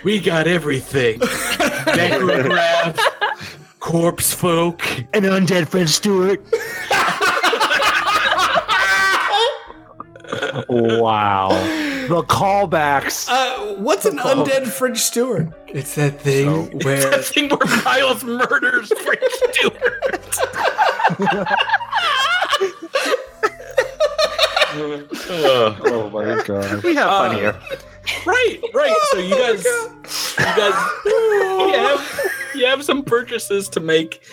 We 0.05 0.19
got 0.19 0.45
everything. 0.45 1.19
Necrograft, 1.19 2.99
corpse 3.79 4.31
folk, 4.31 4.85
An 5.15 5.23
undead 5.23 5.67
Fred 5.67 5.89
Stewart. 5.89 6.43
wow. 10.69 11.49
The 12.07 12.21
callbacks. 12.21 13.27
uh, 13.27 13.77
what's 13.77 14.05
an 14.05 14.19
undead 14.19 14.67
French 14.67 14.99
steward? 14.99 15.51
It's 15.69 15.95
that 15.95 16.21
thing 16.21 16.77
where 16.81 17.11
I 17.11 17.17
think 17.17 17.51
where 17.59 17.83
Miles 17.83 18.23
murders 18.23 18.93
Frank 18.99 19.23
Stewart. 19.31 20.37
Uh, 24.77 25.75
oh 25.85 26.09
my 26.13 26.43
god. 26.43 26.83
We 26.83 26.93
have 26.93 27.09
fun 27.09 27.35
here. 27.37 27.59
Right, 28.25 28.59
right. 28.73 28.95
So 29.11 29.19
you 29.19 29.35
guys, 29.37 29.63
you 29.63 30.45
guys, 30.45 30.89
you 31.05 31.73
have, 31.75 32.31
you 32.55 32.65
have 32.65 32.83
some 32.83 33.03
purchases 33.03 33.69
to 33.69 33.79
make. 33.79 34.23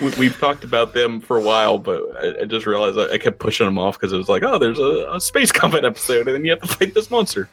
We, 0.00 0.10
we've 0.18 0.38
talked 0.38 0.64
about 0.64 0.94
them 0.94 1.20
for 1.20 1.36
a 1.36 1.42
while, 1.42 1.78
but 1.78 2.02
I, 2.22 2.42
I 2.42 2.44
just 2.44 2.66
realized 2.66 2.98
I, 2.98 3.14
I 3.14 3.18
kept 3.18 3.38
pushing 3.38 3.66
them 3.66 3.78
off 3.78 3.98
because 3.98 4.12
it 4.12 4.16
was 4.16 4.28
like, 4.28 4.42
oh, 4.42 4.58
there's 4.58 4.78
a, 4.78 5.08
a 5.12 5.20
space 5.20 5.52
combat 5.52 5.84
episode, 5.84 6.26
and 6.26 6.34
then 6.34 6.44
you 6.44 6.50
have 6.50 6.60
to 6.60 6.68
fight 6.68 6.94
this 6.94 7.10
monster. 7.10 7.48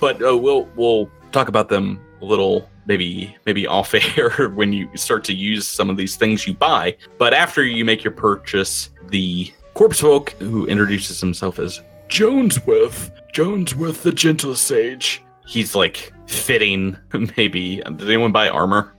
But 0.00 0.16
uh, 0.22 0.36
we'll 0.36 0.68
we'll 0.76 1.10
talk 1.32 1.48
about 1.48 1.68
them 1.68 2.00
a 2.20 2.24
little, 2.24 2.68
maybe 2.86 3.36
maybe 3.46 3.66
off 3.66 3.94
air 3.94 4.48
when 4.54 4.72
you 4.72 4.88
start 4.96 5.24
to 5.24 5.34
use 5.34 5.66
some 5.66 5.90
of 5.90 5.96
these 5.96 6.16
things 6.16 6.46
you 6.46 6.54
buy. 6.54 6.96
But 7.18 7.34
after 7.34 7.64
you 7.64 7.84
make 7.84 8.04
your 8.04 8.12
purchase, 8.12 8.90
the 9.08 9.52
corpse 9.74 10.00
folk 10.00 10.30
who 10.38 10.66
introduces 10.66 11.20
himself 11.20 11.58
as 11.58 11.80
Jonesworth, 12.14 13.10
Jonesworth 13.32 14.02
the 14.02 14.12
Gentle 14.12 14.54
Sage. 14.54 15.20
He's 15.46 15.74
like 15.74 16.12
fitting, 16.28 16.96
maybe. 17.36 17.82
Did 17.84 18.02
anyone 18.02 18.30
buy 18.30 18.48
armor? 18.48 18.94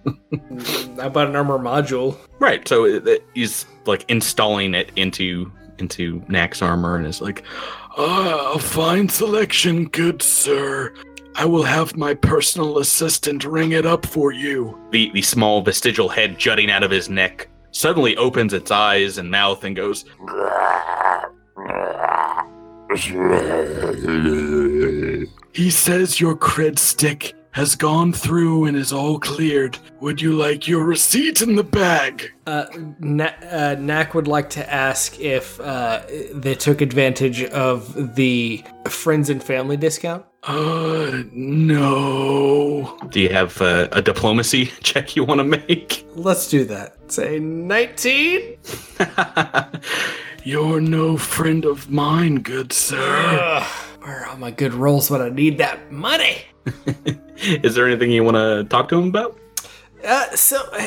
I 0.99 1.07
bought 1.07 1.27
an 1.29 1.35
armor 1.37 1.57
module. 1.57 2.17
Right. 2.39 2.67
So 2.67 2.83
it, 2.85 3.07
it- 3.07 3.23
he's 3.33 3.65
like 3.85 4.03
installing 4.09 4.73
it 4.73 4.91
into 4.97 5.49
into 5.77 6.21
Knack's 6.27 6.61
armor, 6.61 6.97
and 6.97 7.05
is 7.07 7.21
like, 7.21 7.43
"Ah, 7.97 8.53
a 8.55 8.59
fine 8.59 9.07
selection, 9.07 9.85
good 9.87 10.21
sir. 10.21 10.93
I 11.35 11.45
will 11.45 11.63
have 11.63 11.95
my 11.97 12.13
personal 12.15 12.79
assistant 12.79 13.43
ring 13.45 13.71
it 13.71 13.85
up 13.85 14.05
for 14.05 14.31
you." 14.33 14.77
The 14.91 15.09
the 15.13 15.21
small 15.21 15.61
vestigial 15.61 16.09
head 16.09 16.37
jutting 16.37 16.69
out 16.69 16.83
of 16.83 16.91
his 16.91 17.09
neck 17.09 17.47
suddenly 17.71 18.15
opens 18.17 18.51
its 18.53 18.71
eyes 18.71 19.17
and 19.17 19.29
mouth 19.31 19.63
and 19.63 19.75
goes, 19.75 20.03
He 25.53 25.69
says 25.71 26.19
your 26.19 26.35
cred 26.35 26.77
stick 26.77 27.33
has 27.51 27.75
gone 27.75 28.11
through 28.11 28.65
and 28.65 28.75
is 28.75 28.91
all 28.91 29.17
cleared. 29.17 29.77
Would 30.01 30.21
you 30.21 30.33
like 30.33 30.67
your 30.67 30.83
receipt 30.83 31.41
in 31.41 31.55
the 31.55 31.63
bag? 31.63 32.31
Uh, 32.45 32.65
Na- 32.99 33.31
uh, 33.49 33.75
Knack 33.79 34.13
would 34.13 34.27
like 34.27 34.49
to 34.51 34.73
ask 34.73 35.17
if 35.21 35.57
uh, 35.61 36.01
they 36.33 36.53
took 36.53 36.81
advantage 36.81 37.43
of 37.45 38.15
the 38.15 38.61
friends 38.89 39.29
and 39.29 39.41
family 39.41 39.77
discount. 39.77 40.25
Uh, 40.43 41.23
no. 41.31 42.97
Do 43.09 43.21
you 43.21 43.29
have 43.29 43.61
uh, 43.61 43.87
a 43.93 44.01
diplomacy 44.01 44.65
check 44.83 45.15
you 45.15 45.23
want 45.23 45.39
to 45.39 45.45
make? 45.45 46.05
Let's 46.13 46.49
do 46.49 46.65
that. 46.65 47.09
Say 47.11 47.39
19? 47.39 48.57
You're 50.45 50.79
no 50.79 51.17
friend 51.17 51.65
of 51.65 51.89
mine, 51.89 52.41
good 52.41 52.71
sir. 52.71 53.65
Where 54.03 54.21
are 54.21 54.27
all 54.27 54.37
my 54.37 54.51
good 54.51 54.75
rolls 54.75 55.09
when 55.09 55.19
I 55.19 55.29
need 55.29 55.57
that 55.57 55.91
money? 55.91 56.43
Is 57.37 57.73
there 57.73 57.87
anything 57.87 58.11
you 58.11 58.23
want 58.23 58.37
to 58.37 58.63
talk 58.69 58.87
to 58.89 58.99
him 58.99 59.07
about? 59.07 59.39
Uh, 60.05 60.29
so, 60.35 60.61
uh, 60.73 60.85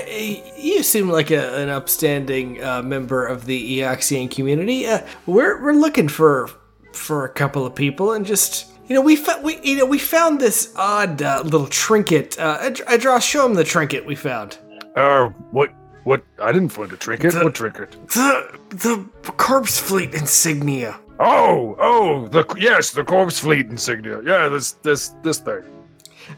you 0.56 0.85
seem 0.85 1.09
like 1.09 1.32
a, 1.32 1.60
an 1.60 1.70
upstanding 1.70 2.62
uh, 2.62 2.82
member 2.82 3.26
of 3.26 3.47
the 3.47 3.80
Eoxian 3.80 4.30
community. 4.30 4.86
Uh, 4.86 5.05
we're 5.26 5.60
we're 5.60 5.72
looking 5.72 6.06
for 6.06 6.48
for 6.93 7.24
a 7.24 7.28
couple 7.28 7.66
of 7.66 7.74
people, 7.74 8.12
and 8.12 8.24
just 8.24 8.70
you 8.86 8.94
know 8.94 9.02
we 9.02 9.16
fa- 9.16 9.40
we 9.43 9.59
you 9.64 9.76
know 9.76 9.86
we 9.86 9.98
found 9.98 10.40
this 10.40 10.72
odd 10.76 11.20
uh, 11.20 11.43
little 11.44 11.66
trinket. 11.66 12.39
Uh, 12.39 12.59
I, 12.60 12.94
I 12.94 12.97
draw. 12.97 13.18
Show 13.18 13.44
him 13.44 13.55
the 13.55 13.64
trinket 13.64 14.06
we 14.06 14.14
found. 14.14 14.56
Uh, 14.94 15.30
what? 15.51 15.74
What? 16.09 16.24
I 16.40 16.52
didn't 16.52 16.70
find 16.70 16.90
a 16.90 16.97
trinket. 16.97 17.35
what 17.35 17.55
trinket? 17.55 17.90
The 18.09 18.59
the 18.70 19.05
corpse 19.32 19.78
fleet 19.78 20.14
insignia. 20.14 20.98
Oh, 21.20 21.76
oh, 21.78 22.28
the 22.28 22.47
yes, 22.56 22.93
the 22.93 23.05
corpse 23.05 23.39
fleet 23.39 23.66
insignia. 23.66 24.22
Yeah, 24.24 24.48
this, 24.48 24.72
this, 24.82 25.10
this 25.22 25.39
thing. 25.39 25.62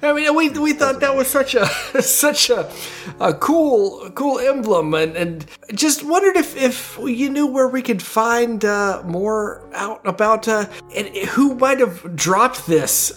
I 0.03 0.13
mean, 0.13 0.35
we, 0.35 0.49
we 0.51 0.73
thought 0.73 1.01
that 1.01 1.15
was 1.15 1.29
such 1.29 1.55
a 1.55 1.67
such 2.03 2.51
a, 2.51 2.71
a 3.21 3.35
cool 3.35 4.11
cool 4.11 4.39
emblem, 4.39 4.95
and, 4.95 5.17
and 5.17 5.47
just 5.75 6.05
wondered 6.05 6.37
if, 6.37 6.57
if 6.57 6.99
you 7.03 7.31
knew 7.31 7.47
where 7.47 7.69
we 7.69 7.83
could 7.83 8.03
find 8.03 8.65
uh, 8.65 9.03
more 9.05 9.69
out 9.75 10.01
about 10.07 10.49
uh, 10.49 10.67
and 10.95 11.09
who 11.29 11.55
might 11.55 11.81
have 11.81 12.17
dropped 12.17 12.67
this. 12.67 13.13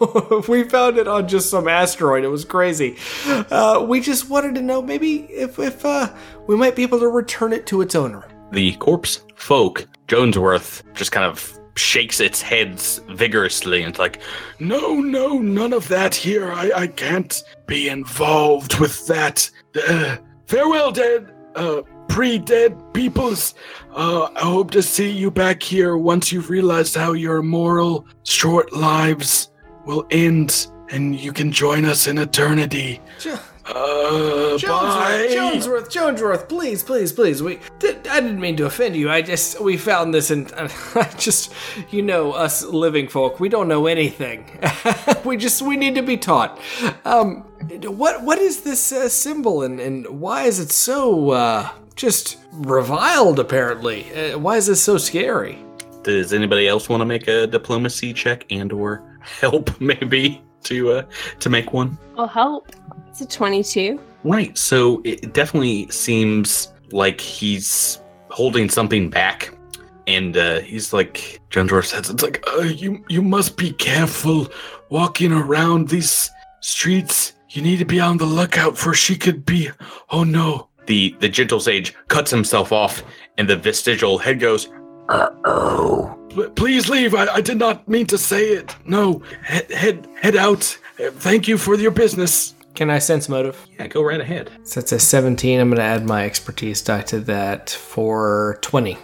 we 0.48 0.64
found 0.64 0.98
it 0.98 1.06
on 1.06 1.28
just 1.28 1.50
some 1.50 1.68
asteroid. 1.68 2.24
It 2.24 2.28
was 2.28 2.44
crazy. 2.44 2.96
Uh, 3.26 3.84
we 3.88 4.00
just 4.00 4.28
wanted 4.28 4.54
to 4.56 4.62
know 4.62 4.82
maybe 4.82 5.24
if 5.30 5.58
if 5.58 5.84
uh, 5.84 6.12
we 6.46 6.56
might 6.56 6.76
be 6.76 6.82
able 6.82 7.00
to 7.00 7.08
return 7.08 7.52
it 7.52 7.66
to 7.66 7.80
its 7.80 7.94
owner. 7.94 8.24
The 8.50 8.72
corpse 8.76 9.24
folk, 9.34 9.86
Jonesworth, 10.06 10.82
just 10.94 11.12
kind 11.12 11.26
of 11.26 11.58
shakes 11.76 12.20
its 12.20 12.40
heads 12.40 13.00
vigorously 13.08 13.82
and 13.82 13.90
it's 13.90 13.98
like, 13.98 14.20
no, 14.58 14.94
no, 15.00 15.38
none 15.38 15.72
of 15.72 15.88
that 15.88 16.14
here. 16.14 16.52
I, 16.52 16.70
I 16.74 16.86
can't 16.86 17.42
be 17.66 17.88
involved 17.88 18.78
with 18.78 19.06
that. 19.06 19.50
Uh, 19.88 20.16
farewell, 20.46 20.92
dead, 20.92 21.32
uh, 21.56 21.82
pre-dead 22.08 22.76
peoples. 22.92 23.54
Uh, 23.92 24.28
I 24.36 24.40
hope 24.40 24.70
to 24.72 24.82
see 24.82 25.10
you 25.10 25.30
back 25.30 25.62
here 25.62 25.96
once 25.96 26.30
you've 26.30 26.50
realized 26.50 26.94
how 26.94 27.12
your 27.12 27.42
moral 27.42 28.06
short 28.24 28.72
lives 28.72 29.50
will 29.84 30.06
end 30.10 30.68
and 30.90 31.18
you 31.18 31.32
can 31.32 31.50
join 31.50 31.84
us 31.84 32.06
in 32.06 32.18
eternity. 32.18 33.00
Jo- 33.18 33.38
Uh, 33.66 34.58
Jonesworth. 34.58 35.32
Jonesworth, 35.32 35.88
Jonesworth, 35.88 36.48
please, 36.48 36.82
please, 36.82 37.12
please. 37.12 37.42
We, 37.42 37.60
did, 37.78 38.06
I 38.08 38.20
didn't 38.20 38.40
mean 38.40 38.56
to 38.58 38.66
offend 38.66 38.94
you. 38.94 39.10
I 39.10 39.22
just, 39.22 39.58
we 39.60 39.78
found 39.78 40.12
this, 40.12 40.30
and 40.30 40.52
uh, 40.52 40.68
I 40.94 41.10
just, 41.16 41.52
you 41.90 42.02
know, 42.02 42.32
us 42.32 42.62
living 42.62 43.08
folk, 43.08 43.40
we 43.40 43.48
don't 43.48 43.66
know 43.66 43.86
anything. 43.86 44.50
we 45.24 45.38
just, 45.38 45.62
we 45.62 45.76
need 45.76 45.94
to 45.94 46.02
be 46.02 46.18
taught. 46.18 46.60
Um, 47.06 47.36
what, 47.84 48.22
what 48.22 48.38
is 48.38 48.62
this 48.62 48.92
uh, 48.92 49.08
symbol, 49.08 49.62
and 49.62 49.80
and 49.80 50.06
why 50.20 50.42
is 50.42 50.58
it 50.58 50.70
so, 50.70 51.30
uh, 51.30 51.70
just 51.96 52.38
reviled? 52.52 53.38
Apparently, 53.38 54.12
uh, 54.12 54.38
why 54.38 54.56
is 54.56 54.66
this 54.66 54.82
so 54.82 54.98
scary? 54.98 55.58
Does 56.02 56.34
anybody 56.34 56.68
else 56.68 56.90
want 56.90 57.00
to 57.00 57.06
make 57.06 57.28
a 57.28 57.46
diplomacy 57.46 58.12
check 58.12 58.44
and 58.50 58.72
or 58.72 59.02
help 59.20 59.80
maybe 59.80 60.42
to 60.64 60.92
uh 60.92 61.02
to 61.40 61.48
make 61.48 61.72
one? 61.72 61.96
I'll 62.18 62.26
help. 62.26 62.68
It's 63.08 63.20
a 63.20 63.26
22. 63.26 64.00
Right. 64.24 64.56
So 64.56 65.00
it 65.04 65.32
definitely 65.34 65.88
seems 65.90 66.72
like 66.90 67.20
he's 67.20 68.00
holding 68.30 68.68
something 68.68 69.10
back. 69.10 69.56
And 70.06 70.36
uh, 70.36 70.60
he's 70.60 70.92
like, 70.92 71.40
Jendor 71.50 71.82
says, 71.82 72.10
it's 72.10 72.22
like, 72.22 72.44
uh, 72.58 72.60
you 72.62 73.02
you 73.08 73.22
must 73.22 73.56
be 73.56 73.72
careful 73.72 74.48
walking 74.90 75.32
around 75.32 75.88
these 75.88 76.30
streets. 76.60 77.32
You 77.50 77.62
need 77.62 77.78
to 77.78 77.84
be 77.86 78.00
on 78.00 78.18
the 78.18 78.26
lookout 78.26 78.76
for 78.76 78.92
she 78.92 79.16
could 79.16 79.46
be. 79.46 79.70
Oh 80.10 80.24
no. 80.24 80.68
The 80.86 81.16
the 81.20 81.28
gentle 81.30 81.60
sage 81.60 81.94
cuts 82.08 82.30
himself 82.30 82.70
off, 82.70 83.02
and 83.38 83.48
the 83.48 83.56
vestigial 83.56 84.18
head 84.18 84.38
goes, 84.40 84.68
Uh-oh. 85.08 86.14
"Pl- 86.28 86.50
Please 86.50 86.90
leave. 86.90 87.14
I, 87.14 87.26
I 87.36 87.40
did 87.40 87.56
not 87.58 87.88
mean 87.88 88.06
to 88.08 88.18
say 88.18 88.48
it. 88.48 88.76
No, 88.84 89.22
head 89.42 89.70
head 89.72 90.06
head 90.20 90.36
out. 90.36 90.76
Uh, 91.00 91.10
Thank 91.12 91.48
you 91.48 91.56
for 91.56 91.74
your 91.76 91.90
business. 91.90 92.54
Can 92.74 92.90
I 92.90 92.98
sense 92.98 93.28
motive? 93.28 93.56
Yeah, 93.78 93.86
go 93.86 94.02
right 94.02 94.20
ahead. 94.20 94.50
So 94.64 94.80
that's 94.80 94.90
a 94.92 94.98
17. 94.98 95.60
I'm 95.60 95.68
going 95.68 95.76
to 95.78 95.82
add 95.84 96.04
my 96.06 96.24
expertise 96.24 96.82
die 96.82 97.02
to 97.02 97.20
that 97.20 97.70
for 97.70 98.58
20. 98.62 98.98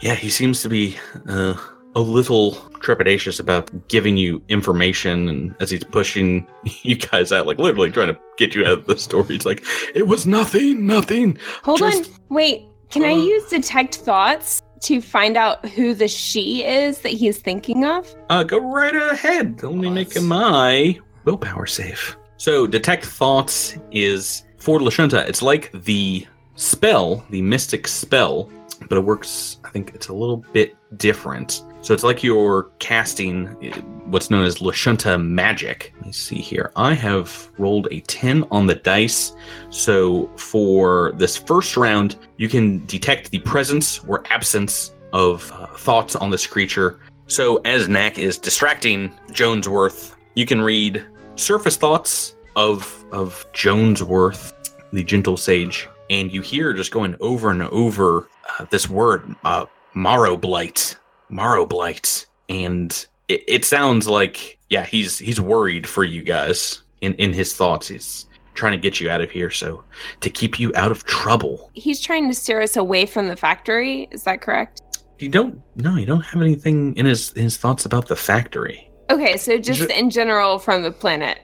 Yeah, 0.00 0.14
he 0.14 0.28
seems 0.28 0.60
to 0.62 0.68
be 0.68 0.98
uh, 1.28 1.54
a 1.94 2.00
little 2.00 2.52
trepidatious 2.80 3.40
about 3.40 3.88
giving 3.88 4.18
you 4.18 4.42
information, 4.50 5.28
and 5.30 5.54
as 5.60 5.70
he's 5.70 5.82
pushing 5.84 6.46
you 6.82 6.96
guys 6.96 7.32
out, 7.32 7.46
like 7.46 7.58
literally 7.58 7.90
trying 7.90 8.08
to 8.08 8.18
get 8.36 8.54
you 8.54 8.64
out 8.66 8.80
of 8.80 8.86
the 8.86 8.98
story, 8.98 9.24
he's 9.28 9.46
like, 9.46 9.64
"It 9.94 10.06
was 10.06 10.26
nothing, 10.26 10.86
nothing." 10.86 11.38
Hold 11.64 11.78
Just- 11.78 12.10
on. 12.10 12.16
Wait. 12.28 12.66
Can 12.90 13.02
I 13.02 13.12
Uh. 13.12 13.16
use 13.16 13.48
detect 13.48 13.96
thoughts 13.96 14.62
to 14.82 15.00
find 15.00 15.36
out 15.36 15.66
who 15.70 15.92
the 15.94 16.06
she 16.06 16.64
is 16.64 16.98
that 16.98 17.08
he's 17.12 17.38
thinking 17.38 17.84
of? 17.84 18.14
Uh, 18.30 18.44
go 18.44 18.58
right 18.58 18.94
ahead. 18.94 19.60
Only 19.64 19.88
make 19.90 20.20
my 20.22 20.96
willpower 21.24 21.66
save. 21.66 22.16
So, 22.36 22.66
detect 22.66 23.04
thoughts 23.04 23.76
is 23.90 24.44
for 24.58 24.78
Lashunta. 24.78 25.26
It's 25.28 25.42
like 25.42 25.70
the 25.84 26.26
spell, 26.56 27.24
the 27.30 27.42
mystic 27.42 27.86
spell, 27.86 28.50
but 28.88 28.98
it 28.98 29.02
works. 29.02 29.58
I 29.64 29.70
think 29.70 29.92
it's 29.94 30.08
a 30.08 30.12
little 30.14 30.38
bit 30.52 30.76
different. 30.98 31.62
So 31.86 31.94
it's 31.94 32.02
like 32.02 32.24
you're 32.24 32.70
casting 32.80 33.46
uh, 33.46 33.80
what's 34.06 34.28
known 34.28 34.44
as 34.44 34.58
Lashunta 34.58 35.22
magic. 35.22 35.92
Let 35.98 36.06
me 36.06 36.12
see 36.12 36.40
here. 36.40 36.72
I 36.74 36.94
have 36.94 37.48
rolled 37.58 37.86
a 37.92 38.00
10 38.00 38.44
on 38.50 38.66
the 38.66 38.74
dice. 38.74 39.36
So 39.70 40.28
for 40.36 41.12
this 41.12 41.36
first 41.36 41.76
round, 41.76 42.16
you 42.38 42.48
can 42.48 42.84
detect 42.86 43.30
the 43.30 43.38
presence 43.38 44.00
or 44.04 44.24
absence 44.30 44.94
of 45.12 45.52
uh, 45.52 45.66
thoughts 45.76 46.16
on 46.16 46.30
this 46.30 46.46
creature. 46.46 46.98
So 47.28 47.58
as 47.58 47.88
Knack 47.88 48.18
is 48.18 48.36
distracting 48.36 49.10
Jonesworth, 49.28 50.16
you 50.34 50.44
can 50.44 50.60
read 50.60 51.04
surface 51.36 51.76
thoughts 51.76 52.34
of 52.56 53.04
of 53.12 53.46
Jonesworth, 53.52 54.52
the 54.92 55.04
gentle 55.04 55.36
sage, 55.36 55.88
and 56.10 56.32
you 56.32 56.40
hear 56.40 56.72
just 56.72 56.90
going 56.90 57.14
over 57.20 57.50
and 57.50 57.62
over 57.62 58.28
uh, 58.58 58.66
this 58.70 58.88
word, 58.88 59.34
uh, 59.44 59.66
Morrow 59.94 60.36
Blight, 60.36 60.96
Morrow 61.28 61.66
Blight, 61.66 62.26
and 62.48 63.06
it, 63.28 63.44
it 63.46 63.64
sounds 63.64 64.08
like 64.08 64.58
yeah, 64.70 64.84
he's 64.84 65.18
he's 65.18 65.40
worried 65.40 65.86
for 65.86 66.04
you 66.04 66.22
guys 66.22 66.82
in 67.00 67.14
in 67.14 67.32
his 67.32 67.54
thoughts. 67.54 67.88
He's 67.88 68.26
trying 68.54 68.72
to 68.72 68.78
get 68.78 69.00
you 69.00 69.10
out 69.10 69.20
of 69.20 69.30
here, 69.30 69.50
so 69.50 69.84
to 70.20 70.30
keep 70.30 70.58
you 70.58 70.72
out 70.74 70.90
of 70.90 71.04
trouble. 71.04 71.70
He's 71.74 72.00
trying 72.00 72.28
to 72.28 72.34
steer 72.34 72.62
us 72.62 72.76
away 72.76 73.06
from 73.06 73.28
the 73.28 73.36
factory. 73.36 74.08
Is 74.10 74.24
that 74.24 74.40
correct? 74.40 74.82
You 75.18 75.28
don't 75.28 75.62
no, 75.76 75.96
you 75.96 76.06
don't 76.06 76.24
have 76.24 76.42
anything 76.42 76.96
in 76.96 77.06
his 77.06 77.30
his 77.32 77.56
thoughts 77.56 77.84
about 77.84 78.08
the 78.08 78.16
factory. 78.16 78.90
Okay, 79.10 79.36
so 79.36 79.58
just 79.58 79.88
in 79.90 80.10
general 80.10 80.58
from 80.58 80.82
the 80.82 80.90
planet. 80.90 81.38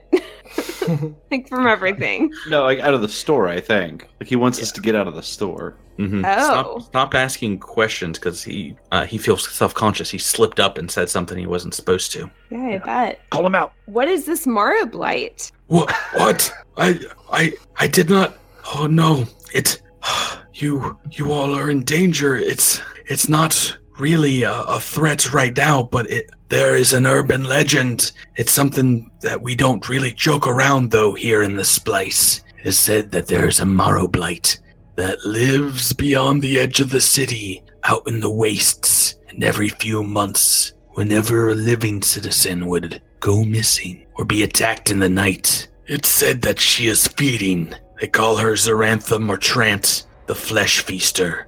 like 1.31 1.47
from 1.47 1.65
everything. 1.67 2.31
No, 2.47 2.63
like 2.63 2.79
out 2.79 2.93
of 2.93 3.01
the 3.01 3.09
store, 3.09 3.47
I 3.47 3.59
think. 3.59 4.07
Like 4.19 4.29
he 4.29 4.35
wants 4.35 4.61
us 4.61 4.71
to 4.73 4.81
get 4.81 4.95
out 4.95 5.07
of 5.07 5.15
the 5.15 5.23
store. 5.23 5.75
Mm-hmm. 5.97 6.25
Oh. 6.25 6.43
Stop, 6.43 6.81
stop 6.81 7.15
asking 7.15 7.59
questions 7.59 8.19
because 8.19 8.43
he 8.43 8.75
uh, 8.91 9.05
he 9.05 9.17
feels 9.17 9.49
self 9.49 9.73
conscious. 9.73 10.09
He 10.09 10.17
slipped 10.17 10.59
up 10.59 10.77
and 10.77 10.89
said 10.89 11.09
something 11.09 11.37
he 11.37 11.47
wasn't 11.47 11.73
supposed 11.73 12.11
to. 12.13 12.29
Yeah, 12.49 12.59
I 12.59 12.77
bet. 12.79 13.29
Call 13.29 13.45
him 13.45 13.55
out. 13.55 13.73
What 13.85 14.07
is 14.07 14.25
this 14.25 14.45
Mara 14.45 14.85
blight? 14.85 15.51
What? 15.67 15.91
What? 16.13 16.51
I, 16.77 16.99
I, 17.31 17.53
I 17.77 17.87
did 17.87 18.09
not. 18.09 18.37
Oh 18.75 18.87
no! 18.87 19.25
It. 19.53 19.81
You, 20.55 20.99
you 21.09 21.31
all 21.31 21.55
are 21.55 21.71
in 21.71 21.83
danger. 21.83 22.35
It's, 22.37 22.79
it's 23.07 23.27
not 23.27 23.75
really 24.03 24.43
a, 24.43 24.53
a 24.63 24.79
threat 24.81 25.33
right 25.33 25.55
now, 25.55 25.83
but 25.83 26.09
it. 26.11 26.29
There 26.49 26.75
is 26.75 26.93
an 26.93 27.07
urban 27.07 27.45
legend. 27.45 28.11
It's 28.35 28.51
something 28.51 29.09
that 29.21 29.41
we 29.41 29.55
don't 29.55 29.89
really 29.89 30.11
joke 30.11 30.45
around 30.45 30.91
though 30.91 31.13
here 31.15 31.41
in 31.41 31.55
this 31.55 31.79
place. 31.79 32.43
It 32.59 32.67
is 32.67 32.77
said 32.77 33.09
that 33.11 33.25
there 33.25 33.47
is 33.47 33.59
a 33.59 33.65
Morrow 33.65 34.07
Blight 34.07 34.59
that 34.95 35.25
lives 35.25 35.93
beyond 35.93 36.41
the 36.41 36.59
edge 36.59 36.79
of 36.79 36.91
the 36.91 37.01
city, 37.01 37.63
out 37.85 38.07
in 38.07 38.19
the 38.19 38.29
wastes, 38.29 39.15
and 39.29 39.43
every 39.43 39.69
few 39.69 40.03
months, 40.03 40.73
whenever 40.91 41.49
a 41.49 41.55
living 41.55 42.03
citizen 42.03 42.67
would 42.67 43.01
go 43.19 43.43
missing 43.43 44.05
or 44.15 44.23
be 44.25 44.43
attacked 44.43 44.91
in 44.91 44.99
the 44.99 45.09
night, 45.09 45.67
it's 45.87 46.09
said 46.09 46.43
that 46.43 46.59
she 46.59 46.87
is 46.87 47.07
feeding. 47.07 47.73
They 47.99 48.07
call 48.07 48.37
her 48.37 48.53
Zaranthum 48.53 49.27
or 49.29 49.37
Trant, 49.37 50.05
the 50.27 50.35
flesh 50.35 50.81
feaster. 50.81 51.47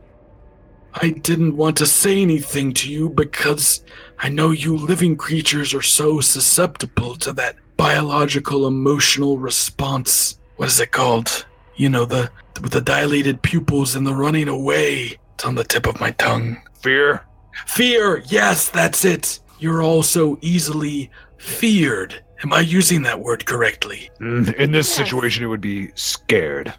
I 1.01 1.09
didn't 1.09 1.57
want 1.57 1.77
to 1.77 1.85
say 1.85 2.21
anything 2.21 2.73
to 2.75 2.89
you 2.91 3.09
because 3.09 3.83
I 4.19 4.29
know 4.29 4.51
you 4.51 4.77
living 4.77 5.17
creatures 5.17 5.73
are 5.73 5.81
so 5.81 6.21
susceptible 6.21 7.15
to 7.17 7.33
that 7.33 7.55
biological 7.77 8.67
emotional 8.67 9.37
response. 9.37 10.39
What 10.55 10.69
is 10.69 10.79
it 10.79 10.91
called? 10.91 11.45
You 11.75 11.89
know, 11.89 12.05
the 12.05 12.31
with 12.61 12.71
the 12.71 12.79
dilated 12.81 13.41
pupils 13.41 13.95
and 13.95 14.07
the 14.07 14.13
running 14.15 14.47
away. 14.47 15.17
It's 15.33 15.43
on 15.43 15.55
the 15.55 15.65
tip 15.65 15.85
of 15.87 15.99
my 15.99 16.11
tongue. 16.11 16.61
Fear. 16.81 17.25
Fear, 17.67 18.23
yes, 18.27 18.69
that's 18.69 19.03
it. 19.03 19.39
You're 19.59 19.83
all 19.83 20.03
so 20.03 20.37
easily 20.41 21.11
feared. 21.37 22.23
Am 22.43 22.53
I 22.53 22.61
using 22.61 23.01
that 23.03 23.19
word 23.19 23.45
correctly? 23.45 24.09
Mm, 24.21 24.53
In 24.55 24.71
this 24.71 24.87
Yes. 24.87 24.95
situation, 24.97 25.43
it 25.43 25.47
would 25.47 25.61
be 25.61 25.91
scared. 25.95 26.73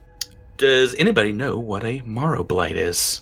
Does 0.57 0.95
anybody 0.95 1.33
know 1.33 1.59
what 1.59 1.85
a 1.85 2.01
Morrow 2.07 2.43
Blight 2.45 2.77
is? 2.77 3.21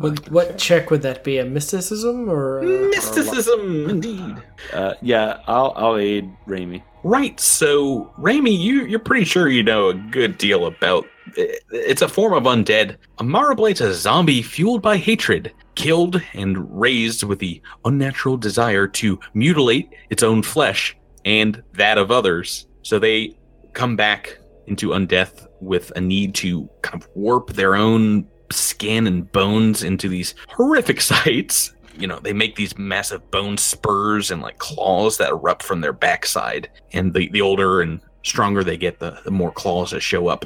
What, 0.00 0.30
what 0.30 0.58
check 0.58 0.90
would 0.90 1.02
that 1.02 1.24
be? 1.24 1.38
A 1.38 1.44
mysticism 1.44 2.28
or? 2.28 2.60
uh, 2.60 2.88
Mysticism, 2.90 3.88
indeed. 3.88 4.36
Uh, 4.72 4.94
yeah, 5.02 5.40
I'll 5.46 5.72
I'll 5.76 5.96
aid 5.96 6.30
Raimi. 6.46 6.82
Right. 7.02 7.38
So, 7.38 8.12
Raimi, 8.18 8.56
you 8.58 8.84
you're 8.86 8.98
pretty 8.98 9.24
sure 9.24 9.48
you 9.48 9.62
know 9.62 9.88
a 9.88 9.94
good 9.94 10.38
deal 10.38 10.66
about. 10.66 11.06
It's 11.36 12.02
a 12.02 12.08
form 12.08 12.32
of 12.32 12.44
undead. 12.44 12.96
A 13.18 13.24
Marablate's 13.24 13.80
a 13.80 13.92
zombie 13.94 14.42
fueled 14.42 14.82
by 14.82 14.96
hatred, 14.96 15.52
killed 15.74 16.20
and 16.34 16.80
raised 16.80 17.22
with 17.24 17.38
the 17.38 17.60
unnatural 17.84 18.36
desire 18.36 18.86
to 18.88 19.18
mutilate 19.34 19.88
its 20.10 20.22
own 20.22 20.42
flesh 20.42 20.96
and 21.24 21.62
that 21.74 21.98
of 21.98 22.10
others. 22.10 22.66
So 22.82 22.98
they 22.98 23.36
come 23.72 23.96
back 23.96 24.38
into 24.66 24.90
undeath 24.90 25.46
with 25.60 25.92
a 25.96 26.00
need 26.00 26.34
to 26.36 26.68
kind 26.82 27.00
of 27.02 27.08
warp 27.14 27.52
their 27.52 27.74
own 27.76 28.26
skin 28.50 29.06
and 29.06 29.30
bones 29.32 29.82
into 29.82 30.08
these 30.08 30.34
horrific 30.48 31.00
sights. 31.12 31.72
You 31.98 32.06
know, 32.06 32.18
they 32.18 32.32
make 32.34 32.56
these 32.56 32.76
massive 32.76 33.30
bone 33.30 33.56
spurs 33.56 34.30
and 34.30 34.42
like 34.42 34.58
claws 34.58 35.16
that 35.18 35.30
erupt 35.30 35.62
from 35.62 35.80
their 35.80 35.94
backside. 35.94 36.68
And 36.92 37.14
the, 37.14 37.28
the 37.30 37.40
older 37.40 37.80
and 37.80 38.00
stronger 38.22 38.62
they 38.62 38.76
get, 38.76 38.98
the, 38.98 39.18
the 39.24 39.30
more 39.30 39.50
claws 39.50 39.92
that 39.92 40.00
show 40.00 40.28
up. 40.28 40.44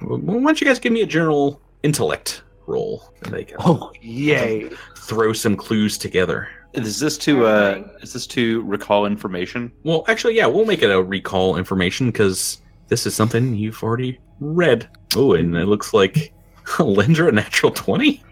Why 0.00 0.18
don't 0.42 0.60
you 0.60 0.66
guys 0.66 0.78
give 0.78 0.92
me 0.92 1.02
a 1.02 1.06
general 1.06 1.60
intellect 1.82 2.42
roll? 2.66 3.12
And 3.22 3.32
they 3.32 3.44
can 3.44 3.56
Oh, 3.60 3.90
yay. 4.00 4.68
throw 4.98 5.32
some 5.32 5.56
clues 5.56 5.98
together. 5.98 6.48
Is 6.74 7.00
this 7.00 7.16
to 7.18 7.46
uh 7.46 7.88
is 8.02 8.12
this 8.12 8.26
to 8.28 8.60
recall 8.62 9.06
information? 9.06 9.72
Well, 9.82 10.04
actually, 10.08 10.36
yeah, 10.36 10.46
we'll 10.46 10.66
make 10.66 10.82
it 10.82 10.90
a 10.90 11.02
recall 11.02 11.56
information 11.56 12.08
because 12.08 12.60
this 12.88 13.06
is 13.06 13.14
something 13.14 13.54
you've 13.54 13.82
already 13.82 14.20
read. 14.40 14.86
Oh, 15.16 15.32
and 15.32 15.56
it 15.56 15.66
looks 15.66 15.94
like 15.94 16.34
Lendra 16.78 17.28
a 17.28 17.32
natural 17.32 17.72
20. 17.72 18.22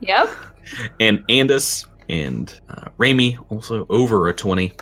Yep. 0.00 0.30
and 1.00 1.26
Andis 1.28 1.86
and 2.08 2.60
uh, 2.68 2.88
Raimi 2.98 3.38
also 3.50 3.86
over 3.88 4.28
a 4.28 4.34
20. 4.34 4.72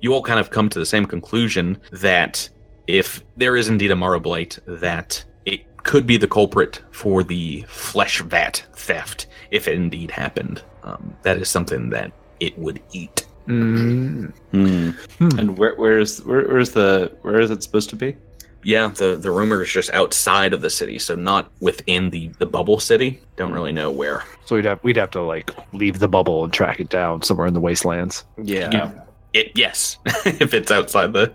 You 0.00 0.12
all 0.12 0.22
kind 0.22 0.40
of 0.40 0.50
come 0.50 0.68
to 0.68 0.78
the 0.78 0.86
same 0.86 1.06
conclusion 1.06 1.80
that 1.92 2.48
if 2.86 3.22
there 3.36 3.56
is 3.56 3.68
indeed 3.68 3.90
a 3.90 3.96
Marrow-blight, 3.96 4.58
that 4.66 5.24
it 5.46 5.64
could 5.84 6.06
be 6.06 6.16
the 6.16 6.26
culprit 6.26 6.82
for 6.90 7.22
the 7.22 7.64
flesh 7.68 8.20
vat 8.22 8.64
theft, 8.74 9.26
if 9.50 9.68
it 9.68 9.74
indeed 9.74 10.10
happened. 10.10 10.62
Um, 10.82 11.16
that 11.22 11.38
is 11.38 11.48
something 11.48 11.90
that 11.90 12.12
it 12.40 12.58
would 12.58 12.82
eat. 12.92 13.26
Mm. 13.46 14.32
Hmm. 14.52 15.38
And 15.38 15.58
where 15.58 15.74
where's 15.74 16.22
where, 16.22 16.46
where's 16.46 16.70
the 16.70 17.12
where 17.22 17.40
is 17.40 17.50
it 17.50 17.62
supposed 17.62 17.90
to 17.90 17.96
be? 17.96 18.16
Yeah, 18.64 18.88
the, 18.88 19.16
the 19.16 19.30
rumor 19.30 19.62
is 19.62 19.70
just 19.70 19.90
outside 19.90 20.52
of 20.52 20.60
the 20.60 20.70
city, 20.70 20.98
so 20.98 21.14
not 21.14 21.50
within 21.60 22.10
the, 22.10 22.28
the 22.38 22.46
bubble 22.46 22.78
city. 22.80 23.20
Don't 23.36 23.52
really 23.52 23.72
know 23.72 23.90
where. 23.90 24.24
so 24.44 24.56
we'd 24.56 24.64
have 24.64 24.82
we'd 24.84 24.96
have 24.96 25.10
to 25.12 25.22
like 25.22 25.50
leave 25.72 25.98
the 25.98 26.08
bubble 26.08 26.44
and 26.44 26.52
track 26.52 26.78
it 26.80 26.88
down 26.88 27.22
somewhere 27.22 27.46
in 27.46 27.54
the 27.54 27.60
wastelands. 27.60 28.24
Yeah. 28.42 28.92
It 29.32 29.52
yes, 29.54 29.98
if 30.26 30.52
it's 30.54 30.70
outside 30.70 31.12
the 31.12 31.32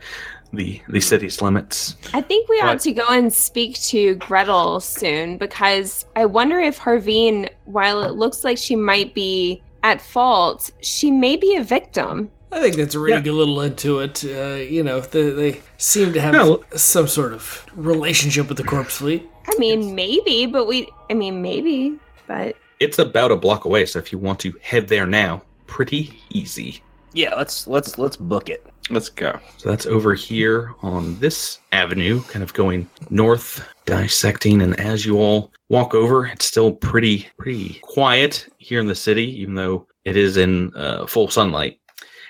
the 0.54 0.82
the 0.88 1.02
city's 1.02 1.42
limits. 1.42 1.96
I 2.14 2.22
think 2.22 2.48
we 2.48 2.58
ought 2.62 2.76
What? 2.76 2.80
to 2.82 2.92
go 2.94 3.08
and 3.10 3.34
speak 3.34 3.76
to 3.82 4.16
Gretel 4.16 4.80
soon 4.80 5.38
because 5.38 6.06
I 6.16 6.26
wonder 6.26 6.60
if 6.60 6.80
Harveen, 6.80 7.50
while 7.66 8.04
it 8.04 8.14
looks 8.14 8.44
like 8.44 8.58
she 8.58 8.76
might 8.76 9.14
be 9.14 9.62
at 9.84 10.00
fault, 10.00 10.70
she 10.82 11.12
may 11.12 11.36
be 11.36 11.56
a 11.56 11.64
victim. 11.64 12.30
I 12.52 12.62
think 12.62 12.76
that's 12.76 12.96
a 12.96 13.00
really 13.00 13.18
Yeah. 13.18 13.22
good 13.22 13.34
little 13.34 13.62
into 13.62 14.00
it. 14.00 14.24
Uh, 14.24 14.56
you 14.56 14.84
know, 14.84 15.00
they, 15.02 15.30
they 15.32 15.62
seem 15.78 16.14
to 16.14 16.22
have 16.22 16.34
No. 16.34 16.64
some 16.76 17.08
sort 17.08 17.34
of 17.34 17.66
relationship 17.76 18.48
with 18.48 18.58
the 18.58 18.64
corpse 18.64 18.96
fleet. 18.98 19.28
I 19.48 19.54
mean, 19.58 19.96
maybe, 19.96 20.46
but 20.46 20.66
we, 20.66 20.90
I 21.10 21.14
mean, 21.14 21.42
maybe, 21.42 21.98
but 22.28 22.56
It's 22.80 23.00
about 23.00 23.32
a 23.32 23.36
block 23.36 23.66
away, 23.66 23.86
so 23.86 24.00
if 24.00 24.12
you 24.12 24.18
want 24.18 24.40
to 24.42 24.54
head 24.62 24.88
there 24.88 25.06
now, 25.08 25.42
pretty 25.66 26.20
easy. 26.30 26.82
Yeah, 27.14 27.34
let's 27.36 27.66
let's 27.68 27.98
let's 27.98 28.16
book 28.18 28.50
it. 28.50 28.64
Let's 28.92 29.10
go. 29.10 29.40
So 29.58 29.70
that's 29.70 29.86
over 29.88 30.14
here 30.14 30.74
on 30.84 31.18
this 31.20 31.60
avenue, 31.72 32.22
kind 32.24 32.44
of 32.44 32.54
going 32.54 32.88
north, 33.10 33.68
dissecting. 33.86 34.62
And 34.62 34.80
as 34.80 35.06
you 35.06 35.18
all 35.18 35.52
walk 35.70 35.96
over, 35.96 36.28
it's 36.28 36.46
still 36.46 36.72
pretty 36.74 37.28
pretty 37.40 37.80
quiet 37.82 38.48
here 38.60 38.80
in 38.80 38.86
the 38.88 38.94
city, 38.96 39.26
even 39.42 39.56
though 39.56 39.88
it 40.06 40.16
is 40.16 40.38
in 40.38 40.72
uh, 40.76 41.08
full 41.08 41.28
sunlight. 41.30 41.80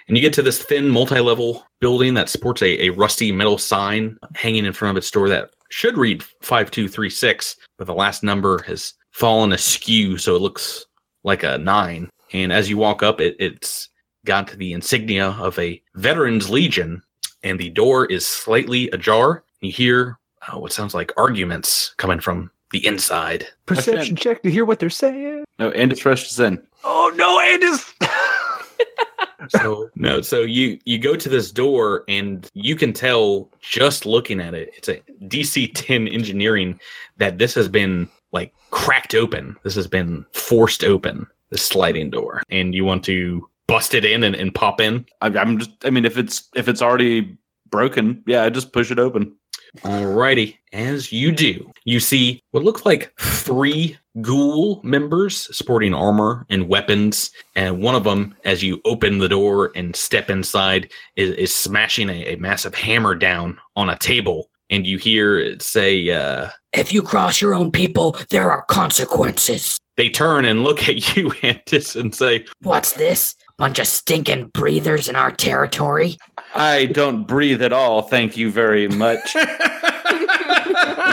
And 0.08 0.16
you 0.16 0.22
get 0.22 0.34
to 0.34 0.42
this 0.42 0.62
thin, 0.62 0.90
multi-level 0.90 1.66
building 1.80 2.14
that 2.14 2.30
sports 2.30 2.62
a, 2.62 2.86
a 2.88 2.90
rusty 2.92 3.32
metal 3.32 3.58
sign 3.58 4.18
hanging 4.36 4.66
in 4.66 4.74
front 4.74 4.92
of 4.92 4.98
its 4.98 5.12
door 5.12 5.28
that 5.30 5.52
should 5.70 5.98
read 5.98 6.24
5236, 6.42 7.58
but 7.78 7.88
the 7.88 7.94
last 7.94 8.24
number 8.24 8.64
has 8.64 8.94
fallen 9.12 9.52
askew, 9.52 10.18
so 10.18 10.36
it 10.36 10.42
looks 10.42 10.86
like 11.24 11.44
a 11.44 11.58
nine. 11.58 12.10
And 12.32 12.54
as 12.54 12.70
you 12.70 12.78
walk 12.78 13.04
up, 13.04 13.20
it, 13.20 13.36
it's 13.40 13.90
got 14.26 14.50
the 14.52 14.74
insignia 14.74 15.30
of 15.32 15.58
a 15.60 15.82
Veterans 15.96 16.50
Legion, 16.50 17.02
and 17.44 17.60
the 17.60 17.70
door 17.70 18.06
is 18.06 18.26
slightly 18.26 18.90
ajar. 18.92 19.44
You 19.62 19.72
hear 19.72 20.20
uh, 20.48 20.58
what 20.60 20.72
sounds 20.72 20.94
like 20.94 21.12
arguments 21.18 21.94
coming 21.98 22.20
from 22.20 22.52
the 22.72 22.86
inside. 22.86 23.48
Perception 23.66 24.16
check 24.16 24.44
to 24.44 24.52
hear 24.52 24.66
what 24.66 24.80
they're 24.80 24.90
saying. 24.90 25.46
No, 25.60 25.72
Andis 25.72 26.06
rushes 26.06 26.40
in. 26.40 26.62
Oh 26.84 27.12
no, 27.16 27.40
Andis! 27.40 27.94
so 29.50 29.90
no 29.96 30.22
so 30.22 30.42
you 30.42 30.80
you 30.86 30.98
go 30.98 31.16
to 31.16 31.30
this 31.30 31.52
door 31.52 32.04
and 32.08 32.50
you 32.54 32.76
can 32.76 32.92
tell 32.92 33.50
just 33.60 34.06
looking 34.06 34.40
at 34.40 34.54
it 34.54 34.72
it's 34.76 34.90
a 34.90 35.02
dc 35.24 35.72
10 35.76 36.08
engineering 36.08 36.80
that 37.18 37.38
this 37.38 37.54
has 37.54 37.68
been 37.68 38.08
like 38.32 38.54
cracked 38.72 39.16
open 39.16 39.56
this 39.64 39.76
has 39.76 39.88
been 39.88 40.26
forced 40.34 40.84
open 40.84 41.26
the 41.50 41.58
sliding 41.58 42.10
door 42.10 42.42
and 42.50 42.76
you 42.76 42.84
want 42.84 43.04
to 43.04 43.48
bust 43.68 43.94
it 43.94 44.06
in 44.06 44.24
and, 44.24 44.36
and 44.36 44.56
pop 44.56 44.82
in 44.82 45.06
I, 45.22 45.28
I'm 45.28 45.60
just. 45.60 45.72
I 45.84 45.90
mean, 45.90 46.06
if 46.06 46.18
it's 46.18 46.50
if 46.56 46.68
it's 46.68 46.82
already 46.82 47.38
broken, 47.70 48.24
yeah, 48.26 48.44
I 48.44 48.50
just 48.50 48.74
push 48.74 48.92
it 48.92 49.00
open. 49.00 49.36
Alrighty, 49.80 50.58
as 50.74 51.12
you 51.12 51.32
do, 51.32 51.70
you 51.84 52.00
see 52.00 52.42
what 52.52 52.64
looks 52.64 52.86
like 52.86 53.14
three 53.20 53.98
ghoul 54.22 54.82
members 54.84 55.56
sporting 55.56 55.94
armor 55.94 56.46
and 56.50 56.68
weapons, 56.68 57.32
and 57.56 57.82
one 57.82 57.96
of 57.96 58.04
them, 58.04 58.36
as 58.46 58.64
you 58.64 58.82
open 58.86 59.18
the 59.20 59.30
door 59.30 59.72
and 59.76 59.96
step 59.96 60.30
inside, 60.30 60.92
is, 61.16 61.32
is 61.32 61.54
smashing 61.54 62.10
a, 62.10 62.34
a 62.34 62.36
massive 62.38 62.76
hammer 62.76 63.16
down 63.16 63.58
on 63.76 63.90
a 63.90 63.98
table. 63.98 64.50
And 64.70 64.86
you 64.86 64.98
hear 64.98 65.40
it 65.40 65.62
say, 65.62 66.10
uh, 66.10 66.50
If 66.74 66.92
you 66.92 67.02
cross 67.02 67.42
your 67.42 67.54
own 67.54 67.72
people, 67.72 68.18
there 68.30 68.52
are 68.52 68.64
consequences. 68.64 69.78
they 69.96 70.10
turn 70.10 70.46
and 70.46 70.64
look 70.64 70.88
at 70.90 71.16
you, 71.16 71.30
Andis, 71.42 72.00
and 72.00 72.14
say, 72.14 72.46
What's 72.62 72.94
this? 72.94 73.36
Bunch 73.58 73.80
of 73.80 73.88
stinking 73.88 74.50
breathers 74.50 75.08
in 75.08 75.16
our 75.16 75.32
territory? 75.32 76.18
I 76.54 76.86
don't 76.88 77.26
breathe 77.26 77.64
at 77.64 77.74
all. 77.74 78.04
Thank 78.04 78.38
you 78.38 78.52
very 78.52 78.88
much. 78.88 79.36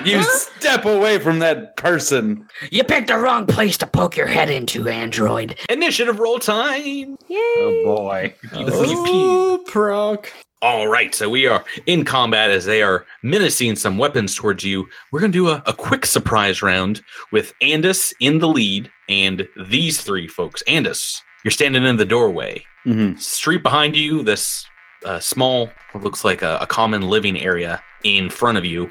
you 0.10 0.22
step 0.22 0.84
away 0.84 1.18
from 1.18 1.38
that 1.40 1.76
person. 1.76 2.46
You 2.70 2.84
picked 2.84 3.08
the 3.08 3.18
wrong 3.18 3.46
place 3.46 3.76
to 3.78 3.86
poke 3.86 4.16
your 4.16 4.26
head 4.26 4.50
into, 4.50 4.88
android. 4.88 5.58
Initiative 5.68 6.18
roll 6.18 6.38
time! 6.38 7.16
Yay! 7.28 7.38
Oh 7.38 7.82
boy. 7.84 8.34
Oh, 8.54 9.62
proc. 9.66 10.32
All 10.62 10.88
right, 10.88 11.14
so 11.14 11.28
we 11.28 11.46
are 11.46 11.62
in 11.84 12.04
combat 12.06 12.50
as 12.50 12.64
they 12.64 12.82
are 12.82 13.04
menacing 13.22 13.76
some 13.76 13.98
weapons 13.98 14.34
towards 14.34 14.64
you. 14.64 14.88
We're 15.12 15.20
going 15.20 15.32
to 15.32 15.38
do 15.38 15.48
a, 15.48 15.62
a 15.66 15.74
quick 15.74 16.06
surprise 16.06 16.62
round 16.62 17.02
with 17.32 17.52
Andis 17.60 18.14
in 18.20 18.38
the 18.38 18.48
lead 18.48 18.90
and 19.08 19.46
these 19.68 20.00
three 20.00 20.26
folks. 20.26 20.62
Andis, 20.66 21.20
you're 21.44 21.50
standing 21.50 21.84
in 21.84 21.98
the 21.98 22.06
doorway. 22.06 22.64
Mhm. 22.86 23.20
Street 23.20 23.62
behind 23.62 23.94
you, 23.94 24.22
this 24.22 24.64
uh, 25.04 25.20
small, 25.20 25.68
what 25.92 26.02
looks 26.02 26.24
like 26.24 26.40
a, 26.40 26.56
a 26.62 26.66
common 26.66 27.02
living 27.02 27.38
area 27.38 27.82
in 28.02 28.30
front 28.30 28.56
of 28.56 28.64
you. 28.64 28.90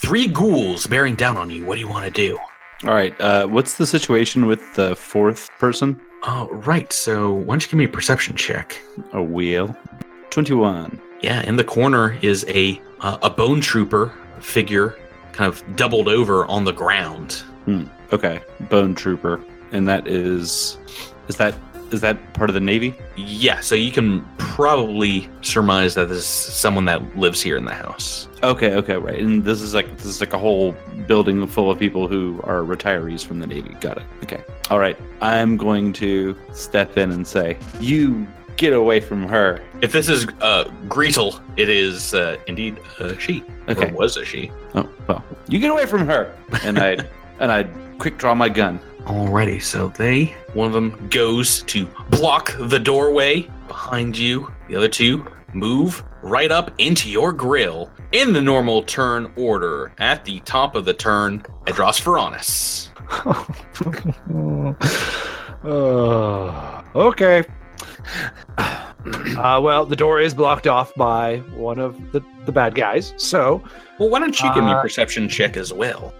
Three 0.00 0.28
ghouls 0.28 0.86
bearing 0.86 1.16
down 1.16 1.36
on 1.36 1.50
you. 1.50 1.66
What 1.66 1.74
do 1.74 1.80
you 1.80 1.88
want 1.88 2.04
to 2.04 2.10
do? 2.10 2.38
All 2.84 2.94
right. 2.94 3.20
Uh, 3.20 3.46
what's 3.46 3.74
the 3.74 3.86
situation 3.86 4.46
with 4.46 4.62
the 4.74 4.94
fourth 4.94 5.50
person? 5.58 6.00
Oh, 6.22 6.48
right. 6.52 6.92
So 6.92 7.32
why 7.32 7.54
don't 7.54 7.62
you 7.62 7.68
give 7.68 7.78
me 7.78 7.84
a 7.84 7.88
perception 7.88 8.36
check? 8.36 8.80
A 9.12 9.22
wheel. 9.22 9.76
Twenty-one. 10.30 11.00
Yeah, 11.20 11.42
in 11.42 11.56
the 11.56 11.64
corner 11.64 12.16
is 12.22 12.44
a 12.48 12.80
uh, 13.00 13.18
a 13.22 13.28
bone 13.28 13.60
trooper 13.60 14.14
figure, 14.38 14.96
kind 15.32 15.52
of 15.52 15.64
doubled 15.76 16.06
over 16.06 16.46
on 16.46 16.64
the 16.64 16.72
ground. 16.72 17.42
Okay. 18.12 18.40
Bone 18.70 18.94
trooper, 18.94 19.42
and 19.72 19.86
that 19.88 20.06
is, 20.06 20.78
is 21.26 21.36
that 21.36 21.54
is 21.92 22.00
that 22.00 22.34
part 22.34 22.50
of 22.50 22.54
the 22.54 22.60
navy? 22.60 22.94
Yeah, 23.16 23.60
so 23.60 23.74
you 23.74 23.90
can 23.92 24.24
probably 24.38 25.28
surmise 25.42 25.94
that 25.94 26.08
this 26.08 26.18
is 26.18 26.26
someone 26.26 26.84
that 26.86 27.16
lives 27.16 27.40
here 27.40 27.56
in 27.56 27.64
the 27.64 27.74
house. 27.74 28.28
Okay. 28.42 28.74
Okay. 28.74 28.96
Right. 28.96 29.18
And 29.18 29.44
this 29.44 29.60
is 29.60 29.74
like 29.74 29.96
this 29.96 30.06
is 30.06 30.20
like 30.20 30.32
a 30.32 30.38
whole 30.38 30.72
building 31.06 31.46
full 31.46 31.70
of 31.70 31.78
people 31.78 32.06
who 32.08 32.40
are 32.44 32.62
retirees 32.62 33.24
from 33.24 33.40
the 33.40 33.46
navy. 33.46 33.74
Got 33.80 33.98
it. 33.98 34.04
Okay. 34.22 34.42
All 34.70 34.78
right. 34.78 34.98
I'm 35.20 35.56
going 35.56 35.92
to 35.94 36.36
step 36.52 36.96
in 36.96 37.10
and 37.10 37.26
say, 37.26 37.58
"You 37.80 38.26
get 38.56 38.72
away 38.72 39.00
from 39.00 39.28
her." 39.28 39.60
If 39.80 39.92
this 39.92 40.08
is 40.08 40.26
uh, 40.40 40.64
Greasel, 40.88 41.40
it 41.56 41.68
is 41.68 42.14
uh, 42.14 42.36
indeed 42.46 42.78
a 43.00 43.18
she. 43.18 43.42
Okay. 43.68 43.90
Or 43.90 43.94
was 43.94 44.16
a 44.16 44.24
she. 44.24 44.50
Oh 44.74 44.88
well. 45.06 45.24
You 45.48 45.58
get 45.58 45.70
away 45.70 45.86
from 45.86 46.06
her. 46.06 46.34
And 46.62 46.78
I 46.78 46.96
and 47.40 47.50
I 47.50 47.64
quick 47.98 48.18
draw 48.18 48.34
my 48.34 48.48
gun. 48.48 48.80
Alrighty, 49.04 49.62
so 49.62 49.88
they, 49.88 50.26
one 50.54 50.66
of 50.66 50.72
them 50.72 51.08
goes 51.08 51.62
to 51.64 51.86
block 52.10 52.54
the 52.58 52.78
doorway 52.78 53.42
behind 53.66 54.16
you. 54.18 54.52
The 54.68 54.76
other 54.76 54.88
two 54.88 55.26
move 55.54 56.04
right 56.22 56.50
up 56.50 56.72
into 56.78 57.08
your 57.08 57.32
grill 57.32 57.90
in 58.12 58.32
the 58.32 58.40
normal 58.40 58.82
turn 58.82 59.32
order. 59.36 59.92
At 59.98 60.24
the 60.24 60.40
top 60.40 60.74
of 60.74 60.84
the 60.84 60.94
turn, 60.94 61.40
Edros 61.66 62.00
Veronis. 62.02 62.88
Uh, 65.64 66.82
okay. 66.94 67.42
Uh, 68.56 69.60
well, 69.60 69.84
the 69.84 69.96
door 69.96 70.20
is 70.20 70.32
blocked 70.32 70.68
off 70.68 70.94
by 70.94 71.38
one 71.56 71.80
of 71.80 72.12
the, 72.12 72.22
the 72.46 72.52
bad 72.52 72.76
guys, 72.76 73.12
so 73.16 73.60
Well, 73.98 74.08
why 74.08 74.20
don't 74.20 74.40
you 74.40 74.54
give 74.54 74.62
me 74.62 74.70
a 74.70 74.76
Uh, 74.76 74.82
perception 74.82 75.28
check 75.28 75.56
as 75.56 75.72
well? 75.72 76.14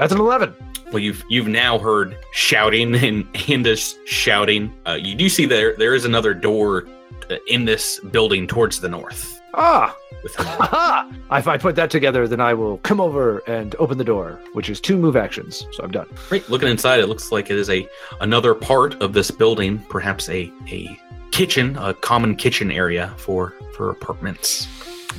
That's 0.00 0.12
an 0.12 0.18
11. 0.18 0.54
Well, 0.86 0.98
you've 0.98 1.22
you've 1.28 1.46
now 1.46 1.78
heard 1.78 2.16
shouting 2.32 2.94
and 2.96 3.32
Andis 3.34 3.94
shouting. 4.06 4.72
Uh, 4.86 4.98
you 5.00 5.14
do 5.14 5.28
see 5.28 5.44
there 5.46 5.76
there 5.76 5.94
is 5.94 6.04
another 6.04 6.34
door 6.34 6.88
uh, 7.30 7.36
in 7.46 7.66
this 7.66 8.00
building 8.00 8.46
towards 8.46 8.80
the 8.80 8.88
north. 8.88 9.40
Ah, 9.54 9.94
Aha! 10.38 11.10
If 11.32 11.48
I 11.48 11.58
put 11.58 11.76
that 11.76 11.90
together, 11.90 12.26
then 12.26 12.40
I 12.40 12.54
will 12.54 12.78
come 12.78 13.00
over 13.00 13.38
and 13.46 13.74
open 13.76 13.98
the 13.98 14.04
door, 14.04 14.40
which 14.52 14.68
is 14.70 14.80
two 14.80 14.96
move 14.96 15.16
actions. 15.16 15.66
So 15.72 15.82
I'm 15.82 15.90
done. 15.90 16.06
Great. 16.28 16.48
Looking 16.48 16.68
inside, 16.68 17.00
it 17.00 17.06
looks 17.06 17.30
like 17.30 17.50
it 17.50 17.58
is 17.58 17.70
a 17.70 17.88
another 18.20 18.54
part 18.54 19.00
of 19.02 19.12
this 19.12 19.30
building, 19.30 19.78
perhaps 19.90 20.28
a 20.28 20.50
a 20.68 20.98
kitchen, 21.30 21.76
a 21.78 21.94
common 21.94 22.36
kitchen 22.36 22.70
area 22.70 23.14
for 23.16 23.54
for 23.74 23.90
apartments. 23.90 24.66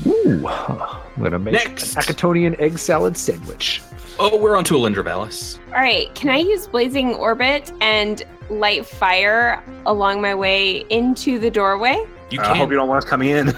Ooh, 0.05 0.47
I'm 0.47 1.23
gonna 1.23 1.39
make 1.39 1.53
Next. 1.53 1.95
an 1.95 2.01
Akitonian 2.01 2.59
egg 2.59 2.77
salad 2.77 3.17
sandwich. 3.17 3.81
Oh, 4.19 4.37
we're 4.37 4.55
on 4.55 4.63
to 4.65 4.75
Elindravalis. 4.75 5.59
All 5.67 5.73
right, 5.81 6.13
can 6.15 6.29
I 6.29 6.37
use 6.37 6.67
Blazing 6.67 7.15
Orbit 7.15 7.71
and 7.81 8.23
light 8.49 8.85
fire 8.85 9.63
along 9.85 10.21
my 10.21 10.35
way 10.35 10.85
into 10.89 11.39
the 11.39 11.49
doorway? 11.49 12.05
You 12.29 12.39
can. 12.39 12.51
I 12.51 12.57
hope 12.57 12.69
you 12.69 12.77
don't 12.77 12.87
want 12.87 13.03
us 13.03 13.09
coming 13.09 13.29
in. 13.29 13.53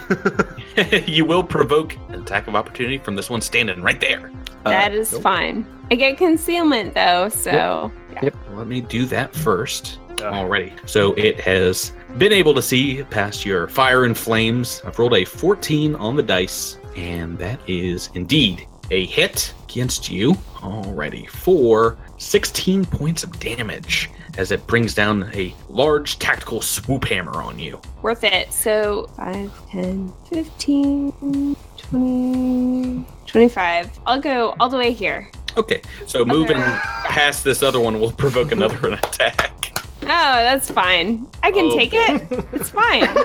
you 1.05 1.25
will 1.25 1.43
provoke 1.43 1.95
an 2.09 2.15
attack 2.15 2.47
of 2.47 2.55
opportunity 2.55 2.97
from 2.97 3.15
this 3.15 3.29
one 3.29 3.41
standing 3.41 3.81
right 3.81 3.99
there. 3.99 4.31
Uh, 4.65 4.69
that 4.69 4.93
is 4.93 5.17
fine. 5.19 5.65
I 5.91 5.95
get 5.95 6.17
concealment 6.17 6.93
though, 6.93 7.29
so 7.29 7.91
yeah. 8.13 8.29
Let 8.53 8.67
me 8.67 8.81
do 8.81 9.05
that 9.07 9.35
first. 9.35 9.99
Already. 10.21 10.73
So 10.85 11.13
it 11.13 11.39
has 11.41 11.91
been 12.17 12.31
able 12.33 12.53
to 12.53 12.61
see 12.61 13.03
past 13.03 13.45
your 13.45 13.67
fire 13.67 14.05
and 14.05 14.17
flames. 14.17 14.81
I've 14.85 14.97
rolled 14.99 15.13
a 15.15 15.25
14 15.25 15.95
on 15.95 16.15
the 16.15 16.23
dice, 16.23 16.77
and 16.95 17.37
that 17.39 17.59
is 17.67 18.09
indeed 18.13 18.67
a 18.91 19.05
hit 19.05 19.53
against 19.63 20.09
you 20.11 20.35
already 20.61 21.25
for 21.25 21.97
16 22.17 22.85
points 22.85 23.23
of 23.23 23.39
damage 23.39 24.09
as 24.37 24.51
it 24.51 24.65
brings 24.67 24.93
down 24.93 25.29
a 25.33 25.53
large 25.69 26.19
tactical 26.19 26.61
swoop 26.61 27.05
hammer 27.05 27.41
on 27.41 27.57
you. 27.59 27.79
worth 28.01 28.23
it. 28.23 28.51
So 28.51 29.07
5, 29.15 29.69
10, 29.69 30.13
15, 30.29 31.55
20, 31.77 33.05
25. 33.25 33.99
I'll 34.05 34.21
go 34.21 34.55
all 34.59 34.69
the 34.69 34.77
way 34.77 34.91
here. 34.91 35.29
Okay, 35.55 35.81
so 36.07 36.25
moving 36.25 36.57
past 36.57 37.43
this 37.43 37.61
other 37.61 37.79
one 37.79 37.99
will 37.99 38.11
provoke 38.11 38.51
another 38.51 38.87
attack. 38.93 39.62
Oh, 40.03 40.05
that's 40.05 40.69
fine. 40.71 41.27
I 41.41 41.51
can 41.51 41.75
take 41.75 41.91
it. 41.93 42.27
It's 42.53 42.69
fine. 42.69 43.07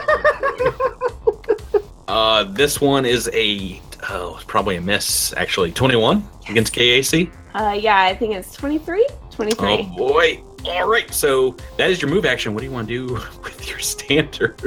Uh, 2.08 2.42
this 2.44 2.80
one 2.80 3.04
is 3.04 3.28
a 3.34 3.82
oh, 4.08 4.40
probably 4.46 4.76
a 4.76 4.80
miss 4.80 5.34
actually. 5.34 5.70
21 5.70 6.26
against 6.48 6.72
KAC. 6.72 7.30
Uh, 7.54 7.76
yeah, 7.78 8.00
I 8.00 8.16
think 8.16 8.34
it's 8.34 8.54
23? 8.54 9.06
23. 9.30 9.68
Oh 9.68 9.82
boy. 9.94 10.42
All 10.64 10.88
right, 10.88 11.12
so 11.12 11.54
that 11.76 11.90
is 11.90 12.00
your 12.00 12.10
move 12.10 12.24
action. 12.24 12.54
What 12.54 12.60
do 12.60 12.66
you 12.66 12.72
want 12.72 12.88
to 12.88 13.06
do 13.08 13.14
with 13.44 13.68
your 13.68 13.78
standard? 13.78 14.58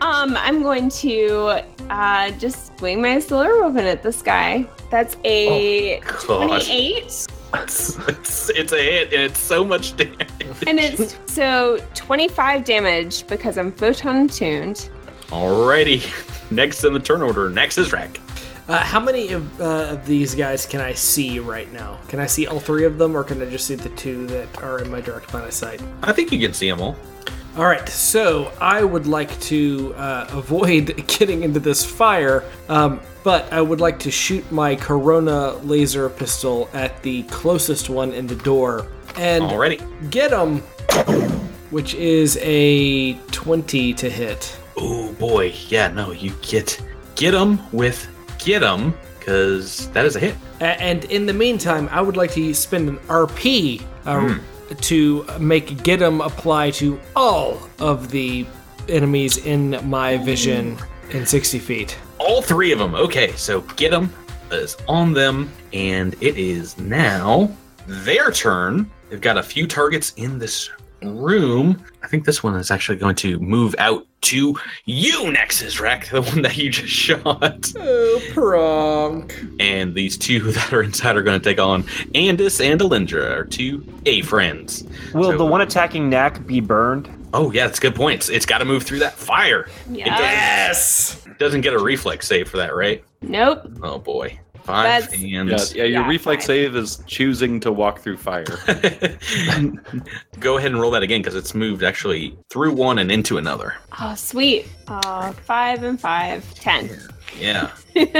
Um, 0.00 0.36
I'm 0.36 0.62
going 0.62 0.88
to 0.90 1.64
uh 1.90 2.30
just 2.38 2.78
swing 2.78 3.02
my 3.02 3.18
solar 3.18 3.60
weapon 3.60 3.84
at 3.84 4.04
this 4.04 4.22
guy. 4.22 4.64
That's 4.88 5.16
a 5.24 5.98
Oh, 5.98 6.46
Gosh, 6.46 6.66
28, 6.68 7.26
it's, 7.54 7.98
it's, 8.08 8.50
it's 8.50 8.72
a 8.72 8.82
hit 8.82 9.12
and 9.12 9.22
it's 9.22 9.40
so 9.40 9.64
much 9.64 9.96
damage. 9.96 10.28
and 10.66 10.78
it's 10.78 11.16
so 11.26 11.78
25 11.94 12.64
damage 12.64 13.26
because 13.26 13.58
I'm 13.58 13.72
photon 13.72 14.28
tuned. 14.28 14.90
Alrighty, 15.28 16.50
next 16.50 16.84
in 16.84 16.92
the 16.92 17.00
turn 17.00 17.22
order. 17.22 17.50
Next 17.50 17.78
is 17.78 17.92
Rack. 17.92 18.20
Uh, 18.68 18.78
how 18.78 19.00
many 19.00 19.32
of, 19.32 19.60
uh, 19.60 19.88
of 19.92 20.06
these 20.06 20.34
guys 20.34 20.66
can 20.66 20.80
I 20.80 20.92
see 20.92 21.38
right 21.38 21.72
now? 21.72 21.98
Can 22.08 22.20
I 22.20 22.26
see 22.26 22.46
all 22.46 22.60
three 22.60 22.84
of 22.84 22.98
them, 22.98 23.16
or 23.16 23.24
can 23.24 23.40
I 23.40 23.46
just 23.46 23.66
see 23.66 23.76
the 23.76 23.88
two 23.90 24.26
that 24.26 24.62
are 24.62 24.82
in 24.82 24.90
my 24.90 25.00
direct 25.00 25.32
line 25.32 25.44
of 25.44 25.54
sight? 25.54 25.82
I 26.02 26.12
think 26.12 26.32
you 26.32 26.38
can 26.38 26.52
see 26.52 26.68
them 26.68 26.82
all. 26.82 26.94
All 27.58 27.64
right, 27.64 27.88
so 27.88 28.52
I 28.60 28.84
would 28.84 29.08
like 29.08 29.36
to 29.40 29.92
uh, 29.96 30.28
avoid 30.30 31.04
getting 31.08 31.42
into 31.42 31.58
this 31.58 31.84
fire, 31.84 32.44
um, 32.68 33.00
but 33.24 33.52
I 33.52 33.60
would 33.60 33.80
like 33.80 33.98
to 33.98 34.12
shoot 34.12 34.48
my 34.52 34.76
Corona 34.76 35.54
laser 35.64 36.08
pistol 36.08 36.70
at 36.72 37.02
the 37.02 37.24
closest 37.24 37.90
one 37.90 38.12
in 38.12 38.28
the 38.28 38.36
door 38.36 38.86
and 39.16 39.42
Already. 39.42 39.80
get 40.08 40.30
him, 40.30 40.60
which 41.70 41.94
is 41.94 42.38
a 42.42 43.14
20 43.32 43.92
to 43.92 44.08
hit. 44.08 44.56
Oh 44.76 45.12
boy, 45.14 45.52
yeah, 45.66 45.88
no, 45.88 46.12
you 46.12 46.32
get 46.42 46.80
get 47.16 47.32
them 47.32 47.58
with 47.72 48.06
get 48.38 48.60
them 48.60 48.94
because 49.18 49.90
that 49.90 50.06
is 50.06 50.14
a 50.14 50.20
hit. 50.20 50.36
A- 50.60 50.80
and 50.80 51.06
in 51.06 51.26
the 51.26 51.34
meantime, 51.34 51.88
I 51.90 52.02
would 52.02 52.16
like 52.16 52.30
to 52.34 52.54
spend 52.54 52.88
an 52.88 52.98
RP 53.08 53.82
uh, 54.06 54.38
to 54.80 55.24
make 55.38 55.82
get 55.82 56.02
him 56.02 56.20
apply 56.20 56.70
to 56.72 57.00
all 57.16 57.58
of 57.78 58.10
the 58.10 58.46
enemies 58.88 59.38
in 59.38 59.78
my 59.88 60.16
vision 60.18 60.76
in 61.10 61.26
60 61.26 61.58
feet. 61.58 61.98
All 62.18 62.42
three 62.42 62.72
of 62.72 62.78
them. 62.78 62.94
Okay, 62.94 63.32
so 63.32 63.60
get 63.76 63.90
them 63.90 64.12
is 64.50 64.76
on 64.86 65.12
them, 65.12 65.50
and 65.72 66.14
it 66.20 66.36
is 66.36 66.78
now 66.78 67.50
their 67.86 68.30
turn. 68.30 68.90
They've 69.08 69.20
got 69.20 69.38
a 69.38 69.42
few 69.42 69.66
targets 69.66 70.12
in 70.16 70.38
this 70.38 70.70
room. 71.02 71.82
I 72.02 72.08
think 72.08 72.24
this 72.24 72.42
one 72.42 72.54
is 72.56 72.70
actually 72.70 72.98
going 72.98 73.16
to 73.16 73.38
move 73.38 73.74
out 73.78 74.06
to 74.22 74.56
you, 74.84 75.30
Nexus 75.30 75.78
Rack, 75.80 76.08
the 76.08 76.22
one 76.22 76.42
that 76.42 76.56
you 76.56 76.70
just 76.70 76.88
shot. 76.92 77.72
Oh, 77.76 78.20
pronk. 78.32 79.56
And 79.60 79.94
these 79.94 80.16
two 80.18 80.40
that 80.52 80.72
are 80.72 80.82
inside 80.82 81.16
are 81.16 81.22
going 81.22 81.38
to 81.40 81.44
take 81.44 81.60
on 81.60 81.84
Andis 82.14 82.64
and 82.64 82.80
Alindra, 82.80 83.30
our 83.30 83.44
two 83.44 83.84
A 84.06 84.22
friends. 84.22 84.84
Will 85.14 85.30
So- 85.32 85.38
the 85.38 85.46
one 85.46 85.60
uh, 85.60 85.64
attacking 85.64 86.08
Knack 86.10 86.46
be 86.46 86.60
burned? 86.60 87.08
Oh 87.34 87.52
yeah, 87.52 87.66
that's 87.66 87.78
good 87.78 87.94
point. 87.94 88.20
It's, 88.20 88.28
it's 88.30 88.46
got 88.46 88.58
to 88.58 88.64
move 88.64 88.84
through 88.84 89.00
that 89.00 89.12
fire. 89.12 89.68
Yes. 89.90 91.26
It 91.26 91.38
doesn't 91.38 91.60
get 91.60 91.74
a 91.74 91.78
reflex 91.78 92.26
save 92.26 92.48
for 92.48 92.56
that, 92.56 92.74
right? 92.74 93.04
Nope. 93.20 93.70
Oh 93.82 93.98
boy, 93.98 94.38
five 94.68 95.02
That's- 95.02 95.12
and 95.22 95.22
Yeah, 95.30 95.58
yeah 95.74 95.84
your 95.84 96.02
Yeah, 96.02 96.08
reflex 96.08 96.42
fine. 96.44 96.46
save 96.46 96.76
is 96.76 97.02
choosing 97.06 97.58
to 97.60 97.72
walk 97.72 98.00
through 98.00 98.18
fire. 98.18 98.44
Go 100.40 100.58
ahead 100.58 100.70
and 100.70 100.80
roll 100.80 100.90
that 100.92 101.02
again 101.02 101.20
because 101.22 101.34
it's 101.34 101.54
moved 101.54 101.82
actually 101.82 102.36
through 102.50 102.72
one 102.72 102.98
and 102.98 103.10
into 103.10 103.38
another. 103.38 103.74
Oh, 104.00 104.14
sweet. 104.14 104.66
Uh, 104.86 105.32
five 105.32 105.82
and 105.82 106.00
five, 106.00 106.44
ten. 106.54 106.90
Yeah, 107.38 107.70
Basic 107.94 108.14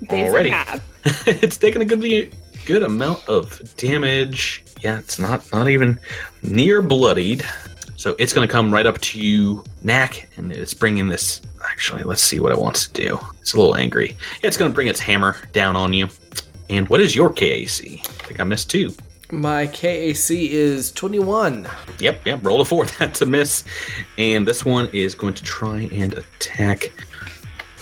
Already. 0.10 0.52
it's 1.26 1.56
taking 1.56 1.82
a 1.82 1.84
good 1.84 2.32
good 2.66 2.82
amount 2.82 3.26
of 3.28 3.74
damage. 3.76 4.64
Yeah, 4.80 4.98
it's 4.98 5.18
not 5.18 5.50
not 5.52 5.68
even 5.68 5.98
near 6.42 6.82
bloodied. 6.82 7.44
So 7.96 8.14
it's 8.18 8.32
going 8.32 8.46
to 8.46 8.52
come 8.52 8.72
right 8.72 8.84
up 8.86 8.98
to 9.00 9.20
you, 9.20 9.64
Knack, 9.82 10.28
and 10.36 10.52
it's 10.52 10.74
bringing 10.74 11.08
this. 11.08 11.40
Actually, 11.74 12.04
let's 12.04 12.22
see 12.22 12.38
what 12.38 12.52
it 12.52 12.58
wants 12.58 12.86
to 12.86 12.92
do. 12.92 13.18
It's 13.40 13.52
a 13.52 13.56
little 13.56 13.74
angry. 13.74 14.16
It's 14.44 14.56
going 14.56 14.70
to 14.70 14.74
bring 14.74 14.86
its 14.86 15.00
hammer 15.00 15.36
down 15.52 15.74
on 15.74 15.92
you. 15.92 16.08
And 16.70 16.88
what 16.88 17.00
is 17.00 17.16
your 17.16 17.30
KAC? 17.30 17.98
I 17.98 18.26
think 18.26 18.38
I 18.38 18.44
missed 18.44 18.70
two. 18.70 18.94
My 19.32 19.66
KAC 19.66 20.50
is 20.50 20.92
21. 20.92 21.68
Yep, 21.98 22.26
yep. 22.26 22.44
Roll 22.44 22.60
a 22.60 22.64
four. 22.64 22.86
That's 23.00 23.22
a 23.22 23.26
miss. 23.26 23.64
And 24.18 24.46
this 24.46 24.64
one 24.64 24.88
is 24.92 25.16
going 25.16 25.34
to 25.34 25.42
try 25.42 25.88
and 25.90 26.14
attack 26.14 26.92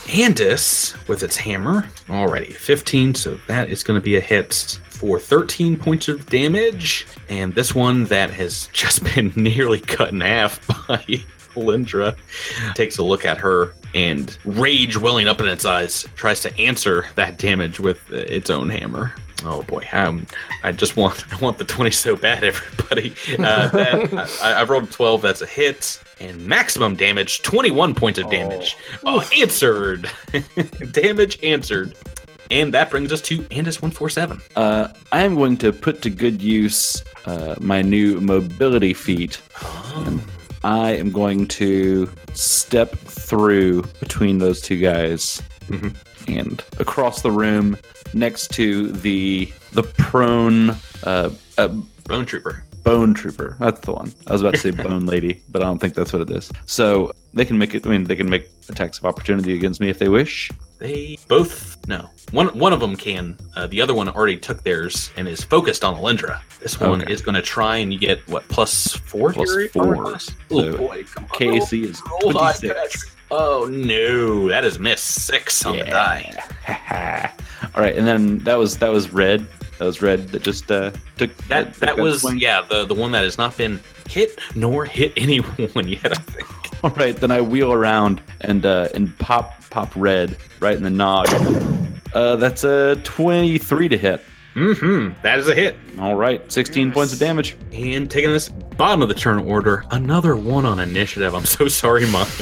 Andis 0.07 0.97
with 1.07 1.23
its 1.23 1.37
hammer. 1.37 1.83
Alrighty, 2.09 2.55
15. 2.55 3.15
So 3.15 3.39
that 3.47 3.69
is 3.69 3.85
going 3.85 4.01
to 4.01 4.05
be 4.05 4.17
a 4.17 4.21
hit 4.21 4.81
for 4.89 5.21
13 5.21 5.77
points 5.77 6.09
of 6.09 6.25
damage. 6.31 7.07
And 7.29 7.55
this 7.55 7.75
one 7.75 8.05
that 8.05 8.31
has 8.31 8.71
just 8.73 9.05
been 9.15 9.35
nearly 9.37 9.81
cut 9.81 10.13
in 10.13 10.23
half 10.23 10.67
by 10.89 11.23
Lindra 11.55 12.17
takes 12.75 12.99
a 12.99 13.03
look 13.03 13.25
at 13.25 13.39
her 13.39 13.75
and 13.95 14.37
rage 14.45 14.97
welling 14.97 15.29
up 15.29 15.41
in 15.41 15.49
its 15.49 15.65
eyes 15.65 16.07
tries 16.17 16.41
to 16.41 16.59
answer 16.59 17.07
that 17.17 17.39
damage 17.39 17.81
with 17.81 18.11
its 18.11 18.51
own 18.51 18.69
hammer. 18.71 19.15
Oh 19.45 19.63
boy, 19.65 19.87
um, 19.93 20.27
I 20.63 20.73
just 20.73 20.97
want 20.97 21.25
I 21.33 21.37
want 21.37 21.59
the 21.59 21.65
twenty 21.65 21.91
so 21.91 22.17
bad, 22.17 22.45
everybody. 22.45 23.15
Uh, 23.33 23.69
that, 23.69 24.39
I, 24.43 24.61
I 24.61 24.65
rolled 24.65 24.91
twelve. 24.91 25.23
That's 25.23 25.43
a 25.43 25.47
hit, 25.47 26.03
and 26.21 26.47
maximum 26.47 26.95
damage 26.95 27.43
twenty 27.43 27.71
one 27.71 27.95
points 27.95 28.19
of 28.19 28.31
damage. 28.31 28.77
Oh, 29.05 29.29
answered, 29.37 30.09
damage 30.93 31.43
answered, 31.43 31.95
and 32.51 32.73
that 32.75 32.91
brings 32.91 33.13
us 33.13 33.21
to 33.23 33.39
Andis 33.45 33.83
one 33.83 33.91
four 33.91 34.09
seven. 34.09 34.41
Uh, 34.55 34.89
I 35.11 35.23
am 35.23 35.35
going 35.35 35.57
to 35.59 35.73
put 35.73 36.03
to 36.03 36.11
good 36.11 36.41
use 36.41 37.03
uh, 37.27 37.57
my 37.61 37.83
new 37.83 38.21
mobility 38.21 38.95
feat. 38.95 39.41
And 39.97 40.23
I 40.65 40.91
am 40.93 41.11
going 41.11 41.47
to 41.49 42.09
step 42.35 42.93
through 42.97 43.83
between 44.01 44.39
those 44.39 44.61
two 44.61 44.77
guys 44.79 45.43
Mhm. 45.69 45.95
and 46.29 46.63
across 46.79 47.23
the 47.23 47.31
room 47.31 47.77
next 48.15 48.49
to 48.53 48.93
the 48.93 49.51
the 49.73 49.83
prone 49.83 50.71
uh, 51.05 51.31
uh, 51.59 51.69
Bone 52.09 52.27
Trooper. 52.27 52.63
bone 52.85 53.15
trooper. 53.15 53.57
That's 53.61 53.81
the 53.81 53.93
one. 53.93 54.13
I 54.27 54.33
was 54.33 54.41
about 54.43 54.55
to 54.55 54.61
say 54.61 54.71
bone 54.73 55.07
lady, 55.07 55.41
but 55.51 55.63
I 55.63 55.67
don't 55.67 55.79
think 55.79 55.95
that's 55.95 56.13
what 56.13 56.21
it 56.23 56.31
is. 56.31 56.51
So 56.67 57.13
they 57.35 57.45
can 57.45 57.59
make 57.59 57.75
it. 57.75 57.87
I 57.87 57.91
mean, 57.91 58.05
they 58.05 58.17
can 58.17 58.29
make 58.29 58.49
attacks 58.69 58.99
of 58.99 59.05
opportunity 59.07 59.55
against 59.55 59.81
me 59.81 59.89
if 59.89 59.99
they 59.99 60.09
wish. 60.09 60.51
They 60.79 61.17
both 61.29 61.77
no. 61.87 62.11
One 62.33 62.49
one 62.59 62.73
of 62.73 62.81
them 62.81 62.97
can. 62.97 63.37
Uh, 63.57 63.67
the 63.69 63.81
other 63.81 63.95
one 63.95 64.09
already 64.09 64.37
took 64.37 64.63
theirs 64.65 65.11
and 65.17 65.29
is 65.29 65.43
focused 65.43 65.85
on 65.85 65.95
Alindra. 65.97 66.41
This 66.61 66.79
one 66.81 67.03
Okay. 67.03 67.13
is 67.13 67.23
going 67.23 67.35
to 67.37 67.43
try 67.43 67.77
and 67.77 67.99
get 68.01 68.27
what 68.29 68.47
plus 68.49 68.93
four? 68.95 69.33
Plus 69.33 69.69
four. 69.73 69.97
Oh 70.07 70.17
So 70.19 70.77
boy, 70.77 71.05
come 71.05 71.25
on. 71.25 71.31
KAC 71.31 71.85
is 71.85 72.03
Roll 72.23 72.33
high, 72.33 72.53
26. 72.53 72.75
Patrick. 72.75 73.13
Oh 73.31 73.67
no, 73.71 74.49
that 74.49 74.65
is 74.65 74.79
miss 74.79 75.01
six 75.01 75.65
on 75.65 75.79
the 75.79 75.85
die. 75.85 76.33
All 77.75 77.83
right, 77.83 77.97
and 77.97 78.07
then 78.07 78.39
that 78.41 78.57
was 78.57 78.79
that 78.79 78.91
was 78.91 79.13
red. 79.13 79.47
That 79.79 79.87
was 79.87 80.03
red 80.03 80.29
that 80.29 80.43
just 80.43 80.71
uh, 80.71 80.93
took 81.17 81.37
That 81.49 81.75
took 81.75 81.77
that 81.77 81.97
was 81.99 82.25
yeah 82.35 82.63
the 82.69 82.85
the 82.85 82.95
one 82.95 83.13
that 83.13 83.25
has 83.25 83.39
not 83.39 83.57
been 83.57 83.81
hit 84.09 84.39
nor 84.55 84.85
hit 84.85 85.13
anyone 85.17 85.89
yet. 85.89 86.13
I 86.13 86.21
think. 86.21 86.85
All 86.85 86.91
right, 86.91 87.17
then 87.17 87.31
I 87.31 87.41
wheel 87.41 87.73
around 87.73 88.21
and 88.41 88.67
uh, 88.67 88.89
and 88.95 89.17
pop 89.19 89.55
pop 89.71 89.93
red 89.97 90.37
right 90.61 90.77
in 90.77 90.83
the 90.83 90.91
nog. 90.91 91.29
Uh, 92.15 92.37
that's 92.37 92.65
a 92.65 92.97
twenty-three 93.05 93.89
to 93.89 93.97
hit. 93.97 94.23
Mm-hmm. 94.55 95.21
That 95.23 95.39
is 95.39 95.49
a 95.49 95.55
hit. 95.55 95.77
All 95.99 96.15
right, 96.15 96.51
sixteen 96.53 96.93
points 96.93 97.13
of 97.13 97.19
damage. 97.19 97.57
And 97.73 98.11
taking 98.11 98.31
this 98.31 98.49
bottom 98.49 99.01
of 99.01 99.09
the 99.09 99.15
turn 99.15 99.39
order, 99.39 99.85
another 99.93 100.37
one 100.37 100.67
on 100.67 100.79
initiative. 100.79 101.35
I'm 101.35 101.47
so 101.47 101.69
sorry, 101.69 102.07
Miles. 102.07 102.29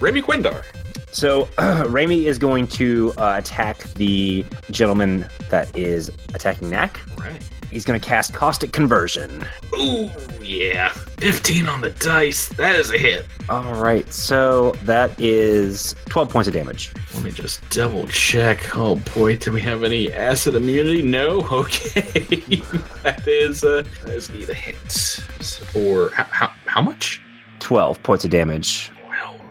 Raimi 0.00 0.22
Quindar. 0.22 0.64
So 1.12 1.44
Raimi 1.56 2.24
is 2.24 2.38
going 2.38 2.66
to 2.68 3.12
uh, 3.16 3.36
attack 3.38 3.82
the 3.94 4.44
gentleman 4.70 5.26
that 5.50 5.76
is 5.76 6.10
attacking 6.34 6.70
Knack. 6.70 7.00
Right. 7.18 7.42
He's 7.70 7.84
going 7.84 8.00
to 8.00 8.06
cast 8.06 8.32
Caustic 8.32 8.72
Conversion. 8.72 9.44
Ooh, 9.78 10.10
yeah. 10.40 10.88
15 11.18 11.68
on 11.68 11.82
the 11.82 11.90
dice. 11.90 12.48
That 12.50 12.76
is 12.76 12.90
a 12.90 12.96
hit. 12.96 13.26
All 13.50 13.74
right, 13.74 14.10
so 14.12 14.72
that 14.84 15.18
is 15.20 15.94
12 16.08 16.30
points 16.30 16.48
of 16.48 16.54
damage. 16.54 16.92
Let 17.14 17.24
me 17.24 17.30
just 17.30 17.68
double 17.68 18.06
check. 18.08 18.74
Oh 18.76 18.96
boy, 19.14 19.36
do 19.36 19.52
we 19.52 19.60
have 19.60 19.84
any 19.84 20.10
acid 20.12 20.54
immunity? 20.54 21.02
No. 21.02 21.46
Okay. 21.58 22.00
that 23.02 23.26
is 23.26 23.64
uh 23.64 23.82
that 24.04 24.14
is 24.14 24.28
hit. 24.28 24.76
For 25.72 26.10
how, 26.10 26.24
how, 26.24 26.52
how 26.66 26.82
much? 26.82 27.20
12 27.58 28.02
points 28.02 28.24
of 28.24 28.30
damage. 28.30 28.92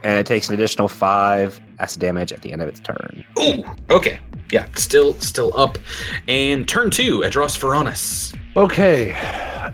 Well. 0.07 0.13
And 0.13 0.19
it 0.19 0.25
takes 0.25 0.47
an 0.47 0.53
additional 0.53 0.87
5 0.87 1.59
acid 1.79 2.01
damage 2.01 2.31
at 2.31 2.41
the 2.41 2.51
end 2.51 2.61
of 2.61 2.67
its 2.69 2.79
turn. 2.79 3.23
Ooh. 3.39 3.63
Okay. 3.89 4.19
Yeah. 4.51 4.65
Still 4.75 5.13
still 5.19 5.51
up. 5.59 5.77
And 6.27 6.67
turn 6.67 6.89
two, 6.91 7.19
Edros 7.19 7.57
Veronis. 7.59 8.33
Okay, 8.55 9.11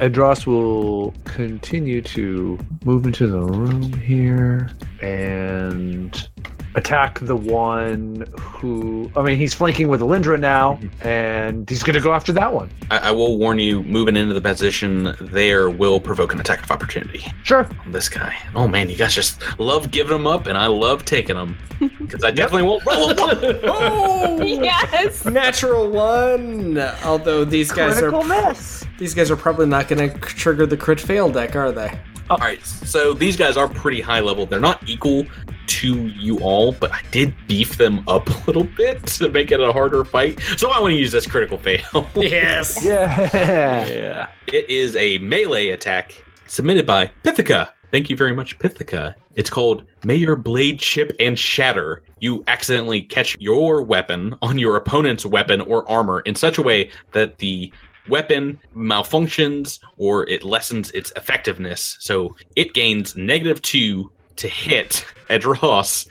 Edros 0.02 0.46
will 0.46 1.14
continue 1.24 2.02
to 2.02 2.60
move 2.84 3.06
into 3.06 3.28
the 3.28 3.40
room 3.40 3.94
here 3.94 4.72
and 5.02 6.28
attack 6.76 7.20
the 7.20 7.36
one 7.36 8.26
who. 8.40 9.12
I 9.16 9.22
mean, 9.22 9.38
he's 9.38 9.54
flanking 9.54 9.88
with 9.88 10.02
Alindra 10.02 10.40
now, 10.40 10.76
mhm. 10.76 11.06
and 11.06 11.70
he's 11.70 11.84
going 11.84 11.96
to 11.96 12.02
go 12.02 12.14
after 12.14 12.32
that 12.34 12.54
one. 12.54 12.70
I, 12.92 13.10
I 13.10 13.12
will 13.12 13.38
warn 13.38 13.60
you, 13.60 13.84
moving 13.84 14.16
into 14.16 14.34
the 14.34 14.42
position 14.42 15.16
there 15.20 15.70
will 15.70 16.00
provoke 16.00 16.34
an 16.34 16.40
attack 16.40 16.64
of 16.64 16.72
opportunity. 16.72 17.26
Sure. 17.44 17.70
on 17.86 17.92
This 17.92 18.10
guy. 18.10 18.36
Oh 18.56 18.68
man, 18.68 18.90
you 18.90 18.96
guys 18.96 19.14
just 19.14 19.42
love 19.60 19.92
giving 19.92 20.14
them 20.14 20.28
up, 20.28 20.48
and 20.48 20.58
I 20.58 20.68
love 20.68 21.06
taking 21.06 21.36
them 21.36 21.58
because 21.80 22.24
I 22.24 22.32
definitely 22.32 22.68
won't 22.68 22.86
roll 22.86 23.12
a 23.12 23.16
one. 23.22 23.60
Oh! 23.64 24.42
Yes. 24.44 25.26
Natural 25.26 25.90
one. 25.90 26.78
Although 27.04 27.46
these 27.46 27.72
guys 27.72 28.02
are 28.02 28.12
miss. 28.24 28.86
these 28.98 29.14
guys 29.14 29.30
are 29.32 29.36
probably 29.36 29.66
not 29.66 29.88
going 29.88 30.10
to 30.10 30.18
trigger 30.20 30.66
the 30.66 30.78
crit 30.78 31.00
fail 31.00 31.30
deck, 31.30 31.56
are 31.56 31.72
they? 31.72 32.00
All 32.30 32.38
right, 32.38 32.66
so 32.66 33.14
these 33.14 33.36
guys 33.36 33.58
are 33.58 33.68
pretty 33.68 34.00
high 34.00 34.22
level. 34.22 34.46
They're 34.46 34.60
not 34.60 34.88
equal 34.88 35.26
to 35.68 36.08
you 36.08 36.40
all, 36.40 36.72
but 36.74 36.92
I 36.92 37.02
did 37.12 37.34
beef 37.48 37.78
them 37.78 38.04
up 38.08 38.28
a 38.30 38.44
little 38.48 38.64
bit 38.64 39.06
to 39.08 39.30
make 39.30 39.52
it 39.52 39.60
a 39.60 39.72
harder 39.72 40.04
fight. 40.06 40.40
So 40.58 40.72
I 40.72 40.80
want 40.80 40.94
to 40.94 40.98
use 40.98 41.12
this 41.12 41.28
critical 41.28 41.58
fail. 41.58 42.08
Yes. 42.16 42.84
Yeah. 42.84 43.30
yeah. 43.34 44.28
It 44.48 44.70
is 44.70 44.96
a 44.96 45.18
melee 45.20 45.70
attack 45.70 46.24
submitted 46.48 46.86
by 46.86 47.12
Pithica. 47.24 47.70
Thank 47.92 48.10
you 48.10 48.16
very 48.16 48.36
much, 48.36 48.58
Pithica. 48.60 49.14
It's 49.36 49.50
called 49.50 49.84
May 50.04 50.16
Your 50.16 50.36
Blade 50.36 50.80
Chip 50.80 51.16
and 51.20 51.38
Shatter. 51.38 52.02
You 52.20 52.44
accidentally 52.48 53.02
catch 53.02 53.38
your 53.40 53.84
weapon 53.84 54.36
on 54.42 54.58
your 54.58 54.78
opponent's 54.78 55.26
weapon 55.26 55.62
or 55.62 55.90
armor 55.90 56.22
in 56.22 56.36
such 56.36 56.58
a 56.58 56.62
way 56.62 56.90
that 57.12 57.38
the 57.38 57.72
weapon 58.10 58.60
malfunctions 58.76 59.80
or 59.98 60.28
it 60.28 60.44
lessens 60.44 60.92
its 60.92 61.12
effectiveness. 61.16 61.98
So 62.00 62.36
it 62.56 62.74
gains 62.74 63.16
negative 63.16 63.62
two 63.62 64.12
to 64.38 64.48
hit 64.48 65.06
Edros 65.30 66.08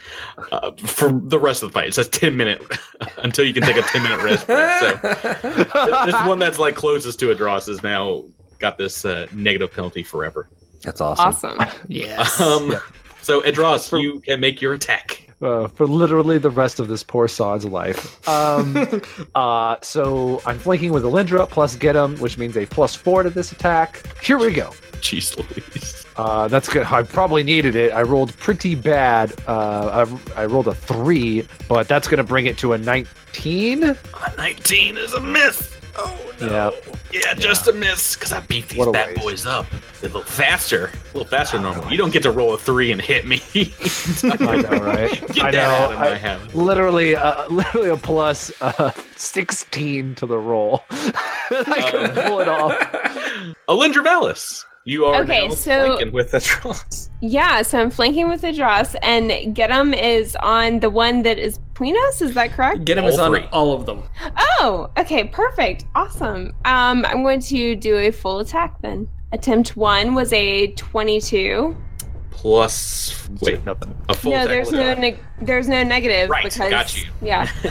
uh, 0.53 0.71
for 0.73 1.13
the 1.13 1.39
rest 1.39 1.63
of 1.63 1.71
the 1.71 1.75
fight. 1.79 1.89
It 1.89 1.95
says 1.95 2.09
10 2.09 2.37
minute 2.37 2.63
until 3.19 3.45
you 3.45 3.53
can 3.53 3.63
take 3.63 3.77
a 3.77 3.83
10 3.83 4.03
minute 4.03 4.23
rest. 4.23 4.47
break. 4.47 4.79
So 4.79 6.07
this 6.07 6.15
one 6.27 6.39
that's 6.39 6.59
like 6.59 6.75
closest 6.75 7.19
to 7.21 7.35
Edros 7.35 7.69
is 7.69 7.83
now 7.83 8.25
got 8.59 8.79
this 8.79 9.05
uh, 9.05 9.27
negative 9.33 9.73
penalty 9.73 10.03
forever. 10.03 10.49
That's 10.83 11.01
awesome. 11.01 11.59
Awesome. 11.59 11.81
Yes. 11.89 12.41
Um, 12.41 12.77
so 13.23 13.41
Edros, 13.43 14.01
you 14.03 14.19
can 14.21 14.41
make 14.41 14.61
your 14.61 14.73
attack. 14.73 15.29
uh, 15.43 15.69
for 15.69 15.87
literally 15.87 16.39
the 16.39 16.51
rest 16.51 16.81
of 16.81 16.89
this 16.89 17.05
poor 17.05 17.29
sod's 17.29 17.65
life. 17.65 18.27
Um, 18.29 19.01
uh, 19.37 19.77
so 19.81 20.43
I'm 20.45 20.59
flanking 20.59 20.93
with 20.93 21.05
Alindra 21.05 21.49
plus 21.49 21.77
get 21.77 21.95
him, 21.95 22.17
which 22.19 22.37
means 22.37 22.57
a 22.57 22.67
plus 22.67 22.97
four 22.97 23.23
to 23.23 23.31
this 23.31 23.53
attack. 23.53 24.03
Here 24.21 24.39
we 24.39 24.51
go. 24.53 24.71
Jeez 25.01 25.37
Louise. 25.39 26.02
Uh, 26.17 26.49
that's 26.49 26.69
good. 26.69 26.87
I 26.87 27.03
probably 27.03 27.43
needed 27.43 27.75
it. 27.77 27.93
I 27.93 28.03
rolled 28.03 28.37
pretty 28.39 28.75
bad. 28.75 29.33
Uh, 29.47 30.07
I, 30.37 30.43
I 30.43 30.47
rolled 30.47 30.69
a 30.69 30.75
three, 30.75 31.47
but 31.69 31.89
that's 31.89 32.07
going 32.09 32.19
to 32.19 32.25
bring 32.25 32.47
it 32.47 32.59
to 32.59 32.73
a 32.75 32.79
19. 32.79 33.83
A 33.85 33.97
19 34.37 34.97
is 34.99 35.15
a 35.15 35.21
miss. 35.21 35.71
Oh 35.97 36.33
no. 36.41 36.47
Yeah. 36.47 36.71
Yeah, 37.13 37.35
just 37.35 37.69
a 37.69 37.73
miss 37.75 38.15
because 38.17 38.33
I 38.33 38.41
beat 38.41 38.71
these 38.71 38.87
bad 38.87 39.09
waste. 39.09 39.21
boys 39.21 39.47
up. 39.47 39.67
They 40.01 40.09
look 40.09 40.27
faster, 40.27 40.87
a 40.87 41.07
little 41.19 41.27
faster 41.27 41.59
than 41.59 41.65
normal. 41.65 41.91
You 41.93 41.99
don't 41.99 42.11
get 42.13 42.23
to 42.23 42.31
roll 42.31 42.55
a 42.55 42.59
three 42.59 42.91
and 42.91 42.99
hit 43.03 43.27
me. 43.27 43.43
I 44.25 44.57
know, 44.63 44.79
right? 44.83 45.11
Get 45.35 45.45
I 45.45 45.51
that 45.51 45.53
know. 45.53 45.61
out 45.85 45.93
of 45.93 45.99
my 45.99 46.13
I- 46.13 46.15
head. 46.15 46.55
literally, 46.55 47.15
uh, 47.15 47.47
literally 47.51 47.91
a 47.91 47.99
plus 47.99 48.51
uh, 48.63 48.93
16 49.17 50.15
to 50.17 50.27
the 50.27 50.39
roll. 50.39 50.83
I 50.91 51.89
couldn't 51.91 52.15
pull 52.27 52.41
it 52.41 52.49
off. 52.49 52.73
Alindra 53.69 54.03
Valis, 54.03 54.65
you 54.85 55.05
are 55.07 55.23
Okay, 55.23 55.47
now 55.49 55.55
so- 55.55 55.87
flanking 55.87 56.13
with 56.13 56.33
Edros. 56.33 57.09
Yeah, 57.21 57.63
so 57.63 57.81
I'm 57.81 57.91
flanking 57.91 58.29
with 58.29 58.41
the 58.41 58.53
dross, 58.53 58.95
and 58.97 59.55
Get 59.55 59.71
'Em 59.71 59.95
is 59.95 60.37
on 60.43 60.81
the 60.81 60.91
one 60.91 61.23
that 61.23 61.39
is 61.39 61.59
between 61.59 61.95
us. 62.09 62.21
Is 62.21 62.35
that 62.35 62.53
correct? 62.53 62.85
Get 62.85 62.99
him 62.99 63.05
all 63.05 63.11
is 63.11 63.19
on 63.19 63.45
all 63.53 63.73
of 63.73 63.87
them. 63.87 64.03
Oh, 64.61 64.91
okay, 64.99 65.25
perfect, 65.25 65.85
awesome. 65.95 66.53
Um, 66.65 67.05
I'm 67.07 67.23
going 67.23 67.41
to 67.43 67.77
do 67.77 67.97
a 67.97 68.11
full 68.11 68.41
attack 68.41 68.81
then. 68.83 69.09
Attempt 69.33 69.77
one 69.77 70.15
was 70.15 70.33
a 70.33 70.69
22. 70.73 71.77
Plus, 72.43 73.29
wait, 73.41 73.65
nothing. 73.65 73.95
a 74.09 74.15
full 74.15 74.33
no, 74.33 74.49
there's 74.49 74.73
no 74.73 74.95
neg- 74.95 75.21
there's 75.41 75.69
no 75.69 75.85
negative 75.85 76.29
Right, 76.29 76.43
because 76.43 76.69
got 76.71 76.97
you. 76.97 77.09
yeah, 77.23 77.47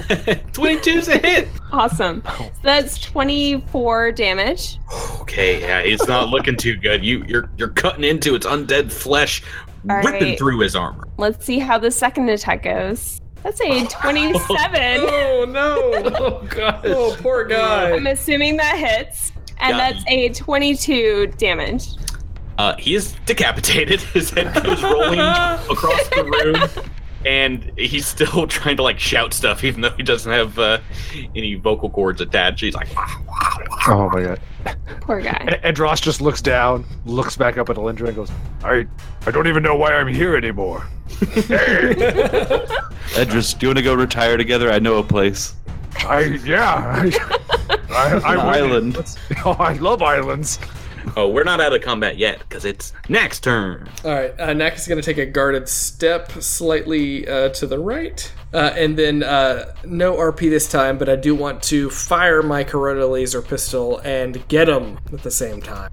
22's 0.54 1.10
a 1.10 1.18
hit. 1.18 1.50
awesome. 1.74 2.24
Oh. 2.26 2.38
So 2.38 2.52
that's 2.64 2.98
24 3.02 4.14
damage. 4.14 4.80
Okay, 5.20 5.60
yeah, 5.60 5.80
it's 5.80 6.08
not 6.08 6.30
looking 6.30 6.56
too 6.56 6.78
good. 6.78 7.04
You, 7.04 7.26
you're 7.28 7.50
you're 7.58 7.68
cutting 7.68 8.06
into 8.06 8.34
its 8.34 8.46
undead 8.48 8.94
flesh, 8.94 9.44
All 9.90 9.98
ripping 9.98 10.24
right. 10.24 10.38
through 10.38 10.60
his 10.62 10.74
armor. 10.74 11.06
Let's 11.18 11.46
see 11.46 11.60
how 11.60 11.78
the 11.78 11.92
second 11.92 12.30
attack 12.30 12.64
goes. 12.64 13.20
That's 13.44 13.60
a 13.60 13.86
27. 13.88 14.40
Oh 15.12 15.46
no! 15.50 15.92
Oh 16.18 16.48
god. 16.50 16.86
Oh 16.86 17.18
poor 17.20 17.44
guy. 17.44 17.92
I'm 17.92 18.08
assuming 18.08 18.56
that 18.56 18.78
hits, 18.78 19.34
and 19.60 19.74
Got 19.74 19.78
that's 19.96 20.04
a 20.08 20.30
22 20.30 21.34
damage. 21.38 21.88
Uh, 22.62 22.76
he 22.78 22.94
is 22.94 23.14
decapitated. 23.26 24.00
His 24.14 24.30
head 24.30 24.54
goes 24.64 24.84
rolling 24.84 25.20
across 25.20 26.08
the 26.10 26.24
room, 26.24 26.86
and 27.26 27.72
he's 27.76 28.06
still 28.06 28.46
trying 28.58 28.78
to 28.78 28.84
like 28.84 29.00
shout 29.00 29.34
stuff, 29.34 29.64
even 29.64 29.82
though 29.82 29.90
he 29.90 30.04
doesn't 30.04 30.32
have 30.32 30.60
uh, 30.60 30.78
any 31.36 31.56
vocal 31.56 31.90
cords 31.90 32.22
attached. 32.22 32.62
He's 32.62 32.76
like, 32.76 32.90
Oh 33.88 34.12
my 34.14 34.22
god. 34.22 34.40
Poor 35.00 35.22
guy. 35.22 35.38
And, 35.40 35.60
and 35.64 35.76
Dross 35.76 36.00
just 36.00 36.22
looks 36.22 36.40
down, 36.40 36.86
looks 37.04 37.36
back 37.36 37.58
up 37.58 37.72
at 37.72 37.78
Alindra, 37.78 38.10
and 38.10 38.16
goes, 38.16 38.30
I 38.64 38.86
I 39.26 39.32
don't 39.32 39.48
even 39.48 39.64
know 39.64 39.76
why 39.76 39.96
I'm 39.96 40.08
here 40.08 40.36
anymore. 40.36 40.86
Edros, 43.18 43.58
do 43.58 43.66
you 43.66 43.70
want 43.70 43.78
to 43.80 43.84
go 43.84 43.96
retire 43.96 44.38
together? 44.38 44.72
I 44.72 44.78
know 44.78 45.00
a 45.00 45.04
place. 45.04 45.56
I 46.08 46.40
yeah. 46.46 47.10
I, 47.10 47.12
I, 47.90 48.16
An 48.18 48.24
I 48.24 48.36
island. 48.36 49.18
Oh, 49.44 49.54
I 49.54 49.74
love 49.74 50.04
islands. 50.04 50.60
"Oh, 51.16 51.30
we're 51.30 51.44
not 51.44 51.60
out 51.62 51.74
of 51.74 51.82
combat 51.82 52.18
yet 52.18 52.40
because 52.40 52.66
it's 52.66 52.94
next 53.10 53.44
turn." 53.44 53.90
All 54.04 54.12
right, 54.12 54.40
uh, 54.40 54.54
Knack 54.54 54.76
is 54.76 54.88
going 54.88 55.02
to 55.02 55.06
take 55.06 55.18
a 55.18 55.26
guarded 55.26 55.68
step 55.68 56.32
slightly 56.32 57.28
uh, 57.28 57.50
to 57.50 57.68
the 57.68 57.80
right, 57.80 58.32
uh, 58.54 58.74
and 58.76 58.98
then 58.98 59.24
uh, 59.24 59.74
no 59.86 60.16
RP 60.16 60.50
this 60.50 60.70
time, 60.70 60.98
but 60.98 61.10
I 61.10 61.16
do 61.16 61.36
want 61.36 61.64
to 61.64 61.90
fire 61.90 62.42
my 62.42 62.64
Corona 62.64 63.06
laser 63.06 63.42
pistol 63.42 64.00
and 64.00 64.48
get 64.48 64.68
him 64.70 65.00
at 65.12 65.24
the 65.24 65.32
same 65.32 65.62
time. 65.62 65.92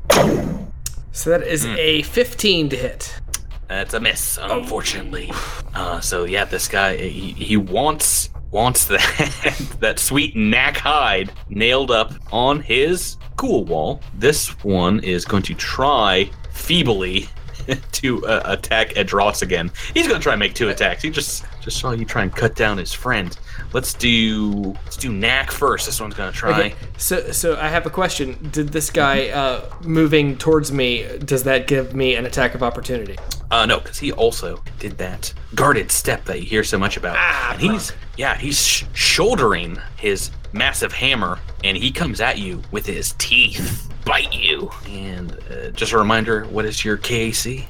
So 1.12 1.30
that 1.30 1.43
is 1.43 1.66
a 1.66 2.02
15 2.02 2.68
to 2.68 2.76
hit. 2.76 3.20
That's 3.68 3.93
a 3.93 4.01
miss, 4.01 4.39
unfortunately. 4.40 5.30
Uh, 5.74 6.01
so 6.01 6.24
yeah, 6.24 6.44
this 6.44 6.68
guy 6.68 6.97
he, 6.97 7.32
he 7.32 7.56
wants 7.56 8.30
wants 8.50 8.86
that 8.86 9.76
that 9.80 9.98
sweet 9.98 10.36
Knack 10.36 10.76
hide 10.76 11.32
nailed 11.48 11.90
up 11.90 12.14
on 12.32 12.60
his 12.60 13.16
cool 13.36 13.64
wall. 13.64 14.00
This 14.14 14.62
one 14.64 15.00
is 15.00 15.24
going 15.24 15.42
to 15.44 15.54
try 15.54 16.30
feebly 16.50 17.28
to 17.92 18.26
uh, 18.26 18.42
attack 18.46 18.90
Edros 18.90 19.42
again. 19.42 19.70
He's 19.94 20.08
going 20.08 20.18
to 20.20 20.22
try 20.22 20.32
and 20.32 20.40
make 20.40 20.54
two 20.54 20.68
attacks. 20.68 21.02
He 21.02 21.10
just 21.10 21.44
just 21.60 21.78
saw 21.78 21.92
you 21.92 22.04
try 22.04 22.22
and 22.22 22.34
cut 22.34 22.54
down 22.54 22.78
his 22.78 22.92
friend. 22.92 23.36
Let's 23.73 23.93
do 23.95 24.74
let's 24.85 24.97
do 24.97 25.12
Knack 25.12 25.51
first. 25.51 25.86
This 25.86 26.01
one's 26.01 26.15
going 26.15 26.32
to 26.32 26.36
try. 26.36 26.51
Okay, 26.59 26.74
so 26.97 27.32
so 27.32 27.57
I 27.59 27.69
have 27.69 27.85
a 27.86 27.90
question. 27.90 28.49
Did 28.51 28.69
this 28.69 28.90
guy 28.90 29.28
uh, 29.28 29.70
moving 29.82 30.36
towards 30.39 30.73
me 30.73 31.07
does 31.19 31.43
that 31.45 31.66
give 31.66 31.95
me 31.95 32.15
an 32.15 32.24
attack 32.27 32.55
of 32.55 32.62
opportunity? 32.62 33.16
Uh, 33.51 33.66
no, 33.66 33.78
because 33.81 33.99
he 33.99 34.12
also 34.12 34.62
did 34.78 34.99
that 34.99 35.32
guarded 35.55 35.90
step 35.90 36.24
that 36.27 36.40
you 36.40 36.47
hear 36.47 36.65
so 36.65 36.78
much 36.78 36.97
about. 36.97 37.16
and 37.53 37.61
he's, 37.61 37.93
yeah, 38.16 38.36
he's 38.36 38.62
sh- 38.62 38.85
shouldering 38.93 39.78
his 39.97 40.31
massive 40.53 40.93
hammer, 40.93 41.39
and 41.65 41.77
he 41.77 41.90
comes 41.90 42.20
at 42.20 42.39
you 42.39 42.62
with 42.73 42.85
his 42.85 43.12
teeth, 43.19 43.90
bite 44.05 44.35
you. 44.35 44.70
And 44.86 45.32
uh, 45.51 45.70
just 45.70 45.93
a 45.93 45.99
reminder, 45.99 46.45
what 46.47 46.65
is 46.66 46.85
your 46.85 46.99
KAC? 46.99 47.66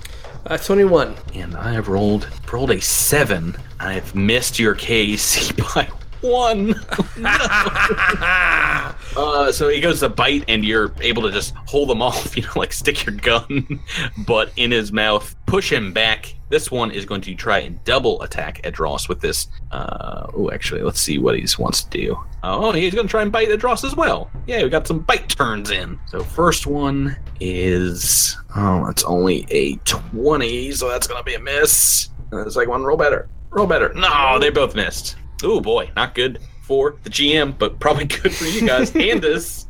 Uh, 0.46 0.56
21. 0.56 1.14
And 1.34 1.56
I 1.56 1.72
have 1.72 1.88
rolled 1.88 2.28
rolled 2.50 2.70
a 2.70 2.80
seven. 2.80 3.56
I've 3.78 4.14
missed 4.14 4.58
your 4.58 4.74
KAC 4.74 5.56
by 5.74 5.88
one. 6.20 6.74
Uh, 9.16 9.50
so 9.50 9.68
he 9.68 9.80
goes 9.80 9.98
to 9.98 10.08
bite, 10.08 10.44
and 10.46 10.64
you're 10.64 10.92
able 11.00 11.22
to 11.22 11.32
just 11.32 11.52
hold 11.66 11.90
him 11.90 12.00
off, 12.00 12.36
you 12.36 12.42
know, 12.42 12.52
like 12.54 12.72
stick 12.72 13.04
your 13.04 13.14
gun, 13.16 13.80
but 14.18 14.52
in 14.56 14.70
his 14.70 14.92
mouth, 14.92 15.34
push 15.46 15.72
him 15.72 15.92
back. 15.92 16.34
This 16.50 16.70
one 16.70 16.92
is 16.92 17.04
going 17.04 17.20
to 17.22 17.34
try 17.34 17.58
and 17.58 17.82
double 17.84 18.22
attack 18.22 18.62
Edros 18.62 19.08
with 19.08 19.20
this. 19.20 19.48
Uh, 19.72 20.28
oh, 20.34 20.50
actually, 20.52 20.82
let's 20.82 21.00
see 21.00 21.18
what 21.18 21.36
he 21.36 21.46
wants 21.58 21.82
to 21.82 21.90
do. 21.90 22.18
Oh, 22.42 22.70
he's 22.70 22.94
going 22.94 23.06
to 23.06 23.10
try 23.10 23.22
and 23.22 23.32
bite 23.32 23.48
Edros 23.48 23.84
as 23.84 23.96
well. 23.96 24.30
Yeah, 24.46 24.62
we 24.62 24.68
got 24.68 24.86
some 24.86 25.00
bite 25.00 25.28
turns 25.28 25.70
in. 25.70 25.98
So 26.06 26.22
first 26.22 26.66
one 26.66 27.16
is 27.40 28.36
oh, 28.56 28.86
it's 28.86 29.04
only 29.04 29.46
a 29.50 29.76
twenty, 29.78 30.70
so 30.72 30.88
that's 30.88 31.06
going 31.06 31.18
to 31.18 31.24
be 31.24 31.34
a 31.34 31.40
miss. 31.40 32.10
And 32.30 32.46
the 32.46 32.50
second 32.50 32.70
one, 32.70 32.84
roll 32.84 32.96
better, 32.96 33.28
roll 33.50 33.66
better. 33.66 33.92
No, 33.94 34.38
they 34.38 34.50
both 34.50 34.74
missed. 34.74 35.16
Oh 35.42 35.60
boy, 35.60 35.90
not 35.96 36.14
good 36.14 36.40
for 36.62 36.96
the 37.02 37.10
GM, 37.10 37.56
but 37.58 37.78
probably 37.80 38.04
good 38.04 38.32
for 38.34 38.44
you 38.44 38.66
guys. 38.66 38.90
Andis 38.92 39.66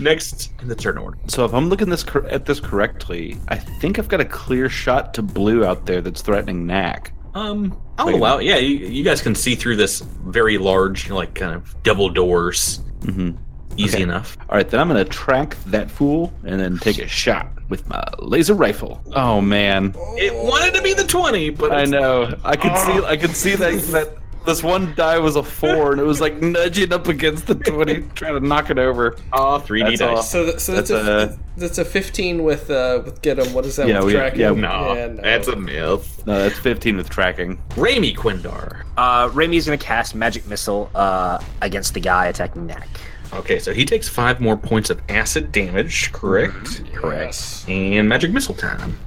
next 0.00 0.52
in 0.62 0.68
the 0.68 0.74
turn 0.74 0.98
order. 0.98 1.18
So 1.28 1.44
if 1.44 1.52
I'm 1.52 1.68
looking 1.68 1.88
this 1.90 2.02
cor- 2.02 2.26
at 2.28 2.46
this 2.46 2.60
correctly, 2.60 3.36
I 3.48 3.56
think 3.56 3.98
I've 3.98 4.08
got 4.08 4.20
a 4.20 4.24
clear 4.24 4.68
shot 4.68 5.14
to 5.14 5.22
blue 5.22 5.64
out 5.64 5.86
there 5.86 6.00
that's 6.00 6.22
threatening 6.22 6.66
Knack. 6.66 7.12
Um, 7.34 7.80
I'll 7.98 8.06
Wait 8.06 8.14
allow. 8.16 8.38
Yeah, 8.38 8.56
you, 8.56 8.86
you 8.86 9.04
guys 9.04 9.22
can 9.22 9.34
see 9.36 9.54
through 9.54 9.76
this 9.76 10.00
very 10.00 10.58
large, 10.58 11.10
like 11.10 11.34
kind 11.34 11.54
of 11.54 11.80
double 11.84 12.08
doors. 12.08 12.80
Mm-hmm. 13.00 13.36
Easy 13.76 13.94
Okay. 13.98 14.02
enough. 14.02 14.36
All 14.48 14.56
right, 14.56 14.68
then 14.68 14.80
I'm 14.80 14.88
gonna 14.88 15.04
track 15.04 15.56
that 15.66 15.90
fool 15.90 16.32
and 16.44 16.58
then 16.60 16.76
take 16.78 16.98
a 16.98 17.06
shot 17.06 17.46
with 17.68 17.88
my 17.88 18.02
laser 18.18 18.54
rifle. 18.54 19.00
Oh 19.14 19.40
man, 19.40 19.94
It 20.18 20.34
wanted 20.34 20.74
to 20.74 20.82
be 20.82 20.92
the 20.92 21.04
twenty, 21.04 21.50
but 21.50 21.70
I 21.72 21.84
know. 21.84 22.34
I 22.44 22.56
could 22.56 22.76
see. 22.76 23.04
I 23.06 23.16
could 23.16 23.30
see 23.36 23.54
that 23.54 23.80
that 23.92 24.16
this 24.46 24.62
one 24.62 24.94
die 24.94 25.18
was 25.18 25.36
a 25.36 25.42
four, 25.42 25.92
and 25.92 26.00
it 26.00 26.04
was 26.04 26.20
like 26.20 26.40
nudging 26.40 26.92
up 26.92 27.08
against 27.08 27.46
the 27.46 27.54
twenty, 27.54 28.02
trying 28.14 28.40
to 28.40 28.46
knock 28.46 28.70
it 28.70 28.78
over. 28.78 29.16
Oh, 29.32 29.62
3D 29.66 29.90
That's 29.90 30.00
all. 30.00 30.16
dice. 30.16 30.30
So, 30.30 30.44
th- 30.46 30.58
so 30.58 30.72
that's, 30.74 30.88
That's 30.90 31.08
a, 31.08 31.34
a- 31.34 31.38
that's 31.60 31.78
a 31.78 31.84
15 31.84 32.42
with 32.42 32.70
uh 32.70 33.02
with 33.04 33.20
get 33.22 33.38
'em. 33.38 33.52
What 33.52 33.66
is 33.66 33.76
that 33.76 33.86
Yeah, 33.88 33.98
with 33.98 34.06
we- 34.06 34.12
tracking? 34.14 34.40
yeah, 34.40 34.50
No, 34.52 34.94
Yeah, 34.94 35.06
no. 35.08 35.22
that's 35.22 35.48
a 35.48 35.56
myth. 35.56 36.22
No, 36.26 36.38
that's 36.42 36.58
fifteen 36.58 36.96
with 36.96 37.10
tracking. 37.10 37.58
Raimi 37.70 38.14
Quindar. 38.16 38.82
Uh, 38.96 39.28
Raimi's 39.28 39.64
gonna 39.66 39.76
cast 39.78 40.14
magic 40.14 40.46
missile 40.46 40.90
uh, 40.94 41.38
against 41.62 41.94
the 41.94 42.00
guy 42.00 42.26
attacking 42.26 42.66
Knack. 42.66 42.88
Okay, 43.32 43.58
so 43.58 43.72
he 43.72 43.84
takes 43.84 44.08
five 44.08 44.40
more 44.40 44.56
points 44.56 44.90
of 44.90 45.00
acid 45.08 45.52
damage, 45.52 46.10
correct? 46.12 46.82
Correct. 46.94 47.64
And 47.68 48.08
magic 48.08 48.32
missile 48.32 48.54
time. 48.54 48.98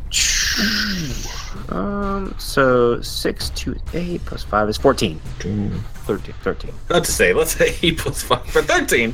Um, 1.69 2.35
so 2.37 3.01
six 3.01 3.49
to 3.51 3.75
eight 3.93 4.23
plus 4.25 4.43
five 4.43 4.69
is 4.69 4.77
fourteen. 4.77 5.19
13. 6.03 6.33
13. 6.41 6.73
Not 6.89 7.05
to 7.05 7.11
say, 7.11 7.33
let's 7.33 7.51
say 7.51 7.75
8 7.81 7.97
plus 7.97 8.23
5 8.23 8.45
for 8.47 8.61
13. 8.61 9.13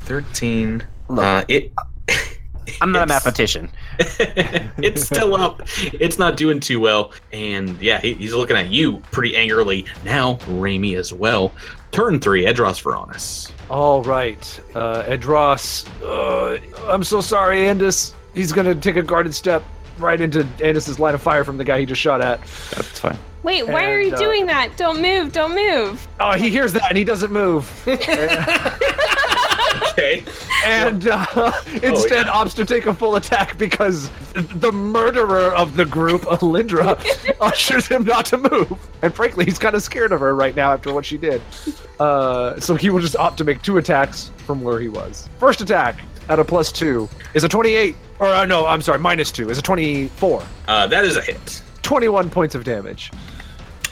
13. 0.00 0.82
Uh, 1.10 1.44
it. 1.48 1.72
I'm 2.80 2.92
not 2.92 3.04
a 3.04 3.06
mathematician. 3.06 3.70
it's 3.98 5.02
still 5.02 5.34
up. 5.34 5.62
It's 5.92 6.18
not 6.18 6.36
doing 6.36 6.60
too 6.60 6.80
well. 6.80 7.12
And 7.32 7.80
yeah, 7.80 8.00
he, 8.00 8.14
he's 8.14 8.32
looking 8.32 8.56
at 8.56 8.70
you 8.70 8.98
pretty 9.10 9.36
angrily. 9.36 9.86
Now, 10.04 10.36
Raimi 10.46 10.96
as 10.96 11.12
well. 11.12 11.52
Turn 11.92 12.20
three, 12.20 12.44
Edros 12.44 12.82
Veronis. 12.82 13.50
All 13.68 14.02
right, 14.02 14.60
uh, 14.74 15.02
Edros. 15.04 15.86
Uh, 16.02 16.58
I'm 16.90 17.04
so 17.04 17.20
sorry, 17.20 17.58
Andis. 17.60 18.14
He's 18.34 18.52
gonna 18.52 18.74
take 18.74 18.96
a 18.96 19.02
guarded 19.02 19.34
step 19.34 19.62
right 19.98 20.20
into 20.20 20.44
Andis's 20.58 20.98
line 20.98 21.14
of 21.14 21.22
fire 21.22 21.44
from 21.44 21.58
the 21.58 21.64
guy 21.64 21.80
he 21.80 21.86
just 21.86 22.00
shot 22.00 22.20
at. 22.20 22.40
That's 22.70 22.98
fine. 23.00 23.18
Wait, 23.42 23.66
why 23.66 23.90
are 23.90 24.00
you 24.00 24.14
uh, 24.14 24.18
doing 24.18 24.46
that? 24.46 24.76
Don't 24.76 25.00
move, 25.00 25.32
don't 25.32 25.54
move. 25.54 26.06
Oh, 26.20 26.32
he 26.32 26.50
hears 26.50 26.72
that 26.74 26.88
and 26.90 26.98
he 26.98 27.04
doesn't 27.04 27.32
move. 27.32 27.64
Okay. 29.92 30.24
and 30.64 31.08
uh, 31.08 31.26
instead 31.82 32.26
opts 32.26 32.54
to 32.56 32.64
take 32.64 32.86
a 32.86 32.94
full 32.94 33.16
attack 33.16 33.58
because 33.58 34.10
the 34.34 34.72
murderer 34.72 35.54
of 35.54 35.76
the 35.76 35.84
group, 35.84 36.22
Alindra, 36.22 36.96
ushers 37.40 37.86
him 37.86 38.04
not 38.04 38.26
to 38.26 38.38
move. 38.38 38.72
And 39.02 39.14
frankly, 39.14 39.44
he's 39.44 39.58
kind 39.58 39.74
of 39.74 39.82
scared 39.82 40.12
of 40.12 40.20
her 40.20 40.34
right 40.34 40.54
now 40.54 40.72
after 40.72 40.92
what 40.92 41.04
she 41.04 41.16
did. 41.16 41.42
Uh, 41.98 42.58
so 42.60 42.74
he 42.74 42.90
will 42.90 43.00
just 43.00 43.16
opt 43.16 43.38
to 43.38 43.44
make 43.44 43.62
two 43.62 43.78
attacks 43.78 44.30
from 44.46 44.62
where 44.62 44.80
he 44.80 44.88
was. 44.88 45.28
First 45.38 45.60
attack 45.60 46.00
at 46.28 46.38
a 46.38 46.44
plus 46.44 46.70
two 46.72 47.08
is 47.34 47.44
a 47.44 47.48
28. 47.48 47.96
Or 48.18 48.26
uh, 48.28 48.44
no, 48.44 48.66
I'm 48.66 48.82
sorry, 48.82 48.98
minus 48.98 49.30
two 49.30 49.50
is 49.50 49.58
a 49.58 49.62
24. 49.62 50.42
Uh, 50.68 50.86
that 50.86 51.04
is 51.04 51.16
a 51.16 51.22
hit. 51.22 51.62
21 51.82 52.30
points 52.30 52.54
of 52.54 52.64
damage. 52.64 53.10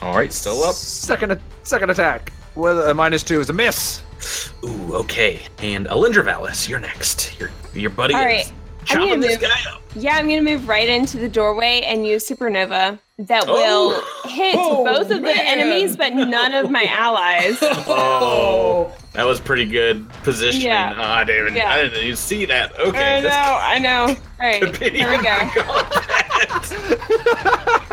All 0.01 0.15
right, 0.15 0.31
still 0.31 0.63
up. 0.63 0.75
Second, 0.75 1.39
second 1.63 1.89
attack 1.89 2.31
with 2.55 2.79
a 2.79 2.93
minus 2.93 3.23
two 3.23 3.39
is 3.39 3.49
a 3.49 3.53
miss. 3.53 4.01
Ooh, 4.63 4.93
okay. 4.95 5.41
And 5.59 5.87
Alindra 5.87 6.23
Valis, 6.25 6.67
you're 6.69 6.79
next. 6.79 7.39
Your 7.39 7.49
your 7.73 7.89
buddy 7.91 8.13
All 8.13 8.21
is 8.21 8.25
right. 8.25 8.51
I'm 8.81 8.85
chopping 8.85 9.09
gonna 9.09 9.21
this 9.21 9.31
move. 9.41 9.49
guy 9.49 9.71
up. 9.71 9.81
Yeah, 9.95 10.15
I'm 10.17 10.27
gonna 10.27 10.41
move 10.41 10.67
right 10.67 10.87
into 10.89 11.17
the 11.17 11.29
doorway 11.29 11.81
and 11.81 12.05
use 12.07 12.27
supernova 12.27 12.97
that 13.19 13.45
Oh. 13.47 13.53
will 13.53 14.01
hit 14.31 14.55
Oh, 14.57 14.83
both 14.85 15.09
of 15.11 15.21
the 15.21 15.33
enemies, 15.35 15.95
but 15.97 16.13
none 16.13 16.53
of 16.53 16.69
my 16.71 16.85
allies. 16.89 17.57
Oh, 17.61 18.91
that 19.13 19.25
was 19.25 19.39
pretty 19.39 19.65
good 19.65 20.07
positioning. 20.23 20.67
Yeah. 20.67 20.93
Ah, 20.97 21.23
David, 21.23 21.53
Yeah. 21.55 21.71
I 21.71 21.83
didn't 21.83 22.03
even 22.03 22.15
see 22.15 22.45
that. 22.45 22.77
Okay. 22.79 23.17
I 23.17 23.21
know, 23.21 23.29
I 23.61 23.79
know. 23.79 24.05
All 24.39 24.47
right, 24.47 24.75
here 24.77 25.09
we 25.09 25.17
go. 25.21 25.35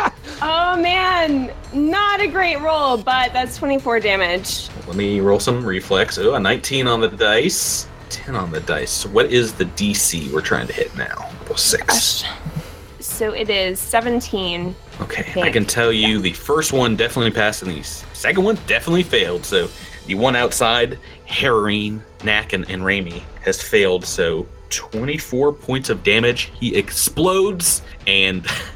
Oh 0.42 0.76
man, 0.80 1.52
not 1.72 2.20
a 2.20 2.26
great 2.26 2.60
roll, 2.60 2.96
but 2.96 3.32
that's 3.32 3.56
24 3.56 4.00
damage. 4.00 4.68
Let 4.86 4.96
me 4.96 5.20
roll 5.20 5.40
some 5.40 5.64
reflex. 5.64 6.18
Oh, 6.18 6.34
a 6.34 6.40
19 6.40 6.86
on 6.86 7.00
the 7.00 7.08
dice, 7.08 7.88
10 8.10 8.34
on 8.36 8.50
the 8.50 8.60
dice. 8.60 8.90
So 8.90 9.08
what 9.08 9.26
is 9.32 9.52
the 9.54 9.64
DC 9.64 10.30
we're 10.32 10.40
trying 10.42 10.66
to 10.66 10.72
hit 10.72 10.94
now? 10.96 11.30
Plus 11.46 11.62
six. 11.62 12.24
So 13.00 13.32
it 13.32 13.48
is 13.48 13.78
17. 13.80 14.74
Okay, 15.00 15.20
I 15.20 15.24
Thank- 15.24 15.52
can 15.54 15.64
tell 15.64 15.92
you 15.92 16.20
the 16.20 16.32
first 16.32 16.72
one 16.72 16.96
definitely 16.96 17.30
passed, 17.30 17.62
and 17.62 17.70
the 17.72 17.82
second 17.82 18.44
one 18.44 18.58
definitely 18.66 19.02
failed. 19.04 19.44
So 19.44 19.68
the 20.06 20.14
one 20.16 20.36
outside, 20.36 20.98
Harrowing, 21.26 22.02
Knack, 22.24 22.52
and, 22.52 22.68
and 22.70 22.82
Raimi, 22.82 23.22
has 23.42 23.62
failed. 23.62 24.04
So 24.04 24.46
24 24.70 25.52
points 25.52 25.88
of 25.88 26.02
damage. 26.02 26.50
He 26.58 26.74
explodes, 26.76 27.82
and 28.06 28.46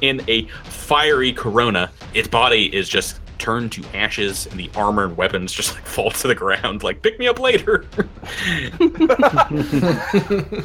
in 0.00 0.22
a 0.28 0.46
fiery 0.64 1.32
corona, 1.32 1.90
its 2.14 2.28
body 2.28 2.74
is 2.74 2.88
just 2.88 3.20
turned 3.38 3.72
to 3.72 3.84
ashes, 3.94 4.46
and 4.46 4.58
the 4.58 4.70
armor 4.74 5.04
and 5.04 5.16
weapons 5.16 5.52
just 5.52 5.74
like 5.74 5.84
fall 5.86 6.10
to 6.10 6.28
the 6.28 6.34
ground. 6.34 6.82
Like, 6.82 7.02
pick 7.02 7.18
me 7.18 7.28
up 7.28 7.38
later. 7.38 7.86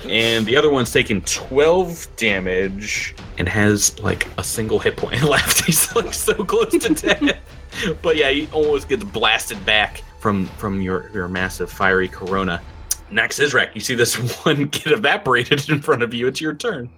and 0.08 0.46
the 0.46 0.56
other 0.58 0.72
one's 0.72 0.92
taking 0.92 1.22
12 1.22 2.08
damage 2.18 3.16
and 3.38 3.48
has 3.48 4.00
like 4.00 4.28
a 4.38 4.44
single 4.44 4.80
hit 4.80 4.98
point 4.98 5.22
left. 5.30 5.66
He's 5.66 5.96
like 5.96 6.14
so 6.14 6.34
close 6.44 6.72
to 6.72 6.94
death. 6.94 7.40
but 8.02 8.18
yeah, 8.18 8.30
he 8.30 8.48
almost 8.52 8.90
gets 8.90 9.04
blasted 9.04 9.64
back 9.66 10.04
from 10.20 10.48
from 10.58 10.82
your 10.82 11.10
your 11.14 11.28
massive 11.28 11.70
fiery 11.72 12.08
corona. 12.08 12.62
Next 13.12 13.40
is 13.40 13.54
Rek. 13.54 13.76
You 13.76 13.82
see 13.82 13.96
this 13.96 14.16
one 14.46 14.66
get 14.66 14.88
evaporated 14.88 15.70
in 15.70 15.82
front 15.82 16.02
of 16.02 16.14
you. 16.14 16.28
It's 16.28 16.42
your 16.42 16.54
turn. 16.54 16.90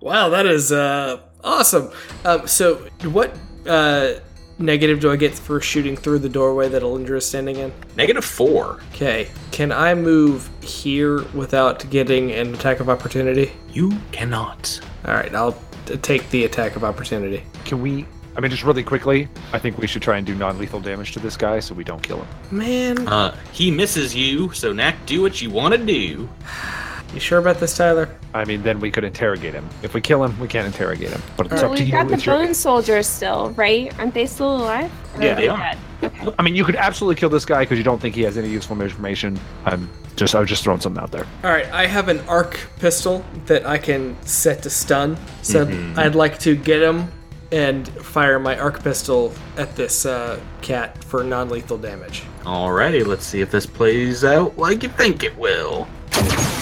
Wow, 0.00 0.28
that 0.28 0.46
is 0.46 0.70
uh, 0.70 1.20
awesome. 1.44 1.90
Um, 2.24 2.46
so, 2.46 2.76
what 3.04 3.36
uh, 3.66 4.14
negative 4.58 5.00
do 5.00 5.10
I 5.10 5.16
get 5.16 5.34
for 5.34 5.60
shooting 5.60 5.96
through 5.96 6.20
the 6.20 6.28
doorway 6.28 6.68
that 6.68 6.82
Alindra 6.82 7.18
is 7.18 7.26
standing 7.26 7.56
in? 7.56 7.72
Negative 7.96 8.24
four. 8.24 8.80
Okay, 8.92 9.28
can 9.52 9.72
I 9.72 9.94
move 9.94 10.48
here 10.60 11.22
without 11.32 11.88
getting 11.90 12.32
an 12.32 12.54
attack 12.54 12.80
of 12.80 12.88
opportunity? 12.88 13.52
You 13.72 13.96
cannot. 14.12 14.80
All 15.04 15.14
right, 15.14 15.34
I'll 15.34 15.56
t- 15.86 15.96
take 15.98 16.28
the 16.30 16.44
attack 16.44 16.76
of 16.76 16.84
opportunity. 16.84 17.44
Can 17.64 17.80
we? 17.80 18.06
I 18.36 18.40
mean, 18.40 18.52
just 18.52 18.62
really 18.62 18.84
quickly, 18.84 19.26
I 19.52 19.58
think 19.58 19.78
we 19.78 19.88
should 19.88 20.02
try 20.02 20.16
and 20.16 20.24
do 20.24 20.32
non-lethal 20.32 20.78
damage 20.78 21.10
to 21.12 21.18
this 21.18 21.36
guy 21.36 21.58
so 21.58 21.74
we 21.74 21.82
don't 21.82 22.00
kill 22.00 22.18
him. 22.22 22.28
Man, 22.52 23.08
Uh, 23.08 23.36
he 23.52 23.68
misses 23.68 24.14
you, 24.14 24.52
so 24.52 24.72
Knack, 24.72 24.94
do 25.06 25.20
what 25.22 25.42
you 25.42 25.50
want 25.50 25.74
to 25.74 25.84
do. 25.84 26.28
you 27.14 27.20
sure 27.20 27.38
about 27.38 27.58
this, 27.58 27.76
Tyler? 27.76 28.08
I 28.34 28.44
mean, 28.44 28.62
then 28.62 28.80
we 28.80 28.90
could 28.90 29.04
interrogate 29.04 29.54
him. 29.54 29.68
If 29.82 29.94
we 29.94 30.00
kill 30.00 30.22
him, 30.24 30.38
we 30.38 30.46
can't 30.48 30.66
interrogate 30.66 31.10
him. 31.10 31.22
But 31.36 31.46
it's 31.46 31.62
Well, 31.62 31.72
up 31.72 31.76
to 31.78 31.82
you. 31.82 31.86
we've 31.86 31.92
got 31.92 32.08
the 32.08 32.14
It's 32.14 32.26
your- 32.26 32.36
bone 32.38 32.54
soldiers 32.54 33.06
still, 33.06 33.50
right? 33.56 33.92
Aren't 33.98 34.14
they 34.14 34.26
still 34.26 34.56
alive? 34.56 34.90
Or 35.16 35.22
Yeah, 35.22 35.34
they 35.34 35.48
are. 35.48 35.56
dead? 35.58 35.78
Okay. 36.04 36.32
I 36.38 36.42
mean, 36.42 36.54
you 36.54 36.64
could 36.64 36.76
absolutely 36.76 37.18
kill 37.18 37.30
this 37.30 37.44
guy 37.44 37.60
because 37.60 37.78
you 37.78 37.84
don't 37.84 38.00
think 38.00 38.14
he 38.14 38.22
has 38.22 38.36
any 38.38 38.48
useful 38.48 38.80
information. 38.80 39.38
I'm 39.64 39.88
just, 40.16 40.34
I 40.34 40.40
was 40.40 40.48
just 40.48 40.62
throwing 40.62 40.80
something 40.80 41.02
out 41.02 41.10
there. 41.10 41.26
All 41.42 41.50
right, 41.50 41.66
I 41.72 41.86
have 41.86 42.08
an 42.08 42.20
arc 42.28 42.60
pistol 42.78 43.24
that 43.46 43.66
I 43.66 43.78
can 43.78 44.16
set 44.24 44.62
to 44.62 44.70
stun. 44.70 45.16
So 45.42 45.66
Mm-hmm. 45.66 45.98
I'd 45.98 46.14
like 46.14 46.38
to 46.40 46.54
get 46.54 46.82
him 46.82 47.10
and 47.50 47.88
fire 48.04 48.38
my 48.38 48.56
arc 48.58 48.82
pistol 48.84 49.32
at 49.56 49.74
this 49.74 50.04
uh, 50.04 50.38
cat 50.60 51.02
for 51.02 51.24
non-lethal 51.24 51.78
damage. 51.78 52.22
Alrighty, 52.44 53.06
let's 53.06 53.24
see 53.26 53.40
if 53.40 53.50
this 53.50 53.64
plays 53.66 54.22
out 54.22 54.56
like 54.58 54.82
you 54.82 54.90
think 54.90 55.24
it 55.24 55.36
will. 55.38 55.88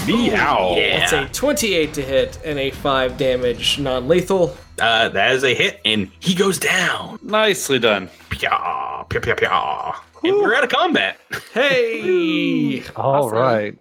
Meow. 0.07 0.75
It's 0.77 1.13
a 1.13 1.27
28 1.33 1.95
to 1.95 2.03
hit 2.03 2.39
and 2.45 2.59
a 2.59 2.71
5 2.71 3.17
damage 3.19 3.79
non-lethal. 3.79 4.57
Uh, 4.79 5.09
that 5.09 5.33
is 5.35 5.43
a 5.43 5.55
hit, 5.55 5.81
and 5.85 6.11
he 6.21 6.35
goes 6.35 6.59
down. 6.59 7.19
Nicely 7.23 7.79
done. 7.79 8.09
Pya, 8.31 9.09
pya, 9.09 9.21
pya, 9.21 9.37
pya. 9.37 9.97
And 10.23 10.37
we're 10.37 10.55
out 10.55 10.65
of 10.65 10.71
combat. 10.71 11.19
Hey! 11.53 12.83
All 12.97 13.25
Awesome. 13.27 13.39
right, 13.39 13.79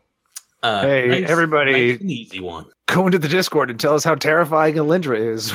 Uh, 0.64 0.81
Hey, 0.81 1.07
nice- 1.22 1.30
everybody. 1.30 1.93
nice 1.93 2.02
easy 2.02 2.39
one. 2.39 2.65
go 2.88 3.06
into 3.06 3.19
the 3.19 3.27
Discord 3.27 3.69
and 3.69 3.80
tell 3.80 3.93
us 3.93 4.03
how 4.03 4.15
terrifying 4.15 4.76
Alindra 4.76 5.18
is. 5.19 5.52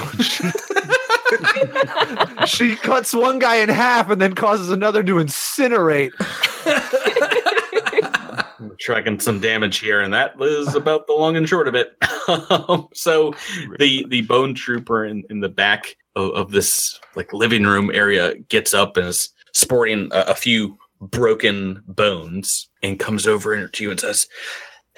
she 2.50 2.76
cuts 2.76 3.12
one 3.14 3.38
guy 3.38 3.56
in 3.56 3.68
half 3.68 4.10
and 4.10 4.20
then 4.20 4.34
causes 4.34 4.70
another 4.70 5.02
to 5.02 5.14
incinerate. 5.14 6.10
Tracking 8.80 9.20
some 9.20 9.40
damage 9.40 9.78
here, 9.78 10.00
and 10.00 10.12
that 10.14 10.36
was 10.38 10.74
about 10.74 11.06
the 11.06 11.12
long 11.12 11.36
and 11.36 11.48
short 11.48 11.68
of 11.68 11.74
it. 11.74 11.96
So 12.94 13.34
the 13.78 14.06
the 14.08 14.22
bone 14.22 14.54
trooper 14.54 15.04
in, 15.04 15.24
in 15.30 15.40
the 15.40 15.48
back 15.48 15.96
of, 16.14 16.30
of 16.32 16.50
this 16.52 16.98
like 17.16 17.32
living 17.32 17.64
room 17.64 17.90
area 17.92 18.36
gets 18.48 18.72
up 18.72 18.96
and 18.96 19.08
is 19.08 19.30
sporting 19.52 20.08
a, 20.12 20.20
a 20.28 20.34
few 20.34 20.78
broken 21.00 21.82
bones 21.88 22.68
and 22.82 23.00
comes 23.00 23.26
over 23.26 23.66
to 23.66 23.84
you 23.84 23.90
and 23.90 23.98
says, 23.98 24.28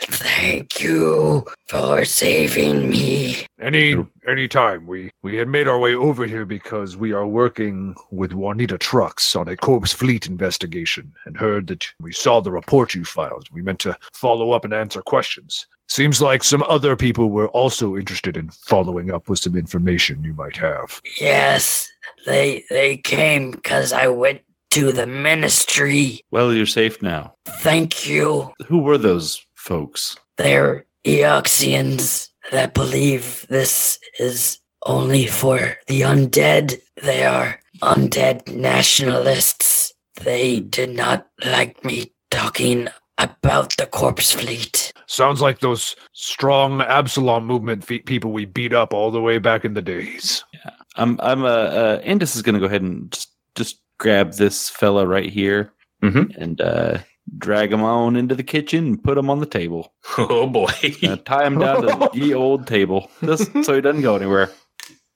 Thank 0.04 0.82
you 0.82 1.44
for 1.68 2.04
saving 2.04 2.88
me. 2.88 3.46
Any 3.60 3.96
any 4.26 4.48
time 4.48 4.86
we 4.86 5.10
we 5.22 5.36
had 5.36 5.48
made 5.48 5.68
our 5.68 5.78
way 5.78 5.94
over 5.94 6.26
here 6.26 6.44
because 6.44 6.96
we 6.96 7.12
are 7.12 7.26
working 7.26 7.94
with 8.10 8.32
Juanita 8.32 8.78
Trucks 8.78 9.36
on 9.36 9.48
a 9.48 9.56
corpse 9.56 9.92
fleet 9.92 10.26
investigation 10.26 11.12
and 11.26 11.36
heard 11.36 11.68
that 11.68 11.86
we 12.00 12.12
saw 12.12 12.40
the 12.40 12.50
report 12.50 12.94
you 12.94 13.04
filed. 13.04 13.48
We 13.52 13.62
meant 13.62 13.80
to 13.80 13.96
follow 14.12 14.52
up 14.52 14.64
and 14.64 14.74
answer 14.74 15.02
questions. 15.02 15.66
Seems 15.88 16.22
like 16.22 16.42
some 16.42 16.62
other 16.64 16.96
people 16.96 17.30
were 17.30 17.48
also 17.48 17.96
interested 17.96 18.36
in 18.36 18.50
following 18.50 19.10
up 19.12 19.28
with 19.28 19.40
some 19.40 19.56
information 19.56 20.24
you 20.24 20.34
might 20.34 20.56
have. 20.56 21.00
Yes, 21.20 21.90
they 22.26 22.64
they 22.70 22.96
came 22.96 23.50
because 23.50 23.92
I 23.92 24.08
went 24.08 24.40
to 24.72 24.90
the 24.90 25.06
ministry. 25.06 26.24
Well, 26.30 26.54
you're 26.54 26.64
safe 26.64 27.02
now. 27.02 27.34
Thank 27.44 28.08
you. 28.08 28.50
Who 28.66 28.78
were 28.78 28.96
those 28.96 29.44
folks? 29.62 30.16
They're 30.36 30.84
Eoxians 31.04 32.28
that 32.50 32.74
believe 32.74 33.46
this 33.48 33.98
is 34.18 34.58
only 34.86 35.26
for 35.26 35.76
the 35.86 36.02
undead. 36.02 36.78
They 37.02 37.24
are 37.24 37.58
undead 37.82 38.48
nationalists. 38.54 39.92
They 40.22 40.60
did 40.60 40.90
not 40.90 41.26
like 41.44 41.84
me 41.84 42.12
talking 42.30 42.88
about 43.18 43.76
the 43.76 43.86
corpse 43.86 44.32
fleet. 44.32 44.92
Sounds 45.06 45.40
like 45.40 45.60
those 45.60 45.94
strong 46.12 46.80
Absalom 46.82 47.46
movement 47.46 47.84
fe- 47.84 48.00
people 48.00 48.32
we 48.32 48.44
beat 48.44 48.72
up 48.72 48.92
all 48.94 49.10
the 49.10 49.20
way 49.20 49.38
back 49.38 49.64
in 49.64 49.74
the 49.74 49.82
days. 49.82 50.44
Yeah. 50.54 50.70
I'm 50.96 51.18
I'm 51.22 51.44
uh, 51.44 51.48
uh 51.48 52.02
Andis 52.02 52.34
is 52.36 52.42
gonna 52.42 52.58
go 52.60 52.66
ahead 52.66 52.82
and 52.82 53.10
just 53.12 53.30
just 53.54 53.80
grab 53.98 54.34
this 54.34 54.68
fella 54.68 55.06
right 55.06 55.30
here 55.30 55.72
Mhm. 56.02 56.34
and 56.36 56.60
uh 56.60 56.98
drag 57.38 57.72
him 57.72 57.82
on 57.82 58.16
into 58.16 58.34
the 58.34 58.42
kitchen 58.42 58.86
and 58.86 59.04
put 59.04 59.18
him 59.18 59.30
on 59.30 59.40
the 59.40 59.46
table. 59.46 59.92
Oh 60.18 60.46
boy. 60.46 60.70
Uh, 61.02 61.16
tie 61.16 61.46
him 61.46 61.58
down 61.58 61.82
to 61.82 62.10
the 62.12 62.34
old 62.34 62.66
table 62.66 63.10
just 63.24 63.50
so 63.64 63.74
he 63.74 63.80
doesn't 63.80 64.02
go 64.02 64.16
anywhere. 64.16 64.50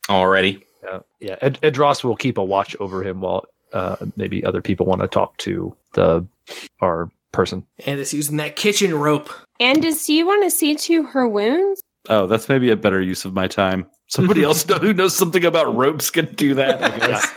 Already. 0.08 0.64
Yeah, 0.82 1.00
yeah. 1.20 1.36
Ed, 1.40 1.58
Edros 1.62 2.04
will 2.04 2.16
keep 2.16 2.38
a 2.38 2.44
watch 2.44 2.76
over 2.80 3.02
him 3.02 3.20
while 3.20 3.44
uh, 3.72 3.96
maybe 4.16 4.44
other 4.44 4.62
people 4.62 4.86
want 4.86 5.02
to 5.02 5.08
talk 5.08 5.36
to 5.38 5.76
the 5.94 6.26
our 6.80 7.10
person. 7.32 7.66
And 7.84 8.00
it's 8.00 8.14
using 8.14 8.38
that 8.38 8.56
kitchen 8.56 8.94
rope. 8.94 9.30
And 9.60 9.82
does 9.82 10.04
do 10.06 10.14
you 10.14 10.26
want 10.26 10.44
to 10.44 10.50
see 10.50 10.74
to 10.76 11.02
her 11.04 11.28
wounds? 11.28 11.82
Oh, 12.08 12.26
that's 12.26 12.48
maybe 12.48 12.70
a 12.70 12.76
better 12.76 13.02
use 13.02 13.24
of 13.24 13.34
my 13.34 13.48
time. 13.48 13.86
Somebody 14.06 14.42
else 14.44 14.64
who 14.64 14.94
knows 14.94 15.16
something 15.16 15.44
about 15.44 15.74
ropes 15.74 16.10
can 16.10 16.26
do 16.34 16.54
that. 16.54 16.82
I 16.82 16.98
guess. 16.98 17.34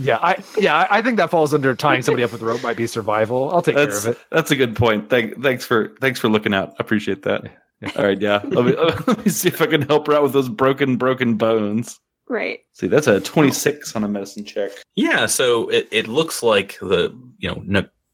Yeah, 0.00 0.18
I 0.22 0.42
yeah, 0.58 0.76
I- 0.76 0.98
I 0.98 1.02
think 1.02 1.16
that 1.18 1.30
falls 1.30 1.52
under 1.52 1.74
tying 1.74 2.02
somebody 2.02 2.24
up 2.24 2.32
with 2.32 2.42
a 2.42 2.44
rope 2.46 2.62
might 2.62 2.76
be 2.76 2.86
survival. 2.86 3.50
I'll 3.50 3.62
take 3.62 3.74
that's 3.76 4.02
care 4.02 4.12
of 4.12 4.16
it. 4.18 4.22
that's 4.30 4.50
a 4.50 4.56
good 4.56 4.74
point. 4.76 5.10
Thank, 5.10 5.42
thanks 5.42 5.64
for 5.66 5.94
thanks 6.00 6.18
for 6.18 6.28
looking 6.28 6.54
out. 6.54 6.70
I 6.70 6.76
appreciate 6.78 7.22
that. 7.22 7.42
All 7.96 8.04
right, 8.04 8.20
yeah. 8.20 8.40
Let 8.44 8.64
me, 8.66 8.76
let 9.06 9.24
me 9.24 9.30
see 9.30 9.48
if 9.48 9.60
I 9.62 9.66
can 9.66 9.82
help 9.82 10.06
her 10.06 10.14
out 10.14 10.22
with 10.22 10.32
those 10.32 10.48
broken 10.48 10.96
broken 10.96 11.36
bones. 11.36 11.98
Right. 12.28 12.60
See, 12.74 12.86
that's 12.86 13.06
a 13.08 13.20
26 13.20 13.96
on 13.96 14.04
a 14.04 14.08
medicine 14.08 14.44
check. 14.44 14.70
Yeah, 14.94 15.26
so 15.26 15.68
it, 15.68 15.88
it 15.90 16.06
looks 16.06 16.42
like 16.42 16.78
the 16.80 17.12
you 17.38 17.48
know 17.48 17.56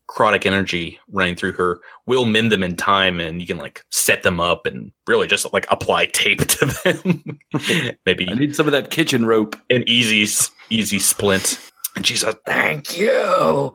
necrotic 0.09 0.47
energy 0.47 0.99
running 1.11 1.37
through 1.37 1.53
her 1.53 1.81
will 2.07 2.25
mend 2.25 2.51
them 2.51 2.63
in 2.63 2.77
time, 2.77 3.21
and 3.21 3.41
you 3.41 3.47
can 3.47 3.59
like 3.59 3.85
set 3.91 4.23
them 4.23 4.41
up 4.41 4.65
and 4.67 4.91
really 5.07 5.27
just 5.27 5.53
like 5.53 5.67
apply 5.71 6.07
tape 6.07 6.47
to 6.47 6.67
them. 6.67 7.39
Maybe 8.07 8.29
I 8.29 8.35
need 8.35 8.57
some 8.57 8.67
of 8.67 8.73
that 8.73 8.91
kitchen 8.91 9.27
rope. 9.27 9.55
an 9.69 9.85
easy 9.87 10.27
easy 10.71 10.99
splint. 10.99 11.61
And 11.97 12.07
she 12.07 12.15
like, 12.25 12.39
Thank 12.47 12.97
you. 12.99 13.73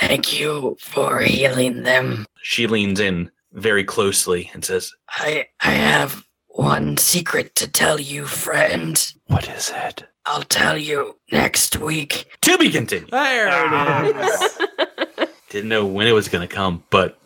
Thank 0.00 0.38
you 0.38 0.76
for 0.80 1.20
healing 1.20 1.82
them. 1.82 2.26
she 2.42 2.66
leans 2.66 2.98
in 3.00 3.30
very 3.52 3.84
closely 3.84 4.50
and 4.54 4.64
says, 4.64 4.92
I 5.08 5.46
I 5.60 5.72
have 5.72 6.24
one 6.48 6.96
secret 6.96 7.54
to 7.56 7.68
tell 7.68 8.00
you, 8.00 8.24
friend. 8.26 9.12
What 9.26 9.48
is 9.48 9.72
it? 9.74 10.04
I'll 10.26 10.42
tell 10.42 10.76
you 10.76 11.16
next 11.32 11.76
week. 11.78 12.26
"To 12.42 12.58
be 12.58 12.70
continued." 12.70 13.10
There 13.10 14.04
it 14.04 14.16
is. 14.16 15.28
Didn't 15.50 15.70
know 15.70 15.86
when 15.86 16.06
it 16.06 16.12
was 16.12 16.28
going 16.28 16.46
to 16.46 16.54
come, 16.54 16.84
but 16.90 17.18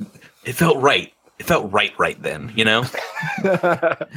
it 0.44 0.52
felt 0.54 0.76
right. 0.78 1.12
It 1.38 1.46
felt 1.46 1.72
right, 1.72 1.92
right 1.98 2.20
then. 2.22 2.52
You 2.56 2.64
know. 2.64 2.84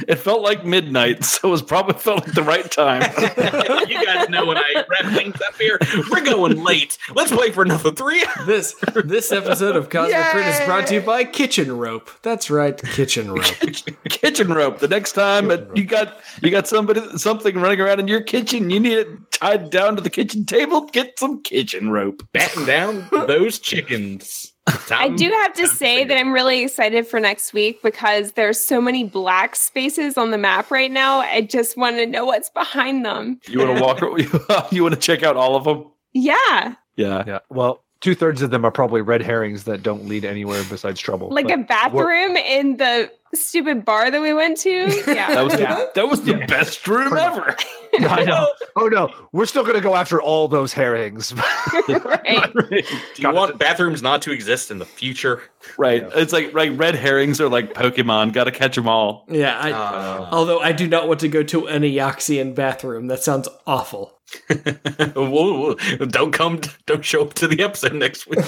It 0.08 0.16
felt 0.16 0.42
like 0.42 0.64
midnight, 0.64 1.24
so 1.24 1.48
it 1.48 1.50
was 1.50 1.62
probably 1.62 1.94
felt 1.94 2.24
like 2.24 2.34
the 2.34 2.42
right 2.42 2.70
time. 2.70 3.02
you 3.88 4.04
guys 4.04 4.28
know 4.28 4.46
when 4.46 4.56
I 4.56 4.84
wrap 4.88 5.12
things 5.12 5.40
up 5.40 5.56
here. 5.58 5.78
We're 6.10 6.24
going 6.24 6.62
late. 6.62 6.96
Let's 7.14 7.32
play 7.32 7.50
for 7.50 7.62
another 7.62 7.90
three. 7.92 8.24
this 8.46 8.74
this 9.04 9.32
episode 9.32 9.74
of 9.74 9.90
Cosmic 9.90 10.24
Crit 10.26 10.46
is 10.46 10.60
brought 10.66 10.86
to 10.88 10.94
you 10.94 11.00
by 11.00 11.24
Kitchen 11.24 11.76
Rope. 11.76 12.10
That's 12.22 12.50
right, 12.50 12.80
Kitchen 12.80 13.32
Rope. 13.32 13.44
kitchen 14.08 14.52
rope. 14.52 14.78
The 14.78 14.88
next 14.88 15.12
time 15.12 15.50
you 15.74 15.84
got 15.84 16.20
you 16.42 16.50
got 16.50 16.68
somebody 16.68 17.00
something 17.16 17.56
running 17.56 17.80
around 17.80 18.00
in 18.00 18.08
your 18.08 18.22
kitchen, 18.22 18.70
you 18.70 18.78
need 18.78 18.98
it 18.98 19.32
tied 19.32 19.70
down 19.70 19.96
to 19.96 20.02
the 20.02 20.10
kitchen 20.10 20.44
table. 20.44 20.86
Get 20.86 21.18
some 21.18 21.42
kitchen 21.42 21.90
rope. 21.90 22.26
Batten 22.32 22.64
down 22.64 23.08
those 23.10 23.58
chickens. 23.58 24.52
I 24.90 25.08
do 25.10 25.30
have 25.30 25.52
to 25.54 25.68
say 25.68 26.04
that 26.04 26.16
I'm 26.16 26.32
really 26.32 26.62
excited 26.64 27.06
for 27.06 27.20
next 27.20 27.52
week 27.52 27.82
because 27.82 28.32
there's 28.32 28.60
so 28.60 28.80
many 28.80 29.04
black 29.04 29.54
spaces 29.54 30.18
on 30.18 30.32
the 30.32 30.38
map 30.38 30.70
right 30.70 30.90
now. 30.90 31.20
I 31.20 31.42
just 31.42 31.76
want 31.76 31.96
to 31.96 32.06
know 32.06 32.24
what's 32.24 32.50
behind 32.50 33.04
them. 33.04 33.40
You 33.46 33.60
want 33.60 33.78
to 33.78 33.82
walk? 33.82 34.72
You 34.72 34.82
want 34.82 34.94
to 34.94 35.00
check 35.00 35.22
out 35.22 35.36
all 35.36 35.56
of 35.56 35.64
them? 35.64 35.90
Yeah, 36.12 36.74
Yeah. 36.96 37.24
Yeah. 37.26 37.38
Well, 37.48 37.84
two 38.00 38.14
thirds 38.14 38.42
of 38.42 38.50
them 38.50 38.64
are 38.64 38.70
probably 38.70 39.02
red 39.02 39.22
herrings 39.22 39.64
that 39.64 39.82
don't 39.82 40.06
lead 40.06 40.24
anywhere 40.24 40.62
besides 40.68 41.00
trouble. 41.00 41.30
like 41.30 41.48
but 41.48 41.60
a 41.60 41.62
bathroom 41.62 42.36
in 42.36 42.76
the 42.76 43.10
stupid 43.36 43.84
bar 43.84 44.10
that 44.10 44.20
we 44.20 44.32
went 44.32 44.56
to. 44.58 45.02
Yeah. 45.06 45.34
That 45.34 45.44
was 45.44 45.60
Yeah. 45.60 45.74
the, 45.76 45.90
that 45.94 46.08
was 46.08 46.22
the 46.22 46.34
best 46.46 46.86
room 46.88 47.16
ever. 47.16 47.56
I 48.00 48.24
know. 48.24 48.48
Oh 48.76 48.88
no, 48.88 49.10
we're 49.32 49.46
still 49.46 49.64
gonna 49.64 49.80
go 49.80 49.94
after 49.94 50.20
all 50.20 50.48
those 50.48 50.72
herrings. 50.72 51.32
right. 51.88 52.52
Do 52.52 52.82
you 53.22 53.32
want 53.32 53.58
bathrooms 53.58 54.02
not 54.02 54.20
to 54.22 54.32
exist 54.32 54.70
in 54.70 54.78
the 54.78 54.84
future? 54.84 55.42
Right. 55.78 56.06
It's 56.14 56.32
like 56.32 56.52
right. 56.52 56.76
Red 56.76 56.94
herrings 56.94 57.40
are 57.40 57.48
like 57.48 57.72
Pokemon. 57.72 58.32
Got 58.32 58.44
to 58.44 58.52
catch 58.52 58.74
them 58.76 58.88
all. 58.88 59.24
Yeah, 59.30 59.58
I, 59.58 59.72
Uh, 59.72 60.28
although 60.30 60.60
I 60.60 60.72
do 60.72 60.86
not 60.86 61.08
want 61.08 61.20
to 61.20 61.28
go 61.28 61.42
to 61.44 61.66
an 61.68 61.82
Eoxian 61.82 62.54
bathroom. 62.54 63.06
That 63.06 63.22
sounds 63.22 63.48
awful. 63.66 64.12
whoa, 64.50 65.14
whoa, 65.16 65.74
don't 66.06 66.32
come. 66.32 66.60
Don't 66.86 67.04
show 67.04 67.22
up 67.22 67.34
to 67.34 67.46
the 67.48 67.62
episode 67.62 67.94
next 67.94 68.26
week. 68.26 68.40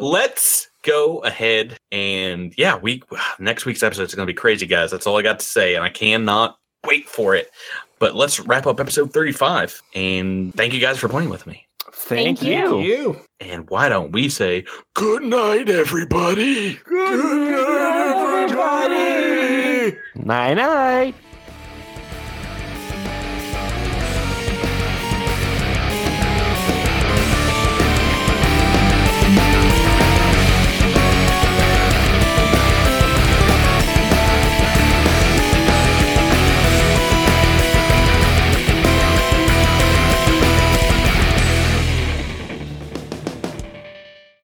Let's 0.00 0.68
go 0.86 1.18
ahead 1.18 1.76
and 1.90 2.54
yeah, 2.56 2.76
we 2.76 3.02
next 3.38 3.66
week's 3.66 3.82
episode 3.82 4.04
is 4.04 4.14
going 4.14 4.26
to 4.26 4.32
be 4.32 4.36
crazy, 4.36 4.64
guys. 4.64 4.90
That's 4.90 5.06
all 5.06 5.18
I 5.18 5.22
got 5.22 5.40
to 5.40 5.44
say, 5.44 5.74
and 5.74 5.84
I 5.84 5.90
cannot 5.90 6.56
wait 6.86 7.08
for 7.08 7.34
it. 7.34 7.50
But 7.98 8.14
let's 8.14 8.40
wrap 8.40 8.66
up 8.66 8.80
episode 8.80 9.12
thirty-five, 9.12 9.82
and 9.94 10.54
thank 10.54 10.72
you 10.72 10.80
guys 10.80 10.98
for 10.98 11.08
playing 11.08 11.28
with 11.28 11.46
me. 11.46 11.66
Thank 11.92 12.42
you. 12.42 12.80
You. 12.80 13.20
And 13.40 13.68
why 13.68 13.88
don't 13.88 14.12
we 14.12 14.28
say 14.28 14.64
good 14.94 15.22
night, 15.22 15.68
everybody? 15.68 16.78
Good 16.84 17.50
night, 17.50 18.44
everybody. 18.44 19.98
Night 20.14 20.54
night. 20.54 21.14